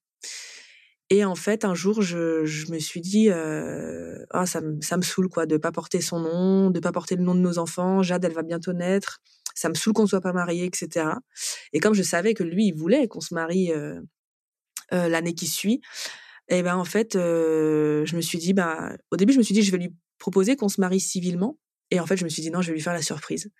Et 1.09 1.25
en 1.25 1.35
fait, 1.35 1.65
un 1.65 1.73
jour, 1.73 2.01
je, 2.01 2.45
je 2.45 2.71
me 2.71 2.77
suis 2.77 3.01
dit, 3.01 3.29
euh, 3.29 4.23
ah, 4.29 4.45
ça, 4.45 4.61
me, 4.61 4.79
ça 4.81 4.95
me 4.97 5.01
saoule 5.01 5.27
quoi, 5.27 5.45
de 5.45 5.57
pas 5.57 5.71
porter 5.71 6.01
son 6.01 6.19
nom, 6.19 6.69
de 6.69 6.79
pas 6.79 6.91
porter 6.91 7.15
le 7.15 7.23
nom 7.23 7.33
de 7.33 7.39
nos 7.39 7.57
enfants. 7.57 8.03
Jade, 8.03 8.23
elle 8.25 8.33
va 8.33 8.43
bientôt 8.43 8.73
naître. 8.73 9.19
Ça 9.55 9.69
me 9.69 9.73
saoule 9.73 9.93
qu'on 9.93 10.05
soit 10.05 10.21
pas 10.21 10.33
mariés, 10.33 10.65
etc. 10.65 11.07
Et 11.73 11.79
comme 11.79 11.95
je 11.95 12.03
savais 12.03 12.33
que 12.33 12.43
lui, 12.43 12.67
il 12.67 12.75
voulait 12.75 13.07
qu'on 13.07 13.21
se 13.21 13.33
marie 13.33 13.71
euh, 13.71 13.99
euh, 14.93 15.09
l'année 15.09 15.33
qui 15.33 15.47
suit, 15.47 15.81
et 16.49 16.63
ben 16.63 16.75
en 16.75 16.83
fait, 16.83 17.15
euh, 17.15 18.05
je 18.05 18.15
me 18.15 18.21
suis 18.21 18.39
dit, 18.39 18.53
bah, 18.53 18.97
au 19.11 19.17
début, 19.17 19.33
je 19.33 19.37
me 19.37 19.43
suis 19.43 19.53
dit, 19.53 19.61
je 19.61 19.71
vais 19.71 19.77
lui 19.77 19.95
proposer 20.17 20.55
qu'on 20.55 20.69
se 20.69 20.81
marie 20.81 20.99
civilement. 20.99 21.57
Et 21.91 21.99
en 21.99 22.05
fait, 22.05 22.17
je 22.17 22.23
me 22.23 22.29
suis 22.29 22.41
dit 22.41 22.51
non, 22.51 22.61
je 22.61 22.67
vais 22.67 22.73
lui 22.73 22.81
faire 22.81 22.93
la 22.93 23.01
surprise. 23.01 23.51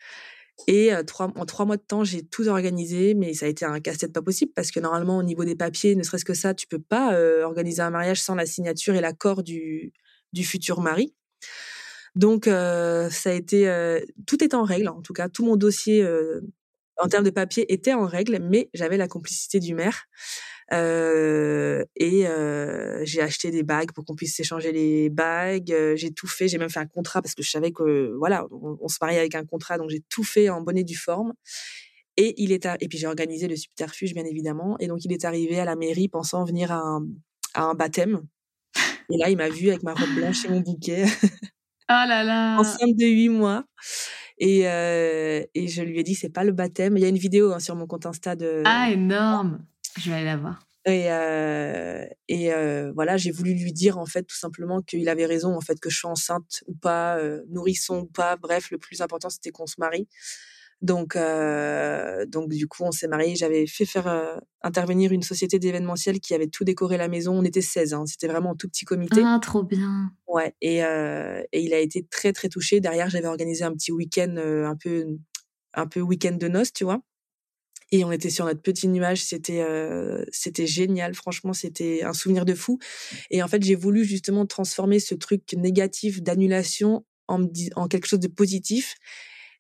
Et 0.68 0.92
trois, 1.08 1.32
en 1.36 1.46
trois 1.46 1.66
mois 1.66 1.78
de 1.78 1.82
temps, 1.82 2.04
j'ai 2.04 2.24
tout 2.24 2.48
organisé, 2.48 3.14
mais 3.16 3.34
ça 3.34 3.46
a 3.46 3.50
été 3.50 3.66
un 3.66 3.80
casse-tête 3.80 4.14
pas 4.14 4.22
possible 4.22 4.52
parce 4.56 4.72
que 4.72 4.80
normalement, 4.80 5.18
au 5.18 5.24
niveau 5.24 5.46
des 5.46 5.56
papiers, 5.56 5.96
ne 5.96 6.04
serait-ce 6.04 6.26
que 6.26 6.34
ça, 6.34 6.54
tu 6.54 6.68
peux 6.68 6.80
pas 6.80 7.20
organiser 7.44 7.82
un 7.82 7.90
mariage 7.90 8.22
sans 8.22 8.36
la 8.36 8.46
signature 8.46 8.96
et 8.96 9.02
l'accord 9.02 9.42
du, 9.44 9.94
du 10.34 10.44
futur 10.44 10.82
mari. 10.82 11.16
Donc, 12.16 12.46
ça 12.46 13.10
a 13.30 13.32
été, 13.32 14.02
tout 14.28 14.44
est 14.44 14.54
en 14.54 14.64
règle, 14.64 14.90
en 14.90 15.02
tout 15.02 15.14
cas, 15.14 15.30
tout 15.30 15.46
mon 15.46 15.56
dossier 15.56 16.06
en 17.00 17.08
termes 17.08 17.24
de 17.24 17.30
papier 17.30 17.72
était 17.72 17.94
en 17.94 18.06
règle, 18.06 18.40
mais 18.42 18.70
j'avais 18.74 18.98
la 18.98 19.08
complicité 19.08 19.60
du 19.60 19.74
maire. 19.74 20.06
Euh, 20.72 21.84
et 21.96 22.28
euh, 22.28 23.04
j'ai 23.04 23.22
acheté 23.22 23.50
des 23.50 23.64
bagues 23.64 23.92
pour 23.92 24.06
qu'on 24.06 24.16
puisse 24.16 24.36
s'échanger 24.36 24.72
les 24.72 25.10
bagues. 25.10 25.72
Euh, 25.72 25.96
j'ai 25.96 26.12
tout 26.12 26.28
fait. 26.28 26.48
J'ai 26.48 26.58
même 26.58 26.70
fait 26.70 26.80
un 26.80 26.86
contrat 26.86 27.22
parce 27.22 27.34
que 27.34 27.44
je 27.44 27.50
savais 27.50 27.72
que 27.72 28.14
voilà, 28.18 28.46
on, 28.52 28.88
se 28.88 28.98
mariait 29.02 29.20
avec 29.20 29.36
un 29.36 29.46
contrat, 29.46 29.78
donc 29.78 29.90
j'ai 29.90 30.04
tout 30.10 30.24
fait 30.24 30.50
en 30.50 30.62
bonne 30.62 30.78
et 30.78 30.84
due 30.84 30.96
forme. 30.96 31.34
Et 32.18 32.36
il 32.38 32.52
est 32.52 32.68
et 32.82 32.88
puis 32.88 32.98
j'ai 32.98 33.08
organisé 33.08 33.48
le 33.48 33.56
subterfuge 33.56 34.14
bien 34.14 34.26
évidemment. 34.26 34.78
Et 34.80 34.88
donc 34.88 35.04
il 35.06 35.12
est 35.12 35.26
arrivé 35.26 35.60
à 35.60 35.66
la 35.66 35.76
mairie 35.76 36.08
pensant 36.08 36.44
venir 36.44 36.72
à 36.72 36.78
un, 36.78 37.08
à 37.54 37.64
un 37.64 37.74
baptême. 37.74 38.22
Et 39.12 39.18
là 39.18 39.30
il 39.30 39.38
m'a 39.38 39.50
vu 39.50 39.70
avec 39.70 39.84
ma 39.84 39.94
robe 39.94 40.14
blanche 40.16 40.46
et 40.46 40.50
mon 40.50 40.60
bouquet. 40.60 41.06
Oh 41.34 41.38
là 41.88 42.24
là. 42.24 42.60
Enceinte 42.60 42.96
de 42.96 43.06
huit 43.06 43.30
mois. 43.30 43.64
Et, 44.40 44.68
euh, 44.68 45.44
et 45.54 45.68
je 45.68 45.82
lui 45.82 46.00
ai 46.00 46.04
dit, 46.04 46.16
c'est 46.16 46.30
pas 46.30 46.44
le 46.44 46.54
baptême. 46.54 46.96
Il 46.98 47.02
y 47.02 47.06
a 47.06 47.10
une 47.10 47.18
vidéo 47.18 47.52
hein, 47.52 47.60
sur 47.60 47.76
mon 47.76 47.88
compte 47.88 48.06
Insta 48.06 48.36
de. 48.36 48.64
Ah, 48.66 48.90
énorme! 48.90 49.66
Je 49.98 50.10
vais 50.10 50.18
aller 50.18 50.26
la 50.26 50.38
voir. 50.38 50.70
Et, 50.86 51.12
euh, 51.12 52.06
et 52.30 52.54
euh, 52.54 52.92
voilà, 52.94 53.18
j'ai 53.18 53.32
voulu 53.32 53.54
lui 53.54 53.74
dire 53.74 53.98
en 53.98 54.06
fait 54.06 54.24
tout 54.24 54.38
simplement 54.38 54.82
qu'il 54.82 55.10
avait 55.10 55.26
raison 55.26 55.56
en 55.56 55.62
fait 55.62 55.80
que 55.80 55.90
je 55.90 55.98
sois 55.98 56.12
enceinte 56.12 56.64
ou 56.68 56.74
pas, 56.74 57.18
euh, 57.18 57.42
nourrisson 57.50 58.02
ou 58.02 58.06
pas. 58.06 58.38
Bref, 58.38 58.72
le 58.72 58.78
plus 58.78 59.02
important 59.02 59.30
c'était 59.30 59.52
qu'on 59.52 59.68
se 59.68 59.76
marie. 59.78 60.08
Donc 60.82 61.18
donc 61.18 62.50
du 62.50 62.68
coup 62.68 62.84
on 62.86 62.92
s'est 62.92 63.10
mariés. 63.10 63.36
J'avais 63.36 63.68
fait 63.68 63.86
faire 63.86 64.40
intervenir 64.62 65.12
une 65.12 65.24
société 65.24 65.60
d'événementiel 65.60 66.22
qui 66.22 66.34
avait 66.34 66.48
tout 66.48 66.64
décoré 66.64 66.96
la 66.96 67.10
maison. 67.10 67.38
On 67.38 67.44
était 67.44 67.62
16, 67.62 67.94
hein, 67.94 68.06
c'était 68.06 68.28
vraiment 68.28 68.54
un 68.54 68.56
tout 68.56 68.70
petit 68.70 68.86
comité. 68.86 69.22
Ah 69.26 69.40
trop 69.42 69.64
bien. 69.64 70.14
Ouais 70.28 70.56
et 70.62 70.78
et 70.78 71.62
il 71.62 71.74
a 71.74 71.80
été 71.80 72.08
très 72.10 72.32
très 72.32 72.48
touché. 72.48 72.80
Derrière 72.80 73.10
j'avais 73.10 73.28
organisé 73.28 73.66
un 73.66 73.74
petit 73.74 73.92
week-end 73.92 74.34
un 74.38 74.78
peu 74.78 75.06
un 75.74 75.86
peu 75.86 76.00
week-end 76.00 76.38
de 76.40 76.48
noces, 76.48 76.72
tu 76.72 76.86
vois 76.86 77.02
et 77.92 78.04
on 78.04 78.12
était 78.12 78.30
sur 78.30 78.46
notre 78.46 78.62
petit 78.62 78.88
nuage. 78.88 79.24
C'était 79.24 79.62
euh, 79.62 80.24
c'était 80.32 80.68
génial. 80.68 81.14
Franchement, 81.16 81.54
c'était 81.54 82.04
un 82.04 82.14
souvenir 82.14 82.46
de 82.46 82.54
fou. 82.54 82.80
Et 83.32 83.42
en 83.42 83.48
fait, 83.48 83.64
j'ai 83.64 83.76
voulu 83.76 84.06
justement 84.06 84.46
transformer 84.46 85.00
ce 85.00 85.16
truc 85.16 85.54
négatif 85.54 86.22
d'annulation 86.22 87.06
en, 87.28 87.42
en 87.76 87.88
quelque 87.88 88.08
chose 88.08 88.20
de 88.20 88.28
positif. 88.28 88.96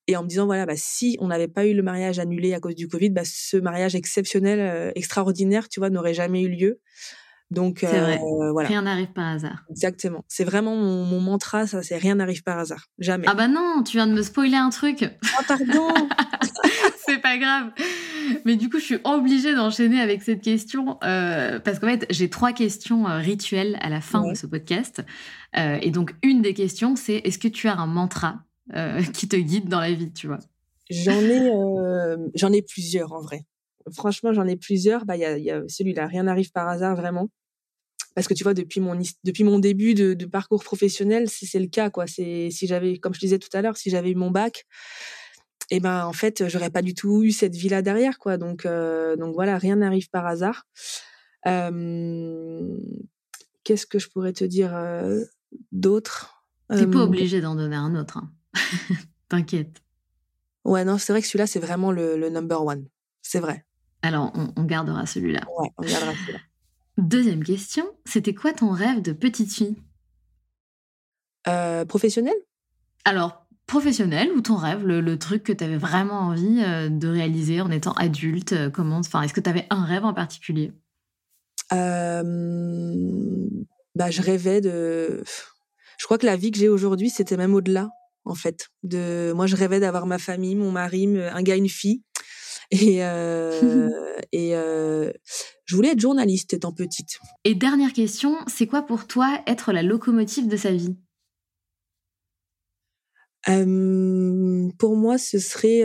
Et 0.08 0.16
en 0.16 0.24
me 0.24 0.28
disant, 0.28 0.48
voilà, 0.48 0.66
bah, 0.66 0.74
si 0.76 1.18
on 1.20 1.28
n'avait 1.28 1.48
pas 1.48 1.68
eu 1.68 1.76
le 1.76 1.84
mariage 1.84 2.18
annulé 2.18 2.56
à 2.56 2.60
cause 2.60 2.74
du 2.74 2.88
Covid, 2.88 3.12
bah, 3.12 3.22
ce 3.26 3.58
mariage 3.58 3.94
exceptionnel, 3.94 4.60
euh, 4.60 4.92
extraordinaire, 4.96 5.70
tu 5.70 5.80
vois, 5.80 5.92
n'aurait 5.92 6.16
jamais 6.16 6.42
eu 6.42 6.50
lieu. 6.50 6.80
Donc, 7.52 7.84
euh, 7.84 8.18
voilà. 8.52 8.70
Rien 8.70 8.84
n'arrive 8.84 9.12
par 9.12 9.28
hasard. 9.28 9.64
Exactement. 9.70 10.24
C'est 10.28 10.44
vraiment 10.44 10.76
mon, 10.76 11.04
mon, 11.04 11.20
mantra, 11.20 11.66
ça, 11.66 11.82
c'est 11.82 11.98
rien 11.98 12.16
n'arrive 12.16 12.44
par 12.44 12.60
hasard. 12.60 12.88
Jamais. 13.00 13.26
Ah 13.28 13.34
bah 13.34 13.48
non, 13.48 13.84
tu 13.84 13.98
viens 13.98 14.06
de 14.08 14.14
me 14.14 14.22
spoiler 14.22 14.58
un 14.58 14.70
truc. 14.70 15.04
Oh, 15.24 15.44
pardon. 15.48 15.94
c'est 17.06 17.20
pas 17.22 17.38
grave. 17.38 17.72
Mais 18.46 18.56
du 18.56 18.70
coup, 18.70 18.80
je 18.80 18.84
suis 18.84 19.00
obligée 19.04 19.54
d'enchaîner 19.54 20.00
avec 20.00 20.22
cette 20.24 20.42
question 20.42 20.98
euh, 21.04 21.60
parce 21.60 21.80
qu'en 21.80 21.88
fait, 21.88 22.06
j'ai 22.10 22.30
trois 22.30 22.54
questions 22.54 23.08
euh, 23.08 23.18
rituelles 23.18 23.78
à 23.82 23.90
la 23.90 24.02
fin 24.02 24.28
de 24.28 24.36
ce 24.36 24.48
podcast. 24.48 25.02
Euh, 25.58 25.78
et 25.82 25.92
donc, 25.92 26.16
une 26.24 26.42
des 26.42 26.54
questions, 26.54 26.96
c'est 26.96 27.16
est-ce 27.16 27.40
que 27.40 27.48
tu 27.48 27.68
as 27.68 27.78
un 27.78 27.88
mantra 27.88 28.44
qui 29.14 29.28
te 29.28 29.36
guide 29.36 29.68
dans 29.68 29.80
la 29.80 29.92
vie, 29.92 30.12
tu 30.14 30.28
vois? 30.28 30.40
J'en 30.92 31.22
ai, 31.22 31.52
j'en 32.36 32.52
ai 32.52 32.62
plusieurs 32.62 33.14
en 33.14 33.22
vrai. 33.22 33.42
Franchement, 33.94 34.32
j'en 34.32 34.48
ai 34.48 34.58
plusieurs. 34.58 35.06
Bah, 35.06 35.18
il 35.18 35.22
y 35.22 35.52
a, 35.52 35.62
celui-là, 35.68 36.06
rien 36.06 36.24
n'arrive 36.24 36.52
par 36.52 36.68
hasard 36.68 36.96
vraiment. 36.96 37.30
Parce 38.16 38.28
que 38.28 38.34
tu 38.34 38.44
vois, 38.44 38.54
depuis 38.54 38.80
mon 38.80 39.00
depuis 39.24 39.44
mon 39.44 39.60
début 39.60 39.94
de, 39.94 40.14
de 40.14 40.26
parcours 40.26 40.64
professionnel, 40.64 41.30
c'est 41.30 41.60
le 41.60 41.68
cas 41.68 41.90
quoi. 41.90 42.06
C'est 42.06 42.50
si 42.52 42.68
j'avais, 42.68 42.98
comme 42.98 43.14
je 43.14 43.20
disais 43.20 43.40
tout 43.40 43.50
à 43.54 43.62
l'heure, 43.62 43.78
si 43.78 43.90
j'avais 43.90 44.12
eu 44.12 44.16
mon 44.16 44.30
bac, 44.32 44.66
et 45.72 45.80
ben 45.80 46.06
en 46.06 46.14
fait 46.14 46.48
j'aurais 46.48 46.70
pas 46.70 46.82
du 46.82 46.94
tout 46.94 47.24
eu 47.24 47.32
cette 47.32 47.56
vie 47.56 47.70
là 47.70 47.82
derrière 47.82 48.18
quoi. 48.18 48.38
Donc 48.38 48.66
euh, 48.66 49.16
donc 49.16 49.34
voilà 49.34 49.58
rien 49.58 49.78
n'arrive 49.78 50.10
par 50.10 50.26
hasard. 50.26 50.66
Euh, 51.48 52.78
qu'est-ce 53.64 53.86
que 53.86 54.00
je 54.00 54.10
pourrais 54.10 54.34
te 54.34 54.44
dire 54.44 54.76
euh, 54.76 55.24
d'autre? 55.72 56.44
T'es 56.70 56.86
pas 56.86 57.04
obligé 57.04 57.42
d'en 57.42 57.56
donner 57.56 57.76
un 57.76 57.96
autre 57.96 58.18
hein. 58.18 58.32
t'inquiète. 59.30 59.82
Ouais 60.66 60.86
non 60.86 60.98
c'est 60.98 61.14
vrai 61.14 61.22
que 61.22 61.28
celui-là 61.28 61.48
c'est 61.48 61.60
vraiment 61.60 61.92
le, 61.92 62.30
number 62.30 62.64
one. 62.64 62.88
C'est 63.22 63.40
vrai. 63.40 63.66
Alors 64.02 64.32
on, 64.56 64.64
gardera 64.64 65.06
celui-là. 65.06 65.42
Ouais 65.60 65.70
on 65.78 65.84
gardera 65.84 66.14
celui-là. 66.14 66.40
Deuxième 66.98 67.44
question 67.44 67.86
c'était 68.06 68.34
quoi 68.34 68.54
ton 68.54 68.72
rêve 68.72 69.02
de 69.02 69.14
petite 69.14 69.54
fille? 69.54 69.78
Professionnel? 71.88 72.36
Alors 73.06 73.49
professionnel 73.70 74.32
ou 74.36 74.42
ton 74.42 74.56
rêve, 74.56 74.86
le, 74.86 75.18
truc 75.18 75.44
que 75.44 75.54
tu 75.54 75.64
avais 75.64 75.78
vraiment 75.78 76.20
envie 76.20 76.62
euh, 76.62 76.90
de 76.90 77.08
réaliser 77.08 77.62
en 77.62 77.70
étant 77.70 77.94
adulte 77.94 78.54
euh, 78.54 78.70
comment, 78.70 78.98
enfin, 78.98 79.22
Est-ce 79.22 79.34
que 79.34 79.40
tu 79.40 79.50
avais 79.50 79.68
un 79.70 79.86
rêve 79.86 80.04
en 80.04 80.14
particulier? 80.14 80.74
Euh, 81.72 82.24
bah, 83.96 84.10
Je 84.10 84.22
rêvais 84.22 84.60
de... 84.60 85.24
Je 86.00 86.06
crois 86.06 86.18
que 86.18 86.26
la 86.26 86.36
vie 86.36 86.52
que 86.52 86.58
j'ai 86.58 86.68
aujourd'hui, 86.68 87.10
c'était 87.10 87.38
même 87.38 87.54
au-delà, 87.54 87.90
en 88.26 88.34
fait. 88.34 88.70
De... 88.84 89.34
Moi, 89.36 89.46
je 89.46 89.56
rêvais 89.56 89.80
d'avoir 89.80 90.08
ma 90.08 90.18
famille, 90.18 90.56
mon 90.56 90.72
mari, 90.72 91.08
un 91.18 91.42
gars, 91.44 91.56
une 91.56 91.70
fille. 91.70 92.04
Et, 92.72 92.98
et 94.32 94.52
je 94.52 95.76
voulais 95.76 95.90
être 95.90 96.00
journaliste 96.00 96.54
étant 96.54 96.72
petite. 96.72 97.18
Et 97.44 97.56
dernière 97.56 97.94
question, 97.94 98.38
c'est 98.46 98.68
quoi 98.68 98.84
pour 98.84 99.08
toi 99.08 99.42
être 99.48 99.72
la 99.72 99.82
locomotive 99.82 100.48
de 100.48 100.56
sa 100.56 100.72
vie? 100.72 100.96
Pour 103.46 104.96
moi, 104.96 105.18
ce 105.18 105.40
serait 105.40 105.84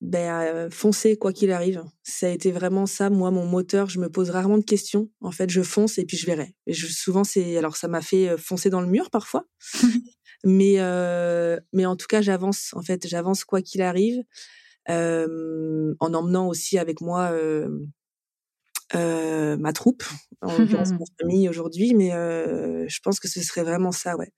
ben, 0.00 0.70
foncer 0.70 1.16
quoi 1.16 1.32
qu'il 1.32 1.50
arrive. 1.50 1.84
Ça 2.02 2.26
a 2.26 2.30
été 2.30 2.52
vraiment 2.52 2.86
ça, 2.86 3.10
moi, 3.10 3.30
mon 3.30 3.46
moteur. 3.46 3.88
Je 3.88 3.98
me 3.98 4.08
pose 4.08 4.30
rarement 4.30 4.58
de 4.58 4.64
questions. 4.64 5.10
En 5.20 5.30
fait, 5.30 5.50
je 5.50 5.62
fonce 5.62 5.98
et 5.98 6.04
puis 6.04 6.16
je 6.16 6.26
verrai. 6.26 6.54
Et 6.66 6.72
je, 6.72 6.86
souvent, 6.86 7.24
c'est 7.24 7.56
alors 7.56 7.76
ça 7.76 7.88
m'a 7.88 8.02
fait 8.02 8.36
foncer 8.36 8.70
dans 8.70 8.80
le 8.80 8.88
mur 8.88 9.10
parfois, 9.10 9.46
mais 10.44 10.76
mais 11.72 11.86
en 11.86 11.96
tout 11.96 12.06
cas, 12.08 12.22
j'avance. 12.22 12.70
En 12.74 12.82
fait, 12.82 13.06
j'avance 13.06 13.44
quoi 13.44 13.62
qu'il 13.62 13.82
arrive, 13.82 14.22
en 14.88 16.14
emmenant 16.14 16.48
aussi 16.48 16.78
avec 16.78 17.00
moi 17.00 17.32
ma 18.94 19.72
troupe, 19.72 20.04
en 20.40 20.48
l'occurrence 20.58 20.92
ma 20.92 21.04
famille 21.20 21.48
aujourd'hui. 21.48 21.94
Mais 21.94 22.10
je 22.10 22.98
pense 23.02 23.20
que 23.20 23.28
ce 23.28 23.42
serait 23.42 23.62
vraiment 23.62 23.92
ça, 23.92 24.16
ouais 24.16 24.32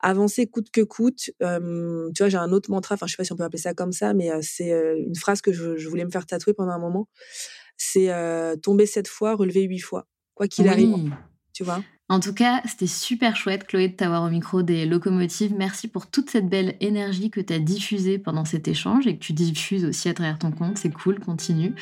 avancer 0.00 0.46
coûte 0.46 0.70
que 0.70 0.80
coûte. 0.80 1.30
tu 1.40 1.40
vois, 1.40 2.28
j'ai 2.28 2.36
un 2.36 2.52
autre 2.52 2.70
mantra, 2.70 2.94
enfin, 2.94 3.06
je 3.06 3.12
sais 3.12 3.16
pas 3.16 3.24
si 3.24 3.32
on 3.32 3.36
peut 3.36 3.44
appeler 3.44 3.62
ça 3.62 3.74
comme 3.74 3.92
ça, 3.92 4.14
mais 4.14 4.30
c'est 4.42 4.70
une 4.98 5.16
phrase 5.16 5.40
que 5.40 5.52
je, 5.52 5.88
voulais 5.88 6.04
me 6.04 6.10
faire 6.10 6.26
tatouer 6.26 6.54
pendant 6.54 6.72
un 6.72 6.78
moment. 6.78 7.08
C'est 7.76 8.10
tomber 8.62 8.86
sept 8.86 9.08
fois, 9.08 9.34
relever 9.34 9.62
huit 9.62 9.80
fois, 9.80 10.06
quoi 10.34 10.48
qu'il 10.48 10.68
arrive. 10.68 11.12
Tu 11.52 11.64
vois? 11.64 11.82
En 12.10 12.18
tout 12.18 12.34
cas, 12.34 12.60
c'était 12.66 12.88
super 12.88 13.36
chouette, 13.36 13.68
Chloé, 13.68 13.86
de 13.86 13.94
t'avoir 13.94 14.24
au 14.24 14.30
micro 14.30 14.62
des 14.62 14.84
locomotives. 14.84 15.54
Merci 15.56 15.86
pour 15.86 16.08
toute 16.08 16.28
cette 16.28 16.48
belle 16.48 16.74
énergie 16.80 17.30
que 17.30 17.40
tu 17.40 17.52
as 17.52 17.60
diffusée 17.60 18.18
pendant 18.18 18.44
cet 18.44 18.66
échange 18.66 19.06
et 19.06 19.14
que 19.14 19.20
tu 19.20 19.32
diffuses 19.32 19.84
aussi 19.84 20.08
à 20.08 20.14
travers 20.14 20.36
ton 20.36 20.50
compte. 20.50 20.76
C'est 20.76 20.90
cool, 20.90 21.20
continue. 21.20 21.72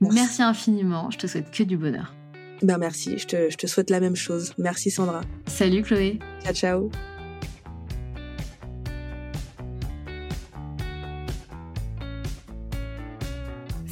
Merci. 0.00 0.42
infiniment. 0.42 1.12
Je 1.12 1.18
te 1.18 1.28
souhaite 1.28 1.52
que 1.52 1.62
du 1.62 1.76
bonheur. 1.76 2.16
Ben 2.62 2.78
merci, 2.78 3.16
je 3.16 3.26
te, 3.26 3.50
je 3.50 3.56
te 3.56 3.68
souhaite 3.68 3.90
la 3.90 4.00
même 4.00 4.16
chose. 4.16 4.54
Merci 4.58 4.90
Sandra. 4.90 5.20
Salut 5.46 5.82
Chloé. 5.82 6.18
Ciao, 6.42 6.52
ciao. 6.52 6.90